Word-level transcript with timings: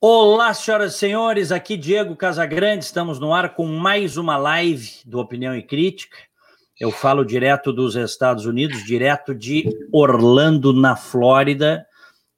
Olá, 0.00 0.52
senhoras 0.52 0.94
e 0.94 0.98
senhores, 0.98 1.52
aqui 1.52 1.76
Diego 1.76 2.14
Casagrande, 2.16 2.84
estamos 2.84 3.18
no 3.18 3.32
ar 3.32 3.54
com 3.54 3.66
mais 3.66 4.16
uma 4.16 4.36
live 4.36 4.90
do 5.04 5.18
Opinião 5.18 5.56
e 5.56 5.62
Crítica. 5.62 6.16
Eu 6.78 6.90
falo 6.90 7.24
direto 7.24 7.72
dos 7.72 7.96
Estados 7.96 8.44
Unidos, 8.44 8.84
direto 8.84 9.34
de 9.34 9.64
Orlando, 9.92 10.72
na 10.72 10.96
Flórida, 10.96 11.86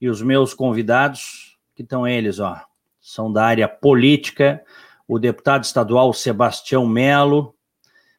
e 0.00 0.08
os 0.08 0.22
meus 0.22 0.54
convidados, 0.54 1.58
que 1.74 1.82
estão 1.82 2.06
eles, 2.06 2.38
ó, 2.38 2.60
são 3.00 3.32
da 3.32 3.44
área 3.44 3.66
política, 3.66 4.62
o 5.08 5.18
deputado 5.18 5.64
estadual 5.64 6.12
Sebastião 6.12 6.86
Melo, 6.86 7.54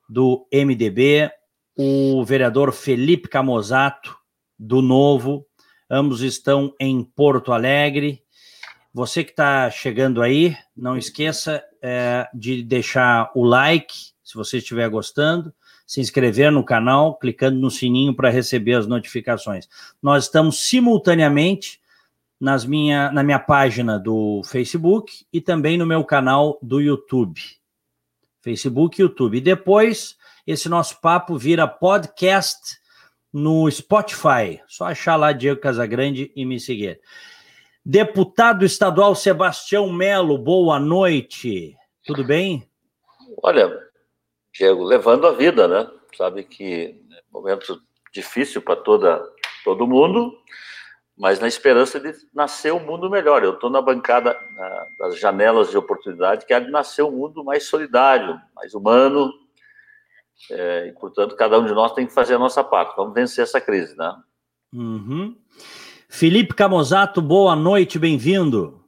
do 0.09 0.47
MDB, 0.51 1.31
o 1.77 2.25
vereador 2.25 2.73
Felipe 2.73 3.29
Camozato, 3.29 4.17
do 4.57 4.81
Novo, 4.81 5.45
ambos 5.89 6.21
estão 6.21 6.73
em 6.79 7.03
Porto 7.03 7.51
Alegre. 7.51 8.21
Você 8.93 9.23
que 9.23 9.31
está 9.31 9.69
chegando 9.71 10.21
aí, 10.21 10.55
não 10.75 10.97
esqueça 10.97 11.63
é, 11.81 12.27
de 12.33 12.63
deixar 12.63 13.31
o 13.35 13.43
like, 13.43 13.93
se 14.23 14.35
você 14.35 14.57
estiver 14.57 14.87
gostando, 14.89 15.53
se 15.85 15.99
inscrever 15.99 16.51
no 16.51 16.63
canal, 16.63 17.17
clicando 17.17 17.59
no 17.59 17.71
sininho 17.71 18.15
para 18.15 18.29
receber 18.29 18.75
as 18.75 18.85
notificações. 18.85 19.67
Nós 20.01 20.25
estamos 20.25 20.59
simultaneamente 20.59 21.79
nas 22.39 22.63
minha, 22.63 23.11
na 23.11 23.23
minha 23.23 23.39
página 23.39 23.99
do 23.99 24.41
Facebook 24.45 25.25
e 25.33 25.41
também 25.41 25.77
no 25.77 25.85
meu 25.85 26.03
canal 26.03 26.59
do 26.61 26.79
YouTube. 26.79 27.41
Facebook 28.41 28.99
e 28.99 29.03
YouTube. 29.03 29.37
E 29.37 29.41
depois, 29.41 30.15
esse 30.45 30.69
nosso 30.69 31.01
papo 31.01 31.37
vira 31.37 31.67
podcast 31.67 32.78
no 33.33 33.69
Spotify. 33.69 34.61
Só 34.67 34.85
achar 34.85 35.15
lá 35.15 35.31
Diego 35.31 35.61
Casagrande 35.61 36.31
e 36.35 36.45
me 36.45 36.59
seguir. 36.59 36.99
Deputado 37.85 38.65
estadual 38.65 39.15
Sebastião 39.15 39.91
Melo, 39.91 40.37
boa 40.37 40.79
noite. 40.79 41.75
Tudo 42.05 42.23
bem? 42.23 42.67
Olha, 43.41 43.71
Diego, 44.53 44.83
levando 44.83 45.25
a 45.25 45.31
vida, 45.31 45.67
né? 45.67 45.89
Sabe 46.15 46.43
que 46.43 46.95
é 47.11 47.21
um 47.31 47.39
momento 47.39 47.81
difícil 48.13 48.61
para 48.61 48.75
toda 48.75 49.23
todo 49.63 49.87
mundo, 49.87 50.33
mas 51.17 51.39
na 51.39 51.47
esperança 51.47 51.99
de 51.99 52.13
nascer 52.33 52.73
um 52.73 52.85
mundo 52.85 53.09
melhor. 53.09 53.43
Eu 53.43 53.53
estou 53.53 53.69
na 53.69 53.81
bancada 53.81 54.37
na, 54.55 54.87
das 54.99 55.19
janelas 55.19 55.69
de 55.69 55.77
oportunidade 55.77 56.45
que 56.45 56.53
é 56.53 56.59
de 56.59 56.71
nascer 56.71 57.03
um 57.03 57.11
mundo 57.11 57.43
mais 57.43 57.65
solidário, 57.65 58.39
mais 58.55 58.73
humano, 58.73 59.31
é, 60.51 60.87
e 60.87 60.93
portanto 60.93 61.35
cada 61.35 61.59
um 61.59 61.65
de 61.65 61.73
nós 61.73 61.93
tem 61.93 62.07
que 62.07 62.13
fazer 62.13 62.35
a 62.35 62.39
nossa 62.39 62.63
parte. 62.63 62.95
Vamos 62.95 63.13
vencer 63.13 63.43
essa 63.43 63.59
crise, 63.59 63.95
né? 63.97 64.15
Uhum. 64.73 65.35
Felipe 66.07 66.53
Camozato, 66.53 67.21
boa 67.21 67.55
noite, 67.55 67.99
bem-vindo. 67.99 68.79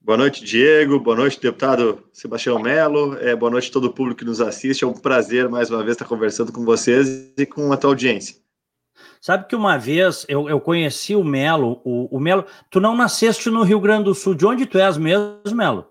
Boa 0.00 0.16
noite, 0.16 0.42
Diego. 0.42 0.98
Boa 0.98 1.16
noite, 1.16 1.38
deputado 1.38 2.02
Sebastião 2.14 2.58
Melo. 2.58 3.18
É, 3.18 3.36
boa 3.36 3.50
noite 3.50 3.68
a 3.68 3.72
todo 3.74 3.88
o 3.88 3.92
público 3.92 4.20
que 4.20 4.24
nos 4.24 4.40
assiste. 4.40 4.82
É 4.82 4.86
um 4.86 4.94
prazer, 4.94 5.50
mais 5.50 5.70
uma 5.70 5.82
vez, 5.82 5.96
estar 5.96 6.06
conversando 6.06 6.50
com 6.50 6.64
vocês 6.64 7.30
e 7.36 7.44
com 7.44 7.70
a 7.72 7.76
tua 7.76 7.90
audiência. 7.90 8.36
Sabe 9.20 9.46
que 9.46 9.54
uma 9.54 9.76
vez 9.76 10.24
eu, 10.26 10.48
eu 10.48 10.60
conheci 10.60 11.14
o 11.14 11.22
Melo. 11.22 11.82
O, 11.84 12.16
o, 12.16 12.18
Melo, 12.18 12.46
tu 12.70 12.80
não 12.80 12.96
nasceste 12.96 13.50
no 13.50 13.62
Rio 13.62 13.80
Grande 13.80 14.04
do 14.04 14.14
Sul. 14.14 14.34
De 14.34 14.46
onde 14.46 14.64
tu 14.64 14.78
és 14.78 14.96
mesmo, 14.96 15.34
Melo? 15.52 15.90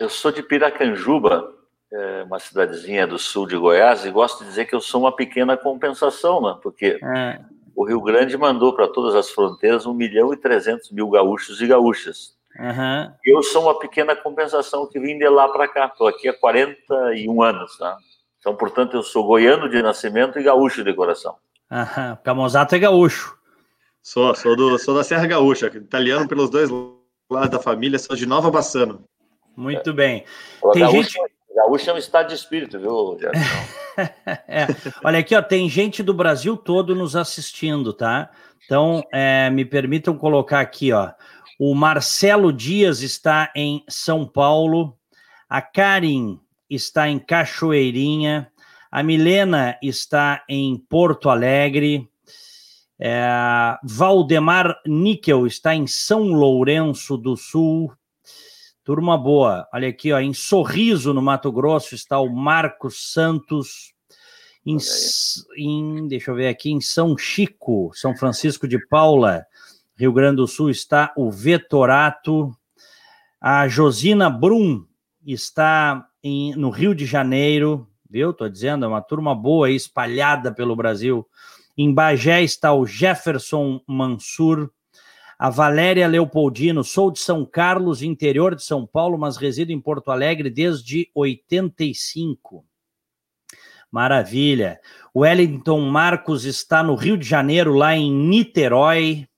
Eu 0.00 0.08
sou 0.08 0.32
de 0.32 0.42
Piracanjuba, 0.42 1.54
uma 2.26 2.38
cidadezinha 2.38 3.06
do 3.06 3.18
sul 3.18 3.46
de 3.46 3.56
Goiás, 3.56 4.04
e 4.04 4.10
gosto 4.10 4.40
de 4.42 4.50
dizer 4.50 4.64
que 4.64 4.74
eu 4.74 4.80
sou 4.80 5.02
uma 5.02 5.14
pequena 5.14 5.56
compensação, 5.56 6.40
né? 6.40 6.58
Porque 6.62 6.98
é. 7.02 7.40
o 7.74 7.84
Rio 7.84 8.00
Grande 8.00 8.36
mandou 8.36 8.74
para 8.74 8.88
todas 8.88 9.14
as 9.14 9.30
fronteiras 9.30 9.86
1 9.86 9.94
milhão 9.94 10.32
e 10.32 10.36
300 10.36 10.90
mil 10.90 11.08
gaúchos 11.08 11.60
e 11.60 11.66
gaúchas. 11.66 12.34
Uhum. 12.58 13.12
Eu 13.24 13.42
sou 13.42 13.62
uma 13.64 13.78
pequena 13.78 14.14
compensação 14.14 14.86
que 14.86 14.98
vim 14.98 15.18
de 15.18 15.28
lá 15.28 15.48
para 15.48 15.68
cá. 15.68 15.86
Estou 15.86 16.06
aqui 16.06 16.28
há 16.28 16.32
41 16.32 17.42
anos, 17.42 17.76
tá? 17.76 17.96
Então, 18.38 18.54
portanto, 18.54 18.94
eu 18.96 19.02
sou 19.02 19.24
goiano 19.24 19.68
de 19.68 19.82
nascimento 19.82 20.38
e 20.38 20.42
gaúcho 20.42 20.84
de 20.84 20.92
coração. 20.92 21.36
Aham. 21.70 22.18
Camozato 22.22 22.74
é 22.74 22.78
gaúcho. 22.78 23.36
Sou, 24.02 24.34
sou, 24.34 24.54
do, 24.54 24.78
sou 24.78 24.94
da 24.94 25.02
Serra 25.02 25.26
Gaúcha, 25.26 25.66
italiano 25.68 26.28
pelos 26.28 26.50
dois 26.50 26.68
lados 27.30 27.50
da 27.50 27.58
família, 27.58 27.98
sou 27.98 28.14
de 28.14 28.26
Nova 28.26 28.50
Bassano. 28.50 29.02
Muito 29.56 29.90
é. 29.90 29.92
bem. 29.94 30.24
Tem 30.74 30.86
gente... 30.90 31.18
gaúcho 31.54 31.90
é 31.90 31.94
um 31.94 31.98
estado 31.98 32.28
de 32.28 32.34
espírito, 32.34 32.78
viu, 32.78 33.18
é. 34.48 34.66
Olha 35.04 35.18
aqui, 35.18 35.34
ó, 35.34 35.42
tem 35.42 35.68
gente 35.68 36.02
do 36.02 36.12
Brasil 36.12 36.56
todo 36.56 36.94
nos 36.94 37.14
assistindo, 37.14 37.92
tá? 37.92 38.30
Então, 38.64 39.02
é, 39.12 39.50
me 39.50 39.64
permitam 39.64 40.16
colocar 40.16 40.60
aqui, 40.60 40.92
ó. 40.92 41.12
O 41.58 41.74
Marcelo 41.74 42.52
Dias 42.52 43.00
está 43.00 43.52
em 43.54 43.84
São 43.88 44.26
Paulo. 44.26 44.96
A 45.48 45.62
Karin 45.62 46.40
está 46.68 47.08
em 47.08 47.18
Cachoeirinha. 47.18 48.50
A 48.90 49.02
Milena 49.02 49.78
está 49.82 50.42
em 50.48 50.76
Porto 50.76 51.28
Alegre. 51.28 52.08
É, 52.98 53.76
Valdemar 53.82 54.80
Níquel 54.86 55.46
está 55.46 55.74
em 55.74 55.86
São 55.86 56.22
Lourenço 56.22 57.16
do 57.16 57.36
Sul. 57.36 57.92
Turma 58.84 59.16
boa. 59.16 59.66
Olha 59.72 59.88
aqui, 59.88 60.12
ó, 60.12 60.20
em 60.20 60.34
Sorriso, 60.34 61.14
no 61.14 61.22
Mato 61.22 61.50
Grosso, 61.50 61.94
está 61.94 62.20
o 62.20 62.28
Marcos 62.28 63.12
Santos. 63.14 63.94
Em, 64.64 64.76
em, 65.56 66.06
deixa 66.06 66.30
eu 66.30 66.34
ver 66.34 66.48
aqui, 66.48 66.70
em 66.70 66.82
São 66.82 67.16
Chico, 67.16 67.90
São 67.94 68.14
Francisco 68.14 68.68
de 68.68 68.78
Paula, 68.86 69.46
Rio 69.96 70.12
Grande 70.12 70.36
do 70.36 70.46
Sul 70.46 70.68
está 70.68 71.14
o 71.16 71.30
Vetorato. 71.30 72.54
A 73.40 73.66
Josina 73.68 74.28
Brum 74.28 74.84
está 75.24 76.06
em, 76.22 76.54
no 76.54 76.68
Rio 76.68 76.94
de 76.94 77.06
Janeiro, 77.06 77.88
viu? 78.08 78.32
Estou 78.32 78.50
dizendo, 78.50 78.84
é 78.84 78.88
uma 78.88 79.00
turma 79.00 79.34
boa 79.34 79.66
aí, 79.68 79.76
espalhada 79.76 80.52
pelo 80.52 80.76
Brasil. 80.76 81.26
Em 81.74 81.92
Bagé 81.92 82.42
está 82.42 82.74
o 82.74 82.84
Jefferson 82.84 83.80
Mansur. 83.86 84.70
A 85.38 85.50
Valéria 85.50 86.06
Leopoldino, 86.06 86.84
sou 86.84 87.10
de 87.10 87.18
São 87.18 87.44
Carlos, 87.44 88.02
interior 88.02 88.54
de 88.54 88.62
São 88.62 88.86
Paulo, 88.86 89.18
mas 89.18 89.36
resido 89.36 89.72
em 89.72 89.80
Porto 89.80 90.10
Alegre 90.10 90.50
desde 90.50 91.10
85. 91.14 92.64
Maravilha. 93.90 94.80
O 95.12 95.20
Wellington 95.20 95.80
Marcos 95.80 96.44
está 96.44 96.82
no 96.82 96.94
Rio 96.94 97.16
de 97.16 97.26
Janeiro, 97.26 97.74
lá 97.74 97.96
em 97.96 98.12
Niterói 98.12 99.28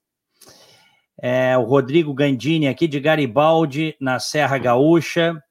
é, 1.20 1.56
o 1.56 1.62
Rodrigo 1.62 2.12
Gandini 2.12 2.68
aqui 2.68 2.86
de 2.86 3.00
Garibaldi, 3.00 3.96
na 4.00 4.18
Serra 4.18 4.58
Gaúcha. 4.58 5.42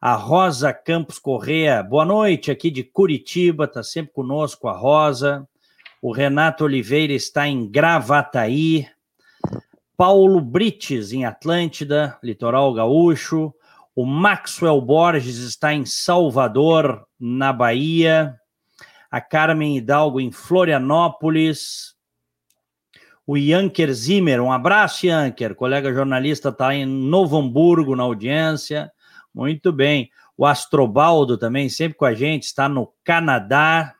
A 0.00 0.14
Rosa 0.14 0.72
Campos 0.72 1.18
Correa, 1.18 1.82
boa 1.82 2.04
noite, 2.04 2.50
aqui 2.50 2.70
de 2.70 2.84
Curitiba, 2.84 3.64
está 3.64 3.82
sempre 3.82 4.12
conosco 4.12 4.68
a 4.68 4.76
Rosa. 4.76 5.48
O 6.02 6.12
Renato 6.12 6.64
Oliveira 6.64 7.14
está 7.14 7.48
em 7.48 7.66
Gravataí. 7.70 8.86
Paulo 9.96 10.40
Brites, 10.40 11.12
em 11.12 11.24
Atlântida, 11.24 12.18
Litoral 12.22 12.72
Gaúcho. 12.74 13.54
O 13.94 14.04
Maxwell 14.04 14.80
Borges 14.80 15.38
está 15.38 15.72
em 15.72 15.84
Salvador, 15.84 17.06
na 17.18 17.52
Bahia. 17.52 18.34
A 19.10 19.20
Carmen 19.20 19.76
Hidalgo 19.76 20.20
em 20.20 20.32
Florianópolis 20.32 21.94
o 23.26 23.36
Yanker 23.36 23.92
Zimmer. 23.92 24.40
Um 24.40 24.52
abraço, 24.52 25.06
Yanker, 25.06 25.54
colega 25.54 25.92
jornalista, 25.92 26.50
está 26.50 26.74
em 26.74 26.84
Novo 26.84 27.38
Hamburgo, 27.38 27.96
na 27.96 28.02
audiência. 28.02 28.90
Muito 29.34 29.72
bem. 29.72 30.10
O 30.36 30.44
Astrobaldo 30.44 31.38
também, 31.38 31.68
sempre 31.68 31.96
com 31.96 32.04
a 32.04 32.14
gente, 32.14 32.44
está 32.44 32.68
no 32.68 32.92
Canadá. 33.02 33.94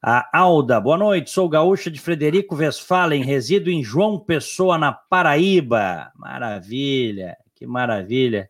A 0.00 0.28
Alda, 0.32 0.80
boa 0.80 0.96
noite, 0.96 1.28
sou 1.28 1.48
gaúcha 1.48 1.90
de 1.90 2.00
Frederico 2.00 2.54
Westphalen, 2.54 3.24
resido 3.24 3.68
em 3.68 3.82
João 3.82 4.16
Pessoa, 4.16 4.78
na 4.78 4.92
Paraíba. 4.92 6.12
Maravilha, 6.14 7.36
que 7.52 7.66
maravilha. 7.66 8.48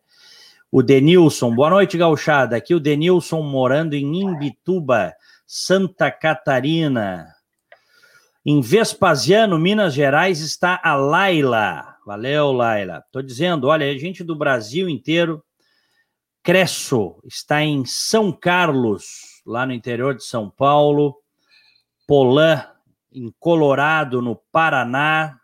O 0.71 0.83
Denilson, 0.83 1.55
boa 1.55 1.71
noite, 1.71 1.97
gauchada. 1.97 2.55
Aqui 2.55 2.75
o 2.75 2.79
Denilson 2.79 3.41
morando 3.41 3.95
em 3.95 4.21
Imbituba, 4.21 5.15
Santa 5.47 6.11
Catarina. 6.11 7.33
Em 8.45 8.61
Vespasiano, 8.61 9.57
Minas 9.57 9.95
Gerais, 9.95 10.41
está 10.41 10.79
a 10.83 10.93
Laila. 10.93 11.95
Valeu, 12.05 12.51
Laila. 12.51 13.01
Estou 13.03 13.23
dizendo, 13.23 13.65
olha, 13.65 13.97
gente 13.97 14.23
do 14.23 14.35
Brasil 14.35 14.87
inteiro. 14.87 15.43
Cresso 16.43 17.19
está 17.25 17.63
em 17.63 17.83
São 17.85 18.31
Carlos, 18.31 19.41
lá 19.47 19.65
no 19.65 19.73
interior 19.73 20.13
de 20.13 20.23
São 20.23 20.47
Paulo. 20.47 21.15
Polã, 22.09 22.65
em 23.13 23.31
Colorado, 23.37 24.19
no 24.19 24.35
Paraná. 24.51 25.39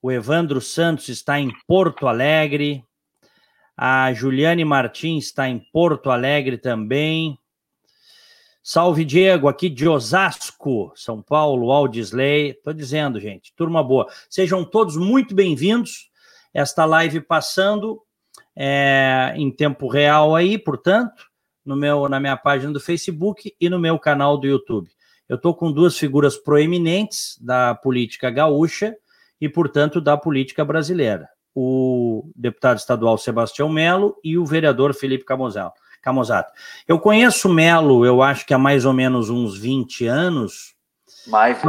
O 0.00 0.10
Evandro 0.10 0.58
Santos 0.58 1.10
está 1.10 1.38
em 1.38 1.52
Porto 1.66 2.08
Alegre. 2.08 2.82
A 3.76 4.10
Juliane 4.14 4.64
Martins 4.64 5.26
está 5.26 5.50
em 5.50 5.58
Porto 5.70 6.10
Alegre 6.10 6.56
também. 6.56 7.38
Salve, 8.62 9.04
Diego, 9.04 9.48
aqui 9.48 9.68
de 9.68 9.86
Osasco, 9.86 10.94
São 10.96 11.20
Paulo, 11.20 11.70
Aldisley. 11.70 12.54
Tô 12.64 12.72
dizendo, 12.72 13.20
gente, 13.20 13.52
turma 13.54 13.84
boa. 13.84 14.06
Sejam 14.30 14.64
todos 14.64 14.96
muito 14.96 15.34
bem-vindos. 15.34 16.10
Esta 16.54 16.86
live 16.86 17.20
passando 17.20 18.00
é, 18.56 19.34
em 19.36 19.54
tempo 19.54 19.88
real 19.88 20.34
aí, 20.34 20.56
portanto, 20.56 21.26
no 21.62 21.76
meu, 21.76 22.08
na 22.08 22.18
minha 22.18 22.38
página 22.38 22.72
do 22.72 22.80
Facebook 22.80 23.54
e 23.60 23.68
no 23.68 23.78
meu 23.78 23.98
canal 23.98 24.38
do 24.38 24.46
YouTube. 24.46 24.90
Eu 25.28 25.36
estou 25.36 25.54
com 25.54 25.72
duas 25.72 25.96
figuras 25.96 26.36
proeminentes 26.36 27.38
da 27.40 27.74
política 27.74 28.30
gaúcha 28.30 28.96
e, 29.40 29.48
portanto, 29.48 30.00
da 30.00 30.16
política 30.16 30.64
brasileira. 30.64 31.28
O 31.54 32.30
deputado 32.34 32.78
estadual 32.78 33.18
Sebastião 33.18 33.68
Melo 33.68 34.16
e 34.22 34.38
o 34.38 34.46
vereador 34.46 34.94
Felipe 34.94 35.24
Camozato. 35.24 35.80
Camozato. 36.02 36.52
Eu 36.86 36.98
conheço 36.98 37.48
Melo, 37.48 38.04
eu 38.04 38.22
acho 38.22 38.44
que 38.44 38.52
há 38.52 38.58
mais 38.58 38.84
ou 38.84 38.92
menos 38.92 39.30
uns 39.30 39.56
20 39.56 40.06
anos. 40.06 40.74
Mais. 41.26 41.60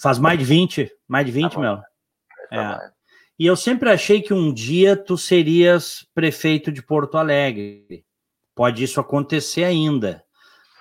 Faz 0.00 0.18
mais 0.18 0.38
de 0.38 0.44
20, 0.44 0.90
mais 1.08 1.26
de 1.26 1.32
20, 1.32 1.52
tá 1.52 1.60
Melo. 1.60 1.82
É. 2.52 2.90
E 3.38 3.44
eu 3.44 3.56
sempre 3.56 3.90
achei 3.90 4.22
que 4.22 4.32
um 4.32 4.52
dia 4.52 4.96
tu 4.96 5.18
serias 5.18 6.06
prefeito 6.14 6.72
de 6.72 6.82
Porto 6.82 7.18
Alegre. 7.18 8.04
Pode 8.54 8.82
isso 8.82 8.98
acontecer 8.98 9.64
ainda. 9.64 10.24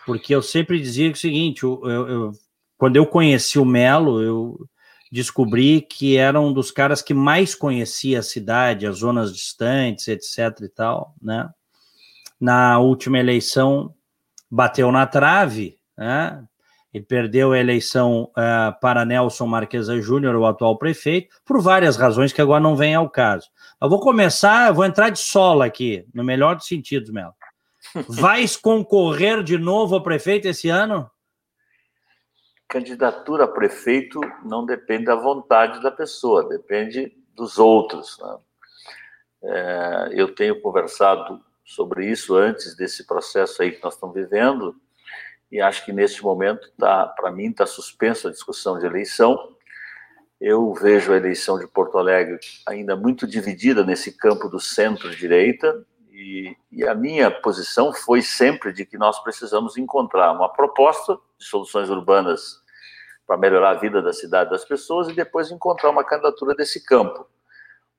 Porque 0.06 0.36
eu 0.36 0.42
sempre 0.42 0.80
dizia 0.80 1.12
o 1.12 1.16
seguinte: 1.16 1.64
eu, 1.64 1.82
eu, 1.86 2.32
quando 2.78 2.96
eu 2.96 3.06
conheci 3.06 3.58
o 3.58 3.66
Melo, 3.66 4.22
eu 4.22 4.70
descobri 5.12 5.82
que 5.82 6.18
era 6.18 6.40
um 6.40 6.52
dos 6.54 6.72
caras 6.72 7.02
que 7.02 7.14
mais 7.14 7.56
conhecia 7.56 8.20
a 8.20 8.24
cidade, 8.24 8.86
as 8.86 8.98
zonas 8.98 9.34
distantes, 9.34 10.08
etc. 10.08 10.62
e 10.62 10.70
tal, 10.70 11.16
né? 11.22 11.50
na 12.40 12.80
última 12.80 13.20
eleição 13.20 13.94
bateu 14.50 14.92
na 14.92 15.06
trave, 15.08 15.78
né? 15.98 16.44
Ele 16.94 17.04
perdeu 17.04 17.52
a 17.52 17.60
eleição 17.60 18.32
uh, 18.32 18.80
para 18.80 19.04
Nelson 19.04 19.46
Marquesa 19.46 20.02
Júnior, 20.02 20.34
o 20.36 20.46
atual 20.46 20.78
prefeito, 20.78 21.36
por 21.44 21.62
várias 21.62 21.98
razões 21.98 22.32
que 22.32 22.42
agora 22.42 22.64
não 22.64 22.74
vem 22.74 22.96
ao 22.96 23.10
caso. 23.10 23.50
Eu 23.82 23.90
vou 23.90 24.00
começar, 24.00 24.70
eu 24.70 24.74
vou 24.74 24.86
entrar 24.86 25.10
de 25.10 25.20
sola 25.20 25.66
aqui, 25.66 26.06
no 26.14 26.24
melhor 26.24 26.56
dos 26.56 26.68
sentidos, 26.68 27.10
Melo. 27.10 27.34
Vais 28.10 28.58
concorrer 28.58 29.44
de 29.44 29.58
novo 29.58 29.96
a 29.96 30.04
prefeito 30.04 30.48
esse 30.48 30.70
ano? 30.70 31.10
Candidatura 32.68 33.46
a 33.46 33.48
prefeito 33.48 34.20
não 34.44 34.66
depende 34.66 35.06
da 35.06 35.16
vontade 35.16 35.82
da 35.82 35.92
pessoa, 35.92 36.48
depende 36.50 37.16
dos 37.34 37.58
outros. 37.58 38.18
Né? 38.20 38.38
É, 39.44 40.10
eu 40.14 40.34
tenho 40.34 40.60
conversado 40.62 41.42
sobre 41.64 42.10
isso 42.10 42.36
antes 42.36 42.76
desse 42.76 43.06
processo 43.06 43.62
aí 43.62 43.72
que 43.72 43.84
nós 43.84 43.94
estamos 43.94 44.16
vivendo, 44.16 44.76
e 45.52 45.62
acho 45.62 45.86
que 45.86 45.94
neste 45.94 46.24
momento, 46.24 46.70
tá, 46.78 47.08
para 47.08 47.32
mim, 47.32 47.50
está 47.50 47.66
suspensa 47.66 48.28
a 48.28 48.32
discussão 48.32 48.78
de 48.78 48.86
eleição. 48.86 49.56
Eu 50.42 50.74
vejo 50.74 51.14
a 51.14 51.18
eleição 51.18 51.58
de 51.58 51.68
Porto 51.68 51.98
Alegre 51.98 52.40
ainda 52.68 52.96
muito 52.96 53.26
dividida 53.26 53.84
nesse 53.84 54.12
campo 54.12 54.50
do 54.50 54.60
centro-direita, 54.60 55.86
e, 56.26 56.58
e, 56.72 56.88
a 56.88 56.96
minha 56.96 57.30
posição 57.30 57.94
foi 57.94 58.22
sempre 58.22 58.74
de 58.74 58.86
que 58.86 58.98
nós 58.98 59.20
precisamos 59.22 59.78
encontrar 59.78 60.32
uma 60.32 60.50
proposta 60.50 61.18
de 61.38 61.46
soluções 61.46 61.90
urbanas 61.90 62.64
para 63.28 63.38
melhorar 63.38 63.72
a 63.72 63.80
vida 63.80 64.02
da 64.02 64.14
cidade 64.14 64.50
das 64.50 64.66
pessoas 64.66 65.10
e 65.10 65.14
depois 65.14 65.52
encontrar 65.52 65.90
uma 65.90 66.04
candidatura 66.04 66.56
desse 66.56 66.84
campo 66.84 67.28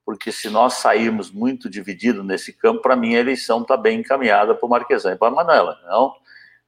porque 0.07 0.31
se 0.31 0.49
nós 0.49 0.75
sairmos 0.75 1.33
muito 1.33 1.69
divididos 1.69 2.25
nesse 2.25 2.53
campo, 2.53 2.81
para 2.81 2.95
mim 2.95 3.17
a 3.17 3.19
eleição 3.19 3.63
está 3.63 3.77
bem 3.77 3.99
encaminhada 3.99 4.55
para 4.55 4.65
o 4.65 4.71
Marquesan 4.71 5.15
e 5.15 5.17
para 5.17 5.27
a 5.27 5.31
Manuela, 5.33 5.81
não? 5.85 6.15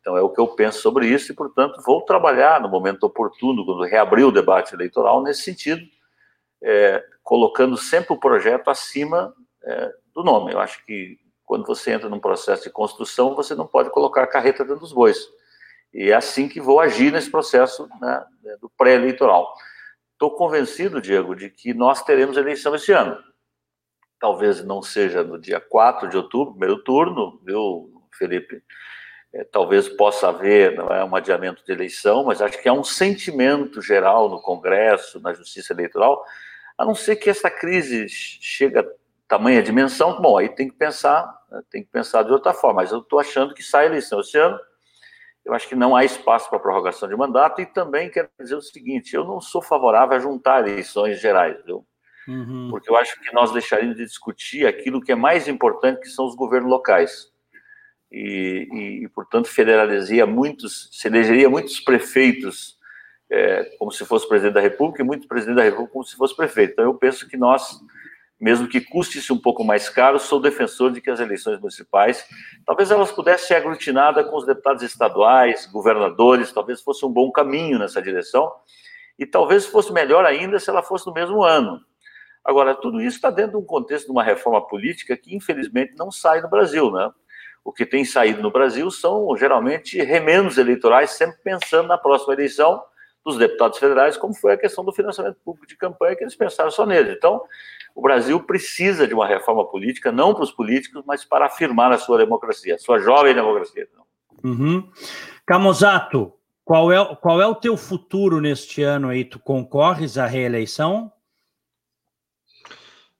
Então 0.01 0.17
é 0.17 0.21
o 0.21 0.29
que 0.29 0.41
eu 0.41 0.49
penso 0.49 0.81
sobre 0.81 1.07
isso 1.07 1.31
e, 1.31 1.35
portanto, 1.35 1.81
vou 1.87 2.03
trabalhar 2.03 2.61
no 2.61 2.69
momento 2.69 3.05
oportuno, 3.05 3.65
quando 3.65 3.85
reabrir 3.85 4.25
o 4.25 4.33
debate 4.33 4.75
eleitoral, 4.75 5.23
nesse 5.23 5.43
sentido, 5.43 5.81
é, 6.61 7.05
colocando 7.23 7.77
sempre 7.77 8.13
o 8.13 8.19
projeto 8.19 8.71
acima 8.71 9.33
é, 9.63 9.93
do 10.13 10.25
nome. 10.25 10.53
Eu 10.53 10.59
acho 10.59 10.85
que 10.85 11.17
quando 11.49 11.67
você 11.67 11.93
entra 11.93 12.09
num 12.09 12.21
processo 12.21 12.63
de 12.63 12.71
construção, 12.71 13.35
você 13.35 13.55
não 13.55 13.67
pode 13.67 13.91
colocar 13.91 14.23
a 14.23 14.27
carreta 14.29 14.65
dentro 14.65 14.81
dos 14.81 14.93
bois. 14.93 15.27
E 15.93 16.11
é 16.11 16.15
assim 16.15 16.49
que 16.49 16.61
vou 16.61 16.79
agir 16.79 17.11
nesse 17.11 17.31
processo 17.31 17.89
né, 18.01 18.25
do 18.61 18.71
pré-eleitoral. 18.77 19.53
Estou 20.13 20.31
convencido, 20.37 21.01
Diego, 21.01 21.35
de 21.35 21.49
que 21.49 21.75
nós 21.75 22.03
teremos 22.03 22.37
eleição 22.37 22.75
esse 22.75 22.93
ano 22.93 23.19
talvez 24.19 24.65
não 24.65 24.83
seja 24.83 25.23
no 25.23 25.39
dia 25.39 25.61
4 25.61 26.09
de 26.09 26.17
outubro, 26.17 26.55
primeiro 26.55 26.83
turno, 26.83 27.41
viu, 27.45 28.03
Felipe? 28.13 28.63
É, 29.33 29.45
talvez 29.45 29.89
possa 29.89 30.29
haver 30.29 30.75
não 30.75 30.89
é, 30.89 31.05
um 31.05 31.15
adiamento 31.15 31.65
de 31.65 31.71
eleição, 31.71 32.25
mas 32.25 32.41
acho 32.41 32.61
que 32.61 32.69
há 32.69 32.73
um 32.73 32.85
sentimento 32.85 33.81
geral 33.83 34.29
no 34.29 34.41
Congresso, 34.41 35.21
na 35.21 35.35
Justiça 35.35 35.73
Eleitoral, 35.73 36.25
a 36.77 36.85
não 36.85 36.95
ser 36.95 37.17
que 37.17 37.29
essa 37.29 37.51
crise 37.51 38.09
chegue 38.09 38.79
a 39.29 39.37
tamanha 39.37 39.63
dimensão, 39.63 40.21
bom, 40.21 40.39
aí 40.39 40.49
tem 40.49 40.69
que 40.69 40.75
pensar, 40.75 41.27
né, 41.51 41.61
tem 41.71 41.83
que 41.83 41.91
pensar 41.91 42.23
de 42.23 42.33
outra 42.33 42.55
forma, 42.55 42.83
mas 42.83 42.93
eu 42.93 43.01
estou 43.01 43.21
achando 43.21 43.55
que 43.55 43.63
sai 43.63 43.85
a 43.85 43.89
eleição 43.89 44.21
esse 44.21 44.39
ano, 44.39 44.59
eu 45.45 45.53
acho 45.53 45.69
que 45.69 45.75
não 45.75 45.95
há 45.95 46.05
espaço 46.05 46.49
para 46.49 46.59
prorrogação 46.59 47.09
de 47.09 47.15
mandato, 47.17 47.61
e 47.61 47.67
também 47.67 48.11
quero 48.11 48.29
dizer 48.41 48.57
o 48.57 48.63
seguinte, 48.63 49.15
eu 49.15 49.25
não 49.25 49.41
sou 49.41 49.61
favorável 49.61 50.17
a 50.17 50.21
juntar 50.21 50.67
eleições 50.67 51.21
gerais, 51.21 51.57
viu? 51.65 51.87
Uhum. 52.27 52.69
Porque 52.71 52.91
eu 52.91 52.97
acho 52.97 53.19
que 53.21 53.33
nós 53.33 53.53
deixaríamos 53.53 53.97
de 53.97 54.05
discutir 54.05 54.67
aquilo 54.67 55.01
que 55.01 55.13
é 55.13 55.15
mais 55.15 55.49
importante, 55.49 56.01
que 56.01 56.09
são 56.09 56.27
os 56.27 56.35
governos 56.35 56.71
locais. 56.71 57.33
E, 58.13 58.69
e, 58.71 59.05
e 59.05 59.09
portanto, 59.09 59.49
federalizaria 59.49 60.27
muitos, 60.27 60.91
se 60.93 61.09
elegeria 61.09 61.49
muitos 61.49 61.81
prefeitos 61.81 62.79
é, 63.31 63.65
como 63.79 63.91
se 63.91 64.05
fosse 64.05 64.29
presidente 64.29 64.55
da 64.55 64.61
República 64.61 65.03
e 65.03 65.07
muitos 65.07 65.27
presidentes 65.27 65.57
da 65.57 65.65
República 65.65 65.93
como 65.93 66.05
se 66.05 66.17
fosse 66.17 66.37
prefeito. 66.37 66.73
Então, 66.73 66.85
eu 66.85 66.95
penso 66.95 67.29
que 67.29 67.37
nós, 67.37 67.81
mesmo 68.41 68.69
que 68.69 68.81
custe-se 68.81 69.33
um 69.33 69.39
pouco 69.39 69.65
mais 69.65 69.89
caro, 69.89 70.19
sou 70.19 70.41
defensor 70.41 70.93
de 70.93 71.01
que 71.01 71.11
as 71.11 71.19
eleições 71.19 71.59
municipais, 71.59 72.25
talvez 72.65 72.91
elas 72.91 73.11
pudessem 73.11 73.49
ser 73.49 73.55
aglutinadas 73.55 74.27
com 74.29 74.37
os 74.37 74.47
deputados 74.47 74.83
estaduais, 74.83 75.67
governadores, 75.67 76.53
talvez 76.53 76.81
fosse 76.81 77.05
um 77.05 77.11
bom 77.11 77.33
caminho 77.33 77.79
nessa 77.79 78.01
direção, 78.01 78.53
e 79.19 79.27
talvez 79.27 79.67
fosse 79.67 79.93
melhor 79.93 80.25
ainda 80.25 80.61
se 80.61 80.71
ela 80.71 80.83
fosse 80.83 81.07
no 81.07 81.13
mesmo 81.13 81.43
ano. 81.43 81.81
Agora, 82.45 82.75
tudo 82.75 83.01
isso 83.01 83.17
está 83.17 83.31
dentro 83.31 83.53
de 83.53 83.57
um 83.59 83.65
contexto 83.65 84.07
de 84.07 84.13
uma 84.13 84.23
reforma 84.23 84.67
política 84.67 85.17
que, 85.17 85.35
infelizmente, 85.35 85.95
não 85.97 86.11
sai 86.11 86.41
no 86.41 86.49
Brasil, 86.49 86.91
né? 86.93 87.11
O 87.65 87.73
que 87.73 87.85
tem 87.85 88.05
saído 88.05 88.41
no 88.41 88.51
Brasil 88.51 88.91
são, 88.91 89.37
geralmente, 89.37 90.01
remendos 90.01 90.57
eleitorais, 90.57 91.11
sempre 91.11 91.37
pensando 91.43 91.89
na 91.89 91.99
próxima 91.99 92.33
eleição 92.33 92.83
dos 93.29 93.39
deputados 93.39 93.79
federais, 93.79 94.17
como 94.17 94.35
foi 94.35 94.55
a 94.55 94.57
questão 94.57 94.85
do 94.85 94.93
financiamento 94.93 95.37
público 95.45 95.67
de 95.67 95.77
campanha, 95.77 96.17
que 96.17 96.25
eles 96.25 96.35
pensaram 96.35 96.71
só 96.71 96.87
nele. 96.87 97.13
Então, 97.13 97.43
o 97.95 98.01
Brasil 98.01 98.41
precisa 98.41 99.07
de 99.07 99.15
uma 99.15 99.27
reforma 99.27 99.67
política, 99.67 100.11
não 100.11 100.35
para 100.35 100.45
os 100.45 100.51
políticos, 100.51 101.03
mas 101.07 101.25
para 101.25 101.47
afirmar 101.47 101.93
a 101.93 101.99
sua 101.99 102.19
democracia, 102.19 102.75
a 102.75 102.79
sua 102.79 102.99
jovem 102.99 103.35
democracia. 103.35 103.87
Uhum. 104.43 104.89
Camusato, 105.45 106.33
qual 106.65 106.91
é, 106.93 107.17
qual 107.17 107.41
é 107.43 107.47
o 107.47 107.55
teu 107.55 107.77
futuro 107.77 108.41
neste 108.41 108.83
ano 108.83 109.09
aí? 109.09 109.25
Tu 109.25 109.39
concorres 109.39 110.17
à 110.17 110.27
reeleição? 110.27 111.13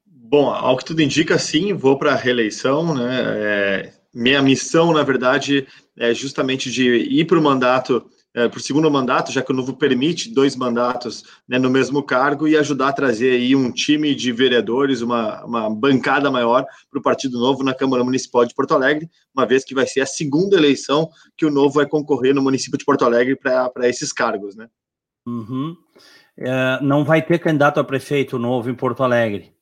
Bom, 0.07 0.51
ao 0.51 0.77
que 0.77 0.85
tudo 0.85 1.03
indica, 1.03 1.39
sim, 1.39 1.73
vou 1.73 1.99
para 1.99 2.13
a 2.13 2.17
reeleição, 2.17 2.95
né? 2.95 3.23
É, 3.25 3.93
minha 4.15 4.43
missão, 4.43 4.93
na 4.93 5.03
verdade, 5.03 5.67
é 5.97 6.15
justamente 6.15 6.71
de 6.71 6.97
ir 6.97 7.27
para 7.27 7.39
o 7.39 7.43
mandato, 7.43 8.11
é, 8.35 8.47
o 8.47 8.61
segundo 8.61 8.91
mandato, 8.91 9.33
já 9.33 9.43
que 9.43 9.51
o 9.51 9.55
novo 9.55 9.75
permite 9.75 10.33
dois 10.33 10.55
mandatos 10.55 11.25
né, 11.49 11.59
no 11.59 11.71
mesmo 11.71 12.03
cargo 12.03 12.47
e 12.47 12.57
ajudar 12.57 12.89
a 12.89 12.93
trazer 12.93 13.33
aí 13.33 13.57
um 13.57 13.73
time 13.73 14.15
de 14.15 14.31
vereadores, 14.33 15.01
uma, 15.01 15.45
uma 15.45 15.71
bancada 15.71 16.31
maior 16.31 16.65
para 16.91 16.99
o 16.99 17.03
Partido 17.03 17.39
Novo 17.39 17.65
na 17.65 17.75
Câmara 17.75 18.05
Municipal 18.05 18.45
de 18.45 18.55
Porto 18.55 18.75
Alegre, 18.75 19.09
uma 19.35 19.47
vez 19.47 19.65
que 19.65 19.75
vai 19.75 19.87
ser 19.87 20.03
a 20.03 20.07
segunda 20.07 20.57
eleição 20.57 21.09
que 21.37 21.47
o 21.47 21.51
Novo 21.51 21.75
vai 21.75 21.87
concorrer 21.87 22.35
no 22.35 22.43
município 22.43 22.79
de 22.79 22.85
Porto 22.85 23.05
Alegre 23.05 23.35
para 23.35 23.89
esses 23.89 24.13
cargos, 24.13 24.55
né? 24.55 24.69
Uhum. 25.27 25.77
É, 26.37 26.79
não 26.83 27.05
vai 27.05 27.21
ter 27.21 27.39
candidato 27.39 27.81
a 27.81 27.85
prefeito 27.85 28.39
novo 28.39 28.71
em 28.71 28.75
Porto 28.75 29.03
Alegre. 29.03 29.53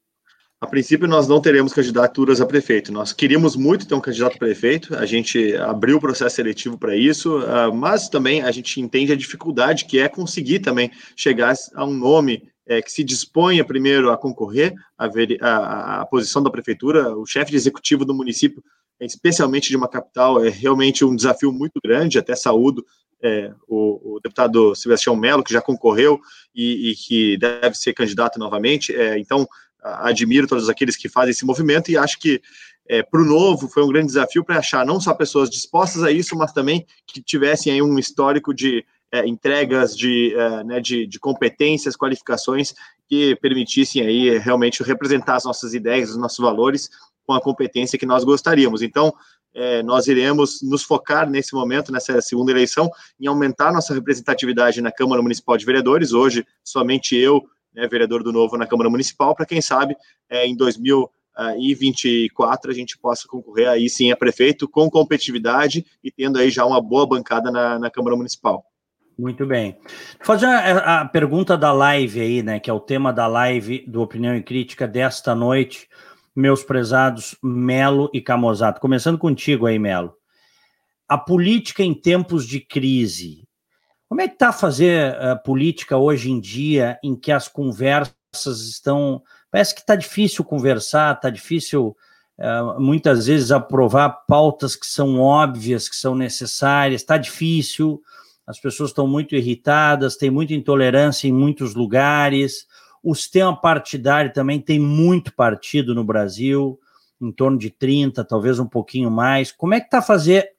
A 0.58 0.66
princípio, 0.66 1.06
nós 1.06 1.28
não 1.28 1.38
teremos 1.38 1.74
candidaturas 1.74 2.40
a 2.40 2.46
prefeito. 2.46 2.90
Nós 2.90 3.12
queríamos 3.12 3.56
muito 3.56 3.86
ter 3.86 3.94
um 3.94 4.00
candidato 4.00 4.36
a 4.36 4.38
prefeito, 4.38 4.96
a 4.96 5.04
gente 5.04 5.54
abriu 5.56 5.98
o 5.98 6.00
processo 6.00 6.36
seletivo 6.36 6.78
para 6.78 6.96
isso, 6.96 7.40
uh, 7.40 7.74
mas 7.74 8.08
também 8.08 8.40
a 8.40 8.50
gente 8.50 8.80
entende 8.80 9.12
a 9.12 9.16
dificuldade 9.16 9.84
que 9.84 9.98
é 9.98 10.08
conseguir 10.08 10.60
também 10.60 10.90
chegar 11.14 11.54
a 11.74 11.84
um 11.84 11.92
nome 11.92 12.50
é, 12.66 12.80
que 12.80 12.90
se 12.90 13.04
disponha 13.04 13.64
primeiro 13.66 14.10
a 14.10 14.16
concorrer 14.16 14.72
à 14.98 15.06
a, 15.42 16.00
a, 16.00 16.06
posição 16.06 16.42
da 16.42 16.50
prefeitura. 16.50 17.14
O 17.16 17.26
chefe 17.26 17.50
de 17.50 17.56
executivo 17.58 18.06
do 18.06 18.14
município, 18.14 18.64
especialmente 19.00 19.68
de 19.68 19.76
uma 19.76 19.86
capital, 19.86 20.42
é 20.42 20.48
realmente 20.48 21.04
um 21.04 21.14
desafio 21.14 21.52
muito 21.52 21.78
grande, 21.84 22.18
até 22.18 22.34
saúdo 22.34 22.84
é, 23.22 23.52
o, 23.66 24.16
o, 24.16 24.20
deputado 24.20 24.74
Sebastião 24.74 25.16
Melo, 25.16 25.42
que 25.42 25.52
já 25.52 25.60
concorreu 25.60 26.20
e, 26.54 26.90
e 26.90 26.94
que 26.94 27.36
deve 27.38 27.74
ser 27.74 27.94
candidato 27.94 28.38
novamente. 28.38 28.94
É, 28.94 29.18
então, 29.18 29.46
admiro 30.00 30.46
todos 30.46 30.68
aqueles 30.68 30.96
que 30.96 31.08
fazem 31.08 31.30
esse 31.30 31.44
movimento 31.44 31.90
e 31.90 31.96
acho 31.96 32.18
que 32.18 32.40
é, 32.88 33.02
para 33.02 33.20
o 33.20 33.24
novo 33.24 33.68
foi 33.68 33.82
um 33.82 33.88
grande 33.88 34.06
desafio 34.06 34.44
para 34.44 34.58
achar 34.58 34.86
não 34.86 35.00
só 35.00 35.12
pessoas 35.12 35.50
dispostas 35.50 36.02
a 36.02 36.10
isso, 36.10 36.36
mas 36.36 36.52
também 36.52 36.86
que 37.06 37.20
tivessem 37.20 37.72
aí 37.72 37.82
um 37.82 37.98
histórico 37.98 38.54
de 38.54 38.84
é, 39.12 39.26
entregas 39.26 39.96
de, 39.96 40.34
é, 40.34 40.64
né, 40.64 40.80
de, 40.80 41.06
de, 41.06 41.18
competências, 41.18 41.96
qualificações 41.96 42.74
que 43.08 43.36
permitissem 43.36 44.02
aí 44.02 44.38
realmente 44.38 44.82
representar 44.82 45.36
as 45.36 45.44
nossas 45.44 45.74
ideias, 45.74 46.10
os 46.10 46.16
nossos 46.16 46.38
valores 46.38 46.90
com 47.24 47.32
a 47.32 47.40
competência 47.40 47.98
que 47.98 48.06
nós 48.06 48.24
gostaríamos. 48.24 48.82
Então, 48.82 49.12
é, 49.54 49.82
nós 49.82 50.06
iremos 50.06 50.60
nos 50.62 50.82
focar 50.82 51.28
nesse 51.28 51.54
momento, 51.54 51.90
nessa 51.90 52.20
segunda 52.20 52.52
eleição, 52.52 52.90
em 53.18 53.26
aumentar 53.26 53.72
nossa 53.72 53.94
representatividade 53.94 54.80
na 54.80 54.92
Câmara 54.92 55.22
Municipal 55.22 55.56
de 55.56 55.64
Vereadores. 55.64 56.12
Hoje, 56.12 56.46
somente 56.62 57.16
eu, 57.16 57.42
né, 57.76 57.86
vereador 57.86 58.22
do 58.22 58.32
Novo 58.32 58.56
na 58.56 58.66
Câmara 58.66 58.88
Municipal, 58.88 59.34
para 59.34 59.44
quem 59.44 59.60
sabe, 59.60 59.94
é, 60.30 60.46
em 60.46 60.56
2024 60.56 62.70
a 62.70 62.74
gente 62.74 62.96
possa 62.98 63.28
concorrer 63.28 63.68
aí 63.68 63.90
sim 63.90 64.10
a 64.10 64.16
prefeito 64.16 64.66
com 64.66 64.88
competitividade 64.88 65.84
e 66.02 66.10
tendo 66.10 66.38
aí 66.38 66.48
já 66.50 66.64
uma 66.64 66.80
boa 66.80 67.06
bancada 67.06 67.50
na, 67.50 67.78
na 67.78 67.90
Câmara 67.90 68.16
Municipal. 68.16 68.64
Muito 69.18 69.46
bem. 69.46 69.78
Vou 70.18 70.26
fazer 70.26 70.46
a, 70.46 71.02
a, 71.02 71.04
pergunta 71.06 71.56
da 71.56 71.72
live 71.72 72.20
aí, 72.20 72.42
né, 72.42 72.60
que 72.60 72.68
é 72.68 72.72
o 72.72 72.80
tema 72.80 73.12
da 73.12 73.26
live 73.26 73.84
do 73.86 74.00
Opinião 74.02 74.34
e 74.34 74.42
Crítica 74.42 74.88
desta 74.88 75.34
noite, 75.34 75.88
meus 76.34 76.62
prezados 76.62 77.36
Melo 77.42 78.10
e 78.12 78.20
Camozato. 78.20 78.80
Começando 78.80 79.18
contigo 79.18 79.66
aí, 79.66 79.78
Melo. 79.78 80.14
A 81.08 81.16
política 81.16 81.82
em 81.82 81.94
tempos 81.94 82.46
de 82.46 82.60
crise. 82.60 83.45
Como 84.08 84.20
é 84.20 84.28
que 84.28 84.34
está 84.34 84.52
fazer 84.52 85.14
eh, 85.14 85.34
política 85.44 85.96
hoje 85.96 86.30
em 86.30 86.40
dia 86.40 86.98
em 87.02 87.16
que 87.16 87.32
as 87.32 87.48
conversas 87.48 88.60
estão... 88.68 89.22
Parece 89.50 89.74
que 89.74 89.80
está 89.80 89.96
difícil 89.96 90.44
conversar, 90.44 91.14
está 91.14 91.30
difícil 91.30 91.96
uh, 92.38 92.80
muitas 92.80 93.26
vezes 93.26 93.50
aprovar 93.50 94.10
pautas 94.28 94.76
que 94.76 94.86
são 94.86 95.18
óbvias, 95.18 95.88
que 95.88 95.96
são 95.96 96.14
necessárias, 96.14 97.00
está 97.00 97.16
difícil 97.16 98.02
as 98.46 98.60
pessoas 98.60 98.90
estão 98.90 99.08
muito 99.08 99.34
irritadas, 99.34 100.16
tem 100.16 100.30
muita 100.30 100.54
intolerância 100.54 101.26
em 101.26 101.32
muitos 101.32 101.74
lugares. 101.74 102.66
O 103.02 103.14
sistema 103.14 103.60
partidário 103.60 104.32
também 104.32 104.60
tem 104.60 104.78
muito 104.78 105.34
partido 105.34 105.94
no 105.94 106.04
Brasil, 106.04 106.78
em 107.20 107.32
torno 107.32 107.58
de 107.58 107.70
30, 107.70 108.24
talvez 108.24 108.60
um 108.60 108.66
pouquinho 108.66 109.10
mais. 109.10 109.50
Como 109.50 109.74
é 109.74 109.80
que 109.80 109.86
está 109.86 110.00
fazer? 110.00 110.52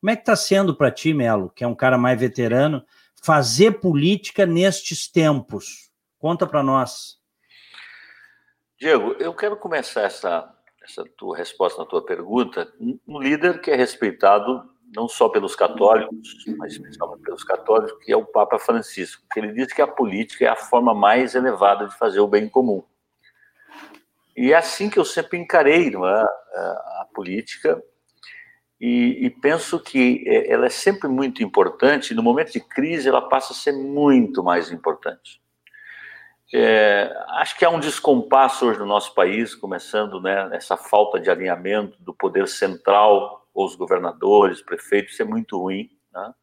Como 0.00 0.10
é 0.10 0.16
que 0.16 0.22
está 0.22 0.34
sendo 0.34 0.74
para 0.74 0.90
ti, 0.90 1.12
Melo, 1.12 1.50
que 1.50 1.62
é 1.62 1.66
um 1.66 1.74
cara 1.74 1.98
mais 1.98 2.18
veterano, 2.18 2.84
fazer 3.22 3.80
política 3.80 4.46
nestes 4.46 5.10
tempos? 5.10 5.90
Conta 6.18 6.46
para 6.46 6.62
nós. 6.62 7.18
Diego, 8.78 9.12
eu 9.18 9.34
quero 9.34 9.56
começar 9.58 10.02
essa, 10.02 10.50
essa 10.82 11.04
tua 11.18 11.36
resposta 11.36 11.82
na 11.82 11.86
tua 11.86 12.04
pergunta. 12.04 12.72
Um 13.06 13.20
líder 13.20 13.60
que 13.60 13.70
é 13.70 13.76
respeitado 13.76 14.70
não 14.94 15.08
só 15.08 15.28
pelos 15.28 15.54
católicos, 15.54 16.44
mas 16.58 16.72
especialmente 16.72 17.22
pelos 17.22 17.44
católicos, 17.44 18.04
que 18.04 18.12
é 18.12 18.16
o 18.16 18.24
Papa 18.24 18.58
Francisco, 18.58 19.22
que 19.32 19.38
ele 19.38 19.52
diz 19.52 19.72
que 19.72 19.82
a 19.82 19.86
política 19.86 20.44
é 20.44 20.48
a 20.48 20.56
forma 20.56 20.92
mais 20.94 21.34
elevada 21.34 21.86
de 21.86 21.96
fazer 21.96 22.20
o 22.20 22.26
bem 22.26 22.48
comum. 22.48 22.82
E 24.36 24.52
é 24.52 24.56
assim 24.56 24.90
que 24.90 24.98
eu 24.98 25.04
sempre 25.04 25.38
encarei 25.38 25.88
é, 25.88 26.00
a, 26.00 27.06
política, 27.14 27.82
e, 28.80 29.26
e, 29.26 29.30
penso 29.30 29.78
que 29.78 30.24
é, 30.26 30.50
ela 30.50 30.66
é 30.66 30.70
sempre 30.70 31.08
muito 31.08 31.42
importante, 31.42 32.14
no 32.14 32.22
momento 32.22 32.52
de 32.52 32.60
crise 32.60 33.08
ela 33.08 33.28
passa 33.28 33.52
a 33.52 33.56
ser 33.56 33.72
muito 33.72 34.42
mais 34.42 34.70
importante. 34.70 35.40
É, 36.52 37.14
acho 37.28 37.56
que 37.56 37.64
há 37.64 37.70
um 37.70 37.78
descompasso 37.78 38.66
hoje 38.66 38.78
no 38.78 38.86
nosso 38.86 39.14
país, 39.14 39.54
começando 39.54 40.20
né, 40.20 40.48
essa 40.52 40.76
falta 40.76 41.20
de 41.20 41.30
alinhamento 41.30 42.02
do 42.02 42.12
poder 42.12 42.48
central 42.48 43.40
os 43.54 43.74
governadores, 43.74 44.62
prefeitos, 44.62 45.12
isso 45.12 45.22
é 45.22 45.24
muito 45.24 45.58
ruim. 45.58 45.90
Né? 46.12 46.34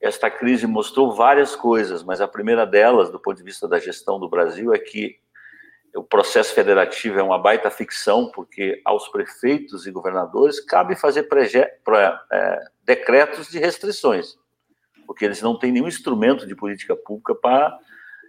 Esta 0.00 0.30
crise 0.30 0.66
mostrou 0.66 1.12
várias 1.12 1.54
coisas, 1.54 2.02
mas 2.02 2.20
a 2.20 2.28
primeira 2.28 2.66
delas, 2.66 3.10
do 3.10 3.20
ponto 3.20 3.36
de 3.36 3.44
vista 3.44 3.68
da 3.68 3.78
gestão 3.78 4.18
do 4.18 4.28
Brasil, 4.28 4.74
é 4.74 4.78
que 4.78 5.18
o 5.94 6.02
processo 6.02 6.52
federativo 6.54 7.18
é 7.18 7.22
uma 7.22 7.38
baita 7.38 7.70
ficção, 7.70 8.30
porque 8.30 8.80
aos 8.84 9.08
prefeitos 9.08 9.86
e 9.86 9.92
governadores 9.92 10.58
cabe 10.58 10.96
fazer 10.96 11.28
pra, 11.84 12.24
é, 12.32 12.64
decretos 12.82 13.48
de 13.48 13.58
restrições, 13.58 14.36
porque 15.06 15.24
eles 15.24 15.40
não 15.40 15.56
têm 15.56 15.70
nenhum 15.70 15.86
instrumento 15.86 16.46
de 16.46 16.56
política 16.56 16.96
pública 16.96 17.34
para 17.34 17.78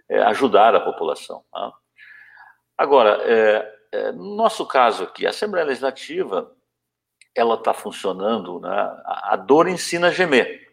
é, 0.08 0.22
ajudar 0.22 0.74
a 0.76 0.80
população. 0.80 1.44
Tá? 1.52 1.72
Agora, 2.78 3.20
é, 3.24 3.74
é, 3.90 4.12
no 4.12 4.36
nosso 4.36 4.64
caso 4.66 5.04
aqui, 5.04 5.26
a 5.26 5.30
Assembleia 5.30 5.66
Legislativa 5.66 6.52
ela 7.34 7.56
está 7.56 7.74
funcionando, 7.74 8.60
né? 8.60 8.70
a 9.04 9.36
dor 9.36 9.68
ensina 9.68 10.06
a 10.08 10.10
gemer. 10.10 10.65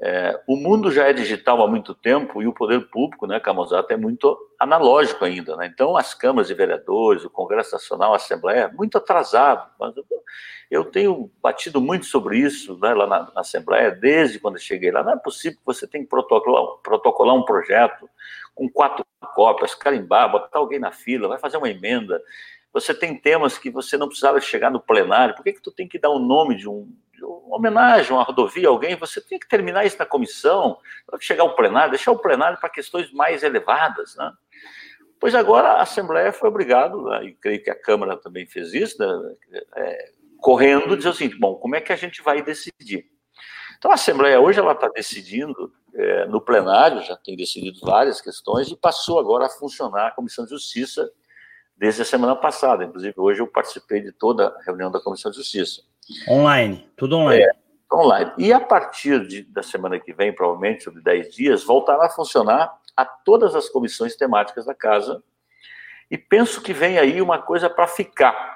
É, 0.00 0.40
o 0.48 0.56
mundo 0.56 0.90
já 0.90 1.06
é 1.08 1.12
digital 1.12 1.62
há 1.62 1.68
muito 1.68 1.94
tempo 1.94 2.42
e 2.42 2.46
o 2.46 2.52
poder 2.52 2.80
público, 2.90 3.26
né, 3.26 3.38
Camusato, 3.38 3.92
é 3.92 3.96
muito 3.96 4.36
analógico 4.58 5.24
ainda. 5.24 5.56
Né? 5.56 5.70
Então, 5.72 5.96
as 5.96 6.12
câmaras 6.12 6.48
de 6.48 6.54
vereadores, 6.54 7.24
o 7.24 7.30
Congresso 7.30 7.72
Nacional, 7.72 8.12
a 8.12 8.16
Assembleia, 8.16 8.72
muito 8.74 8.98
atrasado. 8.98 9.70
Eu 10.70 10.84
tenho 10.84 11.30
batido 11.40 11.80
muito 11.80 12.06
sobre 12.06 12.38
isso 12.38 12.76
né, 12.80 12.92
lá 12.92 13.06
na, 13.06 13.32
na, 13.32 13.40
Assembleia, 13.40 13.92
desde 13.92 14.40
quando 14.40 14.56
eu 14.56 14.60
cheguei 14.60 14.90
lá. 14.90 15.02
Não 15.02 15.12
é 15.12 15.16
possível 15.16 15.58
que 15.58 15.66
você 15.66 15.86
tenha 15.86 16.02
que 16.02 16.10
protocolar, 16.10 16.78
protocolar 16.82 17.34
um 17.34 17.44
projeto 17.44 18.08
com 18.54 18.68
quatro 18.68 19.04
cópias, 19.34 19.74
carimbar, 19.74 20.30
botar 20.30 20.58
alguém 20.58 20.78
na 20.78 20.92
fila, 20.92 21.28
vai 21.28 21.38
fazer 21.38 21.56
uma 21.56 21.70
emenda. 21.70 22.20
Você 22.72 22.92
tem 22.92 23.16
temas 23.16 23.56
que 23.56 23.70
você 23.70 23.96
não 23.96 24.08
precisava 24.08 24.40
chegar 24.40 24.70
no 24.70 24.80
plenário. 24.80 25.34
Por 25.36 25.44
que, 25.44 25.52
que 25.52 25.62
tu 25.62 25.70
tem 25.70 25.86
que 25.86 25.98
dar 25.98 26.10
o 26.10 26.18
nome 26.18 26.56
de, 26.56 26.68
um, 26.68 26.92
homenagem, 27.22 28.12
uma 28.12 28.22
rodovia 28.22 28.68
a 28.68 28.70
alguém? 28.70 28.96
Você 28.96 29.20
tem 29.20 29.38
que 29.38 29.48
terminar 29.48 29.84
isso 29.84 29.98
na 29.98 30.06
comissão, 30.06 30.78
chegar 31.20 31.42
ao 31.42 31.54
plenário, 31.54 31.90
deixar 31.90 32.12
o 32.12 32.18
plenário 32.18 32.58
para 32.58 32.68
questões 32.68 33.12
mais 33.12 33.42
elevadas, 33.42 34.16
né? 34.16 34.32
Pois 35.20 35.34
agora 35.34 35.68
a 35.68 35.82
Assembleia 35.82 36.32
foi 36.32 36.48
obrigada, 36.48 36.94
né, 36.96 37.24
e 37.24 37.34
creio 37.34 37.62
que 37.62 37.70
a 37.70 37.80
Câmara 37.80 38.14
também 38.14 38.44
fez 38.44 38.74
isso, 38.74 38.98
né, 38.98 39.34
é, 39.76 40.12
correndo, 40.38 40.96
dizer 40.96 41.08
assim, 41.08 41.30
bom, 41.38 41.54
como 41.54 41.76
é 41.76 41.80
que 41.80 41.92
a 41.92 41.96
gente 41.96 42.20
vai 42.20 42.42
decidir? 42.42 43.06
Então 43.78 43.90
a 43.90 43.94
Assembleia 43.94 44.38
hoje 44.38 44.58
ela 44.58 44.72
está 44.72 44.86
decidindo 44.88 45.72
é, 45.94 46.26
no 46.26 46.42
plenário, 46.42 47.02
já 47.02 47.16
tem 47.16 47.36
decidido 47.36 47.80
várias 47.80 48.20
questões, 48.20 48.68
e 48.70 48.76
passou 48.76 49.18
agora 49.18 49.46
a 49.46 49.48
funcionar 49.48 50.08
a 50.08 50.10
Comissão 50.10 50.44
de 50.44 50.50
Justiça, 50.50 51.10
desde 51.76 52.02
a 52.02 52.04
semana 52.04 52.36
passada. 52.36 52.84
Inclusive, 52.84 53.14
hoje 53.16 53.40
eu 53.40 53.46
participei 53.46 54.00
de 54.00 54.12
toda 54.12 54.48
a 54.48 54.62
reunião 54.62 54.90
da 54.90 55.00
Comissão 55.00 55.30
de 55.30 55.38
Justiça. 55.38 55.82
Online, 56.28 56.88
tudo 56.96 57.16
online. 57.16 57.42
É, 57.42 57.50
online. 57.92 58.32
E 58.38 58.52
a 58.52 58.60
partir 58.60 59.26
de, 59.26 59.42
da 59.42 59.62
semana 59.62 59.98
que 59.98 60.12
vem, 60.12 60.32
provavelmente, 60.32 60.84
sobre 60.84 61.02
10 61.02 61.34
dias, 61.34 61.64
voltará 61.64 62.06
a 62.06 62.10
funcionar 62.10 62.72
a 62.96 63.04
todas 63.04 63.54
as 63.54 63.68
comissões 63.68 64.16
temáticas 64.16 64.66
da 64.66 64.74
Casa. 64.74 65.22
E 66.10 66.18
penso 66.18 66.60
que 66.60 66.72
vem 66.72 66.98
aí 66.98 67.20
uma 67.20 67.40
coisa 67.40 67.68
para 67.68 67.86
ficar. 67.86 68.54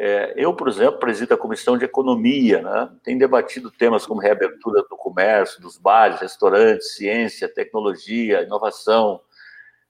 É, 0.00 0.32
eu, 0.36 0.54
por 0.54 0.68
exemplo, 0.68 1.00
presido 1.00 1.34
a 1.34 1.36
Comissão 1.36 1.76
de 1.76 1.84
Economia, 1.84 2.62
né? 2.62 2.88
tem 3.02 3.18
debatido 3.18 3.68
temas 3.68 4.06
como 4.06 4.20
reabertura 4.20 4.82
do 4.88 4.96
comércio, 4.96 5.60
dos 5.60 5.76
bares, 5.76 6.20
restaurantes, 6.20 6.94
ciência, 6.94 7.52
tecnologia, 7.52 8.42
inovação. 8.42 9.20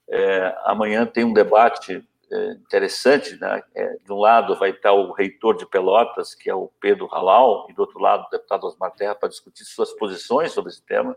É, 0.09 0.55
amanhã 0.65 1.05
tem 1.05 1.23
um 1.23 1.31
debate 1.31 2.03
interessante, 2.31 3.39
né? 3.39 3.63
É, 3.75 3.97
de 4.03 4.11
um 4.11 4.17
lado 4.17 4.55
vai 4.57 4.69
estar 4.71 4.93
o 4.93 5.11
reitor 5.11 5.57
de 5.57 5.65
Pelotas, 5.65 6.35
que 6.35 6.49
é 6.49 6.53
o 6.53 6.71
Pedro 6.79 7.07
Halal, 7.07 7.67
e 7.69 7.73
do 7.73 7.81
outro 7.81 7.99
lado 7.99 8.25
o 8.25 8.29
deputado 8.29 8.65
Osmar 8.65 8.91
Terra 8.91 9.15
para 9.15 9.29
discutir 9.29 9.65
suas 9.65 9.91
posições 9.93 10.51
sobre 10.51 10.71
esse 10.71 10.83
tema. 10.83 11.15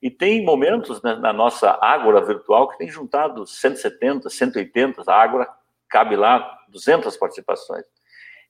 E 0.00 0.10
tem 0.10 0.44
momentos 0.44 1.02
né, 1.02 1.14
na 1.16 1.32
nossa 1.32 1.76
Ágora 1.80 2.20
virtual 2.24 2.68
que 2.68 2.78
tem 2.78 2.88
juntado 2.88 3.46
170, 3.46 4.30
180, 4.30 5.02
a 5.06 5.14
Ágora 5.14 5.48
cabe 5.88 6.16
lá 6.16 6.58
200 6.68 7.16
participações. 7.16 7.84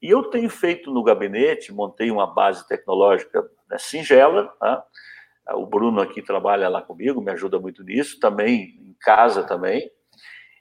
E 0.01 0.11
eu 0.11 0.25
tenho 0.25 0.49
feito 0.49 0.93
no 0.93 1.03
gabinete, 1.03 1.73
montei 1.73 2.11
uma 2.11 2.27
base 2.27 2.67
tecnológica 2.69 3.49
né, 3.69 3.79
singela, 3.79 4.53
né? 4.61 4.83
o 5.55 5.67
Bruno 5.67 6.01
aqui 6.01 6.23
trabalha 6.23 6.69
lá 6.69 6.83
comigo, 6.83 7.21
me 7.21 7.33
ajuda 7.33 7.59
muito 7.59 7.83
nisso, 7.83 8.21
também 8.21 8.77
em 8.81 8.95
casa 9.01 9.43
também, 9.43 9.91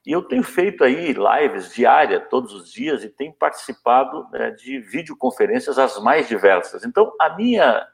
e 0.08 0.14
eu 0.14 0.22
tenho 0.22 0.42
feito 0.42 0.86
aí 0.86 1.12
lives 1.12 1.74
diárias, 1.74 2.24
todos 2.30 2.54
os 2.54 2.72
dias, 2.72 3.04
e 3.04 3.10
tenho 3.10 3.34
participado 3.34 4.26
né, 4.32 4.52
de 4.52 4.80
videoconferências 4.80 5.78
as 5.78 6.02
mais 6.02 6.30
diversas. 6.30 6.86
Então, 6.86 7.12
a 7.20 7.36
minha 7.36 7.86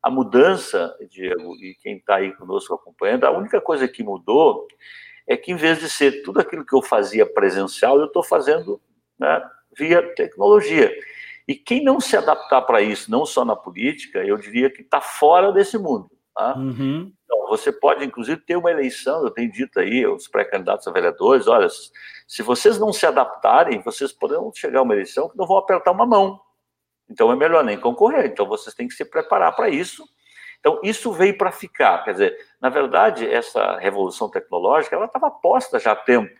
a 0.00 0.08
mudança, 0.08 0.96
Diego, 1.10 1.56
e 1.56 1.74
quem 1.82 1.96
está 1.96 2.14
aí 2.14 2.32
conosco 2.36 2.72
acompanhando, 2.72 3.24
a 3.24 3.32
única 3.32 3.60
coisa 3.60 3.88
que 3.88 4.04
mudou 4.04 4.68
é 5.26 5.36
que, 5.36 5.50
em 5.50 5.56
vez 5.56 5.80
de 5.80 5.90
ser 5.90 6.22
tudo 6.22 6.38
aquilo 6.38 6.64
que 6.64 6.72
eu 6.72 6.80
fazia 6.80 7.26
presencial, 7.26 7.98
eu 7.98 8.06
estou 8.06 8.22
fazendo 8.22 8.80
né, 9.18 9.42
via 9.76 10.00
tecnologia. 10.14 10.96
E 11.48 11.56
quem 11.56 11.82
não 11.82 11.98
se 11.98 12.16
adaptar 12.16 12.62
para 12.62 12.80
isso, 12.80 13.10
não 13.10 13.26
só 13.26 13.44
na 13.44 13.56
política, 13.56 14.24
eu 14.24 14.36
diria 14.36 14.70
que 14.70 14.82
está 14.82 15.00
fora 15.00 15.50
desse 15.50 15.76
mundo. 15.76 16.08
Tá? 16.32 16.56
Uhum. 16.56 17.12
Você 17.48 17.72
pode, 17.72 18.04
inclusive, 18.04 18.40
ter 18.40 18.56
uma 18.56 18.70
eleição. 18.70 19.22
Eu 19.22 19.30
tenho 19.30 19.50
dito 19.50 19.80
aí, 19.80 20.06
os 20.06 20.28
pré-candidatos 20.28 20.86
a 20.86 20.92
vereadores: 20.92 21.46
olha, 21.46 21.68
se 22.26 22.42
vocês 22.42 22.78
não 22.78 22.92
se 22.92 23.06
adaptarem, 23.06 23.80
vocês 23.80 24.12
poderão 24.12 24.52
chegar 24.54 24.80
a 24.80 24.82
uma 24.82 24.94
eleição 24.94 25.28
que 25.28 25.36
não 25.36 25.46
vão 25.46 25.58
apertar 25.58 25.92
uma 25.92 26.06
mão. 26.06 26.40
Então 27.08 27.30
é 27.30 27.36
melhor 27.36 27.64
nem 27.64 27.78
concorrer. 27.78 28.26
Então 28.26 28.46
vocês 28.46 28.74
têm 28.74 28.88
que 28.88 28.94
se 28.94 29.04
preparar 29.04 29.54
para 29.54 29.68
isso. 29.68 30.04
Então 30.58 30.80
isso 30.82 31.12
veio 31.12 31.36
para 31.38 31.52
ficar. 31.52 32.04
Quer 32.04 32.12
dizer, 32.12 32.46
na 32.60 32.68
verdade, 32.68 33.28
essa 33.28 33.78
revolução 33.78 34.28
tecnológica 34.28 34.96
ela 34.96 35.06
estava 35.06 35.30
posta 35.30 35.78
já 35.78 35.92
há 35.92 35.96
tempo. 35.96 36.34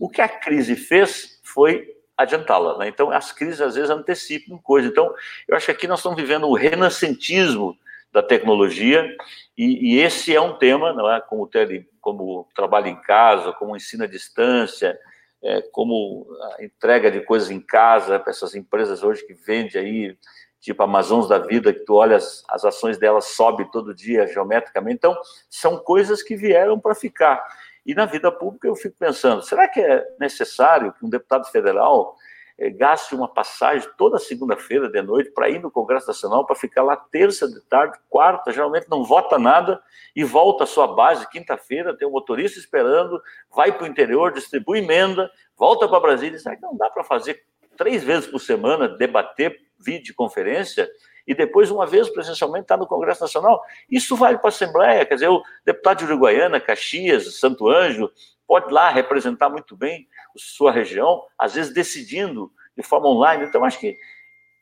O 0.00 0.08
que 0.08 0.20
a 0.20 0.28
crise 0.28 0.76
fez 0.76 1.40
foi 1.44 1.86
adiantá-la. 2.16 2.78
Né? 2.78 2.88
Então 2.88 3.10
as 3.10 3.32
crises 3.32 3.60
às 3.60 3.74
vezes 3.74 3.90
antecipam 3.90 4.58
coisas. 4.58 4.90
Então 4.90 5.14
eu 5.46 5.56
acho 5.56 5.66
que 5.66 5.72
aqui 5.72 5.86
nós 5.86 5.98
estamos 5.98 6.16
vivendo 6.16 6.46
o 6.48 6.54
renascentismo 6.54 7.76
da 8.16 8.22
tecnologia 8.22 9.14
e, 9.58 9.92
e 9.92 10.00
esse 10.00 10.34
é 10.34 10.40
um 10.40 10.56
tema, 10.56 10.90
não 10.94 11.12
é? 11.12 11.20
Como, 11.20 11.46
tele, 11.46 11.86
como 12.00 12.48
trabalho 12.56 12.86
em 12.86 12.96
casa, 13.02 13.52
como 13.52 13.76
ensino 13.76 14.04
à 14.04 14.06
distância, 14.06 14.98
é, 15.44 15.60
como 15.70 16.26
a 16.56 16.64
entrega 16.64 17.10
de 17.10 17.20
coisas 17.20 17.50
em 17.50 17.60
casa 17.60 18.18
para 18.18 18.30
essas 18.30 18.54
empresas 18.54 19.02
hoje 19.02 19.22
que 19.26 19.34
vendem 19.34 19.82
aí, 19.82 20.18
tipo 20.58 20.82
Amazons 20.82 21.28
da 21.28 21.36
vida, 21.36 21.74
que 21.74 21.80
tu 21.80 21.92
olha 21.92 22.16
as, 22.16 22.42
as 22.48 22.64
ações 22.64 22.96
delas 22.96 23.26
sobe 23.26 23.70
todo 23.70 23.94
dia 23.94 24.26
geometricamente. 24.26 24.96
Então, 24.96 25.14
são 25.50 25.76
coisas 25.76 26.22
que 26.22 26.34
vieram 26.34 26.80
para 26.80 26.94
ficar. 26.94 27.46
E 27.84 27.94
na 27.94 28.06
vida 28.06 28.32
pública 28.32 28.66
eu 28.66 28.74
fico 28.74 28.96
pensando, 28.98 29.42
será 29.42 29.68
que 29.68 29.78
é 29.78 30.02
necessário 30.18 30.90
que 30.94 31.04
um 31.04 31.10
deputado 31.10 31.44
federal 31.48 32.16
gaste 32.58 33.14
uma 33.14 33.28
passagem 33.28 33.88
toda 33.98 34.18
segunda-feira 34.18 34.88
de 34.88 35.02
noite 35.02 35.30
para 35.30 35.48
ir 35.50 35.60
no 35.60 35.70
Congresso 35.70 36.06
Nacional, 36.06 36.46
para 36.46 36.56
ficar 36.56 36.82
lá 36.82 36.96
terça 36.96 37.46
de 37.46 37.60
tarde, 37.62 37.98
quarta, 38.08 38.50
geralmente 38.50 38.88
não 38.88 39.04
vota 39.04 39.38
nada 39.38 39.80
e 40.14 40.24
volta 40.24 40.64
à 40.64 40.66
sua 40.66 40.86
base 40.86 41.28
quinta-feira, 41.28 41.96
tem 41.96 42.08
um 42.08 42.12
motorista 42.12 42.58
esperando, 42.58 43.20
vai 43.54 43.72
para 43.72 43.84
o 43.84 43.86
interior, 43.86 44.32
distribui 44.32 44.78
emenda, 44.78 45.30
volta 45.56 45.86
para 45.86 46.00
Brasília. 46.00 46.38
Será 46.38 46.56
que 46.56 46.62
não 46.62 46.76
dá 46.76 46.88
para 46.88 47.04
fazer 47.04 47.44
três 47.76 48.02
vezes 48.02 48.26
por 48.26 48.40
semana, 48.40 48.88
debater 48.88 49.60
videoconferência 49.78 50.88
e 51.26 51.34
depois, 51.34 51.70
uma 51.70 51.86
vez 51.86 52.08
presencialmente, 52.08 52.64
estar 52.64 52.76
tá 52.76 52.80
no 52.80 52.86
Congresso 52.86 53.20
Nacional? 53.20 53.62
Isso 53.90 54.16
vale 54.16 54.38
para 54.38 54.46
a 54.46 54.48
Assembleia, 54.48 55.04
quer 55.04 55.14
dizer, 55.14 55.28
o 55.28 55.42
deputado 55.64 55.98
de 55.98 56.04
Uruguaiana, 56.04 56.60
Caxias, 56.60 57.38
Santo 57.38 57.68
Anjo, 57.68 58.10
pode 58.46 58.72
lá 58.72 58.88
representar 58.90 59.48
muito 59.48 59.76
bem 59.76 60.06
sua 60.36 60.70
região, 60.70 61.22
às 61.38 61.54
vezes 61.54 61.72
decidindo 61.72 62.50
de 62.76 62.82
forma 62.82 63.08
online. 63.08 63.44
Então, 63.44 63.64
acho 63.64 63.80
que 63.80 63.96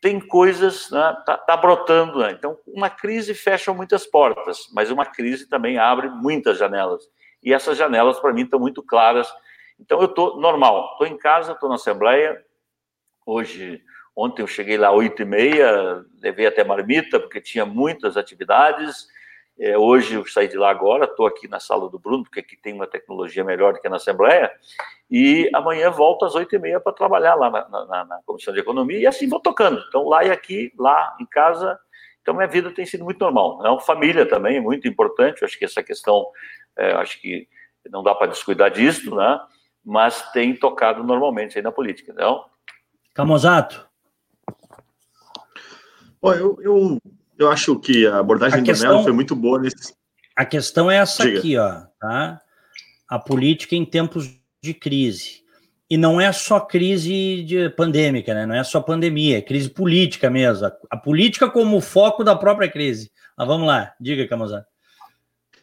tem 0.01 0.21
coisas, 0.21 0.91
né, 0.91 1.17
tá, 1.25 1.37
tá, 1.37 1.57
brotando. 1.57 2.19
Né? 2.19 2.33
Então, 2.33 2.59
uma 2.67 2.91
crise 2.91 3.35
fecha 3.35 3.73
muitas 3.73 4.07
portas, 4.07 4.69
mas 4.73 4.91
uma 4.91 5.07
crise 5.07 5.49
também 5.49 5.79
abre 5.79 6.09
muitas 6.09 6.59
janelas. 6.59 7.03
E 7.43 7.53
essas 7.53 7.77
janelas, 7.77 8.21
para 8.21 8.33
mim, 8.33 8.43
estão 8.43 8.61
muito 8.61 8.83
claras. 8.83 9.33
Então, 9.79 10.01
eu 10.01 10.07
estou 10.07 10.39
normal, 10.39 10.93
estou 10.93 11.07
em 11.07 11.17
casa, 11.17 11.53
estou 11.53 11.69
na 11.69 11.75
Assembleia. 11.77 12.39
Hoje, 13.27 13.83
ontem 14.15 14.43
eu 14.43 14.47
cheguei 14.47 14.77
lá 14.77 14.89
às 14.89 14.95
oito 14.95 15.23
e 15.23 15.25
meia, 15.25 16.05
levei 16.23 16.47
até 16.47 16.63
marmita, 16.63 17.19
porque 17.19 17.41
tinha 17.41 17.67
muitas 17.67 18.17
atividades. 18.17 19.07
É, 19.59 19.79
hoje 19.79 20.15
eu 20.15 20.27
saí 20.27 20.49
de 20.49 20.57
lá 20.57 20.71
agora, 20.71 21.05
estou 21.05 21.27
aqui 21.27 21.47
na 21.47 21.61
sala 21.61 21.89
do 21.89 21.99
Bruno, 21.99 22.25
porque 22.25 22.41
aqui 22.41 22.57
tem 22.57 22.73
uma 22.73 22.87
tecnologia 22.87 23.45
melhor 23.45 23.73
do 23.73 23.81
que 23.81 23.89
na 23.89 23.97
Assembleia, 23.97 24.51
e 25.11 25.49
amanhã 25.55 25.91
volto 25.91 26.25
às 26.25 26.35
oito 26.35 26.57
e 26.57 26.59
meia 26.59 26.81
para 26.81 26.93
trabalhar 26.93 27.37
lá 27.37 27.51
na, 27.51 27.69
na, 27.69 28.05
na, 28.05 28.21
Comissão 28.27 28.53
de 28.53 28.61
Economia, 28.61 28.99
e 28.99 29.07
assim 29.07 29.29
vou 29.29 29.39
tocando. 29.39 29.83
Então, 29.89 30.09
lá 30.09 30.25
e 30.25 30.31
aqui, 30.31 30.73
lá 30.77 31.17
em 31.21 31.27
casa, 31.27 31.79
então 32.21 32.35
minha 32.35 32.49
vida 32.49 32.71
tem 32.73 32.85
sido 32.85 33.05
muito 33.05 33.21
normal. 33.21 33.63
Não, 33.63 33.79
família 33.79 34.27
também, 34.27 34.61
muito 34.61 34.89
importante, 34.89 35.43
eu 35.43 35.47
acho 35.47 35.59
que 35.59 35.65
essa 35.65 35.83
questão, 35.83 36.27
é, 36.77 36.93
acho 36.95 37.21
que 37.21 37.47
não 37.91 38.03
dá 38.03 38.15
para 38.15 38.29
descuidar 38.29 38.71
disso, 38.71 39.15
né? 39.15 39.41
mas 39.85 40.31
tem 40.33 40.57
tocado 40.57 41.05
normalmente 41.05 41.59
aí 41.59 41.63
na 41.63 41.71
política, 41.71 42.13
não? 42.15 42.47
Camozato. 43.13 43.87
eu, 46.23 46.59
eu 46.63 46.99
eu 47.39 47.51
acho 47.51 47.79
que 47.79 48.07
a 48.07 48.19
abordagem 48.19 48.59
a 48.59 48.63
do 48.63 48.67
questão, 48.67 48.91
Melo 48.91 49.03
foi 49.03 49.13
muito 49.13 49.35
boa 49.35 49.61
nesse. 49.61 49.95
A 50.37 50.45
questão 50.45 50.91
é 50.91 50.97
essa 50.97 51.25
Diga. 51.25 51.39
aqui, 51.39 51.57
ó, 51.57 51.83
tá? 52.01 52.41
A 53.09 53.19
política 53.19 53.77
em 53.77 53.85
tempos 53.85 54.29
de 54.63 54.75
crise. 54.75 55.45
E 55.89 55.97
não 55.97 56.21
é 56.21 56.33
só 56.33 56.59
crise 56.59 57.43
de 57.45 57.69
pandêmica, 57.71 58.33
né? 58.35 58.47
Não 58.47 58.55
é 58.55 58.65
só 58.65 58.81
pandemia, 58.81 59.39
é 59.39 59.43
crise 59.43 59.69
política 59.69 60.31
mesmo. 60.31 60.71
A, 60.91 60.97
política 60.97 61.49
como 61.49 61.81
foco 61.81 62.25
da 62.25 62.35
própria 62.35 62.71
crise. 62.71 63.11
Mas 63.37 63.47
vamos 63.47 63.67
lá, 63.67 63.93
diga, 64.01 64.27
Camozano. 64.27 64.65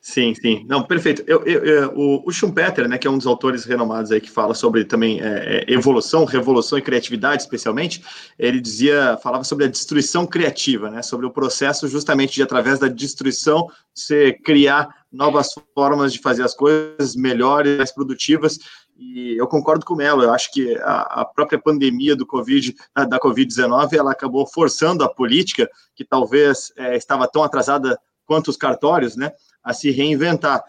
Sim, 0.04 0.34
sim. 0.34 0.66
Não, 0.68 0.82
perfeito. 0.82 1.24
Eu, 1.28 1.44
eu, 1.46 1.64
eu, 1.64 1.94
o, 1.96 2.32
Schumpeter, 2.32 2.88
né, 2.90 2.98
que 2.98 3.06
é 3.06 3.10
um 3.10 3.20
dos 3.20 3.28
autores 3.28 3.66
renomados 3.66 4.12
aí 4.12 4.20
que 4.20 4.32
fala 4.32 4.56
sobre 4.56 4.84
também 4.84 5.22
é, 5.22 5.64
é, 5.68 5.72
evolução, 5.72 6.26
revolução 6.26 6.76
e 6.80 6.82
criatividade, 6.82 7.44
especialmente, 7.44 8.04
ele 8.38 8.60
dizia, 8.60 9.16
falava 9.22 9.44
sobre 9.44 9.66
a 9.66 9.68
destruição 9.68 10.26
criativa, 10.26 10.90
né, 10.90 11.04
sobre 11.04 11.28
o 11.28 11.32
processo 11.32 11.88
justamente 11.88 12.34
de 12.34 12.42
através 12.42 12.80
da 12.80 12.88
destruição 12.88 13.68
você 13.94 14.34
criar 14.34 14.90
novas 15.12 15.50
formas 15.76 16.12
de 16.12 16.20
fazer 16.20 16.42
as 16.42 16.56
coisas 16.56 17.16
melhores, 17.16 17.78
mais 17.78 17.92
produtivas. 17.92 18.58
E 18.98 19.36
eu 19.38 19.48
concordo 19.48 19.86
com 19.86 19.96
Melo. 19.96 20.24
Eu 20.24 20.34
acho 20.34 20.52
que 20.52 20.78
a, 20.78 21.22
a 21.22 21.26
própria 21.26 21.60
pandemia 21.60 22.16
do 22.16 22.26
Covid, 22.26 22.76
da 22.96 23.20
Covid-19, 23.20 23.94
ela 23.94 24.12
acabou 24.12 24.48
forçando 24.48 25.04
a 25.04 25.10
política 25.10 25.70
que 25.96 26.04
talvez 26.04 26.72
é, 26.76 26.96
estava 26.96 27.28
tão 27.28 27.44
atrasada 27.44 28.00
quanto 28.26 28.48
os 28.48 28.58
cartórios, 28.58 29.16
né? 29.16 29.32
A 29.64 29.74
se 29.74 29.92
reinventar. 29.92 30.64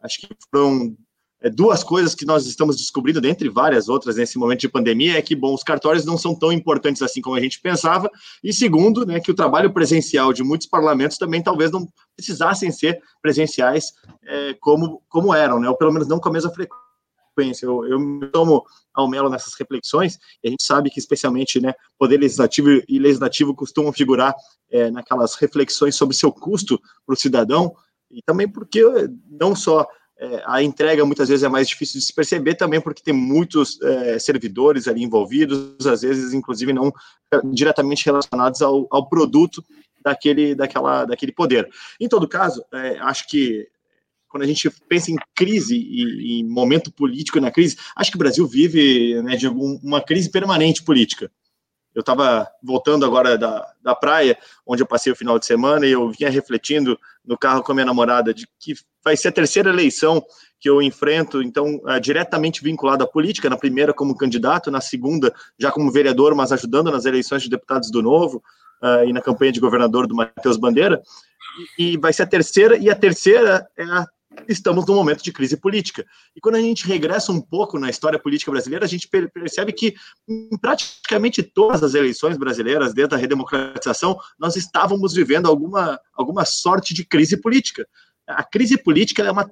Acho 0.00 0.20
que 0.20 0.28
foram 0.50 0.96
é, 1.42 1.50
duas 1.50 1.82
coisas 1.82 2.14
que 2.14 2.24
nós 2.24 2.46
estamos 2.46 2.76
descobrindo, 2.76 3.20
dentre 3.20 3.48
várias 3.48 3.88
outras 3.88 4.16
nesse 4.16 4.38
momento 4.38 4.60
de 4.60 4.68
pandemia, 4.68 5.18
é 5.18 5.22
que, 5.22 5.34
bom, 5.34 5.52
os 5.52 5.62
cartórios 5.62 6.04
não 6.04 6.16
são 6.16 6.34
tão 6.34 6.52
importantes 6.52 7.02
assim 7.02 7.20
como 7.20 7.36
a 7.36 7.40
gente 7.40 7.60
pensava, 7.60 8.10
e 8.42 8.52
segundo, 8.52 9.04
né, 9.04 9.20
que 9.20 9.30
o 9.30 9.34
trabalho 9.34 9.72
presencial 9.72 10.32
de 10.32 10.42
muitos 10.42 10.66
parlamentos 10.66 11.18
também 11.18 11.42
talvez 11.42 11.70
não 11.70 11.86
precisassem 12.16 12.70
ser 12.70 13.00
presenciais 13.20 13.92
é, 14.24 14.54
como, 14.54 15.02
como 15.08 15.34
eram, 15.34 15.58
né, 15.58 15.68
ou 15.68 15.76
pelo 15.76 15.92
menos 15.92 16.06
não 16.06 16.20
com 16.20 16.28
a 16.28 16.32
mesma 16.32 16.50
frequência. 16.50 17.66
Eu, 17.66 17.86
eu 17.86 17.98
me 17.98 18.26
tomo 18.28 18.62
ao 18.92 19.08
melo 19.08 19.30
nessas 19.30 19.54
reflexões, 19.54 20.18
e 20.44 20.48
a 20.48 20.50
gente 20.50 20.62
sabe 20.62 20.90
que, 20.90 21.00
especialmente, 21.00 21.60
né, 21.60 21.74
poder 21.98 22.18
legislativo 22.18 22.68
e 22.86 22.98
legislativo 22.98 23.54
costumam 23.54 23.92
figurar 23.92 24.34
é, 24.70 24.90
naquelas 24.90 25.34
reflexões 25.34 25.96
sobre 25.96 26.14
seu 26.14 26.30
custo 26.30 26.80
para 27.06 27.14
o 27.14 27.16
cidadão, 27.16 27.74
e 28.12 28.20
também 28.22 28.48
porque 28.48 28.82
não 29.30 29.54
só 29.56 29.86
é, 30.18 30.42
a 30.46 30.62
entrega 30.62 31.04
muitas 31.04 31.28
vezes 31.28 31.42
é 31.42 31.48
mais 31.48 31.66
difícil 31.66 31.98
de 31.98 32.06
se 32.06 32.14
perceber, 32.14 32.54
também 32.54 32.80
porque 32.80 33.02
tem 33.02 33.14
muitos 33.14 33.80
é, 33.82 34.18
servidores 34.18 34.86
ali 34.86 35.02
envolvidos, 35.02 35.84
às 35.86 36.02
vezes, 36.02 36.32
inclusive, 36.32 36.72
não 36.72 36.92
é, 37.32 37.40
diretamente 37.52 38.04
relacionados 38.04 38.62
ao, 38.62 38.86
ao 38.90 39.08
produto 39.08 39.64
daquele, 40.00 40.54
daquela, 40.54 41.04
daquele 41.04 41.32
poder. 41.32 41.68
Em 41.98 42.08
todo 42.08 42.28
caso, 42.28 42.64
é, 42.72 42.98
acho 43.00 43.26
que 43.26 43.66
quando 44.28 44.44
a 44.44 44.46
gente 44.46 44.70
pensa 44.88 45.10
em 45.10 45.16
crise 45.34 45.76
e 45.76 46.40
em 46.40 46.48
momento 46.48 46.90
político 46.90 47.38
na 47.38 47.50
crise, 47.50 47.76
acho 47.94 48.10
que 48.10 48.16
o 48.16 48.18
Brasil 48.18 48.46
vive 48.46 49.20
né, 49.22 49.36
de 49.36 49.46
uma 49.46 50.00
crise 50.00 50.30
permanente 50.30 50.82
política. 50.82 51.30
Eu 51.94 52.00
estava 52.00 52.48
voltando 52.62 53.04
agora 53.04 53.36
da, 53.36 53.66
da 53.82 53.94
praia, 53.94 54.38
onde 54.66 54.82
eu 54.82 54.86
passei 54.86 55.12
o 55.12 55.16
final 55.16 55.38
de 55.38 55.46
semana, 55.46 55.86
e 55.86 55.92
eu 55.92 56.10
vinha 56.10 56.30
refletindo 56.30 56.98
no 57.24 57.36
carro 57.36 57.62
com 57.62 57.72
a 57.72 57.74
minha 57.74 57.86
namorada 57.86 58.32
de 58.32 58.46
que 58.58 58.74
vai 59.04 59.16
ser 59.16 59.28
a 59.28 59.32
terceira 59.32 59.70
eleição 59.70 60.24
que 60.58 60.70
eu 60.70 60.80
enfrento, 60.80 61.42
então, 61.42 61.80
é, 61.88 61.98
diretamente 61.98 62.62
vinculado 62.62 63.02
à 63.02 63.06
política, 63.06 63.50
na 63.50 63.56
primeira 63.56 63.92
como 63.92 64.16
candidato, 64.16 64.70
na 64.70 64.80
segunda 64.80 65.34
já 65.58 65.72
como 65.72 65.90
vereador, 65.90 66.34
mas 66.34 66.52
ajudando 66.52 66.90
nas 66.90 67.04
eleições 67.04 67.42
de 67.42 67.50
deputados 67.50 67.90
do 67.90 68.00
Novo 68.00 68.42
uh, 68.80 69.04
e 69.04 69.12
na 69.12 69.20
campanha 69.20 69.50
de 69.50 69.58
governador 69.58 70.06
do 70.06 70.14
Matheus 70.14 70.56
Bandeira, 70.56 71.02
e, 71.78 71.94
e 71.94 71.96
vai 71.96 72.12
ser 72.12 72.22
a 72.22 72.26
terceira, 72.26 72.76
e 72.76 72.88
a 72.88 72.94
terceira 72.94 73.68
é 73.76 73.82
a 73.82 74.06
estamos 74.48 74.86
num 74.86 74.94
momento 74.94 75.22
de 75.22 75.32
crise 75.32 75.56
política. 75.56 76.04
E 76.34 76.40
quando 76.40 76.56
a 76.56 76.60
gente 76.60 76.86
regressa 76.86 77.32
um 77.32 77.40
pouco 77.40 77.78
na 77.78 77.90
história 77.90 78.18
política 78.18 78.50
brasileira, 78.50 78.84
a 78.84 78.88
gente 78.88 79.08
percebe 79.08 79.72
que 79.72 79.94
em 80.28 80.56
praticamente 80.58 81.42
todas 81.42 81.82
as 81.82 81.94
eleições 81.94 82.36
brasileiras, 82.36 82.94
desde 82.94 83.14
a 83.14 83.18
redemocratização, 83.18 84.18
nós 84.38 84.56
estávamos 84.56 85.14
vivendo 85.14 85.46
alguma, 85.46 86.00
alguma 86.14 86.44
sorte 86.44 86.94
de 86.94 87.04
crise 87.04 87.36
política. 87.36 87.86
A 88.26 88.44
crise 88.44 88.78
política 88.78 89.22
é 89.22 89.30
uma, 89.30 89.50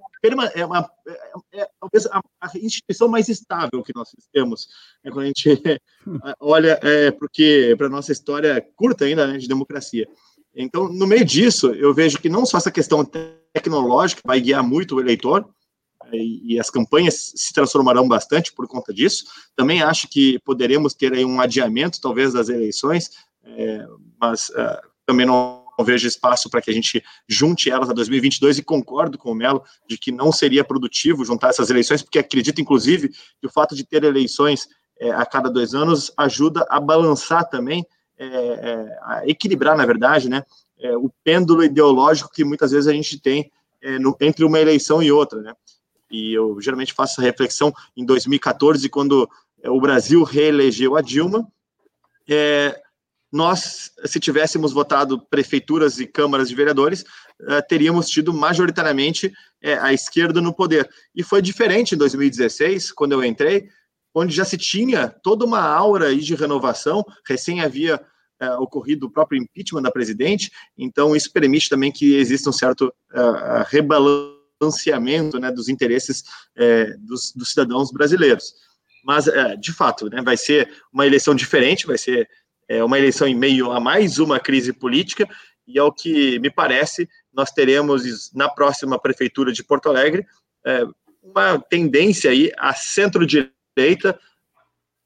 é 0.55 0.65
uma 0.65 0.91
é, 1.07 1.61
é, 1.61 1.69
talvez 1.81 2.07
a, 2.07 2.23
instituição 2.57 3.09
mais 3.09 3.29
estável 3.29 3.83
que 3.83 3.93
nós 3.95 4.11
temos. 4.33 4.69
É 5.05 5.11
quando 5.11 5.25
a 5.25 5.27
gente 5.27 5.45
olha 6.39 6.79
é, 6.83 7.11
para 7.77 7.87
a 7.87 7.91
nossa 7.91 8.13
história 8.13 8.65
curta 8.77 9.05
ainda 9.05 9.27
né, 9.27 9.39
de 9.39 9.49
democracia. 9.49 10.09
Então, 10.55 10.89
no 10.89 11.07
meio 11.07 11.25
disso, 11.25 11.73
eu 11.73 11.95
vejo 11.95 12.19
que 12.19 12.29
não 12.29 12.45
só 12.45 12.59
essa 12.59 12.71
questão 12.71 13.05
tecnológica 13.53 14.23
vai 14.25 14.41
guiar 14.41 14.63
muito 14.63 14.97
o 14.97 15.01
eleitor, 15.01 15.49
e, 16.13 16.55
e, 16.55 16.61
as 16.61 16.71
campanhas 16.71 17.33
se 17.37 17.53
transformarão 17.53 18.09
bastante 18.09 18.53
por 18.53 18.67
conta 18.67 18.93
disso. 18.93 19.25
Também 19.55 19.83
acho 19.83 20.09
que 20.09 20.39
poderemos 20.41 20.95
ter 20.95 21.13
aí 21.13 21.25
um 21.25 21.41
adiamento, 21.41 22.01
talvez, 22.01 22.33
das 22.33 22.49
eleições, 22.49 23.11
é, 23.45 23.87
mas 24.21 24.51
é, 24.51 24.81
também 25.07 25.27
não 25.27 25.61
vejo 25.85 26.07
espaço 26.07 26.51
para 26.51 26.61
que 26.61 26.71
a 26.71 26.75
gente 26.75 27.03
junte 27.29 27.71
elas 27.71 27.89
a 27.89 27.93
2022 27.93 28.59
e 28.59 28.63
concordo 28.63 29.17
com 29.17 29.33
o 29.33 29.35
Melo 29.35 29.63
de 29.89 29.97
que 29.97 30.13
não 30.13 30.31
seria 30.31 30.65
produtivo 30.65 31.25
juntar 31.25 31.49
essas 31.49 31.71
eleições, 31.71 32.03
porque 32.03 32.19
acredito, 32.19 32.61
inclusive, 32.61 33.09
que 33.09 33.47
o 33.47 33.51
fato 33.51 33.75
de 33.75 33.85
ter 33.85 34.05
eleições 34.05 34.69
é, 34.99 35.11
a 35.11 35.25
cada 35.25 35.49
dois 35.49 35.75
anos 35.75 36.13
ajuda 36.17 36.67
a 36.69 36.79
balançar 36.79 37.49
também, 37.49 37.87
é, 38.19 38.27
é, 38.27 38.99
a 39.03 39.23
equilibrar, 39.27 39.77
na 39.77 39.87
verdade, 39.87 40.29
né, 40.29 40.45
é, 40.81 40.97
o 40.97 41.11
pêndulo 41.23 41.63
ideológico 41.63 42.31
que 42.33 42.45
muitas 42.45 42.71
vezes 42.71 42.89
a 42.89 42.93
gente 42.93 43.21
tem 43.21 43.51
é, 43.83 43.99
no, 43.99 44.17
entre 44.21 44.45
uma 44.45 44.59
eleição 44.59 45.03
e 45.03 45.11
outra, 45.13 45.41
né? 45.41 45.55
E 46.11 46.35
eu 46.35 46.61
geralmente 46.61 46.93
faço 46.93 47.15
essa 47.15 47.23
reflexão 47.23 47.73
em 47.97 48.05
2014, 48.05 48.89
quando 48.89 49.29
é, 49.63 49.71
o 49.71 49.81
Brasil 49.81 50.23
reelegeu 50.23 50.97
a 50.97 51.01
Dilma. 51.01 51.47
É, 52.29 52.81
nós, 53.33 53.93
se 54.07 54.19
tivéssemos 54.19 54.73
votado 54.73 55.21
prefeituras 55.31 56.01
e 56.01 56.07
câmaras 56.07 56.49
de 56.49 56.55
vereadores, 56.55 57.05
é, 57.49 57.63
teríamos 57.63 58.09
tido 58.09 58.35
majoritariamente 58.35 59.33
é, 59.63 59.75
a 59.75 59.93
esquerda 59.93 60.41
no 60.41 60.53
poder. 60.53 60.91
E 61.15 61.23
foi 61.23 61.41
diferente 61.41 61.95
em 61.95 61.99
2016, 61.99 62.91
quando 62.91 63.13
eu 63.13 63.25
entrei, 63.25 63.69
onde 64.13 64.35
já 64.35 64.45
se 64.45 64.59
tinha 64.59 65.09
toda 65.09 65.45
uma 65.45 65.61
aura 65.61 66.15
de 66.15 66.35
renovação, 66.35 67.05
recém 67.25 67.61
havia 67.61 68.05
é, 68.41 68.51
ocorrido 68.55 69.07
o 69.07 69.11
próprio 69.11 69.41
impeachment 69.41 69.83
da 69.83 69.91
presidente, 69.91 70.51
então 70.77 71.15
isso 71.15 71.33
permite 71.33 71.69
também 71.69 71.93
que 71.93 72.17
exista 72.17 72.49
um 72.49 72.53
certo 72.53 72.93
uh, 73.13 73.65
rebalanceamento 73.67 75.39
né, 75.39 75.51
dos 75.51 75.69
interesses 75.69 76.25
dos, 77.01 77.33
dos, 77.33 77.51
cidadãos 77.51 77.91
brasileiros. 77.91 78.55
Mas, 79.05 79.27
de 79.59 79.73
fato, 79.73 80.11
né, 80.11 80.21
vai 80.23 80.37
ser 80.37 80.71
uma 80.93 81.07
eleição 81.07 81.35
diferente, 81.35 81.87
vai 81.87 81.97
ser 81.97 82.29
uma 82.85 82.99
eleição 82.99 83.27
em 83.27 83.35
meio 83.35 83.73
a 83.73 83.81
mais 83.81 84.19
uma 84.19 84.39
crise 84.39 84.73
política, 84.73 85.27
e 85.67 85.79
ao 85.79 85.93
que 85.93 86.39
me 86.39 86.51
parece, 86.51 87.09
nós 87.33 87.51
teremos 87.51 88.31
na 88.35 88.49
próxima 88.49 88.99
prefeitura 88.99 89.53
de 89.53 89.65
Porto 89.65 89.89
Alegre 89.89 90.27
uma 91.23 91.59
tendência 91.59 92.31
aí 92.31 92.51
a 92.59 92.75
centro-direita 92.75 94.19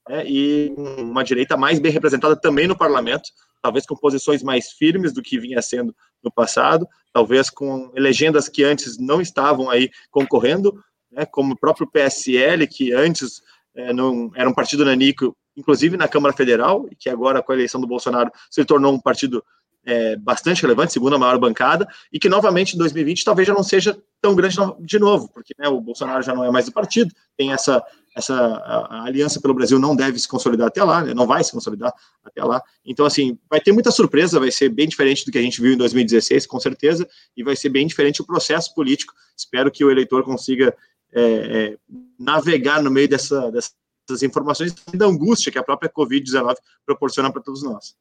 né, 0.09 0.25
e 0.27 0.75
uma 0.77 1.25
direita 1.25 1.57
mais 1.57 1.79
bem 1.79 1.93
representada 1.93 2.37
também 2.37 2.67
no 2.67 2.77
parlamento, 2.77 3.31
talvez 3.63 3.87
com 3.87 3.97
posições 3.97 4.43
mais 4.43 4.73
firmes 4.73 5.13
do 5.13 5.23
que 5.23 5.39
vinha 5.39 5.63
sendo 5.63 5.95
no 6.23 6.31
passado, 6.31 6.87
talvez 7.13 7.49
com 7.49 7.91
legendas 7.95 8.49
que 8.49 8.63
antes 8.63 8.99
não 8.99 9.21
estavam 9.21 9.71
aí 9.71 9.91
concorrendo, 10.11 10.83
né, 11.11 11.25
como 11.25 11.55
o 11.55 11.59
próprio 11.59 11.91
PSL, 11.91 12.67
que 12.67 12.93
antes 12.93 13.41
é, 13.75 13.93
não 13.93 14.31
era 14.35 14.49
um 14.49 14.55
partido 14.55 14.85
nanico, 14.85 15.37
inclusive 15.57 15.97
na 15.97 16.09
Câmara 16.09 16.35
Federal, 16.35 16.87
e 16.91 16.97
que 16.97 17.09
agora, 17.09 17.43
com 17.43 17.53
a 17.53 17.55
eleição 17.55 17.81
do 17.81 17.87
Bolsonaro, 17.87 18.31
se 18.51 18.65
tornou 18.65 18.93
um 18.93 19.01
partido 19.01 19.43
é, 19.87 20.17
bastante 20.17 20.63
relevante, 20.63 20.93
segunda 20.93 21.19
maior 21.19 21.39
bancada, 21.39 21.87
e 22.13 22.19
que 22.19 22.29
novamente 22.29 22.75
em 22.75 22.79
2020 22.79 23.25
talvez 23.25 23.47
já 23.47 23.55
não 23.55 23.63
seja 23.63 23.97
tão 24.21 24.35
grande 24.35 24.57
de 24.81 24.99
novo, 24.99 25.29
porque 25.33 25.55
né, 25.59 25.69
o 25.69 25.81
Bolsonaro 25.81 26.23
já 26.23 26.35
não 26.35 26.45
é 26.45 26.51
mais 26.51 26.67
do 26.67 26.73
partido, 26.73 27.15
tem 27.37 27.53
essa, 27.53 27.83
essa 28.17 28.35
a, 28.35 28.99
a 28.99 29.05
aliança 29.05 29.41
pelo 29.41 29.55
Brasil 29.55 29.79
não 29.79 29.95
deve 29.95 30.19
se 30.19 30.27
consolidar 30.27 30.69
até 30.69 30.83
lá, 30.83 31.03
né, 31.03 31.13
não 31.13 31.27
vai 31.27 31.45
se 31.45 31.53
consolidar 31.53 31.93
até 32.25 32.43
lá. 32.43 32.63
Então, 32.85 33.05
assim, 33.05 33.39
vai 33.51 33.61
ter 33.61 33.73
muita 33.73 33.91
surpresa, 33.91 34.41
vai 34.41 34.51
ser 34.51 34.71
bem 34.71 34.89
diferente 34.89 35.25
do 35.25 35.33
que 35.33 35.39
a 35.39 35.43
gente 35.43 35.61
viu 35.61 35.75
em 35.75 35.77
2016, 35.77 36.47
com 36.47 36.59
certeza, 36.59 37.07
e 37.37 37.43
vai 37.43 37.55
ser 37.55 37.69
bem 37.69 37.87
diferente 37.87 38.23
o 38.23 38.27
processo 38.27 38.75
político. 38.75 39.13
Espero 39.37 39.71
que 39.71 39.85
o 39.85 39.91
eleitor 39.91 40.23
consiga 40.25 40.75
é, 41.13 41.23
é, 41.23 41.77
navegar 42.19 42.83
no 42.83 42.91
meio 42.91 43.09
dessa, 43.09 43.51
dessas 43.51 44.23
informações 44.23 44.75
e 44.93 44.97
da 44.97 45.07
angústia 45.07 45.53
que 45.53 45.59
a 45.59 45.63
própria 45.63 45.91
Covid-19 45.91 46.57
proporciona 46.85 47.31
para 47.31 47.43
todos 47.43 47.63
nós. 47.63 47.95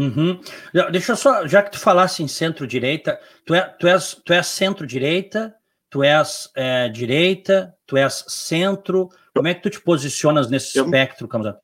Uhum. 0.00 0.40
Deixa 0.90 1.12
eu 1.12 1.16
só, 1.16 1.46
já 1.46 1.62
que 1.62 1.72
tu 1.72 1.78
falasse 1.78 2.22
em 2.22 2.28
centro-direita, 2.28 3.20
tu, 3.44 3.54
é, 3.54 3.60
tu, 3.60 3.86
és, 3.86 4.14
tu 4.24 4.32
és 4.32 4.46
centro-direita, 4.46 5.54
tu 5.90 6.02
és 6.02 6.48
é, 6.56 6.88
direita, 6.88 7.74
tu 7.86 7.98
és 7.98 8.24
centro, 8.26 9.10
como 9.34 9.48
é 9.48 9.54
que 9.54 9.62
tu 9.62 9.68
te 9.68 9.78
posicionas 9.78 10.48
nesse 10.48 10.78
eu, 10.78 10.86
espectro, 10.86 11.28
Camuzano? 11.28 11.58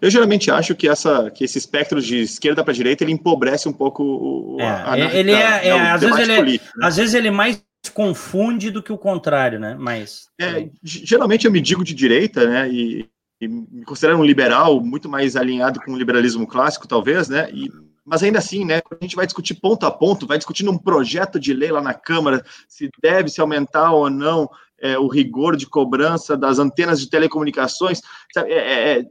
Eu 0.00 0.10
geralmente 0.10 0.50
acho 0.50 0.74
que, 0.74 0.88
essa, 0.88 1.30
que 1.30 1.44
esse 1.44 1.58
espectro 1.58 2.00
de 2.00 2.22
esquerda 2.22 2.64
para 2.64 2.72
direita 2.72 3.04
ele 3.04 3.12
empobrece 3.12 3.68
um 3.68 3.72
pouco 3.72 4.56
é, 4.58 4.64
a, 4.66 4.92
a, 4.92 4.98
ele 4.98 5.32
é, 5.32 5.68
é 5.68 5.72
às, 5.72 6.00
vezes 6.00 6.18
ele, 6.18 6.32
é, 6.32 6.36
político, 6.36 6.78
né? 6.78 6.86
às 6.86 6.96
vezes 6.96 7.14
ele 7.14 7.30
mais 7.30 7.62
confunde 7.92 8.70
do 8.70 8.82
que 8.82 8.92
o 8.92 8.98
contrário, 8.98 9.60
né? 9.60 9.76
Mas 9.78 10.28
é, 10.40 10.68
geralmente 10.82 11.46
eu 11.46 11.52
me 11.52 11.60
digo 11.60 11.84
de 11.84 11.94
direita, 11.94 12.46
né? 12.46 12.68
E, 12.70 13.08
e 13.40 13.46
me 13.46 13.84
considero 13.84 14.18
um 14.18 14.24
liberal 14.24 14.80
muito 14.80 15.08
mais 15.08 15.36
alinhado 15.36 15.80
com 15.80 15.92
o 15.92 15.98
liberalismo 15.98 16.46
clássico, 16.46 16.88
talvez, 16.88 17.28
né? 17.28 17.48
E, 17.52 17.70
mas 18.04 18.22
ainda 18.22 18.38
assim, 18.38 18.64
né? 18.64 18.80
A 18.90 19.04
gente 19.04 19.14
vai 19.14 19.26
discutir 19.26 19.54
ponto 19.54 19.84
a 19.86 19.90
ponto, 19.90 20.26
vai 20.26 20.38
discutindo 20.38 20.70
um 20.70 20.78
projeto 20.78 21.38
de 21.38 21.52
lei 21.52 21.70
lá 21.70 21.80
na 21.80 21.94
Câmara, 21.94 22.44
se 22.66 22.90
deve 23.00 23.28
se 23.28 23.40
aumentar 23.40 23.92
ou 23.92 24.10
não 24.10 24.48
é, 24.80 24.98
o 24.98 25.08
rigor 25.08 25.56
de 25.56 25.66
cobrança 25.66 26.36
das 26.36 26.58
antenas 26.58 27.00
de 27.00 27.10
telecomunicações. 27.10 28.00
Sabe? 28.32 28.50
É, 28.50 28.56
é, 28.56 28.98
é, 28.98 29.04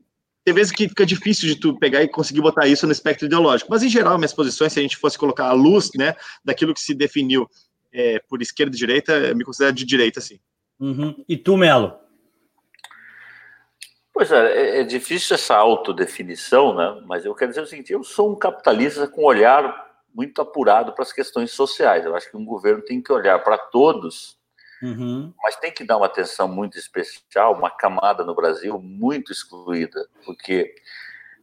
tem 0.44 0.54
vezes 0.54 0.72
que 0.72 0.88
fica 0.88 1.06
difícil 1.06 1.48
de 1.48 1.56
tu 1.60 1.78
pegar 1.78 2.02
e 2.04 2.08
conseguir 2.08 2.42
botar 2.42 2.68
isso 2.68 2.86
no 2.86 2.92
espectro 2.92 3.28
ideológico. 3.28 3.70
Mas, 3.70 3.84
em 3.84 3.90
geral, 3.90 4.18
minhas 4.18 4.34
posições, 4.34 4.74
se 4.74 4.80
a 4.80 4.82
gente 4.82 4.98
fosse 4.98 5.18
colocar 5.18 5.46
a 5.46 5.54
luz, 5.54 5.92
né, 5.96 6.16
daquilo 6.44 6.74
que 6.74 6.80
se 6.82 6.94
definiu 6.94 7.48
é, 7.94 8.20
por 8.28 8.42
esquerda 8.42 8.76
e 8.76 8.80
direita, 8.80 9.34
me 9.36 9.44
considero 9.44 9.76
de 9.76 9.86
direita, 9.86 10.22
sim. 10.22 10.40
Uhum. 10.80 11.24
E 11.28 11.36
tu, 11.36 11.58
Melo? 11.58 11.94
Pois 14.18 14.32
é, 14.32 14.52
é, 14.52 14.80
é, 14.80 14.84
difícil 14.84 15.36
essa 15.36 15.56
autodefinição, 15.56 16.74
né? 16.74 17.04
mas 17.06 17.24
eu 17.24 17.36
quero 17.36 17.52
dizer 17.52 17.62
o 17.62 17.68
seguinte: 17.68 17.94
eu 17.94 18.04
sou 18.04 18.32
um 18.32 18.36
capitalista 18.36 19.08
com 19.08 19.22
um 19.22 19.26
olhar 19.26 19.86
muito 20.12 20.42
apurado 20.42 20.92
para 20.92 21.04
as 21.04 21.14
questões 21.14 21.52
sociais. 21.52 22.04
Eu 22.04 22.16
acho 22.16 22.32
que 22.32 22.36
um 22.36 22.44
governo 22.44 22.82
tem 22.82 23.00
que 23.00 23.14
olhar 23.14 23.38
para 23.44 23.60
todos, 23.60 24.36
uhum. 24.82 25.32
mas 25.44 25.56
tem 25.58 25.72
que 25.72 25.84
dar 25.84 25.98
uma 25.98 26.08
atenção 26.08 26.48
muito 26.48 26.80
especial, 26.80 27.54
uma 27.54 27.70
camada 27.70 28.24
no 28.24 28.34
Brasil 28.34 28.80
muito 28.80 29.32
excluída, 29.32 30.10
porque 30.26 30.74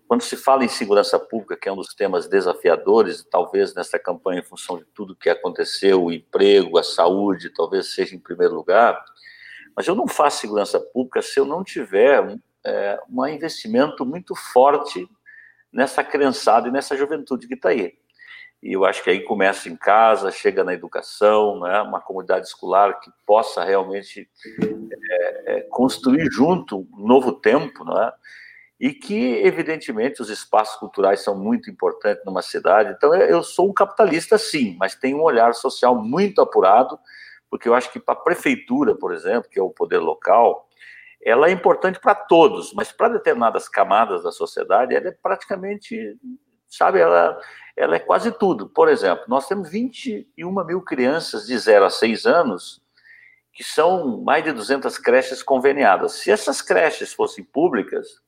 quando 0.09 0.23
se 0.23 0.37
fala 0.37 0.65
em 0.65 0.69
segurança 0.69 1.17
pública, 1.17 1.57
que 1.57 1.69
é 1.69 1.73
um 1.73 1.77
dos 1.77 1.95
temas 1.95 2.27
desafiadores, 2.27 3.25
talvez 3.31 3.73
nessa 3.73 4.01
campanha, 4.01 4.41
em 4.41 4.45
função 4.45 4.79
de 4.79 4.85
tudo 4.87 5.15
que 5.15 5.31
aconteceu, 5.31 6.03
o 6.03 6.13
emprego, 6.13 6.77
a 6.77 6.83
saúde, 6.83 7.51
talvez 7.51 7.95
seja 7.95 8.17
em 8.17 8.19
primeiro 8.19 8.53
lugar, 8.53 9.01
mas 9.77 9.87
eu 9.87 9.95
não 9.95 10.09
faço 10.09 10.41
segurança 10.41 10.81
pública 10.81 11.23
se 11.23 11.39
eu 11.39 11.45
não 11.45 11.63
tiver 11.63 12.37
é, 12.64 12.98
um 13.09 13.27
investimento 13.27 14.05
muito 14.05 14.35
forte 14.35 15.09
nessa 15.72 16.03
criançada 16.05 16.68
e 16.68 16.72
nessa 16.72 16.96
juventude 16.96 17.48
que 17.48 17.55
está 17.55 17.70
aí. 17.70 17.94
E 18.62 18.72
eu 18.72 18.85
acho 18.85 19.03
que 19.03 19.11
aí 19.11 19.20
começa 19.20 19.68
em 19.68 19.77
casa, 19.77 20.31
chega 20.31 20.64
na 20.64 20.72
educação, 20.72 21.61
né, 21.61 21.83
uma 21.83 22.00
comunidade 22.00 22.46
escolar 22.46 22.98
que 23.00 23.11
possa 23.27 23.62
realmente 23.62 24.29
é, 25.11 25.57
é, 25.57 25.61
construir 25.62 26.31
junto 26.33 26.88
um 26.96 27.07
novo 27.07 27.33
tempo, 27.33 27.85
não 27.85 28.03
é? 28.03 28.12
e 28.79 28.92
que, 28.92 29.37
evidentemente, 29.44 30.20
os 30.20 30.29
espaços 30.29 30.77
culturais 30.77 31.20
são 31.20 31.37
muito 31.38 31.70
importantes 31.70 32.24
numa 32.24 32.42
cidade. 32.42 32.92
Então, 32.96 33.14
eu 33.14 33.42
sou 33.42 33.70
um 33.70 33.72
capitalista, 33.72 34.37
sim, 34.37 34.77
mas 34.79 34.94
tenho 34.94 35.18
um 35.18 35.22
olhar 35.22 35.55
social 35.55 35.94
muito 35.94 36.40
apurado, 36.40 36.98
porque 37.48 37.68
eu 37.68 37.74
acho 37.74 37.92
que 37.92 38.00
para 38.00 38.14
a 38.14 38.22
prefeitura, 38.22 38.94
por 38.94 39.14
exemplo, 39.14 39.48
que 39.48 39.59
é 39.59 39.62
o 39.62 39.70
poder 39.70 39.98
local, 39.98 40.68
ela 41.25 41.49
é 41.49 41.51
importante 41.51 41.99
para 41.99 42.15
todos, 42.15 42.75
mas 42.75 42.93
para 42.93 43.15
determinadas 43.15 43.67
camadas 43.67 44.23
da 44.23 44.31
sociedade, 44.31 44.95
ela 44.95 45.09
é 45.09 45.11
praticamente, 45.11 46.19
sabe, 46.69 47.01
ela, 47.01 47.41
ela 47.75 47.97
é 47.97 47.99
quase 47.99 48.31
tudo. 48.31 48.69
Por 48.69 48.89
exemplo, 48.89 49.25
nós 49.27 49.49
temos 49.49 49.71
21 49.71 50.65
mil 50.65 50.83
crianças 50.83 51.47
de 51.47 51.57
0 51.57 51.87
a 51.87 51.91
6 51.91 52.27
anos, 52.27 52.83
que 53.55 53.65
são 53.65 54.21
mais 54.21 54.45
de 54.45 54.53
200 54.53 54.99
creches 54.99 55.43
conveniadas. 55.43 56.13
Se 56.13 56.31
essas 56.31 56.61
creches 56.61 57.15
fossem 57.15 57.43
públicas, 57.43 58.21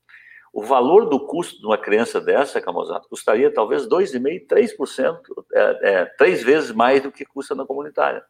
o 0.50 0.62
valor 0.62 1.06
do 1.10 1.20
custo 1.26 1.60
de 1.60 1.66
uma 1.66 1.76
criança 1.76 2.18
dessa, 2.18 2.62
Camozato, 2.62 3.10
custaria 3.10 3.52
talvez 3.52 3.86
2,5%, 3.86 4.46
3%, 4.46 5.20
é, 5.52 5.90
é, 5.90 6.04
três 6.16 6.42
vezes 6.42 6.72
mais 6.72 7.02
do 7.02 7.12
que 7.12 7.26
custa 7.26 7.54
na 7.54 7.66
comunitária. 7.66 8.24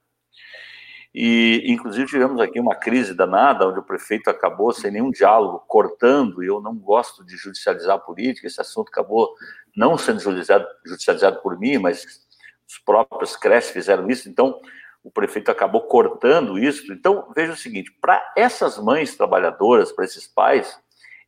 E, 1.18 1.62
inclusive, 1.64 2.06
tivemos 2.06 2.38
aqui 2.42 2.60
uma 2.60 2.74
crise 2.74 3.14
danada, 3.14 3.66
onde 3.66 3.78
o 3.78 3.82
prefeito 3.82 4.28
acabou 4.28 4.70
sem 4.70 4.90
nenhum 4.90 5.10
diálogo, 5.10 5.64
cortando, 5.66 6.44
e 6.44 6.46
eu 6.46 6.60
não 6.60 6.74
gosto 6.74 7.24
de 7.24 7.38
judicializar 7.38 7.96
a 7.96 7.98
política, 7.98 8.46
esse 8.46 8.60
assunto 8.60 8.90
acabou 8.90 9.34
não 9.74 9.96
sendo 9.96 10.20
judicializado, 10.20 10.66
judicializado 10.84 11.40
por 11.40 11.58
mim, 11.58 11.78
mas 11.78 12.04
os 12.68 12.76
próprios 12.84 13.34
creches 13.34 13.70
fizeram 13.70 14.10
isso, 14.10 14.28
então 14.28 14.60
o 15.02 15.10
prefeito 15.10 15.50
acabou 15.50 15.86
cortando 15.86 16.58
isso. 16.58 16.92
Então, 16.92 17.32
veja 17.34 17.54
o 17.54 17.56
seguinte: 17.56 17.90
para 17.98 18.22
essas 18.36 18.76
mães 18.76 19.16
trabalhadoras, 19.16 19.92
para 19.92 20.04
esses 20.04 20.26
pais, 20.26 20.78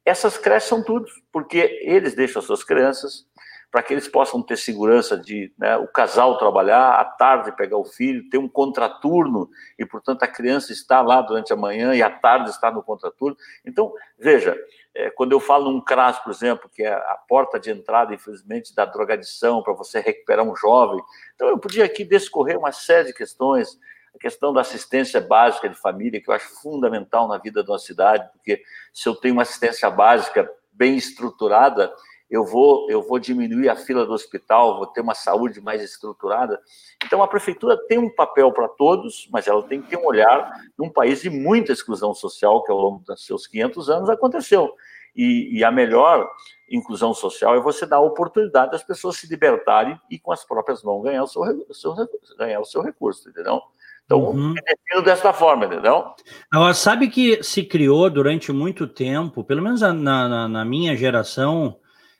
essas 0.04 0.36
creches 0.36 0.68
são 0.68 0.82
tudo, 0.82 1.06
porque 1.32 1.80
eles 1.82 2.14
deixam 2.14 2.40
as 2.40 2.46
suas 2.46 2.62
crianças, 2.62 3.24
para 3.70 3.82
que 3.82 3.92
eles 3.92 4.08
possam 4.08 4.42
ter 4.42 4.56
segurança 4.56 5.16
de 5.16 5.52
né, 5.58 5.76
o 5.76 5.86
casal 5.86 6.38
trabalhar, 6.38 6.92
à 6.92 7.04
tarde 7.04 7.54
pegar 7.54 7.76
o 7.76 7.84
filho, 7.84 8.28
ter 8.30 8.38
um 8.38 8.48
contraturno, 8.48 9.50
e, 9.78 9.84
portanto, 9.84 10.22
a 10.22 10.26
criança 10.26 10.72
está 10.72 11.02
lá 11.02 11.20
durante 11.20 11.52
a 11.52 11.56
manhã 11.56 11.94
e 11.94 12.02
à 12.02 12.10
tarde 12.10 12.48
está 12.48 12.70
no 12.70 12.82
contraturno. 12.82 13.36
Então, 13.66 13.92
veja, 14.18 14.56
é, 14.94 15.10
quando 15.10 15.32
eu 15.32 15.40
falo 15.40 15.70
num 15.70 15.82
CRAS, 15.82 16.18
por 16.18 16.32
exemplo, 16.32 16.70
que 16.74 16.82
é 16.82 16.92
a 16.92 17.18
porta 17.28 17.60
de 17.60 17.70
entrada, 17.70 18.14
infelizmente, 18.14 18.74
da 18.74 18.86
drogadição, 18.86 19.62
para 19.62 19.74
você 19.74 20.00
recuperar 20.00 20.44
um 20.46 20.56
jovem, 20.56 21.00
então 21.34 21.48
eu 21.48 21.58
podia 21.58 21.84
aqui 21.84 22.04
descorrer 22.04 22.58
uma 22.58 22.72
série 22.72 23.08
de 23.08 23.12
questões, 23.12 23.78
a 24.14 24.18
questão 24.18 24.52
da 24.52 24.62
assistência 24.62 25.20
básica 25.20 25.68
de 25.68 25.76
família, 25.76 26.20
que 26.22 26.30
eu 26.30 26.34
acho 26.34 26.48
fundamental 26.62 27.28
na 27.28 27.36
vida 27.36 27.62
de 27.62 27.70
uma 27.70 27.78
cidade, 27.78 28.28
porque 28.32 28.62
se 28.94 29.06
eu 29.06 29.14
tenho 29.14 29.34
uma 29.34 29.42
assistência 29.42 29.90
básica 29.90 30.50
bem 30.72 30.96
estruturada, 30.96 31.92
eu 32.30 32.44
vou, 32.44 32.90
eu 32.90 33.02
vou 33.02 33.18
diminuir 33.18 33.68
a 33.68 33.76
fila 33.76 34.04
do 34.04 34.12
hospital, 34.12 34.76
vou 34.76 34.86
ter 34.86 35.00
uma 35.00 35.14
saúde 35.14 35.60
mais 35.60 35.82
estruturada. 35.82 36.60
Então, 37.04 37.22
a 37.22 37.28
prefeitura 37.28 37.76
tem 37.88 37.98
um 37.98 38.14
papel 38.14 38.52
para 38.52 38.68
todos, 38.68 39.28
mas 39.32 39.46
ela 39.46 39.62
tem 39.62 39.80
que 39.80 39.88
ter 39.88 39.96
um 39.96 40.04
olhar 40.04 40.50
num 40.78 40.90
país 40.90 41.22
de 41.22 41.30
muita 41.30 41.72
exclusão 41.72 42.14
social, 42.14 42.62
que 42.62 42.70
ao 42.70 42.78
longo 42.78 43.02
dos 43.04 43.24
seus 43.24 43.46
500 43.46 43.88
anos 43.88 44.10
aconteceu. 44.10 44.74
E, 45.16 45.58
e 45.58 45.64
a 45.64 45.70
melhor 45.70 46.30
inclusão 46.70 47.14
social 47.14 47.56
é 47.56 47.60
você 47.60 47.86
dar 47.86 47.96
a 47.96 48.00
oportunidade 48.00 48.72
das 48.72 48.84
pessoas 48.84 49.16
se 49.16 49.26
libertarem 49.26 49.98
e, 50.10 50.18
com 50.18 50.30
as 50.30 50.44
próprias 50.44 50.82
mãos, 50.82 51.02
ganhar 51.02 51.22
o 51.22 51.26
seu, 51.26 51.42
seu 51.72 51.94
ganhar 52.38 52.60
o 52.60 52.64
seu 52.64 52.82
recurso, 52.82 53.30
entendeu? 53.30 53.62
Então, 54.04 54.20
uhum. 54.20 54.54
defino 54.54 55.02
dessa 55.02 55.32
forma, 55.32 55.66
entendeu? 55.66 56.14
Agora, 56.50 56.72
sabe 56.72 57.08
que 57.08 57.42
se 57.42 57.62
criou 57.62 58.08
durante 58.08 58.52
muito 58.52 58.86
tempo, 58.86 59.44
pelo 59.44 59.62
menos 59.62 59.80
na, 59.80 59.92
na, 59.92 60.48
na 60.48 60.64
minha 60.64 60.96
geração, 60.96 61.78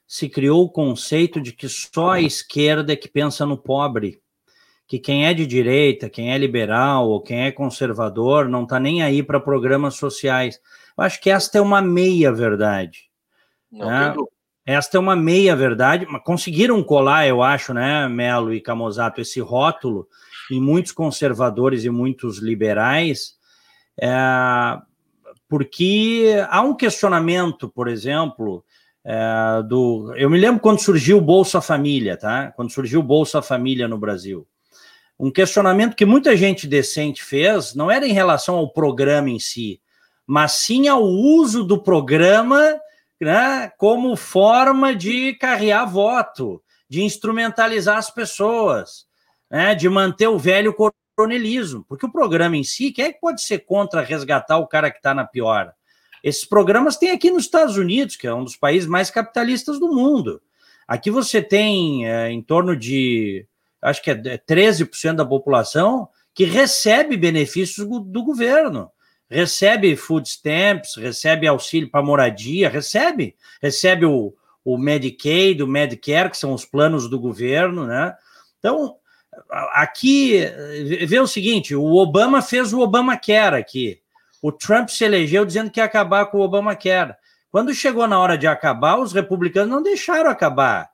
se 0.09 0.27
criou 0.27 0.65
o 0.65 0.71
conceito 0.71 1.39
de 1.39 1.53
que 1.53 1.69
só 1.69 2.13
a 2.13 2.21
esquerda 2.21 2.95
é 2.95 2.97
que 2.97 3.07
pensa 3.07 3.45
no 3.45 3.59
pobre, 3.59 4.23
que 4.87 4.99
quem 4.99 5.27
é 5.27 5.35
de 5.35 5.47
direita, 5.47 6.09
quem 6.09 6.33
é 6.33 6.39
liberal 6.39 7.07
ou 7.07 7.21
quem 7.21 7.43
é 7.43 7.53
conservador 7.53 8.49
não 8.49 8.63
está 8.63 8.81
nem 8.81 9.03
aí 9.03 9.23
para 9.23 9.39
programas 9.39 9.97
sociais. 9.97 10.59
Eu 10.97 11.05
acho 11.05 11.21
que 11.21 11.29
esta 11.29 11.59
é 11.59 11.61
uma 11.61 11.83
meia 11.83 12.33
verdade. 12.33 13.11
Não, 13.71 13.87
né? 13.87 14.15
Esta 14.65 14.97
é 14.97 15.01
uma 15.01 15.15
meia 15.15 15.55
verdade, 15.55 16.07
mas 16.11 16.23
conseguiram 16.25 16.83
colar, 16.83 17.27
eu 17.27 17.43
acho, 17.43 17.75
né, 17.75 18.09
Melo 18.09 18.53
e 18.53 18.63
Camozato, 18.63 19.21
esse 19.21 19.41
rótulo 19.41 20.09
em 20.51 20.61
muitos 20.61 20.93
conservadores 20.93 21.85
e 21.85 21.91
muitos 21.91 22.39
liberais, 22.39 23.37
é, 24.01 24.11
porque 25.49 26.35
há 26.49 26.63
um 26.63 26.75
questionamento, 26.75 27.69
por 27.69 27.89
exemplo, 27.89 28.65
é, 29.11 29.63
do. 29.63 30.13
Eu 30.17 30.29
me 30.29 30.39
lembro 30.39 30.61
quando 30.61 30.81
surgiu 30.81 31.17
o 31.17 31.23
Bolsa 31.23 31.63
Família, 31.63 32.15
tá? 32.15 32.53
Quando 32.53 32.71
surgiu 32.71 33.01
o 33.01 33.03
Bolsa 33.03 33.41
Família 33.41 33.89
no 33.89 33.97
Brasil. 33.97 34.47
Um 35.19 35.31
questionamento 35.31 35.97
que 35.97 36.05
muita 36.05 36.37
gente 36.37 36.67
decente 36.67 37.25
fez 37.25 37.75
não 37.75 37.91
era 37.91 38.07
em 38.07 38.13
relação 38.13 38.57
ao 38.57 38.71
programa 38.71 39.31
em 39.31 39.39
si, 39.39 39.81
mas 40.27 40.53
sim 40.53 40.89
ao 40.89 41.03
uso 41.03 41.65
do 41.65 41.83
programa 41.83 42.79
né, 43.19 43.73
como 43.79 44.15
forma 44.15 44.95
de 44.95 45.33
carrear 45.35 45.91
voto, 45.91 46.63
de 46.87 47.03
instrumentalizar 47.03 47.97
as 47.97 48.11
pessoas, 48.11 49.07
né, 49.51 49.75
de 49.75 49.89
manter 49.89 50.29
o 50.29 50.39
velho 50.39 50.75
coronelismo. 51.17 51.83
Porque 51.89 52.05
o 52.05 52.13
programa 52.13 52.59
em 52.59 52.63
si, 52.63 52.93
quem 52.93 53.07
é 53.07 53.13
que 53.13 53.21
pode 53.21 53.41
ser 53.41 53.61
contra 53.61 54.03
resgatar 54.03 54.59
o 54.59 54.69
cara 54.69 54.91
que 54.91 54.99
está 54.99 55.15
na 55.15 55.25
pior? 55.25 55.73
Esses 56.23 56.45
programas 56.45 56.97
tem 56.97 57.11
aqui 57.11 57.31
nos 57.31 57.45
Estados 57.45 57.77
Unidos, 57.77 58.17
que 58.17 58.27
é 58.27 58.35
um 58.35 58.45
dos 58.45 58.57
países 58.57 58.89
mais 58.89 59.11
capitalistas 59.11 59.79
do 59.79 59.89
mundo. 59.89 60.41
Aqui 60.87 61.11
você 61.11 61.43
tem 61.43 62.09
é, 62.09 62.31
em 62.31 62.43
torno 62.43 62.75
de, 62.75 63.47
acho 63.83 64.03
que 64.03 64.11
é 64.11 64.15
13% 64.17 65.15
da 65.15 65.25
população 65.25 66.09
que 66.35 66.45
recebe 66.45 67.17
benefícios 67.17 67.87
do, 67.87 68.01
do 68.01 68.23
governo. 68.23 68.91
Recebe 69.31 69.95
food 69.97 70.27
stamps, 70.27 70.97
recebe 70.97 71.47
auxílio 71.47 71.91
para 71.91 72.03
moradia, 72.03 72.69
recebe. 72.71 73.37
Recebe 73.61 74.07
o, 74.07 74.35
o 74.65 74.79
Medicaid, 74.79 75.63
o 75.63 75.67
Medicare, 75.67 76.31
que 76.31 76.37
são 76.37 76.55
os 76.55 76.65
planos 76.65 77.11
do 77.11 77.21
governo, 77.21 77.87
né? 77.87 78.15
Então, 78.59 78.97
aqui, 79.73 80.41
vê 81.07 81.21
o 81.21 81.27
seguinte, 81.27 81.75
o 81.75 81.95
Obama 81.95 82.41
fez 82.41 82.73
o 82.73 82.81
Obamacare 82.81 83.57
aqui. 83.57 84.01
O 84.43 84.53
Trump 84.53 84.89
se 84.89 85.05
elegeu 85.05 85.45
dizendo 85.45 85.71
que 85.71 85.81
ia 85.81 85.85
acabar 85.85 86.27
com 86.27 86.39
o 86.39 86.43
Obamacare. 86.43 87.15
Quando 87.51 87.75
chegou 87.75 88.07
na 88.07 88.19
hora 88.21 88.37
de 88.37 88.47
acabar, 88.47 88.99
os 88.99 89.13
republicanos 89.13 89.71
não 89.71 89.83
deixaram 89.83 90.31
acabar, 90.31 90.89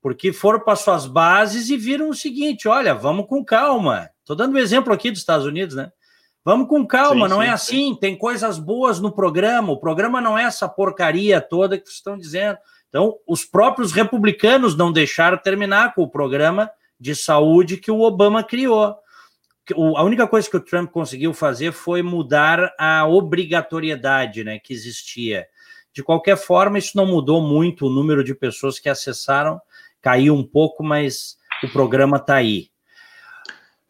porque 0.00 0.32
foram 0.32 0.60
para 0.60 0.76
suas 0.76 1.06
bases 1.06 1.68
e 1.70 1.76
viram 1.76 2.08
o 2.08 2.14
seguinte: 2.14 2.68
olha, 2.68 2.94
vamos 2.94 3.26
com 3.26 3.44
calma. 3.44 4.08
Estou 4.20 4.36
dando 4.36 4.54
um 4.54 4.58
exemplo 4.58 4.92
aqui 4.92 5.10
dos 5.10 5.20
Estados 5.20 5.46
Unidos, 5.46 5.74
né? 5.74 5.90
Vamos 6.44 6.68
com 6.68 6.86
calma, 6.86 7.28
sim, 7.28 7.34
não 7.34 7.42
é 7.42 7.46
sim, 7.46 7.50
é 7.50 7.54
assim. 7.54 7.88
Sim. 7.88 7.98
Tem 8.00 8.16
coisas 8.16 8.58
boas 8.58 9.00
no 9.00 9.12
programa. 9.12 9.72
O 9.72 9.80
programa 9.80 10.20
não 10.20 10.38
é 10.38 10.44
essa 10.44 10.68
porcaria 10.68 11.40
toda 11.40 11.76
que 11.76 11.84
vocês 11.84 11.96
estão 11.96 12.16
dizendo. 12.16 12.58
Então, 12.88 13.16
os 13.26 13.44
próprios 13.44 13.92
republicanos 13.92 14.74
não 14.74 14.90
deixaram 14.90 15.36
terminar 15.36 15.94
com 15.94 16.02
o 16.02 16.10
programa 16.10 16.70
de 16.98 17.14
saúde 17.14 17.76
que 17.76 17.90
o 17.90 18.00
Obama 18.00 18.42
criou 18.42 18.96
a 19.74 20.02
única 20.02 20.26
coisa 20.26 20.48
que 20.48 20.56
o 20.56 20.64
Trump 20.64 20.90
conseguiu 20.90 21.32
fazer 21.34 21.72
foi 21.72 22.02
mudar 22.02 22.74
a 22.78 23.06
obrigatoriedade 23.06 24.44
né, 24.44 24.58
que 24.58 24.72
existia. 24.72 25.46
De 25.92 26.02
qualquer 26.02 26.36
forma, 26.36 26.78
isso 26.78 26.96
não 26.96 27.06
mudou 27.06 27.40
muito 27.40 27.86
o 27.86 27.90
número 27.90 28.22
de 28.22 28.34
pessoas 28.34 28.78
que 28.78 28.88
acessaram, 28.88 29.60
caiu 30.00 30.34
um 30.34 30.44
pouco, 30.44 30.82
mas 30.84 31.36
o 31.62 31.68
programa 31.68 32.18
está 32.18 32.36
aí. 32.36 32.70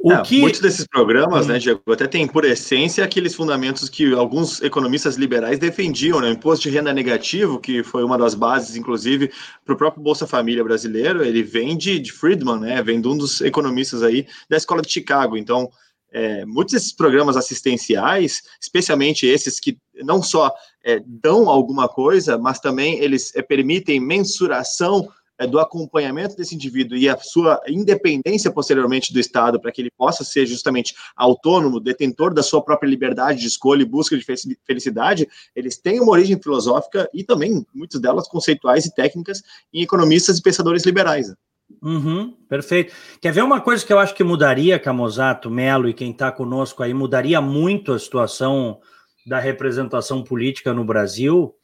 O 0.00 0.12
é, 0.12 0.22
que... 0.22 0.40
Muitos 0.40 0.60
desses 0.60 0.86
programas, 0.86 1.46
hum. 1.46 1.48
né, 1.48 1.58
Diego, 1.58 1.82
até 1.90 2.06
tem 2.06 2.26
por 2.26 2.44
essência 2.44 3.04
aqueles 3.04 3.34
fundamentos 3.34 3.88
que 3.88 4.12
alguns 4.14 4.62
economistas 4.62 5.16
liberais 5.16 5.58
defendiam, 5.58 6.20
né? 6.20 6.28
O 6.28 6.32
imposto 6.32 6.68
de 6.68 6.70
renda 6.76 6.92
negativo, 6.92 7.58
que 7.58 7.82
foi 7.82 8.04
uma 8.04 8.16
das 8.16 8.34
bases, 8.34 8.76
inclusive, 8.76 9.32
para 9.64 9.74
o 9.74 9.76
próprio 9.76 10.02
Bolsa 10.02 10.26
Família 10.26 10.62
brasileiro, 10.62 11.24
ele 11.24 11.42
vem 11.42 11.76
de, 11.76 11.98
de, 11.98 12.12
Friedman, 12.12 12.60
né? 12.60 12.80
Vem 12.80 13.00
de 13.00 13.08
um 13.08 13.18
dos 13.18 13.40
economistas 13.40 14.04
aí 14.04 14.26
da 14.48 14.56
Escola 14.56 14.82
de 14.82 14.90
Chicago. 14.90 15.36
Então, 15.36 15.68
é, 16.12 16.44
muitos 16.46 16.74
desses 16.74 16.92
programas 16.92 17.36
assistenciais, 17.36 18.42
especialmente 18.60 19.26
esses 19.26 19.58
que 19.58 19.76
não 19.96 20.22
só 20.22 20.54
é, 20.84 21.02
dão 21.04 21.48
alguma 21.48 21.88
coisa, 21.88 22.38
mas 22.38 22.60
também 22.60 22.98
eles 23.00 23.34
é, 23.34 23.42
permitem 23.42 24.00
mensuração 24.00 25.08
do 25.46 25.58
acompanhamento 25.58 26.36
desse 26.36 26.54
indivíduo 26.54 26.96
e 26.96 27.08
a 27.08 27.16
sua 27.18 27.60
independência 27.68 28.50
posteriormente 28.50 29.12
do 29.12 29.20
Estado, 29.20 29.60
para 29.60 29.70
que 29.70 29.80
ele 29.80 29.90
possa 29.90 30.24
ser 30.24 30.46
justamente 30.46 30.94
autônomo, 31.16 31.80
detentor 31.80 32.34
da 32.34 32.42
sua 32.42 32.62
própria 32.62 32.88
liberdade 32.88 33.40
de 33.40 33.46
escolha 33.46 33.82
e 33.82 33.86
busca 33.86 34.16
de 34.16 34.24
felicidade, 34.64 35.28
eles 35.54 35.78
têm 35.78 36.00
uma 36.00 36.12
origem 36.12 36.40
filosófica 36.40 37.08
e 37.14 37.22
também, 37.22 37.64
muitas 37.74 38.00
delas, 38.00 38.26
conceituais 38.26 38.84
e 38.84 38.94
técnicas 38.94 39.42
em 39.72 39.82
economistas 39.82 40.38
e 40.38 40.42
pensadores 40.42 40.84
liberais. 40.84 41.32
Uhum, 41.82 42.34
perfeito. 42.48 42.92
Quer 43.20 43.32
ver 43.32 43.44
uma 43.44 43.60
coisa 43.60 43.84
que 43.84 43.92
eu 43.92 43.98
acho 43.98 44.14
que 44.14 44.24
mudaria, 44.24 44.78
Camozato, 44.78 45.50
Melo 45.50 45.88
e 45.88 45.94
quem 45.94 46.10
está 46.10 46.32
conosco 46.32 46.82
aí, 46.82 46.94
mudaria 46.94 47.40
muito 47.40 47.92
a 47.92 47.98
situação 47.98 48.80
da 49.26 49.38
representação 49.38 50.24
política 50.24 50.72
no 50.72 50.84
Brasil? 50.84 51.54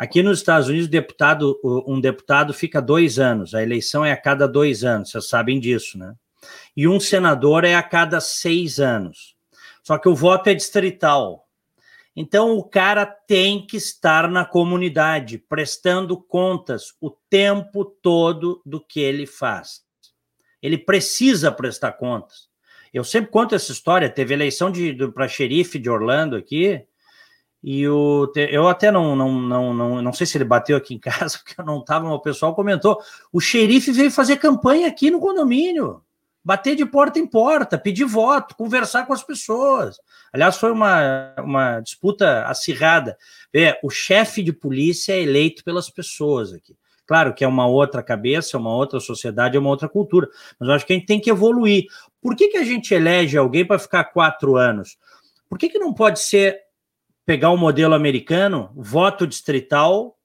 Aqui 0.00 0.22
nos 0.22 0.38
Estados 0.38 0.66
Unidos, 0.66 0.88
deputado, 0.88 1.60
um 1.62 2.00
deputado 2.00 2.54
fica 2.54 2.80
dois 2.80 3.18
anos, 3.18 3.54
a 3.54 3.62
eleição 3.62 4.02
é 4.02 4.10
a 4.10 4.16
cada 4.16 4.48
dois 4.48 4.82
anos, 4.82 5.10
vocês 5.10 5.28
sabem 5.28 5.60
disso, 5.60 5.98
né? 5.98 6.14
E 6.74 6.88
um 6.88 6.98
senador 6.98 7.66
é 7.66 7.74
a 7.74 7.82
cada 7.82 8.18
seis 8.18 8.80
anos. 8.80 9.36
Só 9.82 9.98
que 9.98 10.08
o 10.08 10.14
voto 10.14 10.48
é 10.48 10.54
distrital. 10.54 11.46
Então 12.16 12.56
o 12.56 12.64
cara 12.64 13.04
tem 13.04 13.66
que 13.66 13.76
estar 13.76 14.26
na 14.26 14.42
comunidade, 14.42 15.36
prestando 15.36 16.16
contas 16.16 16.94
o 16.98 17.10
tempo 17.28 17.84
todo 17.84 18.62
do 18.64 18.80
que 18.80 19.00
ele 19.00 19.26
faz. 19.26 19.82
Ele 20.62 20.78
precisa 20.78 21.52
prestar 21.52 21.92
contas. 21.92 22.48
Eu 22.90 23.04
sempre 23.04 23.30
conto 23.30 23.54
essa 23.54 23.70
história. 23.70 24.08
Teve 24.08 24.32
eleição 24.32 24.72
para 25.12 25.28
xerife 25.28 25.78
de 25.78 25.90
Orlando 25.90 26.36
aqui, 26.36 26.86
e 27.62 27.86
o, 27.86 28.32
eu 28.34 28.68
até 28.68 28.90
não, 28.90 29.14
não, 29.14 29.32
não, 29.32 29.74
não, 29.74 30.02
não 30.02 30.12
sei 30.12 30.26
se 30.26 30.38
ele 30.38 30.44
bateu 30.44 30.76
aqui 30.76 30.94
em 30.94 30.98
casa, 31.00 31.38
porque 31.38 31.60
eu 31.60 31.64
não 31.64 31.80
estava, 31.80 32.06
mas 32.06 32.14
o 32.14 32.20
pessoal 32.20 32.54
comentou. 32.54 32.98
O 33.32 33.40
xerife 33.40 33.92
veio 33.92 34.10
fazer 34.10 34.36
campanha 34.36 34.88
aqui 34.88 35.10
no 35.10 35.20
condomínio, 35.20 36.02
bater 36.42 36.74
de 36.74 36.86
porta 36.86 37.18
em 37.18 37.26
porta, 37.26 37.78
pedir 37.78 38.04
voto, 38.04 38.56
conversar 38.56 39.06
com 39.06 39.12
as 39.12 39.22
pessoas. 39.22 39.98
Aliás, 40.32 40.56
foi 40.56 40.70
uma, 40.70 41.34
uma 41.38 41.80
disputa 41.80 42.44
acirrada. 42.44 43.16
É, 43.54 43.78
o 43.82 43.90
chefe 43.90 44.42
de 44.42 44.52
polícia 44.52 45.12
é 45.12 45.20
eleito 45.20 45.62
pelas 45.62 45.90
pessoas 45.90 46.52
aqui. 46.52 46.74
Claro 47.06 47.34
que 47.34 47.42
é 47.42 47.48
uma 47.48 47.66
outra 47.66 48.04
cabeça, 48.04 48.56
é 48.56 48.60
uma 48.60 48.72
outra 48.72 49.00
sociedade, 49.00 49.56
é 49.56 49.60
uma 49.60 49.68
outra 49.68 49.88
cultura, 49.88 50.28
mas 50.58 50.68
eu 50.68 50.74
acho 50.76 50.86
que 50.86 50.92
a 50.92 50.96
gente 50.96 51.06
tem 51.06 51.20
que 51.20 51.28
evoluir. 51.28 51.86
Por 52.22 52.36
que, 52.36 52.48
que 52.48 52.56
a 52.56 52.62
gente 52.62 52.94
elege 52.94 53.36
alguém 53.36 53.66
para 53.66 53.80
ficar 53.80 54.04
quatro 54.04 54.56
anos? 54.56 54.96
Por 55.48 55.58
que, 55.58 55.68
que 55.68 55.78
não 55.78 55.92
pode 55.92 56.20
ser 56.20 56.56
pegar 57.30 57.50
o 57.50 57.56
modelo 57.56 57.94
americano, 57.94 58.72
voto 58.74 59.24
distrital, 59.24 60.18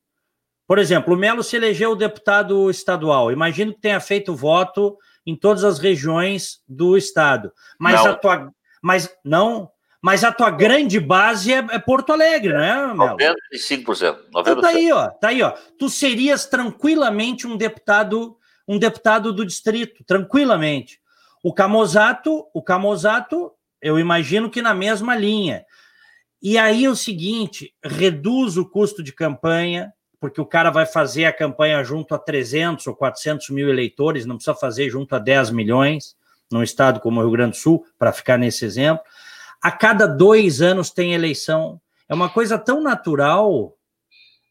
Por 0.65 0.79
exemplo, 0.79 1.13
o 1.13 1.17
Melo 1.17 1.43
se 1.43 1.55
elegeu 1.55 1.95
deputado 1.95 2.67
estadual. 2.71 3.31
Imagino 3.31 3.71
que 3.71 3.79
tenha 3.79 3.99
feito 3.99 4.33
voto 4.33 4.97
em 5.23 5.35
todas 5.35 5.63
as 5.63 5.77
regiões 5.77 6.63
do 6.67 6.97
estado. 6.97 7.53
Mas 7.79 8.03
não. 8.03 8.07
a 8.09 8.15
tua. 8.15 8.51
Mas 8.81 9.15
não. 9.23 9.69
Mas 10.01 10.23
a 10.23 10.31
tua 10.31 10.49
grande 10.49 10.99
base 10.99 11.53
é, 11.53 11.57
é 11.57 11.77
Porto 11.77 12.11
Alegre, 12.11 12.53
não 12.53 12.59
é, 12.59 12.87
Melo? 12.87 13.17
95%. 13.17 14.17
Então 14.35 14.61
tá 14.61 14.69
aí, 14.69 14.91
ó. 14.91 15.07
Tá 15.09 15.27
aí, 15.27 15.43
ó. 15.43 15.51
Tu 15.77 15.87
serias 15.91 16.47
tranquilamente 16.47 17.45
um 17.45 17.55
deputado, 17.55 18.35
um 18.67 18.79
deputado 18.79 19.31
do 19.31 19.45
distrito, 19.45 20.03
tranquilamente. 20.03 20.99
O 21.43 21.53
Camozato, 21.53 22.47
o 22.51 22.63
Camozato, 22.63 23.51
eu 23.79 23.99
imagino 23.99 24.49
que 24.49 24.63
na 24.63 24.73
mesma 24.73 25.15
linha. 25.15 25.63
E 26.41 26.57
aí 26.57 26.85
é 26.85 26.89
o 26.89 26.95
seguinte, 26.95 27.73
reduz 27.83 28.57
o 28.57 28.69
custo 28.69 29.01
de 29.01 29.11
campanha, 29.11 29.93
porque 30.19 30.39
o 30.39 30.45
cara 30.45 30.69
vai 30.69 30.85
fazer 30.85 31.25
a 31.25 31.33
campanha 31.33 31.83
junto 31.83 32.13
a 32.13 32.19
300 32.19 32.85
ou 32.87 32.95
400 32.95 33.49
mil 33.49 33.69
eleitores, 33.69 34.25
não 34.25 34.35
precisa 34.35 34.55
fazer 34.55 34.89
junto 34.89 35.15
a 35.15 35.19
10 35.19 35.51
milhões, 35.51 36.15
num 36.51 36.63
estado 36.63 36.99
como 36.99 37.19
o 37.19 37.23
Rio 37.23 37.31
Grande 37.31 37.51
do 37.51 37.57
Sul, 37.57 37.85
para 37.97 38.11
ficar 38.11 38.37
nesse 38.37 38.65
exemplo. 38.65 39.03
A 39.61 39.71
cada 39.71 40.05
dois 40.07 40.61
anos 40.61 40.91
tem 40.91 41.13
eleição. 41.13 41.81
É 42.07 42.13
uma 42.13 42.29
coisa 42.29 42.57
tão 42.57 42.81
natural 42.81 43.75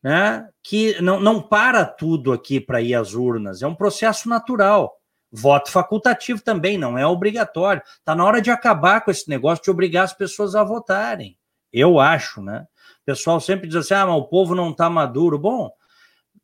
né, 0.02 0.46
que 0.62 1.00
não, 1.00 1.18
não 1.18 1.40
para 1.40 1.84
tudo 1.84 2.32
aqui 2.32 2.60
para 2.60 2.82
ir 2.82 2.94
às 2.94 3.14
urnas. 3.14 3.62
É 3.62 3.66
um 3.66 3.74
processo 3.74 4.28
natural. 4.28 5.00
Voto 5.32 5.70
facultativo 5.70 6.42
também, 6.42 6.76
não 6.78 6.96
é 6.96 7.06
obrigatório. 7.06 7.82
Está 7.98 8.14
na 8.14 8.24
hora 8.24 8.40
de 8.40 8.50
acabar 8.50 9.00
com 9.00 9.10
esse 9.10 9.28
negócio 9.28 9.64
de 9.64 9.70
obrigar 9.70 10.04
as 10.04 10.12
pessoas 10.12 10.54
a 10.54 10.62
votarem. 10.62 11.36
Eu 11.74 11.98
acho, 11.98 12.40
né? 12.40 12.66
O 13.02 13.04
pessoal 13.04 13.40
sempre 13.40 13.66
diz 13.66 13.76
assim: 13.76 13.94
ah, 13.94 14.06
mas 14.06 14.16
o 14.16 14.24
povo 14.24 14.54
não 14.54 14.70
está 14.70 14.88
maduro. 14.88 15.36
Bom, 15.36 15.70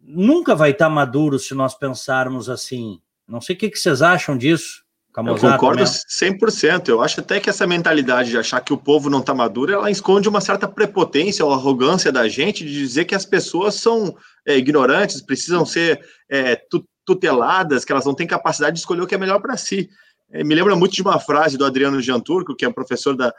nunca 0.01 0.57
vai 0.57 0.71
estar 0.71 0.87
tá 0.87 0.90
maduro 0.90 1.38
se 1.38 1.55
nós 1.55 1.75
pensarmos 1.75 2.51
assim. 2.51 3.01
Não 3.29 3.40
sei 3.40 3.55
o 3.55 3.59
que, 3.59 3.71
que 3.71 3.79
vocês 3.79 4.03
acham 4.03 4.37
disso. 4.37 4.83
Camusato 5.12 5.47
eu 5.47 5.51
concordo 5.53 5.81
mesmo. 5.81 5.97
100%. 6.09 6.88
Eu 6.88 7.01
acho 7.01 7.21
até 7.21 7.38
que 7.38 7.49
essa 7.49 7.66
mentalidade 7.66 8.31
de 8.31 8.38
achar 8.38 8.61
que 8.61 8.73
o 8.73 8.79
povo 8.79 9.09
não 9.09 9.21
está 9.21 9.33
maduro, 9.33 9.73
ela 9.73 9.90
esconde 9.90 10.29
uma 10.29 10.40
certa 10.40 10.69
prepotência 10.69 11.45
ou 11.45 11.53
arrogância 11.53 12.12
da 12.12 12.29
gente 12.29 12.64
de 12.64 12.73
dizer 12.73 13.05
que 13.05 13.14
as 13.14 13.25
pessoas 13.25 13.77
são 13.77 14.16
é, 14.47 14.57
ignorantes, 14.57 15.21
precisam 15.21 15.64
ser 15.64 16.05
é, 16.29 16.61
tuteladas, 17.05 17.85
que 17.85 17.93
elas 17.93 18.05
não 18.05 18.14
têm 18.14 18.27
capacidade 18.27 18.75
de 18.75 18.81
escolher 18.81 19.03
o 19.03 19.07
que 19.07 19.14
é 19.14 19.19
melhor 19.19 19.40
para 19.40 19.57
si. 19.57 19.88
É, 20.33 20.45
me 20.45 20.55
lembra 20.55 20.77
muito 20.77 20.95
de 20.95 21.03
uma 21.03 21.19
frase 21.19 21.59
do 21.59 21.64
Adriano 21.64 22.01
Gianturco, 22.01 22.55
que 22.55 22.64
é 22.64 22.73
professor 22.73 23.16
da 23.16 23.35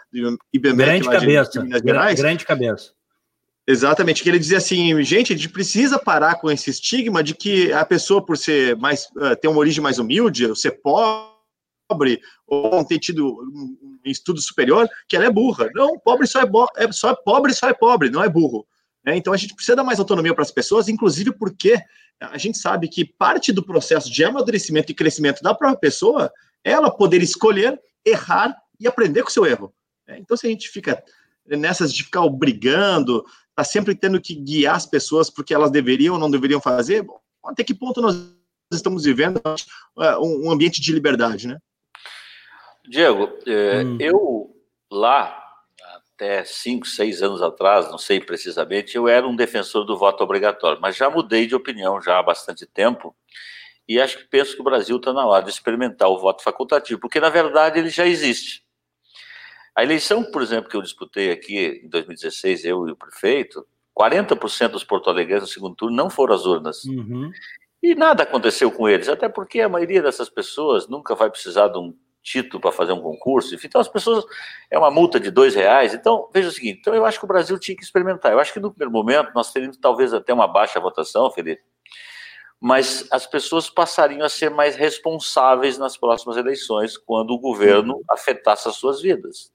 IBMEC 0.54 0.76
grande 0.76 1.10
cabeça, 1.10 1.52
de 1.52 1.60
Minas 1.64 1.82
Gerais. 1.82 2.20
Grande 2.20 2.46
cabeça. 2.46 2.92
Exatamente, 3.66 4.24
que 4.24 4.30
ele 4.30 4.40
dizia 4.40 4.58
assim, 4.58 5.02
gente, 5.04 5.34
a 5.34 5.36
gente 5.36 5.48
precisa 5.48 5.98
parar 5.98 6.36
com 6.36 6.52
esse 6.52 6.70
estigma 6.70 7.24
de 7.24 7.34
que 7.34 7.72
a 7.72 7.86
pessoa, 7.86 8.26
por 8.26 8.38
ser 8.38 8.76
mais, 8.76 9.06
uh, 9.16 9.36
ter 9.40 9.48
uma 9.48 9.60
origem 9.60 9.82
mais 9.82 10.00
humilde, 10.00 10.54
ser 10.60 10.82
pobre, 10.82 12.20
ou 12.48 12.72
não 12.72 12.84
ter 12.84 13.00
tido 13.00 13.28
um 13.30 14.00
estudo 14.04 14.42
superior, 14.42 14.90
que 15.08 15.16
ela 15.16 15.26
é 15.26 15.32
burra. 15.32 15.70
Não, 15.74 15.98
pobre 16.00 16.28
só 16.28 16.42
é, 16.42 16.46
é 16.78 16.92
só 16.92 17.12
é 17.12 17.16
pobre, 17.16 17.54
só 17.54 17.70
é 17.70 17.74
pobre, 17.74 18.10
não 18.10 18.24
é 18.24 18.28
burro. 18.28 18.66
É, 19.06 19.16
então 19.16 19.32
a 19.32 19.38
gente 19.38 19.56
precisa 19.56 19.76
dar 19.76 19.84
mais 19.84 20.00
autonomia 20.00 20.34
para 20.34 20.44
as 20.44 20.52
pessoas, 20.52 20.90
inclusive 20.90 21.32
porque 21.32 21.80
a 22.20 22.38
gente 22.38 22.58
sabe 22.58 22.88
que 22.88 23.06
parte 23.06 23.52
do 23.52 23.64
processo 23.64 24.12
de 24.12 24.24
amadurecimento 24.24 24.92
e 24.92 24.96
crescimento 24.96 25.42
da 25.42 25.56
própria 25.56 25.80
pessoa 25.80 26.32
ela 26.64 26.92
poder 26.92 27.22
escolher, 27.22 27.80
errar 28.06 28.56
e 28.80 28.88
aprender 28.88 29.24
com 29.24 29.30
o 29.30 29.32
seu 29.32 29.46
erro. 29.46 29.74
É, 30.08 30.18
então, 30.18 30.36
se 30.36 30.48
a 30.48 30.50
gente 30.50 30.70
fica 30.70 31.04
nessas 31.46 31.94
de 31.94 32.04
ficar 32.04 32.22
obrigando, 32.22 33.26
tá 33.56 33.64
sempre 33.64 33.96
tendo 33.96 34.22
que 34.22 34.36
guiar 34.36 34.76
as 34.76 34.86
pessoas 34.86 35.30
porque 35.30 35.54
elas 35.54 35.72
deveriam 35.72 36.16
ou 36.16 36.20
não 36.20 36.32
deveriam 36.32 36.62
fazer, 36.62 37.04
bom, 37.04 37.20
até 37.46 37.64
que 37.64 37.74
ponto 37.74 38.02
nós 38.02 38.16
estamos 38.72 39.04
vivendo 39.04 39.42
é, 40.00 40.18
um 40.18 40.50
ambiente 40.50 40.82
de 40.82 40.94
liberdade, 40.94 41.48
né? 41.48 41.58
Diego, 42.88 43.30
é, 43.46 43.84
hum. 43.84 43.98
eu 44.00 44.56
lá, 44.92 45.38
até 46.14 46.44
cinco, 46.44 46.88
seis 46.88 47.22
anos 47.22 47.42
atrás, 47.42 47.90
não 47.90 47.98
sei 47.98 48.20
precisamente, 48.20 48.96
eu 48.96 49.08
era 49.08 49.28
um 49.28 49.36
defensor 49.36 49.86
do 49.86 49.98
voto 49.98 50.24
obrigatório, 50.24 50.82
mas 50.82 50.96
já 50.96 51.10
mudei 51.10 51.48
de 51.48 51.56
opinião 51.56 52.02
já 52.02 52.20
há 52.20 52.24
bastante 52.24 52.66
tempo 52.66 53.16
e 53.92 54.02
acho 54.02 54.18
que 54.18 54.26
penso 54.26 54.56
que 54.56 54.62
o 54.62 54.64
Brasil 54.64 54.98
está 54.98 55.12
na 55.12 55.26
hora 55.26 55.44
de 55.44 55.52
experimentar 55.52 56.10
o 56.10 56.18
voto 56.18 56.44
facultativo, 56.44 57.00
porque 57.00 57.20
na 57.20 57.30
verdade 57.30 57.80
ele 57.80 57.90
já 57.90 58.08
existe. 58.08 58.64
A 59.76 59.84
eleição, 59.84 60.24
por 60.24 60.42
exemplo, 60.42 60.70
que 60.70 60.76
eu 60.76 60.82
disputei 60.82 61.32
aqui 61.32 61.82
em 61.84 61.90
2016, 61.90 62.66
eu 62.66 62.88
e 62.88 62.92
o 62.92 62.96
prefeito, 62.96 63.66
40% 63.98 64.70
dos 64.70 64.84
porto-alegrenses 64.84 65.50
no 65.50 65.54
segundo 65.54 65.76
turno 65.76 65.96
não 65.96 66.10
foram 66.10 66.36
às 66.36 66.46
urnas. 66.46 66.84
Uhum. 66.86 67.32
E 67.82 67.96
nada 67.96 68.24
aconteceu 68.24 68.72
com 68.72 68.88
eles, 68.88 69.10
até 69.10 69.28
porque 69.28 69.62
a 69.62 69.70
maioria 69.70 70.02
dessas 70.02 70.30
pessoas 70.30 70.88
nunca 70.88 71.16
vai 71.16 71.30
precisar 71.30 71.68
de 71.68 71.80
um 71.80 71.94
título 72.22 72.62
para 72.62 72.72
fazer 72.72 72.94
um 72.94 73.02
concurso. 73.02 73.56
Então, 73.56 73.82
as 73.82 73.88
pessoas. 73.88 74.24
É 74.70 74.78
uma 74.78 74.92
multa 74.92 75.20
de 75.20 75.32
dois 75.32 75.56
reais. 75.56 75.94
Então, 75.94 76.30
veja 76.34 76.50
o 76.50 76.52
seguinte: 76.52 76.80
então 76.80 76.94
eu 76.94 77.06
acho 77.06 77.20
que 77.20 77.26
o 77.26 77.28
Brasil 77.28 77.58
tinha 77.60 77.76
que 77.76 77.84
experimentar. 77.84 78.32
Eu 78.32 78.40
acho 78.40 78.54
que 78.54 78.60
no 78.60 78.72
primeiro 78.72 78.92
momento 78.92 79.32
nós 79.34 79.52
teríamos 79.52 79.78
talvez 79.78 80.14
até 80.14 80.34
uma 80.34 80.48
baixa 80.48 80.80
votação, 80.80 81.30
Felipe, 81.32 81.62
mas 82.62 83.08
as 83.10 83.26
pessoas 83.26 83.72
passariam 83.72 84.24
a 84.24 84.30
ser 84.30 84.52
mais 84.52 84.76
responsáveis 84.76 85.80
nas 85.80 85.98
próximas 85.98 86.38
eleições 86.38 86.96
quando 86.96 87.32
o 87.32 87.40
governo 87.40 87.96
uhum. 87.96 88.04
afetasse 88.08 88.68
as 88.68 88.76
suas 88.76 89.02
vidas. 89.02 89.52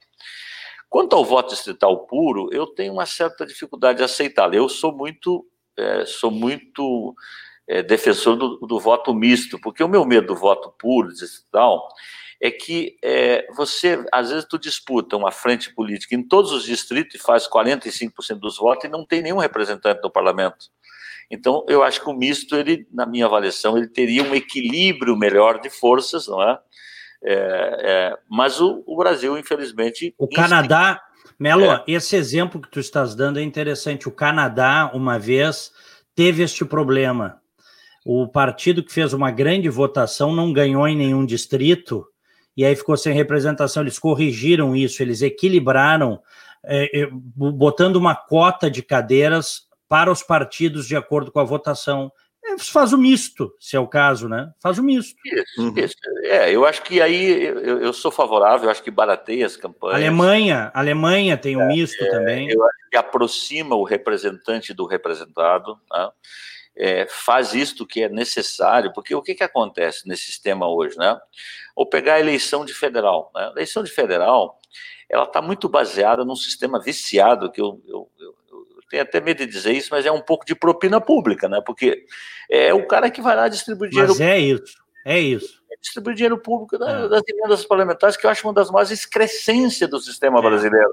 Quanto 0.89 1.15
ao 1.15 1.25
voto 1.25 1.55
distrital 1.55 2.05
puro, 2.07 2.49
eu 2.53 2.67
tenho 2.67 2.93
uma 2.93 3.07
certa 3.07 3.47
dificuldade 3.47 3.99
de 3.99 4.05
aceitá-lo. 4.05 4.57
Eu 4.57 4.69
sou 4.69 4.93
muito, 4.93 5.47
é, 5.77 6.05
sou 6.05 6.33
muito 6.33 7.15
é, 7.69 7.81
defensor 7.81 8.35
do, 8.35 8.57
do, 8.59 8.81
voto 8.81 9.15
misto, 9.15 9.57
porque 9.61 9.85
o 9.85 9.89
meu 9.89 10.05
medo 10.05 10.29
do 10.29 10.37
voto 10.37 10.75
puro 10.77 11.09
distrital 11.09 11.87
é 12.41 12.51
que 12.51 12.99
é, 13.05 13.47
você, 13.55 14.05
às 14.13 14.31
vezes, 14.31 14.47
tu 14.49 14.59
disputa 14.59 15.17
uma 15.17 15.31
frente 15.31 15.73
política 15.73 16.17
em 16.17 16.23
todos 16.25 16.51
os 16.51 16.65
distritos 16.65 17.15
e 17.15 17.23
faz 17.23 17.49
45% 17.49 18.41
dos 18.41 18.59
votos 18.59 18.85
e 18.85 18.89
não 18.89 19.07
tem 19.07 19.23
nenhum 19.23 19.39
representante 19.39 20.01
no 20.03 20.11
parlamento. 20.11 20.67
Então, 21.31 21.65
eu 21.69 21.83
acho 21.83 22.03
que 22.03 22.09
o 22.09 22.13
misto, 22.13 22.55
ele, 22.57 22.87
na 22.93 23.05
minha 23.05 23.27
avaliação, 23.27 23.77
ele 23.77 23.89
teria 23.89 24.23
um 24.23 24.35
equilíbrio 24.35 25.17
melhor 25.17 25.61
de 25.61 25.69
forças, 25.69 26.29
não 26.29 26.43
é? 26.43 26.59
é, 27.25 27.35
é 27.35 28.19
mas 28.31 28.61
o, 28.61 28.83
o, 28.87 28.97
Brasil, 28.97 29.37
infelizmente. 29.37 30.15
O 30.19 30.29
Canadá, 30.29 31.03
Melo, 31.39 31.65
é. 31.65 31.85
esse 31.89 32.17
exemplo 32.17 32.61
que 32.61 32.71
tu 32.71 32.79
estás 32.79 33.15
dando 33.15 33.39
é 33.39 33.43
interessante. 33.43 34.09
O 34.09 34.13
Canadá, 34.13 34.91
uma 34.95 35.19
vez, 35.19 35.73
teve 36.15 36.43
este 36.43 36.65
problema. 36.65 37.41
O 38.05 38.29
partido 38.29 38.85
que 38.85 38.93
fez 38.93 39.13
uma 39.13 39.33
grande 39.33 39.69
votação 39.69 40.33
não 40.33 40.53
ganhou 40.53 40.87
em 40.87 40.97
nenhum 40.97 41.27
distrito 41.27 42.07
e 42.57 42.65
aí 42.65 42.75
ficou 42.77 42.97
sem 42.97 43.13
representação. 43.13 43.83
Eles 43.83 43.99
corrigiram 43.99 44.77
isso, 44.77 45.03
eles 45.03 45.23
equilibraram, 45.23 46.21
é, 46.65 47.03
é 47.03 47.09
botando 47.11 47.97
uma 47.97 48.15
cota 48.15 48.71
de 48.71 48.81
cadeiras 48.81 49.66
para 49.89 50.11
os 50.11 50.23
partidos 50.23 50.87
de 50.87 50.97
acordo 50.97 51.31
com 51.31 51.41
a 51.41 51.45
votação. 51.45 52.11
É, 52.45 52.59
faz 52.59 52.93
o 52.93 52.99
misto, 52.99 53.53
se 53.59 53.77
é 53.77 53.81
o 53.81 53.89
caso, 53.89 54.29
né? 54.29 54.53
Faz 54.61 54.79
o 54.79 54.83
misto. 54.83 55.17
Isso, 55.25 55.63
uhum. 55.63 55.75
isso. 55.77 55.97
É, 56.23 56.55
eu 56.55 56.65
acho 56.65 56.83
que 56.83 57.01
aí 57.01 57.45
eu, 57.45 57.81
eu, 57.81 57.93
sou 57.93 58.11
favorável, 58.11 58.67
eu 58.67 58.71
acho 58.71 58.83
que 58.83 58.91
barateia 58.91 59.47
as 59.47 59.57
campanhas. 59.57 59.97
Alemanha, 59.97 60.71
Alemanha 60.73 61.37
tem 61.37 61.57
o 61.57 61.61
um 61.61 61.67
misto 61.67 62.03
é, 62.05 62.11
também. 62.11 62.49
Eu 62.49 62.65
acho 62.65 62.91
que 62.91 62.97
aproxima 62.97 63.75
o 63.75 63.83
representante 63.83 64.73
do 64.73 64.87
representado, 64.87 65.79
né? 65.91 66.09
é, 66.77 67.07
faz 67.07 67.55
isto 67.55 67.87
que 67.87 68.03
é 68.03 68.09
necessário, 68.09 68.93
porque 68.93 69.15
o 69.15 69.23
que, 69.23 69.35
que 69.35 69.43
acontece 69.43 70.07
nesse 70.07 70.25
sistema 70.25 70.69
hoje, 70.69 70.97
né? 70.99 71.19
Ou 71.75 71.87
pegar 71.87 72.15
a 72.15 72.21
eleição 72.21 72.65
de 72.65 72.75
federal, 72.75 73.33
né? 73.35 73.47
A 73.47 73.51
eleição 73.53 73.83
de 73.83 73.91
federal, 73.91 74.59
ela 75.09 75.25
está 75.25 75.41
muito 75.41 75.69
baseada 75.69 76.25
num 76.25 76.37
sistema 76.37 76.79
viciado 76.79 77.51
que 77.51 77.61
eu, 77.61 77.83
eu, 77.89 78.11
eu 78.19 78.35
tenho 78.89 79.03
até 79.03 79.21
medo 79.21 79.39
de 79.39 79.47
dizer 79.47 79.73
isso, 79.73 79.89
mas 79.91 80.07
é 80.07 80.13
um 80.13 80.21
pouco 80.21 80.45
de 80.45 80.55
propina 80.55 81.01
pública, 81.01 81.49
né? 81.49 81.61
Porque 81.65 82.05
é 82.51 82.73
o 82.73 82.87
cara 82.87 83.11
que 83.11 83.21
vai 83.21 83.37
lá 83.37 83.49
distribuir 83.49 83.91
dinheiro. 83.91 84.13
Mas 84.13 84.21
é 84.21 84.39
isso, 84.39 84.79
é 85.05 85.19
isso. 85.19 85.63
Distribuir 85.81 86.17
dinheiro 86.17 86.39
público 86.39 86.77
é. 86.77 87.09
das 87.09 87.23
emendas 87.29 87.65
parlamentares, 87.65 88.17
que 88.17 88.27
eu 88.27 88.31
acho 88.31 88.47
uma 88.47 88.55
das 88.55 88.71
maiores 88.71 88.91
excrescências 88.91 89.89
do 89.89 90.01
sistema 90.01 90.39
é. 90.39 90.43
brasileiro. 90.43 90.91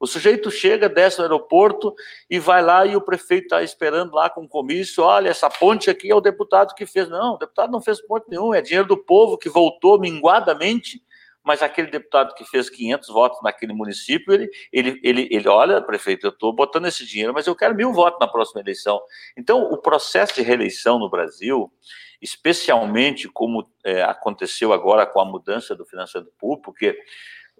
O 0.00 0.06
sujeito 0.06 0.50
chega, 0.50 0.88
desce 0.88 1.18
no 1.18 1.24
aeroporto 1.24 1.94
e 2.28 2.38
vai 2.38 2.62
lá 2.62 2.86
e 2.86 2.96
o 2.96 3.02
prefeito 3.02 3.44
está 3.44 3.62
esperando 3.62 4.14
lá 4.14 4.30
com 4.30 4.42
o 4.42 4.48
comício. 4.48 5.04
Olha, 5.04 5.28
essa 5.28 5.50
ponte 5.50 5.90
aqui 5.90 6.10
é 6.10 6.14
o 6.14 6.22
deputado 6.22 6.74
que 6.74 6.86
fez. 6.86 7.06
Não, 7.10 7.34
o 7.34 7.38
deputado 7.38 7.70
não 7.70 7.82
fez 7.82 8.00
ponte 8.00 8.24
nenhum, 8.30 8.54
é 8.54 8.62
dinheiro 8.62 8.88
do 8.88 8.96
povo 8.96 9.36
que 9.36 9.50
voltou 9.50 10.00
minguadamente 10.00 11.02
mas 11.44 11.62
aquele 11.62 11.90
deputado 11.90 12.34
que 12.34 12.44
fez 12.44 12.68
500 12.68 13.08
votos 13.08 13.38
naquele 13.42 13.72
município, 13.72 14.32
ele, 14.32 14.50
ele, 14.72 15.00
ele, 15.02 15.28
ele 15.30 15.48
olha, 15.48 15.80
prefeito, 15.80 16.26
eu 16.26 16.30
estou 16.30 16.52
botando 16.52 16.86
esse 16.86 17.06
dinheiro, 17.06 17.32
mas 17.32 17.46
eu 17.46 17.56
quero 17.56 17.74
mil 17.74 17.92
votos 17.92 18.20
na 18.20 18.28
próxima 18.28 18.60
eleição. 18.60 19.00
Então, 19.36 19.62
o 19.62 19.78
processo 19.78 20.34
de 20.34 20.42
reeleição 20.42 20.98
no 20.98 21.08
Brasil, 21.08 21.72
especialmente 22.20 23.28
como 23.28 23.66
é, 23.84 24.02
aconteceu 24.02 24.72
agora 24.72 25.06
com 25.06 25.20
a 25.20 25.24
mudança 25.24 25.74
do 25.74 25.86
financiamento 25.86 26.32
público, 26.38 26.62
porque 26.64 26.98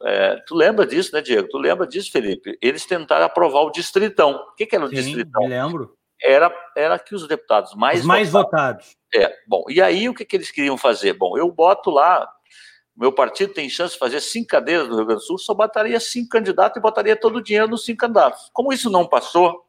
é, 0.03 0.37
tu 0.47 0.55
lembra 0.55 0.87
disso, 0.87 1.15
né, 1.15 1.21
Diego? 1.21 1.49
Tu 1.49 1.59
lembra 1.59 1.87
disso, 1.87 2.11
Felipe? 2.11 2.59
Eles 2.61 2.87
tentaram 2.87 3.27
aprovar 3.27 3.61
o 3.63 3.71
distritão. 3.71 4.33
O 4.33 4.55
que, 4.55 4.67
que 4.67 4.77
era 4.77 4.85
o 4.85 4.89
Sim, 4.89 4.95
distritão? 4.95 5.43
Me 5.43 5.49
lembro. 5.49 5.95
era, 6.23 6.53
era 6.77 6.99
que 6.99 7.15
os 7.15 7.27
deputados 7.27 7.75
mais, 7.75 8.01
os 8.01 8.07
mais 8.07 8.31
votados. 8.31 8.87
votados. 8.87 8.97
É, 9.15 9.35
bom, 9.47 9.65
e 9.69 9.81
aí 9.83 10.09
o 10.09 10.15
que, 10.15 10.25
que 10.25 10.37
eles 10.37 10.51
queriam 10.51 10.79
fazer? 10.79 11.15
Bom, 11.15 11.37
eu 11.37 11.51
boto 11.51 11.91
lá, 11.91 12.31
meu 13.01 13.11
partido 13.11 13.55
tem 13.55 13.67
chance 13.71 13.95
de 13.95 13.99
fazer 13.99 14.21
cinco 14.21 14.49
cadeiras 14.49 14.87
no 14.87 14.97
Rio 14.97 15.07
Grande 15.07 15.23
do 15.23 15.27
Sul, 15.27 15.39
só 15.39 15.55
botaria 15.55 15.99
cinco 15.99 16.29
candidatos 16.29 16.77
e 16.77 16.83
botaria 16.83 17.17
todo 17.17 17.37
o 17.37 17.43
dinheiro 17.43 17.67
nos 17.67 17.83
cinco 17.83 18.01
candidatos. 18.01 18.51
Como 18.53 18.75
isso 18.75 18.91
não 18.91 19.07
passou, 19.07 19.65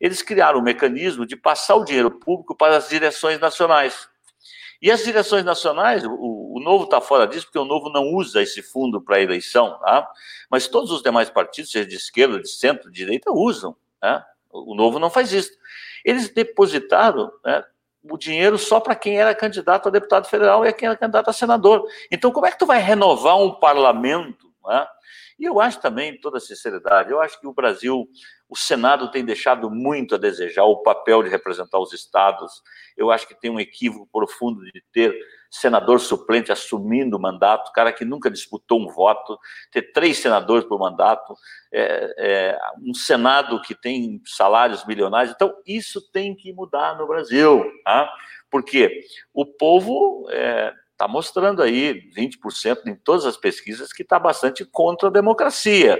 eles 0.00 0.22
criaram 0.22 0.58
um 0.58 0.62
mecanismo 0.62 1.24
de 1.24 1.36
passar 1.36 1.76
o 1.76 1.84
dinheiro 1.84 2.10
público 2.10 2.52
para 2.52 2.76
as 2.76 2.88
direções 2.88 3.38
nacionais. 3.38 4.08
E 4.82 4.90
as 4.90 5.04
direções 5.04 5.44
nacionais, 5.44 6.04
o, 6.04 6.10
o 6.10 6.60
Novo 6.60 6.84
está 6.84 7.00
fora 7.00 7.28
disso, 7.28 7.46
porque 7.46 7.60
o 7.60 7.64
Novo 7.64 7.90
não 7.90 8.12
usa 8.12 8.42
esse 8.42 8.60
fundo 8.60 9.00
para 9.00 9.22
eleição, 9.22 9.78
tá? 9.78 10.10
mas 10.50 10.66
todos 10.66 10.90
os 10.90 11.00
demais 11.00 11.30
partidos, 11.30 11.70
seja 11.70 11.86
de 11.86 11.94
esquerda, 11.94 12.40
de 12.40 12.50
centro, 12.50 12.90
de 12.90 12.96
direita, 12.96 13.30
usam. 13.30 13.76
Né? 14.02 14.20
O 14.52 14.74
Novo 14.74 14.98
não 14.98 15.10
faz 15.10 15.32
isso. 15.32 15.52
Eles 16.04 16.28
depositaram 16.28 17.30
né, 17.44 17.64
o 18.10 18.18
dinheiro 18.18 18.58
só 18.58 18.80
para 18.80 18.94
quem 18.94 19.18
era 19.18 19.34
candidato 19.34 19.88
a 19.88 19.90
deputado 19.90 20.28
federal 20.28 20.64
e 20.64 20.72
quem 20.72 20.86
era 20.86 20.96
candidato 20.96 21.30
a 21.30 21.32
senador. 21.32 21.86
Então, 22.10 22.30
como 22.30 22.46
é 22.46 22.50
que 22.50 22.58
tu 22.58 22.66
vai 22.66 22.80
renovar 22.80 23.38
um 23.38 23.52
parlamento? 23.52 24.52
Né? 24.66 24.86
E 25.38 25.44
eu 25.44 25.60
acho 25.60 25.80
também, 25.80 26.20
toda 26.20 26.38
sinceridade, 26.38 27.10
eu 27.10 27.20
acho 27.20 27.40
que 27.40 27.46
o 27.46 27.54
Brasil, 27.54 28.06
o 28.48 28.56
Senado 28.56 29.10
tem 29.10 29.24
deixado 29.24 29.70
muito 29.70 30.14
a 30.14 30.18
desejar 30.18 30.64
o 30.64 30.82
papel 30.82 31.22
de 31.22 31.28
representar 31.28 31.78
os 31.78 31.92
estados. 31.92 32.62
Eu 32.96 33.10
acho 33.10 33.26
que 33.26 33.34
tem 33.34 33.50
um 33.50 33.58
equívoco 33.58 34.08
profundo 34.12 34.62
de 34.64 34.84
ter 34.92 35.14
senador 35.54 36.00
suplente 36.00 36.50
assumindo 36.50 37.16
o 37.16 37.20
mandato, 37.20 37.72
cara 37.72 37.92
que 37.92 38.04
nunca 38.04 38.28
disputou 38.28 38.80
um 38.80 38.88
voto, 38.88 39.38
ter 39.70 39.92
três 39.92 40.18
senadores 40.18 40.66
por 40.66 40.80
mandato, 40.80 41.32
é, 41.72 42.14
é, 42.18 42.58
um 42.82 42.92
Senado 42.92 43.62
que 43.62 43.74
tem 43.74 44.20
salários 44.26 44.84
milionários. 44.84 45.32
Então, 45.32 45.54
isso 45.64 46.10
tem 46.10 46.34
que 46.34 46.52
mudar 46.52 46.98
no 46.98 47.06
Brasil, 47.06 47.64
tá? 47.84 48.12
porque 48.50 49.00
o 49.32 49.46
povo 49.46 50.26
está 50.28 50.36
é, 50.36 50.72
tá 50.96 51.06
mostrando 51.06 51.62
aí 51.62 52.10
20% 52.16 52.86
em 52.86 52.96
todas 52.96 53.24
as 53.24 53.36
pesquisas 53.36 53.92
que 53.92 54.02
está 54.02 54.18
bastante 54.18 54.64
contra 54.64 55.08
a 55.08 55.12
democracia. 55.12 55.96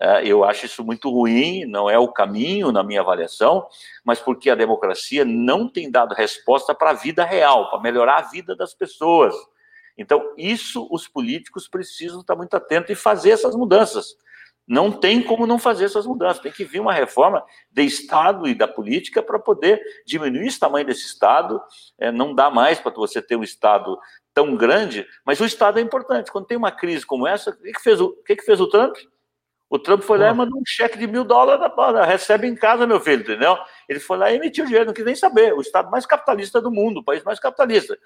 É, 0.00 0.24
eu 0.26 0.44
acho 0.44 0.66
isso 0.66 0.84
muito 0.84 1.10
ruim, 1.10 1.64
não 1.64 1.90
é 1.90 1.98
o 1.98 2.08
caminho 2.08 2.70
na 2.70 2.84
minha 2.84 3.00
avaliação, 3.00 3.66
mas 4.04 4.20
porque 4.20 4.48
a 4.48 4.54
democracia 4.54 5.24
não 5.24 5.68
tem 5.68 5.90
dado 5.90 6.14
resposta 6.14 6.74
para 6.74 6.90
a 6.90 6.94
vida 6.94 7.24
real, 7.24 7.68
para 7.68 7.80
melhorar 7.80 8.18
a 8.18 8.28
vida 8.28 8.54
das 8.54 8.72
pessoas. 8.74 9.34
Então, 9.96 10.32
isso 10.36 10.86
os 10.92 11.08
políticos 11.08 11.68
precisam 11.68 12.20
estar 12.20 12.36
muito 12.36 12.54
atentos 12.54 12.90
e 12.90 12.94
fazer 12.94 13.30
essas 13.30 13.56
mudanças. 13.56 14.16
Não 14.68 14.92
tem 14.92 15.22
como 15.22 15.46
não 15.46 15.58
fazer 15.58 15.86
essas 15.86 16.06
mudanças. 16.06 16.42
Tem 16.42 16.52
que 16.52 16.64
vir 16.64 16.78
uma 16.78 16.92
reforma 16.92 17.42
de 17.72 17.82
Estado 17.82 18.46
e 18.46 18.54
da 18.54 18.68
política 18.68 19.22
para 19.22 19.38
poder 19.38 19.82
diminuir 20.06 20.46
esse 20.46 20.60
tamanho 20.60 20.86
desse 20.86 21.06
Estado. 21.06 21.60
É, 21.98 22.12
não 22.12 22.34
dá 22.34 22.50
mais 22.50 22.78
para 22.78 22.92
você 22.92 23.20
ter 23.20 23.34
um 23.34 23.42
Estado 23.42 23.98
tão 24.32 24.54
grande, 24.54 25.06
mas 25.24 25.40
o 25.40 25.46
Estado 25.46 25.78
é 25.78 25.82
importante. 25.82 26.30
Quando 26.30 26.46
tem 26.46 26.56
uma 26.56 26.70
crise 26.70 27.04
como 27.04 27.26
essa, 27.26 27.50
o 27.50 27.56
que, 27.56 27.72
que 27.72 27.82
fez, 27.82 28.00
o, 28.00 28.08
o 28.08 28.22
que, 28.22 28.36
que 28.36 28.44
fez 28.44 28.60
o 28.60 28.68
Trump? 28.68 28.94
O 29.70 29.78
Trump 29.78 30.02
foi 30.02 30.16
lá 30.16 30.30
e 30.30 30.34
mandou 30.34 30.58
um 30.58 30.64
cheque 30.66 30.96
de 30.96 31.06
mil 31.06 31.24
dólares, 31.24 31.62
recebe 32.06 32.46
em 32.46 32.54
casa, 32.54 32.86
meu 32.86 32.98
filho, 33.00 33.20
entendeu? 33.20 33.58
Ele 33.86 34.00
foi 34.00 34.16
lá 34.16 34.30
e 34.30 34.36
emitiu 34.36 34.64
dinheiro, 34.64 34.86
não 34.86 34.94
quis 34.94 35.04
nem 35.04 35.14
saber. 35.14 35.52
O 35.52 35.60
Estado 35.60 35.90
mais 35.90 36.06
capitalista 36.06 36.60
do 36.60 36.70
mundo, 36.70 37.00
o 37.00 37.04
país 37.04 37.22
mais 37.22 37.38
capitalista. 37.38 37.98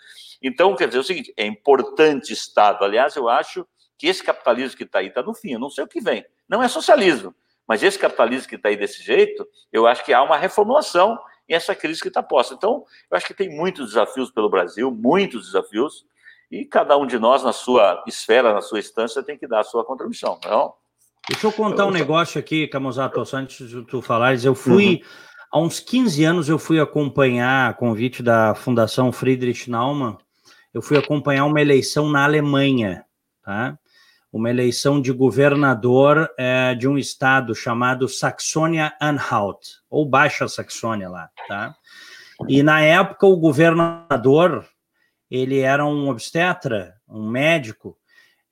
Então, 0.42 0.74
quer 0.74 0.88
dizer, 0.88 0.98
é 0.98 1.00
o 1.00 1.04
seguinte, 1.04 1.32
é 1.36 1.46
importante 1.46 2.32
Estado. 2.32 2.84
Aliás, 2.84 3.14
eu 3.14 3.28
acho 3.28 3.64
que 3.96 4.08
esse 4.08 4.24
capitalismo 4.24 4.76
que 4.76 4.82
está 4.82 4.98
aí 4.98 5.06
está 5.06 5.22
no 5.22 5.32
fim, 5.32 5.52
eu 5.52 5.60
não 5.60 5.70
sei 5.70 5.84
o 5.84 5.88
que 5.88 6.00
vem. 6.00 6.26
Não 6.48 6.60
é 6.60 6.66
socialismo, 6.66 7.32
mas 7.68 7.84
esse 7.84 7.96
capitalismo 7.96 8.48
que 8.48 8.56
está 8.56 8.68
aí 8.68 8.76
desse 8.76 9.00
jeito, 9.00 9.46
eu 9.72 9.86
acho 9.86 10.04
que 10.04 10.12
há 10.12 10.20
uma 10.20 10.36
reformulação 10.36 11.16
em 11.48 11.54
essa 11.54 11.76
crise 11.76 12.00
que 12.00 12.08
está 12.08 12.24
posta. 12.24 12.54
Então, 12.54 12.84
eu 13.08 13.16
acho 13.16 13.26
que 13.26 13.34
tem 13.34 13.48
muitos 13.48 13.90
desafios 13.90 14.32
pelo 14.32 14.50
Brasil, 14.50 14.90
muitos 14.90 15.46
desafios, 15.46 16.04
e 16.50 16.64
cada 16.64 16.96
um 16.98 17.06
de 17.06 17.20
nós, 17.20 17.44
na 17.44 17.52
sua 17.52 18.02
esfera, 18.06 18.52
na 18.52 18.60
sua 18.60 18.80
instância, 18.80 19.22
tem 19.22 19.38
que 19.38 19.46
dar 19.46 19.60
a 19.60 19.64
sua 19.64 19.84
contribuição, 19.84 20.40
não? 20.44 20.74
Deixa 21.28 21.46
eu 21.46 21.52
contar 21.52 21.86
um 21.86 21.90
negócio 21.90 22.38
aqui, 22.38 22.66
Camusato, 22.66 23.22
antes 23.34 23.68
de 23.68 23.84
tu 23.84 24.02
falares. 24.02 24.44
Eu 24.44 24.54
fui, 24.54 24.94
uhum. 24.94 25.00
há 25.52 25.60
uns 25.60 25.78
15 25.78 26.24
anos, 26.24 26.48
eu 26.48 26.58
fui 26.58 26.80
acompanhar, 26.80 27.70
a 27.70 27.74
convite 27.74 28.22
da 28.22 28.54
Fundação 28.54 29.12
Friedrich 29.12 29.70
Naumann, 29.70 30.18
eu 30.74 30.82
fui 30.82 30.98
acompanhar 30.98 31.44
uma 31.44 31.60
eleição 31.60 32.10
na 32.10 32.24
Alemanha, 32.24 33.04
tá? 33.42 33.78
Uma 34.32 34.50
eleição 34.50 35.00
de 35.00 35.12
governador 35.12 36.28
é, 36.38 36.74
de 36.74 36.88
um 36.88 36.98
estado 36.98 37.54
chamado 37.54 38.08
Saxônia-Anhalt, 38.08 39.60
ou 39.88 40.08
Baixa 40.08 40.48
Saxônia 40.48 41.08
lá, 41.08 41.28
tá? 41.46 41.76
E 42.48 42.62
na 42.62 42.80
época 42.80 43.26
o 43.26 43.36
governador, 43.36 44.66
ele 45.30 45.60
era 45.60 45.84
um 45.84 46.08
obstetra, 46.08 46.94
um 47.08 47.28
médico, 47.28 47.96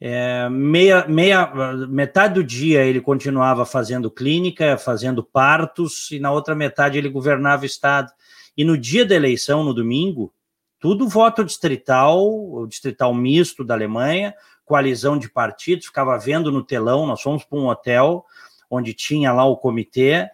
é, 0.01 0.49
meia, 0.49 1.07
meia, 1.07 1.53
metade 1.87 2.35
do 2.35 2.43
dia 2.43 2.83
ele 2.85 3.03
continuava 3.03 3.67
fazendo 3.67 4.11
clínica, 4.11 4.79
fazendo 4.79 5.23
partos, 5.23 6.11
e 6.11 6.19
na 6.19 6.33
outra 6.33 6.55
metade 6.55 6.97
ele 6.97 7.11
governava 7.11 7.65
o 7.65 7.67
Estado. 7.67 8.11
E 8.57 8.65
no 8.65 8.79
dia 8.79 9.05
da 9.05 9.15
eleição, 9.15 9.63
no 9.63 9.75
domingo, 9.75 10.33
tudo 10.79 11.07
voto 11.07 11.45
distrital, 11.45 12.27
o 12.27 12.67
distrital 12.67 13.13
misto 13.13 13.63
da 13.63 13.75
Alemanha, 13.75 14.35
coalizão 14.65 15.19
de 15.19 15.29
partidos, 15.29 15.87
ficava 15.87 16.19
vendo 16.19 16.51
no 16.51 16.65
telão, 16.65 17.07
nós 17.07 17.21
fomos 17.21 17.45
para 17.45 17.59
um 17.59 17.67
hotel 17.67 18.25
onde 18.71 18.95
tinha 18.95 19.33
lá 19.33 19.45
o 19.45 19.57
comitê. 19.57 20.31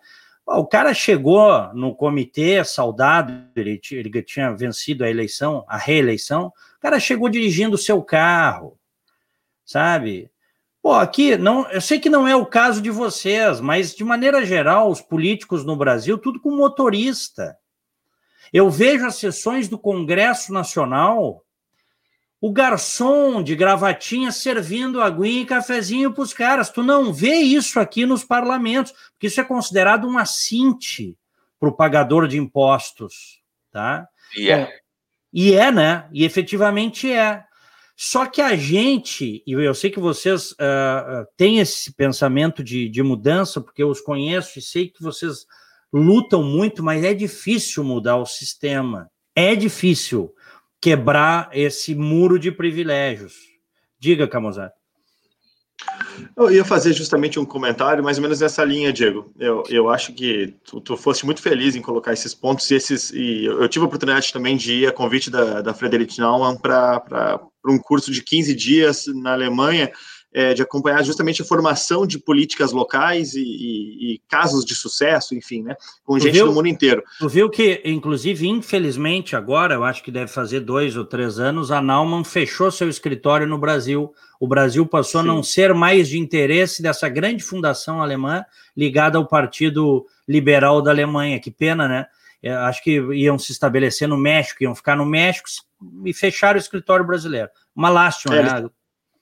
O 0.46 0.64
cara 0.64 0.94
chegou 0.94 1.74
no 1.74 1.92
comitê, 1.92 2.62
saudado, 2.62 3.32
ele, 3.56 3.80
ele 3.90 4.22
tinha 4.22 4.52
vencido 4.52 5.02
a 5.02 5.10
eleição, 5.10 5.64
a 5.66 5.76
reeleição, 5.76 6.52
o 6.76 6.80
cara 6.80 7.00
chegou 7.00 7.28
dirigindo 7.28 7.74
o 7.74 7.78
seu 7.78 8.00
carro, 8.00 8.78
sabe? 9.66 10.30
Pô, 10.80 10.92
aqui 10.94 11.36
não, 11.36 11.68
eu 11.70 11.80
sei 11.80 11.98
que 11.98 12.08
não 12.08 12.28
é 12.28 12.36
o 12.36 12.46
caso 12.46 12.80
de 12.80 12.90
vocês, 12.90 13.60
mas 13.60 13.94
de 13.94 14.04
maneira 14.04 14.46
geral, 14.46 14.88
os 14.88 15.00
políticos 15.00 15.64
no 15.64 15.76
Brasil, 15.76 16.16
tudo 16.16 16.40
com 16.40 16.56
motorista. 16.56 17.58
Eu 18.52 18.70
vejo 18.70 19.04
as 19.04 19.16
sessões 19.16 19.68
do 19.68 19.76
Congresso 19.76 20.52
Nacional, 20.52 21.44
o 22.40 22.52
garçom 22.52 23.42
de 23.42 23.56
gravatinha 23.56 24.30
servindo 24.30 25.02
aguinha 25.02 25.42
e 25.42 25.46
cafezinho 25.46 26.12
para 26.12 26.22
os 26.22 26.32
caras. 26.32 26.70
Tu 26.70 26.82
não 26.84 27.12
vê 27.12 27.34
isso 27.34 27.80
aqui 27.80 28.06
nos 28.06 28.22
parlamentos, 28.22 28.92
porque 29.10 29.26
isso 29.26 29.40
é 29.40 29.44
considerado 29.44 30.06
um 30.06 30.16
assinte 30.16 31.16
para 31.58 31.68
o 31.68 31.72
pagador 31.72 32.28
de 32.28 32.38
impostos, 32.38 33.40
tá? 33.72 34.06
E 34.36 34.50
é. 34.50 34.80
E 35.32 35.52
é, 35.52 35.72
né? 35.72 36.08
E 36.12 36.24
efetivamente 36.24 37.10
é. 37.10 37.45
Só 37.96 38.26
que 38.26 38.42
a 38.42 38.54
gente, 38.54 39.42
e 39.46 39.52
eu 39.52 39.74
sei 39.74 39.90
que 39.90 39.98
vocês 39.98 40.52
uh, 40.52 41.26
têm 41.34 41.60
esse 41.60 41.94
pensamento 41.94 42.62
de, 42.62 42.90
de 42.90 43.02
mudança, 43.02 43.58
porque 43.58 43.82
eu 43.82 43.88
os 43.88 44.02
conheço 44.02 44.58
e 44.58 44.62
sei 44.62 44.90
que 44.90 45.02
vocês 45.02 45.46
lutam 45.90 46.42
muito, 46.42 46.82
mas 46.82 47.02
é 47.02 47.14
difícil 47.14 47.82
mudar 47.82 48.16
o 48.16 48.26
sistema. 48.26 49.10
É 49.34 49.54
difícil 49.54 50.34
quebrar 50.78 51.48
esse 51.54 51.94
muro 51.94 52.38
de 52.38 52.52
privilégios. 52.52 53.34
Diga, 53.98 54.28
Camosat. 54.28 54.74
Eu 56.36 56.50
ia 56.50 56.64
fazer 56.64 56.92
justamente 56.92 57.38
um 57.38 57.44
comentário 57.44 58.02
mais 58.02 58.18
ou 58.18 58.22
menos 58.22 58.40
nessa 58.40 58.64
linha, 58.64 58.92
Diego. 58.92 59.30
Eu, 59.38 59.62
eu 59.68 59.88
acho 59.90 60.12
que 60.12 60.54
tu, 60.64 60.80
tu 60.80 60.96
foste 60.96 61.24
muito 61.24 61.42
feliz 61.42 61.74
em 61.74 61.82
colocar 61.82 62.12
esses 62.12 62.34
pontos 62.34 62.70
e 62.70 62.74
esses. 62.74 63.10
E 63.10 63.44
eu 63.44 63.68
tive 63.68 63.84
a 63.84 63.88
oportunidade 63.88 64.32
também 64.32 64.56
de 64.56 64.72
ir 64.72 64.86
a 64.86 64.92
convite 64.92 65.30
da, 65.30 65.60
da 65.62 65.74
Frederic 65.74 66.18
Naumann 66.18 66.56
para 66.56 67.40
um 67.66 67.78
curso 67.78 68.10
de 68.10 68.22
15 68.22 68.54
dias 68.54 69.04
na 69.14 69.32
Alemanha 69.32 69.90
é, 70.32 70.52
de 70.52 70.62
acompanhar 70.62 71.02
justamente 71.02 71.40
a 71.40 71.44
formação 71.44 72.06
de 72.06 72.18
políticas 72.18 72.72
locais 72.72 73.34
e, 73.34 73.40
e, 73.40 74.14
e 74.14 74.22
casos 74.28 74.64
de 74.64 74.74
sucesso, 74.74 75.34
enfim, 75.34 75.62
né, 75.62 75.76
com 76.04 76.18
tu 76.18 76.24
gente 76.24 76.34
viu, 76.34 76.46
do 76.46 76.52
mundo 76.52 76.68
inteiro. 76.68 77.02
Tu 77.18 77.28
viu 77.28 77.48
que, 77.48 77.80
inclusive, 77.84 78.46
infelizmente, 78.46 79.34
agora, 79.34 79.74
eu 79.74 79.84
acho 79.84 80.02
que 80.02 80.10
deve 80.10 80.30
fazer 80.30 80.60
dois 80.60 80.96
ou 80.96 81.04
três 81.04 81.38
anos, 81.38 81.70
a 81.70 81.80
Naumann 81.80 82.22
fechou 82.22 82.70
seu 82.70 82.88
escritório 82.88 83.46
no 83.46 83.58
Brasil. 83.58 84.12
O 84.38 84.46
Brasil 84.46 84.84
passou 84.86 85.22
Sim. 85.22 85.28
a 85.28 85.32
não 85.32 85.42
ser 85.42 85.72
mais 85.72 86.08
de 86.08 86.18
interesse 86.18 86.82
dessa 86.82 87.08
grande 87.08 87.42
fundação 87.42 88.02
alemã 88.02 88.44
ligada 88.76 89.16
ao 89.16 89.26
Partido 89.26 90.04
Liberal 90.28 90.82
da 90.82 90.90
Alemanha. 90.90 91.40
Que 91.40 91.50
pena, 91.50 91.88
né? 91.88 92.06
É, 92.42 92.52
acho 92.52 92.82
que 92.82 93.00
iam 93.14 93.38
se 93.38 93.52
estabelecer 93.52 94.06
no 94.06 94.18
México, 94.18 94.62
iam 94.62 94.74
ficar 94.74 94.96
no 94.96 95.06
México 95.06 95.48
e 96.04 96.12
fecharam 96.12 96.58
o 96.58 96.60
escritório 96.60 97.06
brasileiro. 97.06 97.48
Uma 97.74 97.88
lástima, 97.88 98.36
é, 98.36 98.42
né? 98.42 98.70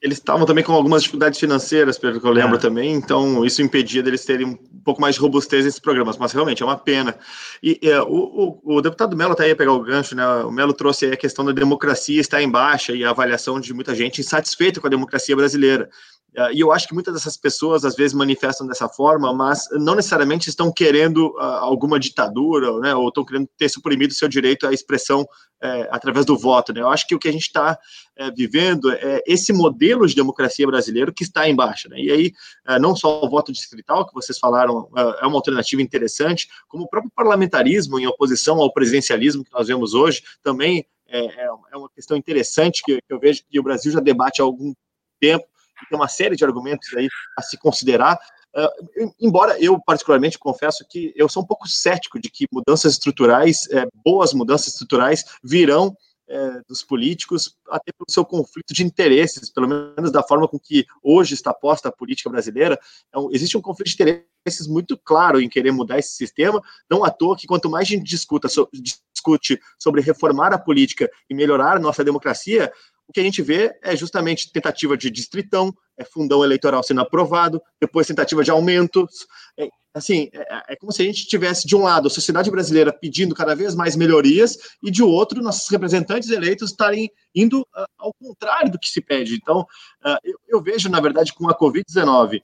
Eles 0.05 0.19
estavam 0.19 0.45
também 0.45 0.63
com 0.63 0.71
algumas 0.71 1.01
dificuldades 1.01 1.39
financeiras, 1.39 1.97
pelo 1.97 2.21
que 2.21 2.27
eu 2.27 2.31
lembro 2.31 2.57
é. 2.57 2.59
também, 2.59 2.93
então 2.93 3.43
isso 3.43 3.63
impedia 3.63 4.03
deles 4.03 4.23
terem 4.23 4.45
um 4.45 4.55
pouco 4.83 5.01
mais 5.01 5.15
de 5.15 5.21
robustez 5.21 5.65
nesses 5.65 5.79
programas, 5.79 6.15
mas 6.15 6.31
realmente 6.31 6.61
é 6.61 6.65
uma 6.65 6.77
pena. 6.77 7.15
E 7.61 7.79
é, 7.81 7.99
o, 8.03 8.59
o, 8.63 8.75
o, 8.75 8.81
deputado 8.81 9.17
Melo 9.17 9.31
até 9.31 9.47
ia 9.47 9.55
pegar 9.55 9.73
o 9.73 9.81
gancho, 9.81 10.15
né? 10.15 10.23
O 10.43 10.51
Melo 10.51 10.73
trouxe 10.73 11.07
a 11.07 11.17
questão 11.17 11.43
da 11.43 11.51
democracia 11.51 12.21
estar 12.21 12.39
em 12.39 12.47
baixa 12.49 12.93
e 12.93 13.03
a 13.03 13.09
avaliação 13.09 13.59
de 13.59 13.73
muita 13.73 13.95
gente 13.95 14.21
insatisfeita 14.21 14.79
com 14.79 14.85
a 14.85 14.91
democracia 14.91 15.35
brasileira. 15.35 15.89
Uh, 16.37 16.51
e 16.53 16.59
eu 16.59 16.71
acho 16.71 16.87
que 16.87 16.93
muitas 16.93 17.13
dessas 17.13 17.37
pessoas 17.37 17.85
às 17.85 17.95
vezes 17.95 18.13
manifestam 18.13 18.67
dessa 18.67 18.89
forma, 18.89 19.33
mas 19.33 19.67
não 19.71 19.95
necessariamente 19.95 20.49
estão 20.49 20.71
querendo 20.71 21.29
uh, 21.37 21.41
alguma 21.41 21.99
ditadura, 21.99 22.79
né, 22.79 22.93
ou 22.93 23.07
estão 23.07 23.23
querendo 23.23 23.47
ter 23.57 23.69
suprimido 23.69 24.13
seu 24.13 24.27
direito 24.27 24.67
à 24.67 24.73
expressão 24.73 25.25
é, 25.61 25.87
através 25.91 26.25
do 26.25 26.37
voto. 26.37 26.73
Né? 26.73 26.81
Eu 26.81 26.89
acho 26.89 27.07
que 27.07 27.15
o 27.15 27.19
que 27.19 27.27
a 27.27 27.31
gente 27.31 27.47
está 27.47 27.77
é, 28.15 28.29
vivendo 28.31 28.91
é 28.91 29.21
esse 29.25 29.51
modelo 29.51 30.07
de 30.07 30.15
democracia 30.15 30.67
brasileiro 30.67 31.13
que 31.13 31.23
está 31.23 31.49
em 31.49 31.55
baixa. 31.55 31.89
Né? 31.89 31.99
E 31.99 32.11
aí, 32.11 32.31
é, 32.67 32.79
não 32.79 32.95
só 32.95 33.23
o 33.23 33.29
voto 33.29 33.51
distrital, 33.51 34.05
que 34.05 34.13
vocês 34.13 34.37
falaram, 34.37 34.89
é, 34.95 35.23
é 35.23 35.27
uma 35.27 35.37
alternativa 35.37 35.81
interessante, 35.81 36.47
como 36.67 36.83
o 36.83 36.89
próprio 36.89 37.11
parlamentarismo 37.15 37.99
em 37.99 38.07
oposição 38.07 38.59
ao 38.59 38.71
presidencialismo 38.71 39.43
que 39.43 39.53
nós 39.53 39.67
vemos 39.67 39.93
hoje, 39.93 40.23
também 40.43 40.85
é, 41.07 41.45
é 41.45 41.77
uma 41.77 41.89
questão 41.89 42.17
interessante 42.17 42.81
que, 42.83 42.97
que 43.01 43.13
eu 43.13 43.19
vejo 43.19 43.43
que 43.49 43.59
o 43.59 43.63
Brasil 43.63 43.91
já 43.91 43.99
debate 43.99 44.41
há 44.41 44.45
algum 44.45 44.73
tempo 45.19 45.45
tem 45.89 45.97
uma 45.97 46.07
série 46.07 46.35
de 46.35 46.45
argumentos 46.45 46.93
aí 46.95 47.07
a 47.37 47.41
se 47.41 47.57
considerar. 47.57 48.17
Uh, 48.55 49.13
embora 49.19 49.59
eu, 49.59 49.79
particularmente, 49.79 50.39
confesso 50.39 50.85
que 50.89 51.13
eu 51.15 51.27
sou 51.27 51.43
um 51.43 51.45
pouco 51.45 51.67
cético 51.67 52.19
de 52.19 52.29
que 52.29 52.45
mudanças 52.51 52.93
estruturais, 52.93 53.67
é, 53.71 53.85
boas 53.93 54.33
mudanças 54.33 54.67
estruturais, 54.67 55.25
virão 55.43 55.95
é, 56.27 56.61
dos 56.67 56.83
políticos, 56.83 57.55
até 57.69 57.91
pelo 57.91 58.09
seu 58.09 58.25
conflito 58.25 58.73
de 58.73 58.83
interesses, 58.83 59.49
pelo 59.49 59.67
menos 59.67 60.11
da 60.11 60.23
forma 60.23 60.47
com 60.47 60.59
que 60.59 60.85
hoje 61.03 61.33
está 61.33 61.53
posta 61.53 61.89
a 61.89 61.91
política 61.91 62.29
brasileira. 62.29 62.79
Então, 63.09 63.29
existe 63.31 63.57
um 63.57 63.61
conflito 63.61 63.95
de 63.95 64.01
interesses 64.01 64.67
muito 64.67 64.97
claro 64.97 65.39
em 65.39 65.49
querer 65.49 65.71
mudar 65.71 65.99
esse 65.99 66.15
sistema, 66.15 66.61
não 66.89 67.03
à 67.03 67.11
toa 67.11 67.37
que 67.37 67.47
quanto 67.47 67.69
mais 67.69 67.87
a 67.87 67.91
gente 67.91 68.03
discuta, 68.03 68.47
so, 68.47 68.67
discute 68.73 69.59
sobre 69.77 70.01
reformar 70.01 70.53
a 70.53 70.57
política 70.57 71.09
e 71.29 71.35
melhorar 71.35 71.79
nossa 71.79 72.03
democracia, 72.03 72.71
o 73.07 73.13
que 73.13 73.19
a 73.19 73.23
gente 73.23 73.41
vê 73.41 73.77
é 73.83 73.95
justamente 73.95 74.51
tentativa 74.51 74.97
de 74.97 75.09
distritão, 75.09 75.73
é 75.97 76.03
fundão 76.03 76.43
eleitoral 76.43 76.83
sendo 76.83 77.01
aprovado, 77.01 77.61
depois 77.79 78.07
tentativa 78.07 78.43
de 78.43 78.51
aumentos. 78.51 79.25
É, 79.57 79.69
assim, 79.93 80.29
é, 80.33 80.73
é, 80.73 80.75
como 80.75 80.91
se 80.91 81.01
a 81.01 81.05
gente 81.05 81.25
tivesse, 81.25 81.65
de 81.65 81.75
um 81.75 81.83
lado, 81.83 82.07
a 82.07 82.11
sociedade 82.11 82.51
brasileira 82.51 82.91
pedindo 82.91 83.33
cada 83.33 83.55
vez 83.55 83.75
mais 83.75 83.95
melhorias, 83.95 84.57
e 84.83 84.91
de 84.91 85.01
outro, 85.03 85.41
nossos 85.41 85.69
representantes 85.69 86.29
eleitos 86.29 86.71
estarem 86.71 87.09
indo 87.33 87.61
uh, 87.61 87.85
ao 87.97 88.13
contrário 88.13 88.71
do 88.71 88.79
que 88.79 88.89
se 88.89 88.99
pede. 88.99 89.35
Então, 89.35 89.61
uh, 89.61 90.17
eu, 90.23 90.37
eu, 90.49 90.61
vejo, 90.61 90.89
na 90.89 90.99
verdade, 90.99 91.33
com 91.33 91.49
a 91.49 91.57
Covid-19 91.57 92.41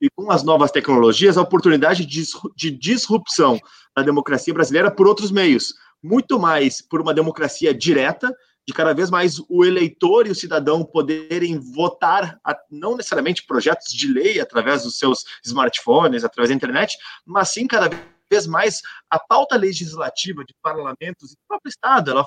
e 0.00 0.10
com 0.10 0.30
as 0.30 0.42
novas 0.42 0.70
tecnologias, 0.70 1.38
a 1.38 1.42
oportunidade 1.42 2.04
de, 2.04 2.24
de 2.56 2.70
disrupção 2.70 3.58
da 3.96 4.02
democracia 4.02 4.52
brasileira 4.52 4.90
por 4.90 5.06
outros 5.06 5.30
meios. 5.30 5.74
Muito 6.02 6.38
mais 6.38 6.80
por 6.80 7.00
uma 7.00 7.12
democracia 7.12 7.74
direta, 7.74 8.34
de 8.66 8.74
cada 8.74 8.92
vez 8.92 9.10
mais 9.10 9.40
o 9.48 9.64
eleitor 9.64 10.26
e 10.26 10.30
o 10.30 10.34
cidadão 10.34 10.84
poderem 10.84 11.58
votar, 11.58 12.38
a, 12.44 12.56
não 12.70 12.96
necessariamente 12.96 13.46
projetos 13.46 13.92
de 13.92 14.12
lei 14.12 14.40
através 14.40 14.82
dos 14.84 14.98
seus 14.98 15.24
smartphones, 15.44 16.24
através 16.24 16.50
da 16.50 16.54
internet, 16.54 16.96
mas 17.24 17.52
sim 17.52 17.66
cada 17.66 17.90
vez 18.30 18.46
mais 18.46 18.80
a 19.10 19.18
pauta 19.18 19.56
legislativa 19.56 20.44
de 20.44 20.54
parlamentos 20.62 21.32
e 21.32 21.34
do 21.34 21.42
próprio 21.48 21.68
Estado, 21.68 22.10
ela, 22.12 22.26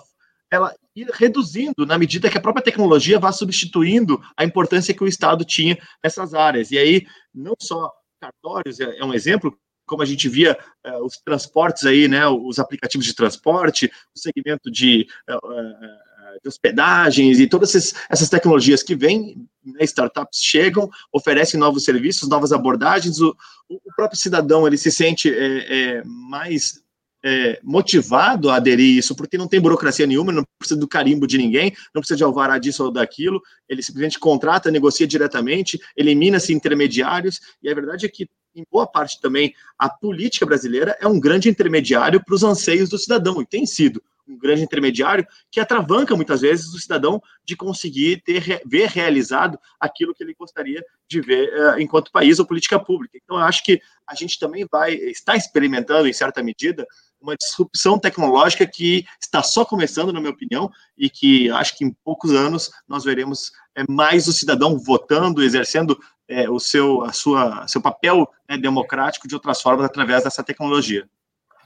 ela 0.52 0.76
ir 0.96 1.08
reduzindo 1.14 1.86
na 1.86 1.98
medida 1.98 2.30
que 2.30 2.38
a 2.38 2.42
própria 2.42 2.64
tecnologia 2.64 3.20
vá 3.20 3.32
substituindo 3.32 4.22
a 4.36 4.44
importância 4.44 4.94
que 4.94 5.04
o 5.04 5.08
Estado 5.08 5.46
tinha 5.46 5.78
nessas 6.04 6.34
áreas. 6.34 6.72
E 6.72 6.78
aí, 6.78 7.08
não 7.34 7.54
só 7.62 7.92
cartórios 8.20 8.80
é, 8.80 9.00
é 9.00 9.06
um 9.06 9.14
exemplo, 9.14 9.58
como 9.86 10.02
a 10.02 10.06
gente 10.06 10.30
via 10.30 10.58
uh, 10.86 11.06
os 11.06 11.18
transportes 11.18 11.86
aí, 11.86 12.08
né, 12.08 12.26
os 12.28 12.60
aplicativos 12.60 13.06
de 13.06 13.14
transporte, 13.14 13.92
o 14.16 14.20
segmento 14.20 14.72
de 14.72 15.08
uh, 15.30 15.36
uh, 15.36 16.13
de 16.42 16.48
hospedagens 16.48 17.40
e 17.40 17.48
todas 17.48 17.76
essas, 17.76 17.94
essas 18.10 18.30
tecnologias 18.30 18.82
que 18.82 18.96
vêm, 18.96 19.48
né, 19.64 19.84
startups 19.84 20.40
chegam, 20.42 20.90
oferecem 21.12 21.60
novos 21.60 21.84
serviços, 21.84 22.30
novas 22.30 22.52
abordagens, 22.52 23.20
o, 23.20 23.36
o 23.70 23.94
próprio 23.96 24.20
cidadão 24.20 24.66
ele 24.68 24.78
se 24.78 24.92
sente 24.92 25.30
é, 25.30 25.98
é, 25.98 26.04
mais 26.06 26.84
é, 27.24 27.60
motivado 27.64 28.50
a 28.50 28.56
aderir 28.56 28.98
isso, 28.98 29.16
porque 29.16 29.38
não 29.38 29.48
tem 29.48 29.62
burocracia 29.62 30.06
nenhuma, 30.06 30.32
não 30.32 30.44
precisa 30.60 30.80
do 30.80 30.88
carimbo 30.88 31.26
de 31.26 31.38
ninguém, 31.38 31.74
não 31.96 32.02
precisa 32.02 32.18
de 32.18 32.24
alvará 32.24 32.58
disso 32.58 32.84
ou 32.84 32.92
daquilo, 32.92 33.42
ele 33.68 33.82
simplesmente 33.82 34.20
contrata, 34.20 34.70
negocia 34.70 35.08
diretamente, 35.08 35.80
elimina-se 35.96 36.54
intermediários, 36.54 37.40
e 37.62 37.70
a 37.70 37.74
verdade 37.74 38.06
é 38.06 38.10
que, 38.10 38.28
em 38.54 38.66
boa 38.70 38.86
parte 38.86 39.20
também, 39.22 39.54
a 39.80 39.90
política 39.90 40.46
brasileira 40.46 40.98
é 41.00 41.08
um 41.08 41.20
grande 41.20 41.50
intermediário 41.50 42.24
para 42.24 42.36
os 42.36 42.44
anseios 42.44 42.90
do 42.90 42.98
cidadão, 42.98 43.42
e 43.42 43.46
tem 43.46 43.66
sido 43.66 44.04
um 44.28 44.38
grande 44.38 44.64
intermediário 44.64 45.26
que 45.52 45.60
atravanca 45.60 46.16
muitas 46.16 46.42
vezes 46.42 46.74
o 46.74 46.80
cidadão 46.80 47.22
de 47.44 47.56
conseguir 47.56 48.22
ter 48.24 48.62
ver 48.66 48.90
realizado 48.90 49.60
aquilo 49.80 50.14
que 50.14 50.24
ele 50.24 50.34
gostaria 50.34 50.84
de 51.08 51.22
ver 51.22 51.50
uh, 51.54 51.80
enquanto 51.80 52.12
país 52.12 52.40
ou 52.40 52.46
política 52.46 52.80
pública. 52.80 53.18
Então, 53.22 53.38
eu 53.38 53.44
acho 53.44 53.64
que 53.64 53.82
a 54.08 54.16
gente 54.16 54.40
também 54.40 54.66
vai 54.70 54.94
estar 54.94 55.36
experimentando, 55.36 56.08
em 56.08 56.14
certa 56.14 56.44
medida, 56.44 56.86
uma 57.22 57.36
disrupção 57.38 57.98
tecnológica 57.98 58.66
que 58.66 59.06
está 59.22 59.42
só 59.42 59.64
começando, 59.64 60.12
na 60.12 60.20
minha 60.20 60.34
opinião, 60.34 60.70
e 60.98 61.10
que 61.10 61.50
acho 61.52 61.78
que 61.78 61.86
em 61.86 61.92
poucos 62.04 62.34
anos 62.34 62.70
nós 62.88 63.04
veremos 63.04 63.52
é, 63.76 63.84
mais 63.90 64.28
o 64.28 64.34
cidadão 64.34 64.78
votando, 64.78 65.42
exercendo 65.42 65.98
é, 66.28 66.50
o 66.50 66.60
seu, 66.60 67.02
a 67.04 67.14
sua, 67.14 67.68
seu 67.68 67.82
papel 67.82 68.30
né, 68.50 68.58
democrático 68.58 69.28
de 69.28 69.36
outras 69.36 69.62
formas 69.62 69.86
através 69.86 70.24
dessa 70.24 70.44
tecnologia. 70.44 71.10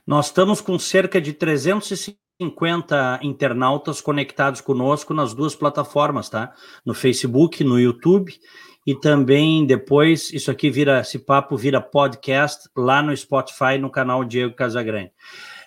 Nós 0.05 0.27
estamos 0.27 0.61
com 0.61 0.77
cerca 0.79 1.19
de 1.19 1.33
350 1.33 2.26
50 2.39 3.19
internautas 3.23 3.99
conectados 3.99 4.61
conosco 4.61 5.13
nas 5.13 5.33
duas 5.33 5.55
plataformas, 5.55 6.29
tá? 6.29 6.53
No 6.85 6.93
Facebook, 6.93 7.63
no 7.63 7.79
YouTube 7.79 8.31
e 8.85 8.95
também 8.95 9.65
depois 9.65 10.31
isso 10.31 10.49
aqui 10.49 10.69
vira 10.69 11.01
esse 11.01 11.19
papo 11.19 11.57
vira 11.57 11.81
podcast 11.81 12.69
lá 12.75 13.01
no 13.01 13.15
Spotify 13.15 13.77
no 13.77 13.89
canal 13.89 14.23
Diego 14.23 14.55
Casagrande. 14.55 15.11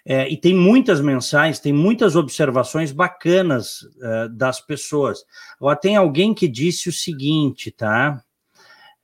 É, 0.06 0.26
e 0.30 0.36
tem 0.36 0.54
muitas 0.54 1.00
mensagens, 1.00 1.60
tem 1.60 1.72
muitas 1.72 2.16
observações 2.16 2.90
bacanas 2.92 3.82
uh, 3.82 4.28
das 4.30 4.58
pessoas. 4.58 5.24
Agora, 5.60 5.76
tem 5.76 5.96
alguém 5.96 6.32
que 6.32 6.48
disse 6.48 6.88
o 6.88 6.92
seguinte, 6.92 7.70
tá? 7.70 8.22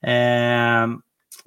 É, 0.01 0.87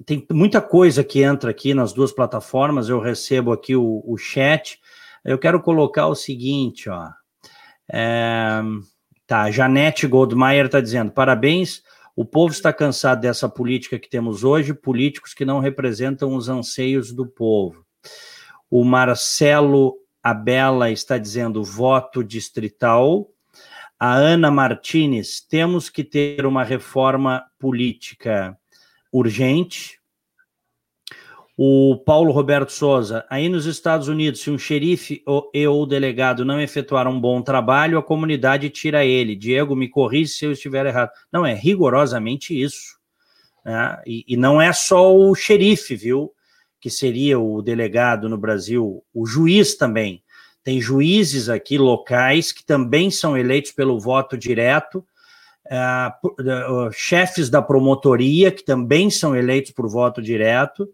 tem 0.05 0.25
muita 0.31 0.61
coisa 0.61 1.03
que 1.03 1.21
entra 1.21 1.51
aqui 1.51 1.73
nas 1.73 1.91
duas 1.91 2.13
plataformas, 2.13 2.87
eu 2.87 3.01
recebo 3.01 3.51
aqui 3.51 3.75
o, 3.75 4.01
o 4.05 4.17
chat. 4.17 4.79
Eu 5.23 5.37
quero 5.37 5.61
colocar 5.61 6.07
o 6.07 6.15
seguinte, 6.15 6.89
ó. 6.89 7.09
É, 7.91 8.61
tá, 9.27 9.51
Janete 9.51 10.07
Goldmeier 10.07 10.65
está 10.65 10.81
dizendo: 10.81 11.11
parabéns, 11.11 11.83
o 12.15 12.25
povo 12.25 12.51
está 12.51 12.73
cansado 12.73 13.21
dessa 13.21 13.47
política 13.47 13.99
que 13.99 14.09
temos 14.09 14.43
hoje, 14.43 14.73
políticos 14.73 15.33
que 15.33 15.45
não 15.45 15.59
representam 15.59 16.35
os 16.35 16.49
anseios 16.49 17.13
do 17.13 17.25
povo. 17.25 17.85
O 18.69 18.83
Marcelo 18.83 19.97
Abela 20.23 20.89
está 20.91 21.17
dizendo 21.17 21.63
voto 21.63 22.23
distrital. 22.23 23.27
A 23.99 24.13
Ana 24.13 24.49
Martinez, 24.49 25.41
temos 25.41 25.89
que 25.89 26.03
ter 26.03 26.45
uma 26.45 26.63
reforma 26.63 27.45
política 27.59 28.57
urgente, 29.11 30.00
o 31.57 31.97
Paulo 32.05 32.31
Roberto 32.31 32.71
Souza, 32.71 33.25
aí 33.29 33.49
nos 33.49 33.65
Estados 33.65 34.07
Unidos, 34.07 34.41
se 34.41 34.49
um 34.49 34.57
xerife 34.57 35.23
e 35.53 35.67
ou 35.67 35.85
delegado 35.85 36.45
não 36.45 36.61
efetuar 36.61 37.07
um 37.07 37.19
bom 37.19 37.41
trabalho, 37.41 37.97
a 37.97 38.03
comunidade 38.03 38.69
tira 38.69 39.05
ele. 39.05 39.35
Diego, 39.35 39.75
me 39.75 39.89
corrija 39.89 40.31
se 40.31 40.45
eu 40.45 40.51
estiver 40.53 40.85
errado. 40.85 41.11
Não, 41.31 41.45
é 41.45 41.53
rigorosamente 41.53 42.59
isso. 42.59 42.97
Né? 43.65 44.01
E, 44.07 44.25
e 44.29 44.37
não 44.37 44.61
é 44.61 44.71
só 44.71 45.13
o 45.13 45.35
xerife, 45.35 45.95
viu? 45.95 46.31
Que 46.79 46.89
seria 46.89 47.39
o 47.39 47.61
delegado 47.61 48.29
no 48.29 48.37
Brasil, 48.37 49.03
o 49.13 49.25
juiz 49.25 49.75
também. 49.75 50.23
Tem 50.63 50.79
juízes 50.79 51.49
aqui 51.49 51.77
locais 51.77 52.51
que 52.51 52.65
também 52.65 53.11
são 53.11 53.37
eleitos 53.37 53.71
pelo 53.71 53.99
voto 53.99 54.37
direto, 54.37 55.05
uh, 55.67 56.27
uh, 56.87 56.91
chefes 56.91 57.49
da 57.49 57.61
promotoria 57.61 58.51
que 58.51 58.63
também 58.63 59.09
são 59.09 59.35
eleitos 59.35 59.71
por 59.71 59.89
voto 59.89 60.21
direto 60.21 60.87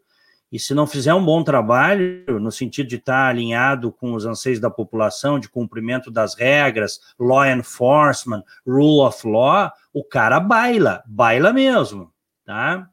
e 0.52 0.58
se 0.58 0.74
não 0.74 0.88
fizer 0.88 1.14
um 1.14 1.24
bom 1.24 1.44
trabalho, 1.44 2.40
no 2.40 2.52
sentido 2.52 2.88
de 2.88 2.96
estar 2.96 3.28
alinhado 3.28 3.92
com 3.92 4.14
os 4.14 4.26
anseios 4.26 4.60
da 4.60 4.70
população, 4.70 5.40
de 5.40 5.50
cumprimento 5.50 6.10
das 6.10 6.36
regras, 6.36 7.00
law 7.20 7.46
enforcement, 7.46 8.44
rule 8.66 9.06
of 9.06 9.28
law, 9.28 9.72
o 9.94 10.04
cara 10.04 10.40
baila, 10.40 11.04
baila 11.06 11.52
mesmo, 11.52 12.12
tá? 12.46 12.88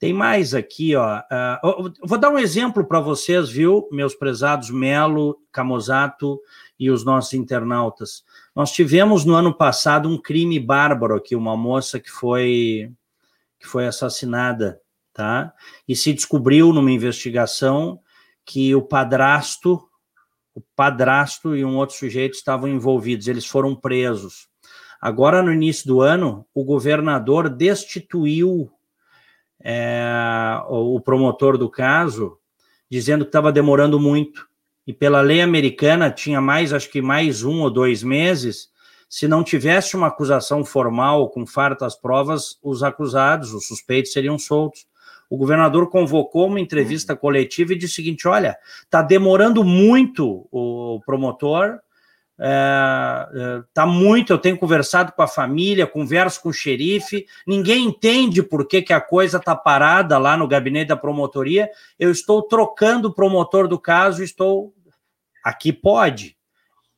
Tem 0.00 0.14
mais 0.14 0.54
aqui, 0.54 0.96
ó. 0.96 1.18
Uh, 1.18 1.92
vou 2.02 2.18
dar 2.18 2.30
um 2.30 2.38
exemplo 2.38 2.84
para 2.84 3.00
vocês, 3.00 3.50
viu, 3.50 3.86
meus 3.92 4.14
prezados 4.14 4.70
Melo, 4.70 5.38
Camozato 5.52 6.40
e 6.78 6.90
os 6.90 7.04
nossos 7.04 7.34
internautas. 7.34 8.24
Nós 8.56 8.72
tivemos 8.72 9.26
no 9.26 9.34
ano 9.34 9.54
passado 9.54 10.08
um 10.08 10.16
crime 10.16 10.58
bárbaro 10.58 11.14
aqui, 11.14 11.36
uma 11.36 11.54
moça 11.56 12.00
que 12.00 12.10
foi 12.10 12.90
que 13.60 13.66
foi 13.66 13.86
assassinada 13.86 14.80
tá? 15.20 15.52
E 15.86 15.94
se 15.94 16.14
descobriu 16.14 16.72
numa 16.72 16.90
investigação 16.90 18.00
que 18.42 18.74
o 18.74 18.80
padrasto, 18.80 19.78
o 20.54 20.62
padrasto 20.74 21.54
e 21.54 21.62
um 21.62 21.76
outro 21.76 21.94
sujeito 21.94 22.32
estavam 22.32 22.66
envolvidos, 22.66 23.28
eles 23.28 23.44
foram 23.44 23.76
presos. 23.76 24.48
Agora, 24.98 25.42
no 25.42 25.52
início 25.52 25.86
do 25.86 26.00
ano, 26.00 26.46
o 26.54 26.64
governador 26.64 27.50
destituiu 27.50 28.72
é, 29.62 30.58
o 30.70 30.98
promotor 31.02 31.58
do 31.58 31.68
caso, 31.68 32.38
dizendo 32.90 33.26
que 33.26 33.28
estava 33.28 33.52
demorando 33.52 34.00
muito. 34.00 34.48
E 34.86 34.92
pela 34.94 35.20
lei 35.20 35.42
americana, 35.42 36.10
tinha 36.10 36.40
mais, 36.40 36.72
acho 36.72 36.90
que 36.90 37.02
mais 37.02 37.44
um 37.44 37.60
ou 37.60 37.70
dois 37.70 38.02
meses. 38.02 38.70
Se 39.06 39.28
não 39.28 39.44
tivesse 39.44 39.96
uma 39.96 40.06
acusação 40.06 40.64
formal 40.64 41.28
com 41.28 41.46
fartas 41.46 41.94
provas, 41.94 42.58
os 42.62 42.82
acusados, 42.82 43.52
os 43.52 43.66
suspeitos, 43.66 44.12
seriam 44.12 44.38
soltos. 44.38 44.88
O 45.30 45.36
governador 45.36 45.88
convocou 45.88 46.48
uma 46.48 46.58
entrevista 46.58 47.14
coletiva 47.14 47.72
e 47.72 47.78
disse 47.78 47.92
o 47.92 47.96
seguinte: 47.96 48.26
olha, 48.26 48.58
está 48.82 49.00
demorando 49.00 49.62
muito 49.62 50.48
o 50.50 51.00
promotor, 51.06 51.78
é, 52.42 53.28
é, 53.34 53.62
tá 53.74 53.84
muito, 53.86 54.32
eu 54.32 54.38
tenho 54.38 54.56
conversado 54.56 55.12
com 55.12 55.22
a 55.22 55.28
família, 55.28 55.86
converso 55.86 56.42
com 56.42 56.48
o 56.48 56.54
xerife, 56.54 57.26
ninguém 57.46 57.84
entende 57.84 58.42
por 58.42 58.66
que, 58.66 58.80
que 58.80 58.94
a 58.94 59.00
coisa 59.00 59.36
está 59.36 59.54
parada 59.54 60.16
lá 60.16 60.38
no 60.38 60.48
gabinete 60.48 60.88
da 60.88 60.96
promotoria. 60.96 61.68
Eu 61.98 62.10
estou 62.10 62.42
trocando 62.42 63.08
o 63.08 63.14
promotor 63.14 63.68
do 63.68 63.78
caso, 63.78 64.24
estou. 64.24 64.74
Aqui 65.44 65.70
pode. 65.70 66.34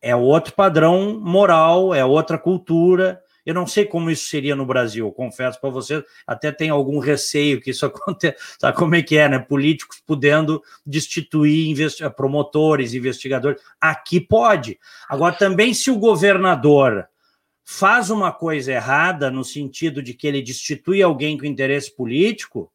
É 0.00 0.14
outro 0.14 0.54
padrão 0.54 1.20
moral, 1.20 1.92
é 1.92 2.04
outra 2.04 2.38
cultura. 2.38 3.20
Eu 3.44 3.54
não 3.54 3.66
sei 3.66 3.84
como 3.84 4.10
isso 4.10 4.26
seria 4.26 4.54
no 4.54 4.64
Brasil, 4.64 5.10
confesso 5.12 5.60
para 5.60 5.70
você, 5.70 6.04
até 6.26 6.52
tenho 6.52 6.74
algum 6.74 6.98
receio 6.98 7.60
que 7.60 7.70
isso 7.70 7.84
aconteça. 7.86 8.36
Sabe 8.58 8.76
como 8.76 8.94
é 8.94 9.02
que 9.02 9.16
é, 9.16 9.28
né? 9.28 9.38
Políticos 9.38 10.00
podendo 10.06 10.62
destituir 10.86 11.68
investi 11.68 12.08
promotores, 12.10 12.94
investigadores. 12.94 13.60
Aqui 13.80 14.20
pode. 14.20 14.78
Agora, 15.08 15.34
também, 15.34 15.74
se 15.74 15.90
o 15.90 15.98
governador 15.98 17.08
faz 17.64 18.10
uma 18.10 18.32
coisa 18.32 18.72
errada, 18.72 19.30
no 19.30 19.44
sentido 19.44 20.02
de 20.02 20.14
que 20.14 20.26
ele 20.26 20.42
destitui 20.42 21.02
alguém 21.02 21.36
com 21.38 21.46
interesse 21.46 21.94
político, 21.94 22.72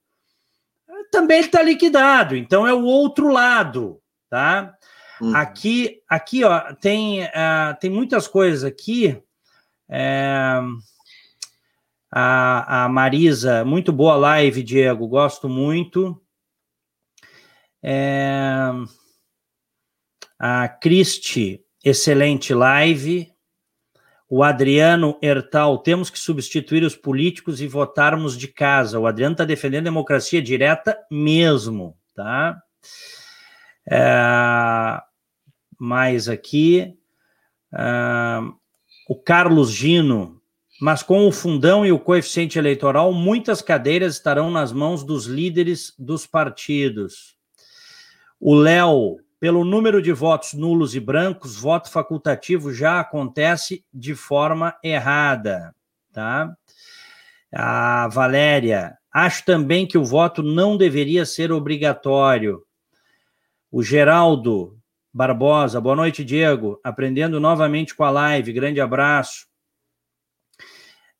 também 1.11 1.39
está 1.39 1.61
liquidado. 1.61 2.35
Então, 2.35 2.67
é 2.67 2.73
o 2.73 2.83
outro 2.83 3.29
lado, 3.29 4.01
tá? 4.29 4.73
Uhum. 5.21 5.35
Aqui, 5.35 6.01
aqui, 6.07 6.43
ó, 6.43 6.73
tem, 6.75 7.23
uh, 7.23 7.77
tem 7.79 7.89
muitas 7.89 8.27
coisas 8.27 8.63
aqui 8.63 9.21
é, 9.89 10.59
a, 12.11 12.85
a, 12.85 12.89
Marisa, 12.89 13.63
muito 13.65 13.91
boa 13.91 14.15
live, 14.15 14.63
Diego, 14.63 15.07
gosto 15.07 15.47
muito. 15.47 16.21
É, 17.81 18.71
a 20.39 20.67
Cristi, 20.67 21.63
excelente 21.83 22.53
live. 22.53 23.31
O 24.29 24.43
Adriano 24.43 25.17
Hertal, 25.21 25.77
temos 25.77 26.09
que 26.09 26.19
substituir 26.19 26.83
os 26.83 26.97
políticos 26.97 27.61
e 27.61 27.67
votarmos 27.67 28.37
de 28.37 28.49
casa. 28.49 28.99
O 28.99 29.07
Adriano 29.07 29.33
está 29.33 29.45
defendendo 29.45 29.85
democracia 29.85 30.41
direta 30.41 30.97
mesmo, 31.09 31.97
tá? 32.13 32.61
É, 33.89 35.01
mais 35.79 36.27
aqui. 36.27 36.93
É, 37.73 38.66
o 39.07 39.15
Carlos 39.15 39.71
Gino, 39.71 40.41
mas 40.81 41.01
com 41.01 41.27
o 41.27 41.31
fundão 41.31 41.85
e 41.85 41.91
o 41.91 41.99
coeficiente 41.99 42.59
eleitoral, 42.59 43.13
muitas 43.13 43.61
cadeiras 43.61 44.15
estarão 44.15 44.51
nas 44.51 44.71
mãos 44.71 45.03
dos 45.03 45.25
líderes 45.25 45.93
dos 45.97 46.27
partidos. 46.27 47.37
O 48.39 48.53
Léo, 48.53 49.17
pelo 49.39 49.63
número 49.63 50.01
de 50.01 50.11
votos 50.11 50.53
nulos 50.53 50.93
e 50.93 50.99
brancos, 50.99 51.57
voto 51.57 51.89
facultativo 51.89 52.73
já 52.73 52.99
acontece 52.99 53.83
de 53.93 54.13
forma 54.13 54.75
errada, 54.83 55.73
tá? 56.11 56.53
A 57.51 58.07
Valéria, 58.09 58.97
acho 59.11 59.45
também 59.45 59.87
que 59.87 59.97
o 59.97 60.03
voto 60.03 60.43
não 60.43 60.75
deveria 60.75 61.25
ser 61.25 61.51
obrigatório. 61.51 62.61
O 63.71 63.81
Geraldo, 63.81 64.76
Barbosa, 65.17 65.81
boa 65.81 65.95
noite, 65.95 66.23
Diego. 66.23 66.79
Aprendendo 66.83 67.39
novamente 67.39 67.95
com 67.95 68.03
a 68.03 68.11
live, 68.11 68.53
grande 68.53 68.79
abraço. 68.79 69.47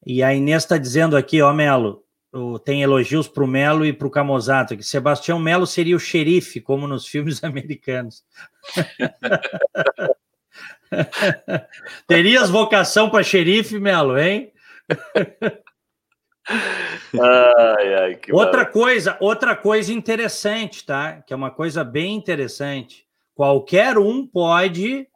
E 0.06 0.22
a 0.22 0.36
Inês 0.36 0.62
está 0.62 0.78
dizendo 0.78 1.18
aqui, 1.18 1.42
ó, 1.42 1.52
Melo, 1.52 2.04
tem 2.64 2.84
elogios 2.84 3.28
para 3.28 3.44
o 3.44 3.48
Melo 3.48 3.84
e 3.84 3.92
para 3.92 4.06
o 4.06 4.12
Camozato, 4.12 4.78
que 4.78 4.84
Sebastião 4.84 5.40
Melo 5.40 5.66
seria 5.66 5.96
o 5.96 6.00
xerife, 6.00 6.62
como 6.62 6.88
nos 6.88 7.08
filmes 7.08 7.42
americanos. 7.44 8.24
Terias 12.06 12.52
vocação 12.52 13.10
para 13.10 13.24
xerife, 13.24 13.80
Melo, 13.80 14.16
hein? 14.16 14.54
ai, 17.20 17.94
ai, 17.96 18.20
outra 18.32 18.64
coisa, 18.64 19.18
outra 19.20 19.56
coisa 19.56 19.92
interessante, 19.92 20.86
tá? 20.86 21.24
Que 21.24 21.34
é 21.34 21.36
uma 21.36 21.50
coisa 21.50 21.84
bem 21.84 22.14
interessante. 22.14 23.07
Qualquer 23.38 24.00
um 24.00 24.26
pode 24.26 25.08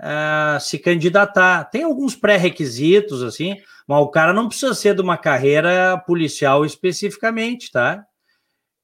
uh, 0.00 0.58
se 0.58 0.78
candidatar. 0.78 1.64
Tem 1.64 1.82
alguns 1.82 2.16
pré-requisitos, 2.16 3.22
assim, 3.22 3.58
mas 3.86 4.00
o 4.00 4.08
cara 4.08 4.32
não 4.32 4.48
precisa 4.48 4.72
ser 4.72 4.94
de 4.94 5.02
uma 5.02 5.18
carreira 5.18 5.98
policial 6.06 6.64
especificamente, 6.64 7.70
tá? 7.70 8.02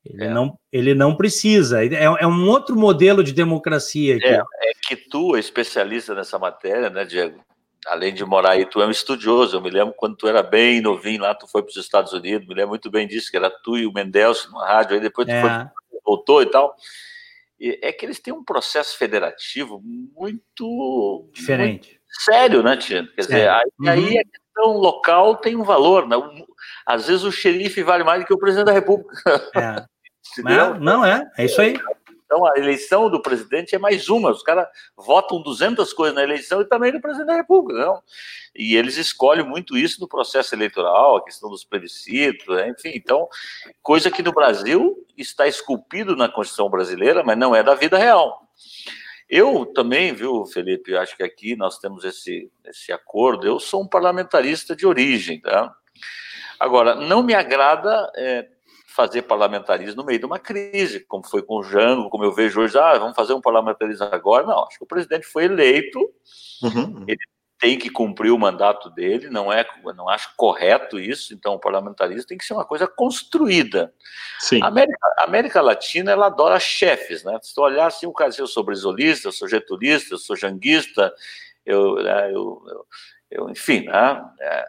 Ele, 0.05 0.25
é. 0.25 0.29
não, 0.29 0.59
ele 0.71 0.93
não 0.93 1.17
precisa. 1.17 1.83
É, 1.83 2.05
é, 2.05 2.27
um 2.27 2.47
outro 2.47 2.77
modelo 2.77 3.25
de 3.25 3.33
democracia. 3.33 4.17
Aqui. 4.17 4.27
É, 4.27 4.37
é 4.37 4.73
que 4.87 4.97
tu 4.97 5.35
é 5.35 5.41
especialista 5.41 6.15
nessa 6.15 6.39
matéria, 6.39 6.91
né, 6.91 7.07
Diego? 7.07 7.43
Além 7.87 8.13
de 8.13 8.23
morar 8.23 8.51
aí, 8.51 8.67
tu 8.67 8.83
é 8.83 8.87
um 8.87 8.91
estudioso. 8.91 9.57
Eu 9.57 9.63
me 9.63 9.71
lembro 9.71 9.95
quando 9.97 10.15
tu 10.15 10.29
era 10.29 10.43
bem 10.43 10.83
novinho 10.83 11.23
lá, 11.23 11.35
tu 11.35 11.47
foi 11.47 11.63
para 11.63 11.71
os 11.71 11.77
Estados 11.79 12.13
Unidos. 12.13 12.47
Me 12.47 12.55
lembro 12.55 12.69
muito 12.69 12.91
bem 12.91 13.09
disso, 13.09 13.31
que 13.31 13.37
era 13.39 13.49
tu 13.49 13.79
e 13.79 13.87
o 13.87 13.93
Mendel 13.95 14.35
na 14.53 14.67
rádio. 14.67 14.95
Aí 14.95 15.01
depois 15.01 15.27
tu 15.27 15.33
é. 15.33 15.41
foi, 15.41 16.01
voltou 16.05 16.43
e 16.43 16.47
tal 16.47 16.77
é 17.61 17.93
que 17.93 18.05
eles 18.05 18.21
têm 18.21 18.33
um 18.35 18.45
processo 18.45 18.97
federativo 18.97 19.81
muito 19.85 21.31
diferente. 21.33 21.89
Muito 21.89 22.25
sério, 22.25 22.63
né, 22.63 22.77
Tia? 22.77 23.07
Quer 23.15 23.21
dizer, 23.21 23.49
aí, 23.49 23.71
uhum. 23.81 23.89
aí, 23.89 24.19
a 24.19 24.25
questão 24.25 24.73
local 24.77 25.37
tem 25.37 25.57
um 25.57 25.65
valor, 25.65 26.07
né? 26.07 26.17
Às 26.87 27.07
vezes 27.07 27.25
o 27.25 27.33
xerife 27.33 27.83
vale 27.83 28.05
mais 28.05 28.21
do 28.21 28.27
que 28.27 28.35
o 28.35 28.39
presidente 28.39 28.67
da 28.67 28.73
República. 28.73 29.13
É. 29.55 29.85
não, 30.43 30.79
não 30.79 31.05
é, 31.05 31.29
é 31.37 31.45
isso 31.45 31.61
aí. 31.61 31.79
Então, 32.25 32.47
a 32.47 32.59
eleição 32.59 33.11
do 33.11 33.21
presidente 33.21 33.75
é 33.75 33.79
mais 33.79 34.09
uma. 34.09 34.31
Os 34.31 34.43
caras 34.43 34.67
votam 34.97 35.43
200 35.43 35.93
coisas 35.93 36.15
na 36.15 36.23
eleição 36.23 36.61
e 36.61 36.65
também 36.65 36.93
no 36.93 37.01
presidente 37.01 37.27
da 37.27 37.37
República. 37.37 37.81
Não? 37.81 38.03
E 38.55 38.77
eles 38.77 38.97
escolhem 38.97 39.45
muito 39.45 39.77
isso 39.77 40.01
no 40.01 40.09
processo 40.09 40.55
eleitoral, 40.55 41.17
a 41.17 41.25
questão 41.25 41.51
dos 41.51 41.65
plebiscitos, 41.65 42.47
né? 42.57 42.71
enfim. 42.71 42.93
Então, 42.95 43.29
coisa 43.83 44.11
que 44.11 44.23
no 44.23 44.33
Brasil 44.33 44.97
está 45.17 45.47
esculpido 45.47 46.17
na 46.17 46.29
Constituição 46.29 46.71
brasileira, 46.71 47.23
mas 47.23 47.37
não 47.37 47.55
é 47.55 47.63
da 47.63 47.75
vida 47.75 47.99
real. 47.99 48.49
Eu 49.29 49.67
também, 49.67 50.13
viu, 50.13 50.45
Felipe, 50.47 50.97
acho 50.97 51.17
que 51.17 51.23
aqui 51.23 51.57
nós 51.57 51.79
temos 51.79 52.05
esse, 52.05 52.51
esse 52.65 52.93
acordo. 52.93 53.47
Eu 53.47 53.59
sou 53.59 53.83
um 53.83 53.89
parlamentarista 53.89 54.77
de 54.77 54.87
origem, 54.87 55.41
tá? 55.41 55.75
Agora, 56.59 56.95
não 56.95 57.23
me 57.23 57.35
agrada 57.35 58.11
é, 58.17 58.49
fazer 58.95 59.23
parlamentarismo 59.23 59.97
no 59.97 60.05
meio 60.05 60.21
de 60.21 60.27
uma 60.27 60.39
crise, 60.39 61.01
como 61.01 61.27
foi 61.27 61.43
com 61.43 61.59
o 61.59 61.65
Jango, 61.65 62.09
como 62.09 62.23
eu 62.23 62.33
vejo 62.33 62.61
hoje, 62.61 62.79
ah, 62.79 62.97
vamos 62.97 63.17
fazer 63.17 63.35
um 63.35 63.41
parlamentarismo 63.41 64.05
agora. 64.05 64.47
Não, 64.47 64.65
acho 64.65 64.79
que 64.79 64.85
o 64.85 64.89
presidente 64.89 65.27
foi 65.27 65.47
eleito, 65.47 65.99
uhum. 66.63 67.05
ele 67.09 67.19
tem 67.59 67.77
que 67.77 67.91
cumprir 67.91 68.31
o 68.31 68.39
mandato 68.39 68.91
dele, 68.91 69.31
não 69.31 69.53
é, 69.53 69.67
não 69.97 70.09
acho 70.09 70.35
correto 70.37 71.01
isso, 71.01 71.35
então 71.35 71.55
o 71.55 71.59
parlamentarismo 71.59 72.27
tem 72.27 72.39
que 72.39 72.45
ser 72.45 72.55
uma 72.55 72.65
coisa 72.65 72.87
construída. 72.87 73.93
Sim. 74.39 74.63
A 74.63 74.67
América, 74.69 74.99
a 75.19 75.25
América 75.25 75.61
Latina, 75.61 76.13
ela 76.13 76.27
adora 76.27 76.61
chefes, 76.61 77.25
né? 77.25 77.37
Se 77.43 77.53
tu 77.53 77.63
olhar 77.63 77.87
assim, 77.87 78.07
o 78.07 78.13
caso, 78.13 78.41
eu 78.41 78.47
sou 78.47 78.63
brisolista, 78.63 79.27
eu 79.27 79.33
sou 79.33 79.49
getulista, 79.49 80.15
eu 80.15 80.19
sou 80.19 80.37
janguista, 80.37 81.13
eu, 81.67 81.97
né, 81.97 82.29
eu, 82.29 82.63
eu, 82.69 82.87
eu 83.31 83.51
enfim, 83.51 83.87
né? 83.87 84.25
É, 84.41 84.67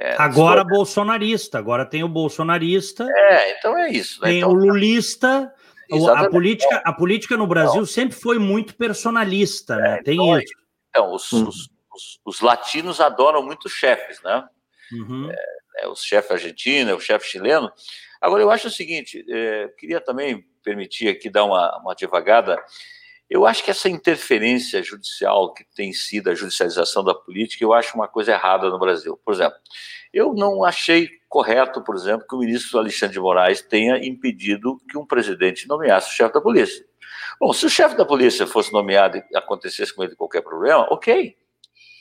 é, 0.00 0.14
agora 0.16 0.62
bolsonarista, 0.62 1.58
agora 1.58 1.84
tem 1.84 2.04
o 2.04 2.08
bolsonarista. 2.08 3.04
É, 3.10 3.58
então 3.58 3.76
é 3.76 3.90
isso. 3.90 4.22
Né? 4.22 4.28
Tem 4.28 4.38
então, 4.38 4.50
o 4.50 4.54
lulista. 4.54 5.52
A 6.14 6.28
política, 6.28 6.82
a 6.84 6.92
política 6.92 7.36
no 7.36 7.46
Brasil 7.46 7.80
não. 7.80 7.86
sempre 7.86 8.14
foi 8.14 8.38
muito 8.38 8.76
personalista, 8.76 9.76
né? 9.76 9.98
É, 9.98 10.02
tem 10.02 10.14
então, 10.14 10.38
isso. 10.38 10.52
Então, 10.90 11.14
os, 11.14 11.32
hum. 11.32 11.48
os, 11.48 11.70
os, 11.94 12.20
os, 12.26 12.40
latinos 12.42 13.00
adoram 13.00 13.42
muito 13.42 13.70
chefes, 13.70 14.20
né? 14.22 14.46
Uhum. 14.92 15.30
É, 15.30 15.84
é, 15.84 15.88
o 15.88 15.96
chefe 15.96 16.34
argentino, 16.34 16.90
é 16.90 16.94
o 16.94 17.00
chefe 17.00 17.26
chileno. 17.26 17.72
Agora, 18.20 18.42
eu 18.42 18.50
acho 18.50 18.68
o 18.68 18.70
seguinte, 18.70 19.24
é, 19.30 19.68
queria 19.78 19.98
também 19.98 20.44
permitir 20.62 21.08
aqui 21.08 21.30
dar 21.30 21.44
uma, 21.44 21.78
uma 21.78 21.94
devagada. 21.94 22.62
Eu 23.28 23.46
acho 23.46 23.62
que 23.62 23.70
essa 23.70 23.88
interferência 23.88 24.82
judicial 24.82 25.52
que 25.52 25.64
tem 25.74 25.92
sido 25.92 26.30
a 26.30 26.34
judicialização 26.34 27.04
da 27.04 27.14
política, 27.14 27.62
eu 27.62 27.74
acho 27.74 27.94
uma 27.94 28.08
coisa 28.08 28.32
errada 28.32 28.70
no 28.70 28.78
Brasil. 28.78 29.20
Por 29.22 29.34
exemplo, 29.34 29.58
eu 30.12 30.32
não 30.32 30.64
achei 30.64 31.10
correto, 31.28 31.82
por 31.84 31.94
exemplo, 31.94 32.26
que 32.26 32.34
o 32.34 32.38
ministro 32.38 32.78
Alexandre 32.78 33.14
de 33.14 33.20
Moraes 33.20 33.60
tenha 33.60 33.98
impedido 33.98 34.80
que 34.90 34.96
um 34.96 35.04
presidente 35.04 35.68
nomeasse 35.68 36.10
o 36.10 36.16
chefe 36.16 36.32
da 36.32 36.40
polícia. 36.40 36.84
Bom, 37.38 37.52
se 37.52 37.66
o 37.66 37.70
chefe 37.70 37.96
da 37.96 38.04
polícia 38.04 38.46
fosse 38.46 38.72
nomeado 38.72 39.18
e 39.18 39.36
acontecesse 39.36 39.94
com 39.94 40.02
ele 40.02 40.16
qualquer 40.16 40.42
problema, 40.42 40.86
ok. 40.90 41.36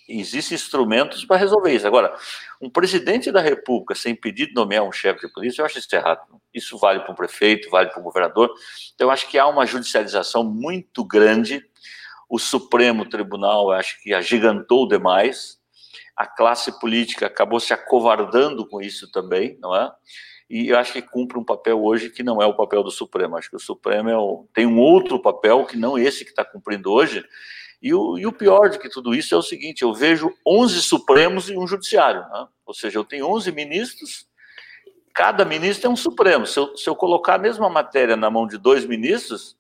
Existem 0.07 0.55
instrumentos 0.55 1.25
para 1.25 1.37
resolver 1.37 1.73
isso. 1.73 1.85
Agora, 1.85 2.15
um 2.61 2.69
presidente 2.69 3.31
da 3.31 3.41
República 3.41 3.93
sem 3.95 4.15
pedir 4.15 4.47
de 4.47 4.53
nomear 4.53 4.83
um 4.83 4.91
chefe 4.91 5.27
de 5.27 5.33
polícia, 5.33 5.61
eu 5.61 5.65
acho 5.65 5.79
isso 5.79 5.93
errado. 5.95 6.21
Isso 6.53 6.77
vale 6.77 7.01
para 7.01 7.11
um 7.11 7.15
prefeito, 7.15 7.69
vale 7.69 7.89
para 7.89 7.99
um 7.99 8.03
governador. 8.03 8.51
Então, 8.95 9.07
eu 9.07 9.11
acho 9.11 9.27
que 9.27 9.37
há 9.37 9.47
uma 9.47 9.65
judicialização 9.65 10.43
muito 10.43 11.03
grande. 11.03 11.63
O 12.29 12.39
Supremo 12.39 13.07
Tribunal, 13.07 13.71
eu 13.71 13.71
acho 13.71 14.01
que 14.01 14.13
agigantou 14.13 14.87
demais. 14.87 15.57
A 16.15 16.25
classe 16.25 16.79
política 16.79 17.27
acabou 17.27 17.59
se 17.59 17.73
acovardando 17.73 18.67
com 18.67 18.81
isso 18.81 19.11
também, 19.11 19.57
não 19.61 19.75
é? 19.75 19.91
E 20.49 20.69
eu 20.69 20.77
acho 20.77 20.93
que 20.93 21.01
cumpre 21.01 21.37
um 21.37 21.43
papel 21.43 21.83
hoje 21.83 22.09
que 22.09 22.23
não 22.23 22.41
é 22.41 22.45
o 22.45 22.55
papel 22.55 22.81
do 22.81 22.89
Supremo. 22.89 23.35
Acho 23.35 23.49
que 23.49 23.57
o 23.57 23.59
Supremo 23.59 24.09
é 24.09 24.17
o, 24.17 24.47
tem 24.53 24.65
um 24.65 24.79
outro 24.79 25.21
papel 25.21 25.65
que 25.65 25.77
não 25.77 25.97
esse 25.97 26.23
que 26.23 26.31
está 26.31 26.45
cumprindo 26.45 26.91
hoje, 26.91 27.23
e 27.81 27.93
o, 27.93 28.17
e 28.17 28.25
o, 28.25 28.31
pior 28.31 28.69
de 28.69 28.79
que 28.79 28.89
tudo 28.89 29.13
isso 29.13 29.35
é 29.35 29.37
o 29.37 29.41
seguinte: 29.41 29.83
eu 29.83 29.93
vejo 29.93 30.33
11 30.45 30.81
Supremos 30.81 31.49
e 31.49 31.57
um 31.57 31.67
Judiciário. 31.67 32.21
Né? 32.21 32.47
Ou 32.65 32.73
seja, 32.73 32.97
eu 32.97 33.03
tenho 33.03 33.27
11 33.27 33.51
ministros, 33.51 34.27
cada 35.13 35.45
ministro 35.45 35.87
é 35.87 35.89
um 35.91 35.95
Supremo. 35.95 36.47
Se 36.47 36.59
eu, 36.59 36.75
se 36.75 36.89
eu 36.89 36.95
colocar 36.95 37.35
a 37.35 37.39
mesma 37.39 37.69
matéria 37.69 38.15
na 38.15 38.29
mão 38.29 38.47
de 38.47 38.57
dois 38.57 38.85
ministros, 38.85 39.55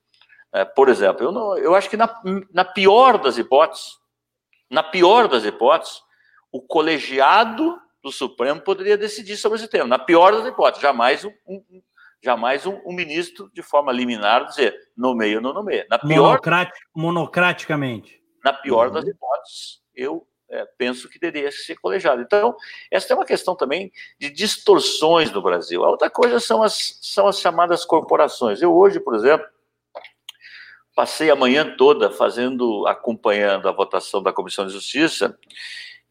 é, 0.51 0.65
por 0.65 0.89
exemplo, 0.89 1.25
eu, 1.25 1.31
não, 1.31 1.57
eu 1.57 1.75
acho 1.75 1.89
que 1.89 1.97
na, 1.97 2.21
na 2.51 2.65
pior 2.65 3.17
das 3.17 3.37
hipóteses, 3.37 3.97
na 4.69 4.81
pior 4.81 5.27
das 5.27 5.45
hipóteses, 5.45 6.01
o 6.51 6.61
colegiado 6.61 7.79
do 8.03 8.11
Supremo 8.11 8.61
poderia 8.61 8.97
decidir 8.97 9.37
sobre 9.37 9.57
esse 9.59 9.67
tema. 9.67 9.85
Na 9.85 9.99
pior 9.99 10.31
das 10.31 10.45
hipóteses, 10.45 10.81
jamais 10.81 11.23
um, 11.23 11.31
um 11.47 11.81
jamais 12.23 12.65
um, 12.65 12.79
um, 12.85 12.93
ministro, 12.93 13.49
de 13.53 13.61
forma 13.61 13.91
liminar, 13.91 14.45
dizer 14.45 14.75
nomeia 14.95 15.37
ou 15.37 15.41
não 15.41 15.53
nomeia. 15.53 15.85
Na 15.89 15.99
pior, 15.99 16.39
monocraticamente. 16.95 18.21
Na 18.43 18.53
pior 18.53 18.87
uhum. 18.87 18.93
das 18.93 19.05
hipóteses, 19.05 19.81
eu 19.95 20.27
é, 20.49 20.65
penso 20.77 21.09
que 21.09 21.19
deveria 21.19 21.51
ser 21.51 21.75
colegiado. 21.75 22.21
Então, 22.21 22.55
essa 22.89 23.11
é 23.11 23.15
uma 23.15 23.25
questão 23.25 23.55
também 23.55 23.91
de 24.19 24.29
distorções 24.29 25.31
no 25.31 25.41
Brasil. 25.41 25.83
A 25.83 25.89
outra 25.89 26.09
coisa 26.09 26.39
são 26.39 26.63
as, 26.63 26.99
são 27.01 27.27
as 27.27 27.39
chamadas 27.39 27.83
corporações. 27.85 28.61
Eu 28.61 28.75
hoje, 28.75 28.99
por 28.99 29.15
exemplo, 29.15 29.45
passei 30.95 31.29
a 31.29 31.35
manhã 31.35 31.75
toda 31.77 32.09
fazendo, 32.09 32.87
acompanhando 32.87 33.67
a 33.67 33.71
votação 33.71 34.23
da 34.23 34.33
Comissão 34.33 34.65
de 34.65 34.73
Justiça 34.73 35.37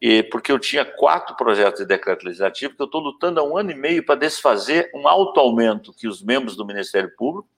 e 0.01 0.21
porque 0.23 0.51
eu 0.51 0.59
tinha 0.59 0.85
quatro 0.85 1.35
projetos 1.35 1.79
de 1.79 1.87
decreto 1.87 2.23
legislativo 2.23 2.75
que 2.75 2.81
eu 2.81 2.85
estou 2.85 3.01
lutando 3.01 3.39
há 3.39 3.43
um 3.43 3.57
ano 3.57 3.71
e 3.71 3.75
meio 3.75 4.05
para 4.05 4.15
desfazer 4.15 4.91
um 4.93 5.07
alto 5.07 5.39
aumento 5.39 5.93
que 5.93 6.07
os 6.07 6.21
membros 6.21 6.55
do 6.55 6.65
Ministério 6.65 7.11
Público, 7.17 7.49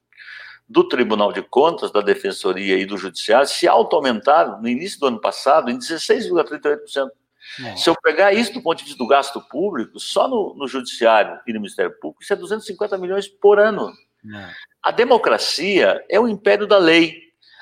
do 0.68 0.88
Tribunal 0.88 1.34
de 1.34 1.42
Contas, 1.42 1.92
da 1.92 2.00
Defensoria 2.00 2.78
e 2.78 2.86
do 2.86 2.98
Judiciário 2.98 3.48
se 3.48 3.68
auto-aumentaram 3.68 4.62
no 4.62 4.70
início 4.70 5.00
do 5.00 5.08
ano 5.08 5.20
passado 5.20 5.70
em 5.70 5.78
16,38%. 5.78 7.10
Se 7.76 7.90
eu 7.90 7.96
pegar 8.02 8.32
isso 8.32 8.54
do 8.54 8.62
ponto 8.62 8.78
de 8.78 8.84
vista 8.84 8.98
do 8.98 9.08
gasto 9.08 9.42
público, 9.42 10.00
só 10.00 10.28
no, 10.28 10.54
no 10.56 10.68
Judiciário 10.68 11.40
e 11.48 11.54
no 11.54 11.60
Ministério 11.60 11.92
Público, 12.00 12.22
isso 12.22 12.32
é 12.32 12.36
250 12.36 12.98
milhões 12.98 13.28
por 13.28 13.60
ano. 13.60 13.92
Não. 14.24 14.50
A 14.84 14.92
democracia 14.92 16.04
é 16.08 16.20
o 16.20 16.28
império 16.28 16.68
da 16.68 16.78
lei. 16.78 17.18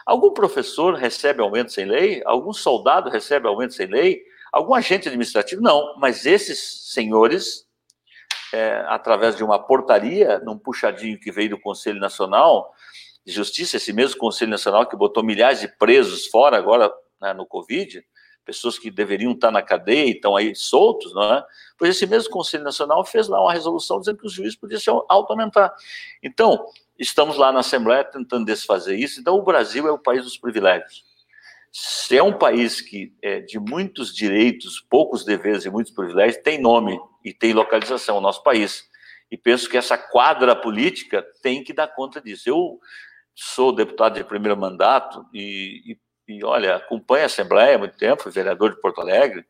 Algum 0.06 0.32
professor 0.32 0.94
recebe 0.96 1.42
aumento 1.42 1.72
sem 1.72 1.86
lei? 1.86 2.22
Algum 2.26 2.52
soldado 2.52 3.10
recebe 3.10 3.48
aumento 3.48 3.74
sem 3.74 3.88
lei? 3.88 4.22
Algum 4.58 4.74
agente 4.74 5.08
administrativo? 5.08 5.62
Não, 5.62 5.96
mas 6.00 6.26
esses 6.26 6.92
senhores, 6.92 7.68
é, 8.52 8.84
através 8.88 9.36
de 9.36 9.44
uma 9.44 9.60
portaria, 9.60 10.40
num 10.40 10.58
puxadinho 10.58 11.20
que 11.20 11.32
veio 11.32 11.52
do 11.52 11.60
Conselho 11.60 12.00
Nacional 12.00 12.74
de 13.24 13.32
Justiça, 13.32 13.78
esse 13.78 13.94
mesmo 13.94 14.18
Conselho 14.18 14.50
Nacional 14.50 14.88
que 14.88 14.96
botou 14.96 15.24
milhares 15.24 15.60
de 15.60 15.68
presos 15.68 16.26
fora 16.26 16.58
agora 16.58 16.92
né, 17.22 17.34
no 17.34 17.46
Covid, 17.46 18.04
pessoas 18.44 18.80
que 18.80 18.90
deveriam 18.90 19.34
estar 19.34 19.52
na 19.52 19.62
cadeia 19.62 20.08
e 20.08 20.14
estão 20.14 20.36
aí 20.36 20.56
soltos, 20.56 21.14
não 21.14 21.36
é? 21.36 21.46
Pois 21.78 21.92
esse 21.92 22.08
mesmo 22.08 22.32
Conselho 22.32 22.64
Nacional 22.64 23.06
fez 23.06 23.28
lá 23.28 23.40
uma 23.40 23.54
resolução 23.54 24.00
dizendo 24.00 24.18
que 24.18 24.26
os 24.26 24.34
juízes 24.34 24.56
podiam 24.56 24.80
se 24.80 24.90
aumentar. 25.08 25.72
Então, 26.24 26.66
estamos 26.98 27.38
lá 27.38 27.52
na 27.52 27.60
Assembleia 27.60 28.04
tentando 28.04 28.44
desfazer 28.44 28.96
isso. 28.96 29.20
Então, 29.20 29.36
o 29.36 29.44
Brasil 29.44 29.88
é 29.88 29.92
o 29.92 30.00
país 30.00 30.24
dos 30.24 30.36
privilégios 30.36 31.07
se 31.80 32.18
é 32.18 32.24
um 32.24 32.34
país 32.34 32.82
que 32.82 33.14
é 33.22 33.40
de 33.40 33.60
muitos 33.60 34.12
direitos, 34.12 34.80
poucos 34.80 35.24
deveres 35.24 35.64
e 35.64 35.70
muitos 35.70 35.94
privilégios, 35.94 36.42
tem 36.42 36.60
nome 36.60 37.00
e 37.24 37.32
tem 37.32 37.54
localização, 37.54 38.18
o 38.18 38.22
nosso 38.22 38.42
país. 38.42 38.90
E 39.30 39.38
penso 39.38 39.70
que 39.70 39.78
essa 39.78 39.96
quadra 39.96 40.56
política 40.56 41.24
tem 41.44 41.64
que 41.64 41.72
dar 41.72 41.88
conta 41.90 42.20
disso. 42.20 42.50
Eu 42.50 42.80
sou 43.36 43.72
deputado 43.72 44.16
de 44.16 44.24
primeiro 44.24 44.60
mandato 44.60 45.24
e, 45.32 45.96
e, 46.28 46.38
e 46.40 46.44
olha, 46.44 46.78
acompanho 46.78 47.22
a 47.22 47.26
Assembleia 47.28 47.76
há 47.76 47.78
muito 47.78 47.96
tempo, 47.96 48.24
fui 48.24 48.32
vereador 48.32 48.74
de 48.74 48.82
Porto 48.82 49.00
Alegre. 49.00 49.46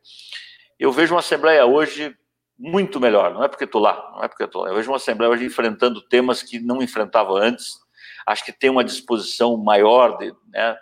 Eu 0.78 0.92
vejo 0.92 1.14
uma 1.14 1.20
Assembleia 1.20 1.64
hoje 1.64 2.14
muito 2.58 3.00
melhor, 3.00 3.32
não 3.32 3.42
é 3.42 3.48
porque 3.48 3.64
estou 3.64 3.80
lá, 3.80 4.12
não 4.14 4.22
é 4.22 4.28
porque 4.28 4.44
estou 4.44 4.64
lá. 4.64 4.68
Eu 4.68 4.74
vejo 4.74 4.90
uma 4.90 4.98
Assembleia 4.98 5.32
hoje 5.32 5.46
enfrentando 5.46 6.02
temas 6.02 6.42
que 6.42 6.60
não 6.60 6.82
enfrentava 6.82 7.32
antes. 7.32 7.78
Acho 8.26 8.44
que 8.44 8.52
tem 8.52 8.68
uma 8.68 8.84
disposição 8.84 9.56
maior 9.56 10.18
de, 10.18 10.30
né, 10.52 10.76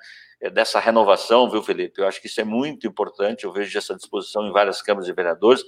dessa 0.51 0.80
renovação, 0.80 1.51
viu, 1.51 1.62
Felipe? 1.62 2.01
Eu 2.01 2.07
acho 2.07 2.20
que 2.20 2.26
isso 2.26 2.40
é 2.40 2.44
muito 2.44 2.86
importante. 2.86 3.44
Eu 3.44 3.53
vejo 3.53 3.76
essa 3.76 3.94
disposição 3.94 4.47
em 4.47 4.53
várias 4.53 4.82
câmaras 4.82 5.07
de 5.07 5.12
vereadores. 5.12 5.62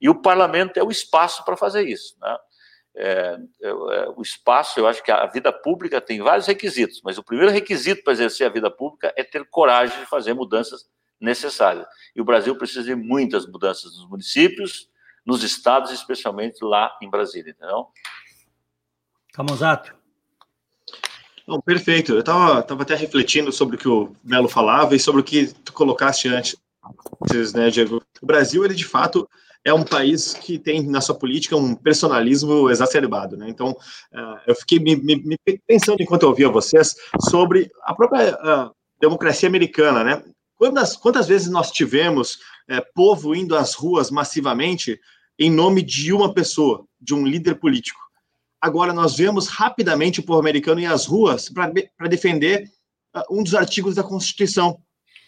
E 0.00 0.08
o 0.08 0.20
parlamento 0.20 0.76
é 0.78 0.82
o 0.82 0.90
espaço 0.90 1.44
para 1.44 1.56
fazer 1.56 1.86
isso. 1.86 2.16
Né? 2.20 2.36
É, 2.94 3.38
é, 3.62 3.68
é, 3.68 4.08
o 4.16 4.20
espaço, 4.20 4.78
eu 4.78 4.86
acho 4.86 5.02
que 5.02 5.10
a 5.10 5.26
vida 5.26 5.52
pública 5.52 6.00
tem 6.00 6.20
vários 6.20 6.46
requisitos, 6.46 7.00
mas 7.02 7.16
o 7.16 7.22
primeiro 7.24 7.50
requisito 7.50 8.04
para 8.04 8.12
exercer 8.12 8.46
a 8.46 8.50
vida 8.50 8.70
pública 8.70 9.12
é 9.16 9.24
ter 9.24 9.48
coragem 9.48 9.98
de 9.98 10.06
fazer 10.06 10.34
mudanças 10.34 10.86
necessárias. 11.20 11.86
E 12.14 12.20
o 12.20 12.24
Brasil 12.24 12.56
precisa 12.56 12.82
de 12.82 12.94
muitas 12.94 13.46
mudanças 13.46 13.96
nos 13.96 14.08
municípios, 14.08 14.90
nos 15.24 15.42
estados, 15.42 15.90
especialmente 15.90 16.62
lá 16.62 16.96
em 17.00 17.08
Brasília, 17.08 17.52
entendeu? 17.52 17.86
Camusato. 19.32 20.01
Não, 21.46 21.60
perfeito. 21.60 22.12
Eu 22.12 22.20
estava 22.20 22.62
tava 22.62 22.82
até 22.82 22.94
refletindo 22.94 23.52
sobre 23.52 23.76
o 23.76 23.78
que 23.78 23.88
o 23.88 24.14
Melo 24.22 24.48
falava 24.48 24.94
e 24.94 25.00
sobre 25.00 25.20
o 25.20 25.24
que 25.24 25.52
tu 25.64 25.72
colocaste 25.72 26.28
antes, 26.28 26.56
né, 27.52 27.70
Diego? 27.70 28.02
O 28.20 28.26
Brasil, 28.26 28.64
ele 28.64 28.74
de 28.74 28.84
fato 28.84 29.28
é 29.64 29.72
um 29.72 29.84
país 29.84 30.34
que 30.34 30.58
tem 30.58 30.82
na 30.82 31.00
sua 31.00 31.14
política 31.14 31.56
um 31.56 31.74
personalismo 31.74 32.68
exacerbado, 32.68 33.36
né? 33.36 33.48
Então, 33.48 33.70
uh, 33.70 34.38
eu 34.46 34.54
fiquei 34.56 34.78
me, 34.78 34.96
me, 34.96 35.38
pensando 35.66 36.02
enquanto 36.02 36.24
eu 36.24 36.30
ouvia 36.30 36.48
vocês 36.48 36.94
sobre 37.30 37.70
a 37.84 37.94
própria 37.94 38.34
uh, 38.34 38.74
democracia 39.00 39.48
americana, 39.48 40.02
né? 40.02 40.22
Quantas, 40.56 40.96
quantas 40.96 41.28
vezes 41.28 41.48
nós 41.48 41.70
tivemos 41.70 42.34
uh, 42.70 42.82
povo 42.94 43.34
indo 43.34 43.56
às 43.56 43.74
ruas 43.74 44.10
massivamente 44.10 44.98
em 45.38 45.50
nome 45.50 45.82
de 45.82 46.12
uma 46.12 46.34
pessoa, 46.34 46.84
de 47.00 47.14
um 47.14 47.24
líder 47.24 47.56
político? 47.56 48.01
Agora, 48.62 48.92
nós 48.92 49.16
vemos 49.16 49.48
rapidamente 49.48 50.20
o 50.20 50.22
povo 50.22 50.38
americano 50.38 50.80
ir 50.80 50.86
às 50.86 51.04
ruas 51.04 51.48
para 51.48 52.08
defender 52.08 52.70
uh, 53.12 53.22
um 53.28 53.42
dos 53.42 53.56
artigos 53.56 53.96
da 53.96 54.04
Constituição, 54.04 54.78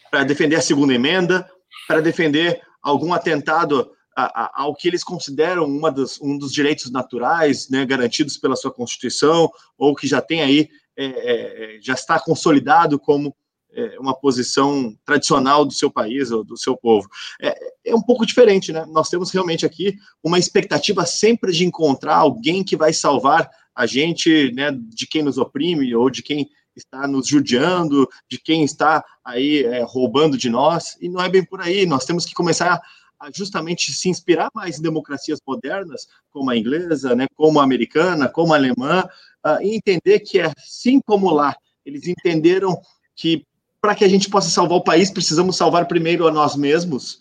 para 0.09 0.23
defender 0.23 0.55
a 0.55 0.63
segunda 0.63 0.95
emenda, 0.95 1.51
para 1.89 2.01
defender 2.01 2.63
algum 2.81 3.13
atentado 3.13 3.91
a, 4.17 4.63
ao 4.63 4.73
que 4.77 4.87
eles 4.87 5.03
consideram 5.03 5.65
uma 5.65 5.93
um 6.23 6.39
dos 6.39 6.53
direitos 6.53 6.93
naturais 6.93 7.69
né, 7.69 7.85
garantidos 7.85 8.39
pela 8.39 8.55
sua 8.55 8.73
Constituição, 8.73 9.51
ou 9.77 9.97
que 9.97 10.07
já 10.07 10.21
tem 10.21 10.41
aí, 10.41 10.69
é, 10.97 11.07
é, 11.07 11.79
já 11.83 11.95
está 11.95 12.21
consolidado 12.21 13.01
como 13.01 13.35
é, 13.75 13.99
uma 13.99 14.15
posição 14.15 14.97
tradicional 15.05 15.65
do 15.65 15.73
seu 15.73 15.91
país 15.91 16.31
ou 16.31 16.45
do 16.45 16.57
seu 16.57 16.77
povo. 16.77 17.09
É, 17.41 17.55
é 17.87 17.95
um 17.95 18.03
pouco 18.03 18.25
diferente, 18.25 18.73
né? 18.73 18.85
Nós 18.89 19.09
temos 19.09 19.31
realmente 19.31 19.67
aqui 19.67 19.97
uma 20.23 20.39
expectativa 20.39 21.05
sempre 21.05 21.53
de 21.53 21.65
encontrar 21.65 22.17
alguém 22.17 22.65
que 22.65 22.77
vai 22.77 22.93
salvar 22.93 23.51
a 23.75 23.87
gente, 23.87 24.53
né, 24.53 24.71
de 24.71 25.07
quem 25.07 25.23
nos 25.23 25.37
oprime 25.37 25.95
ou 25.95 26.09
de 26.09 26.23
quem 26.23 26.49
está 26.77 27.07
nos 27.07 27.27
judiando, 27.27 28.09
de 28.29 28.39
quem 28.39 28.65
está 28.65 29.05
aí 29.25 29.65
é, 29.65 29.83
roubando 29.83 30.37
de 30.37 30.49
nós, 30.49 30.97
e 31.01 31.09
não 31.09 31.21
é 31.21 31.29
bem 31.29 31.45
por 31.45 31.61
aí. 31.61 31.87
Nós 31.87 32.05
temos 32.05 32.25
que 32.25 32.35
começar 32.35 32.81
a 33.19 33.31
justamente 33.33 33.93
se 33.93 34.09
inspirar 34.09 34.51
mais 34.55 34.79
em 34.79 34.83
democracias 34.83 35.41
modernas, 35.47 36.07
como 36.31 36.51
a 36.51 36.57
inglesa, 36.57 37.15
né, 37.15 37.27
como 37.35 37.61
a 37.61 37.65
americana, 37.65 38.29
como 38.29 38.53
a 38.53 38.57
alemã, 38.57 39.05
uh, 39.45 39.63
e 39.63 39.75
entender 39.75 40.21
que, 40.21 40.41
assim 40.41 41.01
como 41.05 41.31
lá, 41.31 41.57
eles 41.85 42.07
entenderam 42.07 42.81
que 43.15 43.47
para 43.85 43.95
que 43.95 44.03
a 44.03 44.09
gente 44.09 44.31
possa 44.31 44.49
salvar 44.49 44.79
o 44.79 44.83
país, 44.83 45.11
precisamos 45.11 45.59
salvar 45.59 45.87
primeiro 45.87 46.27
a 46.27 46.33
nós 46.33 46.57
mesmos. 46.57 47.21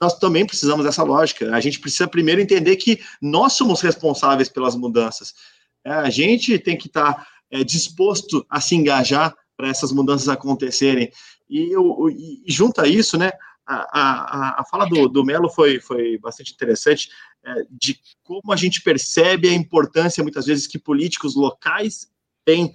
Nós 0.00 0.18
também 0.18 0.44
precisamos 0.44 0.84
dessa 0.84 1.04
lógica. 1.04 1.54
A 1.54 1.60
gente 1.60 1.78
precisa 1.78 2.08
primeiro 2.08 2.40
entender 2.40 2.74
que 2.74 2.98
nós 3.22 3.52
somos 3.52 3.80
responsáveis 3.80 4.48
pelas 4.48 4.74
mudanças. 4.74 5.36
É, 5.84 5.92
a 5.92 6.10
gente 6.10 6.58
tem 6.58 6.76
que 6.76 6.88
estar 6.88 7.14
tá, 7.14 7.26
é, 7.48 7.62
disposto 7.62 8.44
a 8.50 8.60
se 8.60 8.74
engajar 8.74 9.32
para 9.56 9.68
essas 9.68 9.92
mudanças 9.92 10.28
acontecerem. 10.28 11.12
E, 11.48 11.70
eu, 11.70 12.10
e, 12.10 12.42
junto 12.48 12.80
a 12.80 12.88
isso, 12.88 13.16
né, 13.16 13.30
a, 13.64 14.56
a, 14.56 14.60
a 14.62 14.64
fala 14.64 14.84
do, 14.84 15.08
do 15.08 15.24
Melo 15.24 15.48
foi, 15.48 15.78
foi 15.78 16.18
bastante 16.18 16.52
interessante, 16.52 17.08
é, 17.44 17.54
de 17.70 18.00
como 18.24 18.52
a 18.52 18.56
gente 18.56 18.82
percebe 18.82 19.48
a 19.48 19.54
importância, 19.54 20.24
muitas 20.24 20.46
vezes, 20.46 20.66
que 20.66 20.76
políticos 20.76 21.36
locais 21.36 22.10
têm 22.44 22.74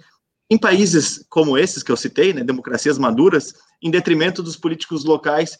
em 0.50 0.58
países 0.58 1.24
como 1.28 1.56
esses 1.56 1.82
que 1.82 1.90
eu 1.90 1.96
citei, 1.96 2.32
né, 2.32 2.44
democracias 2.44 2.98
maduras, 2.98 3.54
em 3.82 3.90
detrimento 3.90 4.42
dos 4.42 4.56
políticos 4.56 5.04
locais 5.04 5.56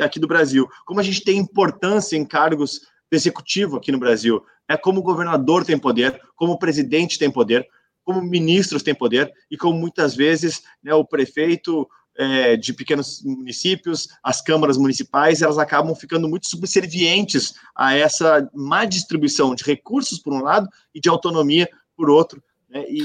aqui 0.00 0.18
do 0.18 0.26
Brasil, 0.26 0.66
como 0.84 1.00
a 1.00 1.02
gente 1.02 1.22
tem 1.22 1.38
importância 1.38 2.16
em 2.16 2.24
cargos 2.24 2.80
do 3.10 3.14
executivo 3.14 3.76
aqui 3.76 3.92
no 3.92 3.98
Brasil, 3.98 4.42
é 4.68 4.76
como 4.76 5.00
o 5.00 5.02
governador 5.02 5.64
tem 5.64 5.78
poder, 5.78 6.20
como 6.34 6.52
o 6.52 6.58
presidente 6.58 7.18
tem 7.18 7.30
poder, 7.30 7.66
como 8.02 8.22
ministros 8.22 8.82
têm 8.82 8.94
poder 8.94 9.32
e 9.50 9.56
como 9.56 9.78
muitas 9.78 10.14
vezes 10.14 10.62
né, 10.82 10.94
o 10.94 11.04
prefeito 11.04 11.88
é, 12.16 12.56
de 12.56 12.72
pequenos 12.72 13.22
municípios, 13.22 14.08
as 14.22 14.40
câmaras 14.40 14.78
municipais, 14.78 15.42
elas 15.42 15.58
acabam 15.58 15.94
ficando 15.94 16.28
muito 16.28 16.48
subservientes 16.48 17.54
a 17.74 17.94
essa 17.94 18.48
má 18.54 18.84
distribuição 18.84 19.54
de 19.54 19.64
recursos, 19.64 20.18
por 20.18 20.32
um 20.32 20.42
lado, 20.42 20.68
e 20.94 21.00
de 21.00 21.08
autonomia, 21.08 21.68
por 21.96 22.08
outro. 22.08 22.42
Né? 22.68 22.84
E 22.88 23.00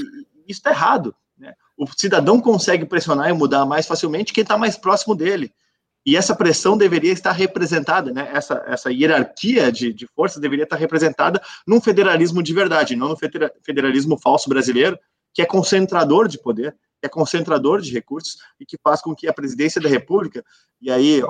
isso 0.52 0.60
está 0.60 0.70
errado. 0.70 1.14
Né? 1.36 1.54
O 1.76 1.86
cidadão 1.96 2.40
consegue 2.40 2.86
pressionar 2.86 3.28
e 3.28 3.32
mudar 3.32 3.66
mais 3.66 3.86
facilmente 3.86 4.32
quem 4.32 4.42
está 4.42 4.56
mais 4.56 4.76
próximo 4.76 5.14
dele. 5.14 5.52
E 6.04 6.16
essa 6.16 6.34
pressão 6.34 6.76
deveria 6.76 7.12
estar 7.12 7.30
representada, 7.30 8.12
né? 8.12 8.28
essa, 8.32 8.62
essa 8.66 8.92
hierarquia 8.92 9.70
de, 9.70 9.92
de 9.92 10.06
forças 10.08 10.40
deveria 10.40 10.64
estar 10.64 10.76
representada 10.76 11.40
num 11.66 11.80
federalismo 11.80 12.42
de 12.42 12.52
verdade, 12.52 12.96
não 12.96 13.10
no 13.10 13.16
federalismo 13.16 14.18
falso 14.18 14.48
brasileiro, 14.48 14.98
que 15.32 15.40
é 15.40 15.46
concentrador 15.46 16.26
de 16.26 16.38
poder, 16.38 16.76
que 17.00 17.06
é 17.06 17.08
concentrador 17.08 17.80
de 17.80 17.92
recursos 17.92 18.36
e 18.58 18.66
que 18.66 18.76
faz 18.82 19.00
com 19.00 19.14
que 19.14 19.28
a 19.28 19.32
presidência 19.32 19.80
da 19.80 19.88
República, 19.88 20.44
e 20.80 20.90
aí 20.90 21.22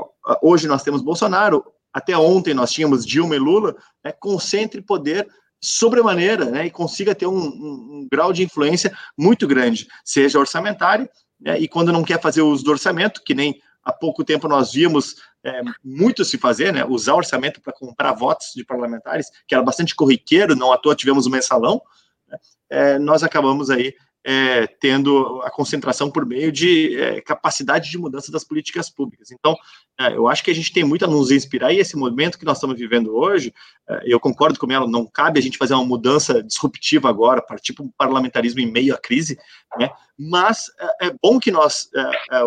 hoje 0.42 0.66
nós 0.66 0.82
temos 0.82 1.02
Bolsonaro, 1.02 1.64
até 1.92 2.16
ontem 2.16 2.54
nós 2.54 2.72
tínhamos 2.72 3.04
Dilma 3.04 3.36
e 3.36 3.38
Lula, 3.38 3.76
né, 4.02 4.12
concentre 4.12 4.80
poder 4.80 5.28
sobremaneira 5.62 6.46
né, 6.46 6.66
e 6.66 6.70
consiga 6.70 7.14
ter 7.14 7.26
um, 7.26 7.38
um, 7.38 7.88
um 7.92 8.08
grau 8.10 8.32
de 8.32 8.42
influência 8.42 8.92
muito 9.16 9.46
grande, 9.46 9.86
seja 10.04 10.38
orçamentário, 10.38 11.08
né, 11.40 11.58
e 11.58 11.68
quando 11.68 11.92
não 11.92 12.02
quer 12.02 12.20
fazer 12.20 12.42
uso 12.42 12.64
do 12.64 12.72
orçamento, 12.72 13.22
que 13.24 13.34
nem 13.34 13.60
há 13.84 13.92
pouco 13.92 14.24
tempo 14.24 14.48
nós 14.48 14.72
vimos 14.72 15.16
é, 15.44 15.60
muito 15.84 16.24
se 16.24 16.36
fazer, 16.36 16.72
né, 16.72 16.84
usar 16.84 17.14
orçamento 17.14 17.60
para 17.60 17.72
comprar 17.72 18.12
votos 18.12 18.48
de 18.54 18.64
parlamentares, 18.64 19.26
que 19.46 19.54
era 19.54 19.62
bastante 19.62 19.94
corriqueiro, 19.94 20.56
não 20.56 20.72
à 20.72 20.76
toa 20.76 20.96
tivemos 20.96 21.26
o 21.26 21.30
mensalão, 21.30 21.80
né, 22.26 22.38
é, 22.68 22.98
nós 22.98 23.22
acabamos 23.22 23.70
aí 23.70 23.94
é, 24.24 24.66
tendo 24.66 25.40
a 25.42 25.50
concentração 25.50 26.10
por 26.10 26.24
meio 26.24 26.52
de 26.52 26.96
é, 26.96 27.20
capacidade 27.20 27.90
de 27.90 27.98
mudança 27.98 28.30
das 28.30 28.44
políticas 28.44 28.88
públicas. 28.88 29.32
Então, 29.32 29.56
é, 29.98 30.14
eu 30.14 30.28
acho 30.28 30.44
que 30.44 30.50
a 30.50 30.54
gente 30.54 30.72
tem 30.72 30.84
muito 30.84 31.04
a 31.04 31.08
nos 31.08 31.30
inspirar 31.30 31.72
e 31.72 31.78
esse 31.78 31.96
momento 31.96 32.38
que 32.38 32.44
nós 32.44 32.58
estamos 32.58 32.78
vivendo 32.78 33.14
hoje, 33.14 33.52
é, 33.88 34.02
eu 34.04 34.20
concordo 34.20 34.58
com 34.58 34.70
ela, 34.70 34.86
não 34.86 35.04
cabe 35.06 35.40
a 35.40 35.42
gente 35.42 35.58
fazer 35.58 35.74
uma 35.74 35.84
mudança 35.84 36.42
disruptiva 36.42 37.08
agora, 37.08 37.42
partir 37.42 37.72
para 37.72 37.84
um 37.84 37.90
parlamentarismo 37.98 38.60
em 38.60 38.70
meio 38.70 38.94
à 38.94 38.98
crise, 38.98 39.38
né? 39.76 39.90
mas 40.16 40.70
é, 41.00 41.08
é 41.08 41.14
bom 41.20 41.40
que 41.40 41.50
nós 41.50 41.90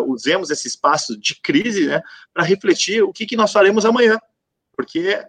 usemos 0.06 0.50
esse 0.50 0.66
espaço 0.66 1.18
de 1.18 1.34
crise 1.40 1.86
né, 1.86 2.00
para 2.32 2.42
refletir 2.42 3.02
o 3.02 3.12
que, 3.12 3.26
que 3.26 3.36
nós 3.36 3.52
faremos 3.52 3.84
amanhã, 3.84 4.18
porque 4.74 5.22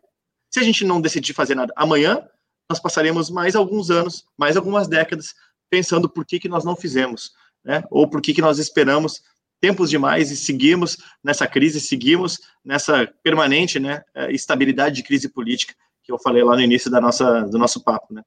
se 0.49 0.59
a 0.59 0.63
gente 0.63 0.85
não 0.85 1.01
decidir 1.01 1.33
fazer 1.33 1.55
nada 1.55 1.73
amanhã, 1.75 2.25
nós 2.69 2.79
passaremos 2.79 3.29
mais 3.29 3.55
alguns 3.55 3.89
anos, 3.89 4.25
mais 4.37 4.57
algumas 4.57 4.87
décadas 4.87 5.33
pensando 5.70 6.09
por 6.09 6.26
que, 6.26 6.39
que 6.39 6.49
nós 6.49 6.63
não 6.63 6.76
fizemos, 6.76 7.32
né? 7.63 7.84
ou 7.89 8.09
por 8.09 8.22
que, 8.22 8.34
que 8.34 8.41
nós 8.41 8.59
esperamos 8.59 9.22
tempos 9.59 9.89
demais 9.89 10.32
e 10.32 10.38
seguimos 10.38 10.97
nessa 11.24 11.47
crise, 11.47 11.80
seguimos 11.80 12.39
nessa 12.63 13.07
permanente 13.24 13.80
né, 13.80 14.01
é, 14.13 14.32
estabilidade 14.32 14.95
de 14.95 15.03
crise 15.03 15.30
política 15.30 15.74
que 16.03 16.11
eu 16.11 16.20
falei 16.20 16.43
lá 16.43 16.55
no 16.55 16.61
início 16.61 16.89
da 16.89 17.01
nossa, 17.01 17.41
do 17.41 17.57
nosso 17.57 17.84
papo. 17.84 18.13
Né? 18.13 18.22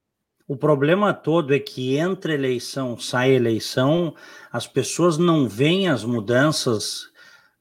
O 0.47 0.55
problema 0.55 1.13
todo 1.13 1.53
é 1.53 1.59
que 1.59 1.97
entre 1.97 2.33
eleição 2.33 2.99
sai 2.99 3.31
eleição, 3.31 4.13
as 4.51 4.67
pessoas 4.67 5.17
não 5.17 5.47
veem 5.47 5.89
as 5.89 6.03
mudanças 6.03 7.05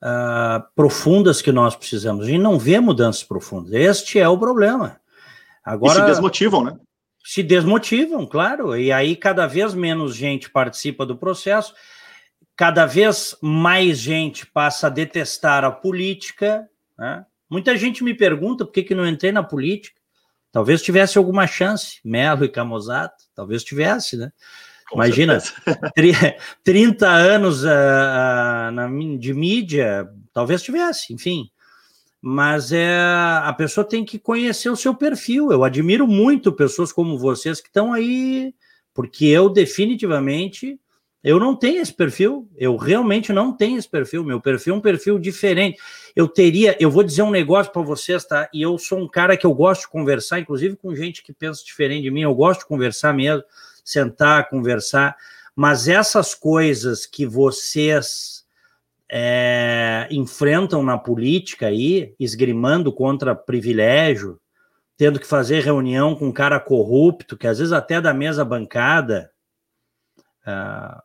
uh, 0.02 0.62
profundas 0.74 1.40
que 1.40 1.52
nós 1.52 1.74
precisamos. 1.74 2.26
A 2.26 2.28
gente 2.28 2.42
não 2.42 2.58
vê 2.58 2.80
mudanças 2.80 3.22
profundas. 3.22 3.72
Este 3.72 4.18
é 4.18 4.28
o 4.28 4.38
problema. 4.38 5.00
Agora, 5.64 6.00
e 6.00 6.02
se 6.02 6.06
desmotivam, 6.06 6.64
né? 6.64 6.76
Se 7.24 7.42
desmotivam, 7.42 8.26
claro, 8.26 8.76
e 8.76 8.90
aí 8.90 9.14
cada 9.14 9.46
vez 9.46 9.74
menos 9.74 10.16
gente 10.16 10.50
participa 10.50 11.04
do 11.04 11.16
processo, 11.16 11.74
cada 12.56 12.86
vez 12.86 13.36
mais 13.40 13.98
gente 13.98 14.46
passa 14.46 14.86
a 14.86 14.90
detestar 14.90 15.64
a 15.64 15.70
política. 15.70 16.68
Né? 16.98 17.24
Muita 17.48 17.76
gente 17.76 18.02
me 18.02 18.14
pergunta 18.14 18.64
por 18.64 18.72
que, 18.72 18.82
que 18.82 18.94
não 18.94 19.06
entrei 19.06 19.32
na 19.32 19.42
política. 19.42 20.00
Talvez 20.52 20.82
tivesse 20.82 21.16
alguma 21.16 21.46
chance, 21.46 22.00
Melo 22.04 22.44
e 22.44 22.48
Camozato, 22.48 23.24
talvez 23.34 23.62
tivesse, 23.62 24.16
né? 24.16 24.32
Com 24.90 24.96
Imagina, 24.96 25.38
30 26.64 27.08
anos 27.08 27.62
uh, 27.62 27.68
uh, 27.68 29.18
de 29.18 29.32
mídia, 29.32 30.08
talvez 30.32 30.60
tivesse, 30.60 31.14
enfim 31.14 31.48
mas 32.20 32.72
é 32.72 32.98
a 33.42 33.52
pessoa 33.56 33.84
tem 33.86 34.04
que 34.04 34.18
conhecer 34.18 34.68
o 34.68 34.76
seu 34.76 34.94
perfil. 34.94 35.50
Eu 35.50 35.64
admiro 35.64 36.06
muito 36.06 36.52
pessoas 36.52 36.92
como 36.92 37.18
vocês 37.18 37.60
que 37.60 37.68
estão 37.68 37.92
aí, 37.92 38.54
porque 38.92 39.24
eu 39.26 39.48
definitivamente 39.48 40.78
eu 41.22 41.38
não 41.38 41.54
tenho 41.54 41.82
esse 41.82 41.92
perfil. 41.92 42.48
Eu 42.56 42.76
realmente 42.76 43.32
não 43.32 43.54
tenho 43.54 43.78
esse 43.78 43.88
perfil. 43.88 44.24
Meu 44.24 44.40
perfil 44.40 44.74
é 44.74 44.76
um 44.78 44.80
perfil 44.80 45.18
diferente. 45.18 45.78
Eu 46.16 46.26
teria, 46.26 46.76
eu 46.80 46.90
vou 46.90 47.02
dizer 47.02 47.22
um 47.22 47.30
negócio 47.30 47.70
para 47.72 47.82
vocês, 47.82 48.24
tá? 48.24 48.48
E 48.54 48.62
eu 48.62 48.78
sou 48.78 48.98
um 48.98 49.08
cara 49.08 49.36
que 49.36 49.46
eu 49.46 49.52
gosto 49.52 49.82
de 49.82 49.88
conversar, 49.88 50.40
inclusive 50.40 50.76
com 50.76 50.94
gente 50.94 51.22
que 51.22 51.32
pensa 51.32 51.62
diferente 51.64 52.02
de 52.02 52.10
mim. 52.10 52.22
Eu 52.22 52.34
gosto 52.34 52.60
de 52.60 52.66
conversar 52.66 53.12
mesmo, 53.12 53.44
sentar, 53.84 54.48
conversar. 54.48 55.14
Mas 55.54 55.88
essas 55.88 56.34
coisas 56.34 57.04
que 57.04 57.26
vocês 57.26 58.39
é, 59.12 60.06
enfrentam 60.08 60.84
na 60.84 60.96
política 60.96 61.66
aí, 61.66 62.14
esgrimando 62.18 62.92
contra 62.92 63.34
privilégio, 63.34 64.40
tendo 64.96 65.18
que 65.18 65.26
fazer 65.26 65.64
reunião 65.64 66.14
com 66.14 66.28
um 66.28 66.32
cara 66.32 66.60
corrupto, 66.60 67.36
que 67.36 67.48
às 67.48 67.58
vezes 67.58 67.72
até 67.72 68.00
da 68.00 68.14
mesa 68.14 68.44
bancada, 68.44 69.32
uh, 70.46 71.02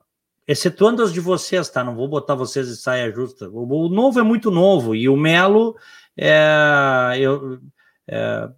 excetuando 0.47 1.01
as 1.01 1.11
de 1.11 1.19
vocês, 1.19 1.67
tá? 1.69 1.83
Não 1.83 1.95
vou 1.95 2.07
botar 2.07 2.35
vocês 2.35 2.69
em 2.69 2.75
saia 2.75 3.11
justa. 3.11 3.49
O, 3.49 3.85
o 3.85 3.89
novo 3.89 4.19
é 4.19 4.23
muito 4.23 4.51
novo 4.51 4.93
e 4.93 5.09
o 5.09 5.17
Melo 5.17 5.75
é, 6.15 7.15
eu, 7.17 7.59
é, 8.07 8.49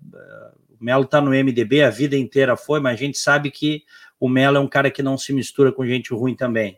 o 0.77 0.83
Melo 0.83 1.05
tá 1.05 1.21
no 1.21 1.31
MDB, 1.31 1.83
a 1.83 1.89
vida 1.89 2.17
inteira 2.17 2.57
foi, 2.57 2.81
mas 2.81 2.95
a 2.95 2.97
gente 2.97 3.17
sabe 3.17 3.49
que 3.49 3.83
o 4.19 4.27
Melo 4.27 4.57
é 4.57 4.59
um 4.59 4.67
cara 4.67 4.91
que 4.91 5.01
não 5.01 5.17
se 5.17 5.31
mistura 5.31 5.71
com 5.71 5.85
gente 5.85 6.13
ruim 6.13 6.35
também 6.35 6.77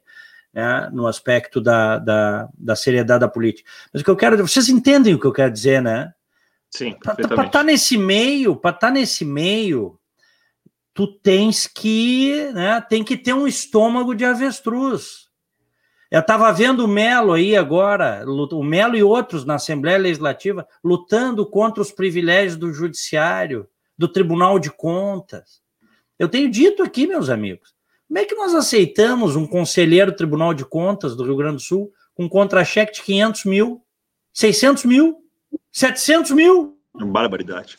né, 0.54 0.89
no 0.91 1.08
aspecto 1.08 1.62
da, 1.62 1.97
da, 2.00 2.50
da, 2.58 2.76
seriedade 2.76 3.22
da 3.22 3.28
política. 3.28 3.70
Mas 3.93 4.02
o 4.02 4.06
que 4.06 4.12
eu 4.12 4.16
quero, 4.16 4.38
vocês 4.47 4.70
entendem 4.70 5.14
o 5.14 5.20
que 5.20 5.28
eu 5.28 5.34
quero 5.34 5.52
dizer, 5.52 5.82
né? 5.82 6.14
Sim. 6.72 6.95
Para 7.04 7.24
estar 7.24 7.47
tá 7.50 7.64
nesse 7.64 7.97
meio, 7.97 8.56
para 8.56 8.72
estar 8.76 8.88
tá 8.88 8.93
nesse 8.93 9.26
meio, 9.26 10.00
tu 10.93 11.08
tens 11.08 11.68
que, 11.68 12.52
né, 12.54 12.82
tem 12.82 13.04
que 13.04 13.18
ter 13.18 13.34
um 13.34 13.47
estômago 13.47 14.14
de 14.14 14.26
avestruz. 14.26 15.30
Eu 16.12 16.22
estava 16.22 16.52
vendo 16.52 16.86
o 16.86 16.88
Melo 16.88 17.34
aí 17.34 17.56
agora, 17.56 18.26
o 18.28 18.64
Melo 18.64 18.97
e 18.97 19.04
outros 19.04 19.45
na 19.45 19.56
Assembleia 19.56 19.97
Legislativa 19.97 20.68
lutando 20.84 21.45
contra 21.45 21.82
os 21.82 21.91
privilégios 21.91 22.58
do 22.58 22.74
Judiciário, 22.74 23.68
do 23.95 24.08
Tribunal 24.08 24.58
de 24.58 24.72
Contas. 24.72 25.62
Eu 26.18 26.28
tenho 26.28 26.50
dito 26.50 26.82
aqui, 26.82 27.06
meus 27.06 27.30
amigos, 27.30 27.76
como 28.10 28.18
é 28.18 28.26
que 28.26 28.34
nós 28.34 28.55
aceitamos 28.55 29.36
um 29.36 29.45
conselheiro 29.45 30.12
do 30.12 30.18
Tribunal 30.18 30.51
de 30.51 30.66
Contas 30.66 31.16
do 31.16 31.24
Rio 31.24 31.36
Grande 31.36 31.57
do 31.57 31.62
Sul 31.62 31.93
com 32.16 32.24
um 32.24 32.30
contra-cheque 32.30 32.93
de 32.93 33.03
500 33.03 33.45
mil, 33.45 33.84
600 34.34 34.86
mil, 34.86 35.24
700 35.72 36.32
mil? 36.32 36.76
Barbaridade. 36.91 37.78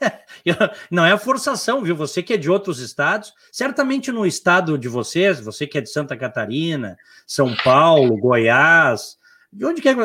Não 0.90 1.06
é 1.06 1.16
forçação, 1.16 1.82
viu? 1.82 1.96
Você 1.96 2.22
que 2.22 2.34
é 2.34 2.36
de 2.36 2.50
outros 2.50 2.78
estados, 2.78 3.32
certamente 3.50 4.12
no 4.12 4.26
estado 4.26 4.76
de 4.76 4.86
vocês, 4.86 5.40
você 5.40 5.66
que 5.66 5.78
é 5.78 5.80
de 5.80 5.90
Santa 5.90 6.14
Catarina, 6.14 6.98
São 7.26 7.56
Paulo, 7.64 8.18
Goiás, 8.18 9.16
de 9.50 9.64
onde 9.64 9.80
quer. 9.80 9.96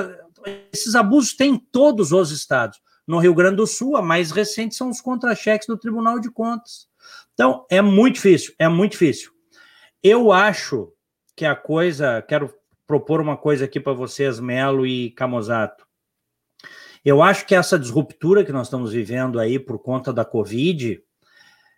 Esses 0.72 0.96
abusos 0.96 1.34
tem 1.34 1.56
em 1.56 1.58
todos 1.58 2.14
os 2.14 2.32
estados. 2.32 2.82
No 3.06 3.20
Rio 3.20 3.36
Grande 3.36 3.58
do 3.58 3.68
Sul, 3.68 3.98
a 3.98 4.02
mais 4.02 4.32
recente 4.32 4.74
são 4.74 4.90
os 4.90 5.02
contra-cheques 5.02 5.68
do 5.68 5.78
Tribunal 5.78 6.18
de 6.18 6.32
Contas. 6.32 6.88
Então, 7.34 7.66
é 7.70 7.82
muito 7.82 8.16
difícil, 8.16 8.54
é 8.58 8.70
muito 8.70 8.94
difícil. 8.94 9.33
Eu 10.04 10.34
acho 10.34 10.92
que 11.34 11.46
a 11.46 11.56
coisa, 11.56 12.22
quero 12.22 12.54
propor 12.86 13.22
uma 13.22 13.38
coisa 13.38 13.64
aqui 13.64 13.80
para 13.80 13.94
vocês, 13.94 14.38
Melo 14.38 14.86
e 14.86 15.12
Camozato. 15.12 15.88
Eu 17.06 17.22
acho 17.24 17.46
que 17.46 17.56
essa 17.56 17.80
disruptura 17.80 18.44
que 18.44 18.52
nós 18.52 18.68
estamos 18.68 18.92
vivendo 18.92 19.40
aí 19.40 19.58
por 19.58 19.80
conta 19.80 20.12
da 20.12 20.26
Covid, 20.26 21.02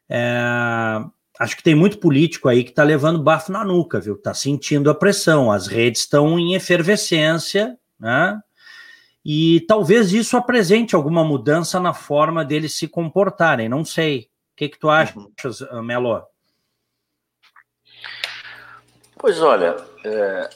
é, 0.09 0.99
acho 1.39 1.55
que 1.55 1.63
tem 1.63 1.75
muito 1.75 1.99
político 1.99 2.49
aí 2.49 2.63
que 2.63 2.71
está 2.71 2.83
levando 2.83 3.21
bafo 3.21 3.51
na 3.51 3.63
nuca, 3.63 3.99
viu? 3.99 4.15
Está 4.15 4.33
sentindo 4.33 4.89
a 4.89 4.95
pressão, 4.95 5.51
as 5.51 5.67
redes 5.67 6.01
estão 6.01 6.39
em 6.39 6.55
efervescência, 6.55 7.77
né? 7.99 8.39
E 9.23 9.61
talvez 9.67 10.13
isso 10.13 10.35
apresente 10.35 10.95
alguma 10.95 11.23
mudança 11.23 11.79
na 11.79 11.93
forma 11.93 12.43
deles 12.43 12.73
se 12.73 12.87
comportarem, 12.87 13.69
não 13.69 13.85
sei. 13.85 14.29
O 14.53 14.57
que, 14.57 14.69
que 14.69 14.79
tu 14.79 14.89
achas, 14.89 15.61
uhum. 15.61 15.83
Melo? 15.83 16.23
Pois 19.17 19.41
olha, 19.41 19.75
é, 20.03 20.49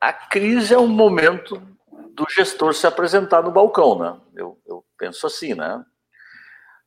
a 0.00 0.12
crise 0.12 0.74
é 0.74 0.78
um 0.78 0.88
momento 0.88 1.60
do 2.12 2.26
gestor 2.28 2.74
se 2.74 2.86
apresentar 2.86 3.42
no 3.42 3.50
balcão, 3.50 3.98
né? 3.98 4.20
Eu, 4.34 4.58
eu 4.66 4.84
penso 4.98 5.26
assim, 5.26 5.54
né? 5.54 5.84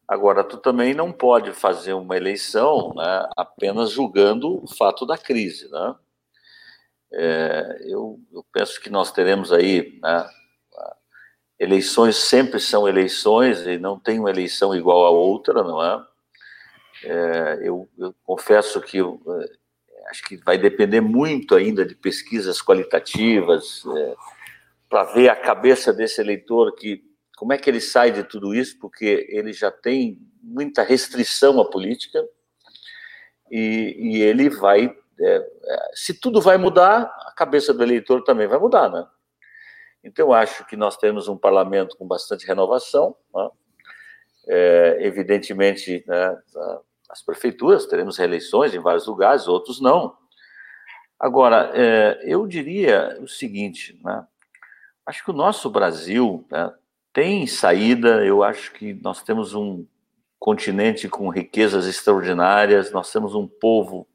Agora, 0.08 0.44
tu 0.44 0.58
também 0.58 0.94
não 0.94 1.12
pode 1.12 1.54
fazer 1.54 1.94
uma 1.94 2.18
eleição 2.18 2.94
né, 2.96 3.30
apenas 3.38 3.92
julgando 3.92 4.64
o 4.64 4.68
fato 4.68 5.06
da 5.06 5.18
crise, 5.18 5.70
né? 5.72 5.96
É, 7.12 7.78
eu, 7.88 8.20
eu, 8.32 8.44
penso 8.52 8.82
que 8.82 8.90
nós 8.90 9.12
teremos 9.12 9.54
aí 9.54 10.00
né, 10.02 10.28
eleições 11.60 12.16
sempre 12.16 12.60
são 12.60 12.88
eleições 12.88 13.62
e 13.68 13.78
não 13.78 14.00
tem 14.00 14.20
uma 14.20 14.30
eleição 14.30 14.76
igual 14.76 15.06
a 15.06 15.12
outra, 15.12 15.64
não 15.64 15.84
é? 15.84 16.06
é 17.06 17.60
eu, 17.62 17.88
eu, 17.98 18.14
confesso 18.24 18.82
que 18.82 19.00
é, 19.00 19.04
acho 20.14 20.24
que 20.24 20.38
vai 20.38 20.60
depender 20.60 21.02
muito 21.02 21.56
ainda 21.56 21.84
de 21.84 21.96
pesquisas 21.96 22.62
qualitativas 22.62 23.84
é, 23.98 24.16
para 24.88 25.06
ver 25.06 25.30
a 25.30 25.36
cabeça 25.36 25.92
desse 25.92 26.22
eleitor 26.22 26.76
que 26.76 27.04
como 27.36 27.52
é 27.52 27.58
que 27.58 27.68
ele 27.68 27.82
sai 27.82 28.12
de 28.12 28.24
tudo 28.24 28.54
isso, 28.54 28.78
porque 28.80 29.26
ele 29.28 29.52
já 29.52 29.72
tem 29.72 30.20
muita 30.42 30.84
restrição 30.84 31.60
à 31.60 31.68
política 31.68 32.24
e, 33.50 33.98
e 33.98 34.22
ele 34.22 34.50
vai 34.50 34.96
é, 35.20 35.36
é, 35.36 35.92
se 35.96 36.14
tudo 36.14 36.40
vai 36.40 36.58
mudar, 36.58 37.04
a 37.26 37.34
cabeça 37.36 37.74
do 37.74 37.82
eleitor 37.82 38.24
também 38.24 38.48
vai 38.48 38.60
mudar, 38.60 38.90
né? 38.90 39.06
Então, 40.04 40.28
eu 40.28 40.34
acho 40.34 40.66
que 40.68 40.76
nós 40.76 40.98
temos 40.98 41.28
um 41.28 41.38
parlamento 41.38 41.96
com 41.98 42.06
bastante 42.06 42.46
renovação, 42.46 43.16
né? 43.34 43.50
é, 44.48 44.98
evidentemente, 45.00 46.04
né, 46.06 46.38
as 47.14 47.22
prefeituras, 47.22 47.86
teremos 47.86 48.18
reeleições 48.18 48.74
em 48.74 48.80
vários 48.80 49.06
lugares, 49.06 49.48
outros 49.48 49.80
não. 49.80 50.18
Agora, 51.20 51.72
é, 51.76 52.20
eu 52.26 52.48
diria 52.48 53.20
o 53.22 53.28
seguinte, 53.28 54.00
né? 54.04 54.26
acho 55.06 55.24
que 55.24 55.30
o 55.30 55.36
nosso 55.36 55.70
Brasil 55.70 56.44
né, 56.50 56.74
tem 57.14 57.46
saída, 57.46 58.26
eu 58.26 58.42
acho 58.42 58.72
que 58.72 58.96
nós 58.96 59.22
temos 59.22 59.54
um 59.54 59.86
continente 60.40 61.08
com 61.08 61.30
riquezas 61.30 61.86
extraordinárias, 61.86 62.92
nós 62.92 63.12
temos 63.12 63.36
um 63.36 63.48
povo 63.48 64.08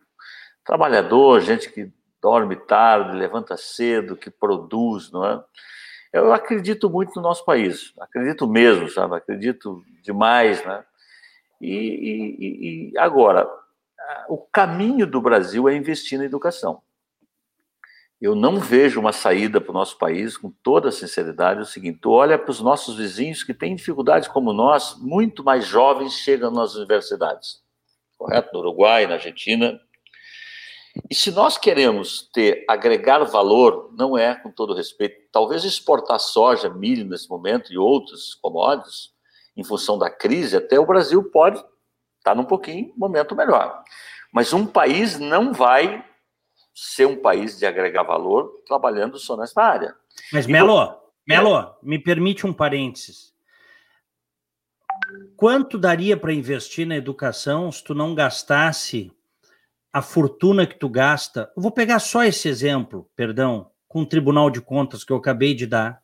trabalhador, 0.65 1.41
gente 1.41 1.71
que 1.71 1.91
dorme 2.21 2.57
tarde, 2.57 3.17
levanta 3.17 3.57
cedo, 3.57 4.17
que 4.17 4.29
produz, 4.29 5.13
não 5.13 5.25
é? 5.25 5.43
Eu 6.13 6.33
acredito 6.33 6.91
muito 6.91 7.15
no 7.15 7.23
nosso 7.23 7.45
país, 7.45 7.93
acredito 8.01 8.47
mesmo, 8.49 8.89
sabe? 8.91 9.15
Acredito 9.15 9.85
demais, 10.03 10.65
né? 10.65 10.85
E, 11.61 11.69
e, 11.69 12.91
e 12.93 12.99
agora, 12.99 13.49
o 14.29 14.39
caminho 14.39 15.07
do 15.07 15.21
Brasil 15.21 15.69
é 15.69 15.77
investir 15.77 16.19
na 16.19 16.25
educação. 16.25 16.83
Eu 18.21 18.35
não 18.35 18.57
vejo 18.59 18.99
uma 18.99 19.13
saída 19.13 19.61
para 19.61 19.71
o 19.71 19.75
nosso 19.75 19.97
país, 19.97 20.37
com 20.37 20.51
toda 20.51 20.91
sinceridade, 20.91 21.61
é 21.61 21.63
o 21.63 21.67
seguinte: 21.67 22.01
tu 22.03 22.11
olha 22.11 22.37
para 22.37 22.51
os 22.51 22.61
nossos 22.61 22.97
vizinhos 22.97 23.45
que 23.45 23.55
têm 23.55 23.77
dificuldades 23.77 24.29
como 24.29 24.53
nós, 24.53 24.97
muito 24.99 25.45
mais 25.45 25.65
jovens 25.65 26.15
chegam 26.15 26.51
nas 26.51 26.75
universidades. 26.75 27.63
Correto? 28.17 28.51
No 28.53 28.59
Uruguai, 28.59 29.07
na 29.07 29.15
Argentina, 29.15 29.81
e 31.11 31.15
se 31.15 31.31
nós 31.31 31.57
queremos 31.57 32.29
ter, 32.33 32.65
agregar 32.69 33.23
valor, 33.25 33.91
não 33.97 34.17
é, 34.17 34.35
com 34.35 34.51
todo 34.51 34.75
respeito, 34.75 35.29
talvez 35.31 35.65
exportar 35.65 36.19
soja, 36.19 36.69
milho 36.69 37.05
nesse 37.05 37.29
momento 37.29 37.73
e 37.73 37.79
outros 37.79 38.35
commodities, 38.35 39.13
em 39.59 39.65
função 39.65 39.99
da 39.99 40.09
crise, 40.09 40.57
até 40.57 40.79
o 40.79 40.87
Brasil 40.87 41.23
pode 41.31 41.63
estar 42.19 42.35
num 42.35 42.45
pouquinho 42.45 42.93
momento 42.97 43.35
melhor. 43.35 43.83
Mas 44.33 44.53
um 44.53 44.65
país 44.65 45.19
não 45.19 45.53
vai 45.53 46.05
ser 46.75 47.07
um 47.07 47.17
país 47.17 47.59
de 47.59 47.67
agregar 47.67 48.05
valor 48.05 48.63
trabalhando 48.67 49.19
só 49.19 49.37
nessa 49.37 49.61
área. 49.61 49.95
Mas, 50.33 50.47
Melo, 50.47 50.97
Melo, 51.27 51.77
me 51.83 51.99
permite 51.99 52.47
um 52.47 52.53
parênteses. 52.53 53.35
Quanto 55.37 55.77
daria 55.77 56.17
para 56.17 56.33
investir 56.33 56.87
na 56.87 56.97
educação 56.97 57.71
se 57.73 57.83
tu 57.83 57.95
não 57.95 58.15
gastasse 58.15 59.13
a 59.93 60.03
fortuna 60.03 60.67
que 60.67 60.79
tu 60.79 60.89
gasta. 60.89 61.51
Eu 61.57 61.63
vou 61.63 61.73
pegar 61.73 61.99
só 61.99 62.23
esse 62.25 62.49
exemplo, 62.49 63.11
perdão, 63.17 63.71
com 63.89 64.03
o 64.03 64.07
Tribunal 64.07 64.51
de 64.51 64.61
Contas 64.61 65.03
que 65.03 65.13
eu 65.13 65.17
acabei 65.17 65.55
de 65.55 65.67
dar. 65.67 66.01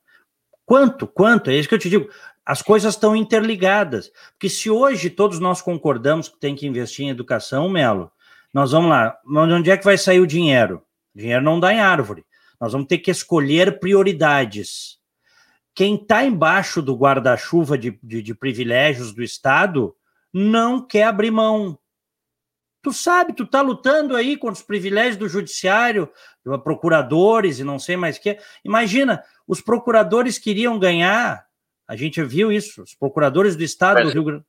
Quanto? 0.65 1.07
Quanto? 1.07 1.51
É 1.51 1.55
isso 1.55 1.69
que 1.69 1.75
eu 1.75 1.79
te 1.79 1.91
digo. 1.91 2.09
As 2.45 2.63
coisas 2.63 2.95
estão 2.95 3.17
interligadas. 3.17 4.11
Porque 4.33 4.49
se 4.49 4.71
hoje 4.71 5.11
todos 5.11 5.39
nós 5.39 5.63
concordamos 5.63 6.29
que 6.29 6.39
tem 6.39 6.55
que 6.55 6.67
investir 6.67 7.07
em 7.07 7.11
educação, 7.11 7.69
Melo, 7.69 8.11
nós 8.53 8.73
vamos 8.73 8.91
lá. 8.91 9.19
Onde 9.27 9.71
é 9.71 9.77
que 9.77 9.85
vai 9.85 9.97
sair 9.97 10.21
o 10.21 10.27
dinheiro? 10.27 10.83
O 11.15 11.19
dinheiro 11.19 11.43
não 11.43 11.59
dá 11.59 11.73
em 11.73 11.81
árvore. 11.81 12.25
Nós 12.61 12.73
vamos 12.73 12.87
ter 12.87 12.99
que 12.99 13.11
escolher 13.11 13.79
prioridades. 13.79 14.99
Quem 15.75 15.97
está 15.97 16.25
embaixo 16.25 16.81
do 16.81 16.95
guarda-chuva 16.95 17.77
de, 17.77 17.99
de, 18.03 18.23
de 18.23 18.35
privilégios 18.35 19.13
do 19.13 19.23
Estado 19.23 19.95
não 20.33 20.81
quer 20.87 21.05
abrir 21.05 21.31
mão 21.31 21.79
Tu 22.85 22.93
sabe, 22.93 23.33
tu 23.33 23.47
tá 23.47 23.63
lutando 23.63 24.15
aí 24.15 24.37
contra 24.37 24.61
os 24.61 24.63
privilégios 24.63 25.17
do 25.17 25.27
judiciário, 25.27 26.07
procuradores 26.63 27.59
e 27.59 27.65
não 27.65 27.79
sei 27.79 27.97
mais 27.97 28.19
o 28.19 28.21
que. 28.21 28.39
Imagina, 28.63 29.25
os 29.49 29.63
procuradores 29.63 30.39
queriam 30.39 30.79
ganhar, 30.79 31.47
a 31.87 31.97
gente 31.97 32.23
viu 32.23 32.51
isso, 32.51 32.83
os 32.83 32.95
procuradores 32.95 33.57
do 33.57 33.63
estado 33.63 33.97
Mas, 33.97 34.07
do 34.07 34.13
Rio 34.13 34.25
Grande. 34.25 34.45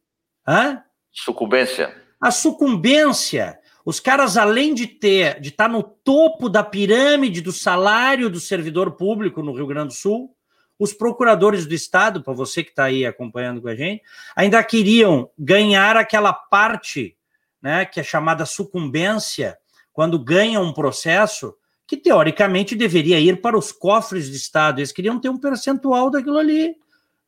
Hã? 0.47 0.81
Sucumbência. 1.11 1.95
A 2.19 2.31
sucumbência. 2.31 3.59
Os 3.86 3.99
caras, 3.99 4.38
além 4.38 4.73
de 4.73 4.88
ter, 4.88 5.39
de 5.39 5.49
estar 5.49 5.65
tá 5.65 5.71
no 5.71 5.83
topo 5.83 6.49
da 6.49 6.63
pirâmide 6.63 7.41
do 7.41 7.51
salário 7.51 8.29
do 8.29 8.39
servidor 8.39 8.91
público 8.91 9.43
no 9.43 9.53
Rio 9.53 9.67
Grande 9.67 9.89
do 9.89 9.93
Sul, 9.93 10.36
os 10.77 10.93
procuradores 10.93 11.65
do 11.65 11.73
Estado, 11.73 12.21
para 12.21 12.33
você 12.33 12.63
que 12.63 12.71
está 12.71 12.86
aí 12.86 13.05
acompanhando 13.05 13.61
com 13.61 13.67
a 13.67 13.75
gente, 13.75 14.01
ainda 14.36 14.63
queriam 14.63 15.29
ganhar 15.38 15.95
aquela 15.95 16.33
parte 16.33 17.15
né, 17.61 17.86
que 17.86 17.99
é 17.99 18.03
chamada 18.03 18.45
sucumbência, 18.45 19.57
quando 19.93 20.19
ganham 20.19 20.63
um 20.63 20.73
processo 20.73 21.55
que 21.88 21.95
teoricamente 21.95 22.75
deveria 22.75 23.19
ir 23.19 23.41
para 23.41 23.57
os 23.57 23.71
cofres 23.71 24.29
de 24.29 24.36
Estado. 24.36 24.79
Eles 24.79 24.91
queriam 24.91 25.19
ter 25.19 25.29
um 25.29 25.38
percentual 25.38 26.09
daquilo 26.09 26.38
ali. 26.38 26.75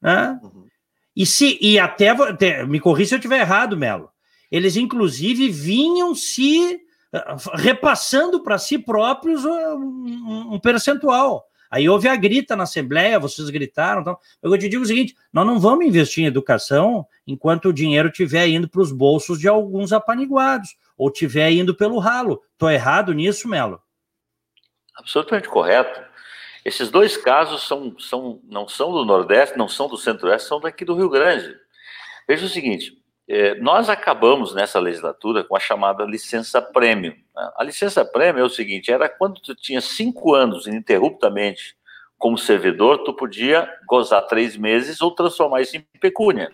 Né? 0.02 0.39
Uhum. 0.43 0.68
E, 1.16 1.26
se, 1.26 1.58
e 1.62 1.80
até, 1.80 2.10
até, 2.10 2.66
me 2.66 2.80
corri 2.80 3.06
se 3.06 3.16
eu 3.16 3.18
estiver 3.18 3.39
errado, 3.39 3.76
Melo. 3.76 4.10
Eles, 4.52 4.78
inclusive, 4.78 5.50
vinham 5.50 6.14
se 6.14 6.80
eh, 7.14 7.36
repassando 7.56 8.43
para 8.43 8.58
si 8.58 8.78
próprios 8.78 9.43
um, 9.43 10.54
um 10.54 10.60
percentual. 10.60 11.48
Aí 11.70 11.89
houve 11.89 12.08
a 12.08 12.16
grita 12.16 12.56
na 12.56 12.64
Assembleia, 12.64 13.20
vocês 13.20 13.50
gritaram. 13.50 14.02
Então, 14.02 14.18
eu 14.41 14.58
te 14.58 14.70
digo 14.70 14.84
o 14.84 14.86
seguinte: 14.86 15.16
nós 15.32 15.45
não 15.45 15.60
vamos 15.60 15.86
investir 15.86 16.24
em 16.24 16.28
educação 16.28 17.06
enquanto 17.26 17.70
o 17.70 17.74
dinheiro 17.74 18.10
estiver 18.10 18.48
indo 18.48 18.70
para 18.70 18.82
os 18.82 18.91
bolsos 18.91 19.39
de 19.39 19.48
alguns 19.48 19.91
apaniguados, 19.91 20.78
ou 20.98 21.10
estiver 21.10 21.52
indo 21.52 21.76
pelo 21.76 22.00
ralo. 22.00 22.41
Estou 22.54 22.72
errado 22.72 23.14
nisso, 23.14 23.48
Melo? 23.48 23.82
Absolutamente 24.95 25.50
correto. 25.50 26.02
Esses 26.68 26.91
dois 26.91 27.15
casos 27.15 27.65
são, 27.65 27.97
são, 27.97 28.41
não 28.43 28.68
são 28.68 28.91
do 28.91 29.05
Nordeste, 29.05 29.57
não 29.57 29.70
são 29.70 29.88
do 29.88 29.95
Centro-Oeste, 29.95 30.49
são 30.49 30.59
daqui 30.59 30.84
do 30.84 30.95
Rio 30.95 31.09
Grande. 31.09 31.55
Veja 32.28 32.45
o 32.45 32.49
seguinte: 32.49 33.01
é, 33.26 33.55
nós 33.55 33.89
acabamos 33.89 34.53
nessa 34.53 34.78
legislatura 34.78 35.45
com 35.45 35.55
a 35.55 35.61
chamada 35.61 36.03
licença 36.03 36.61
prêmio. 36.61 37.13
Né? 37.13 37.51
A 37.55 37.63
licença 37.63 38.03
prêmio 38.03 38.41
é 38.41 38.43
o 38.43 38.49
seguinte: 38.49 38.91
era 38.91 39.07
quando 39.07 39.39
tu 39.39 39.55
tinha 39.55 39.80
cinco 39.80 40.36
anos 40.36 40.68
ininterruptamente 40.68 41.78
como 42.18 42.38
servidor, 42.38 43.01
tu 43.05 43.13
podia 43.13 43.74
gozar 43.88 44.28
três 44.28 44.57
meses 44.57 44.99
ou 44.99 45.11
transformar 45.11 45.61
isso 45.61 45.78
em 45.78 45.88
pecúnia. 46.01 46.51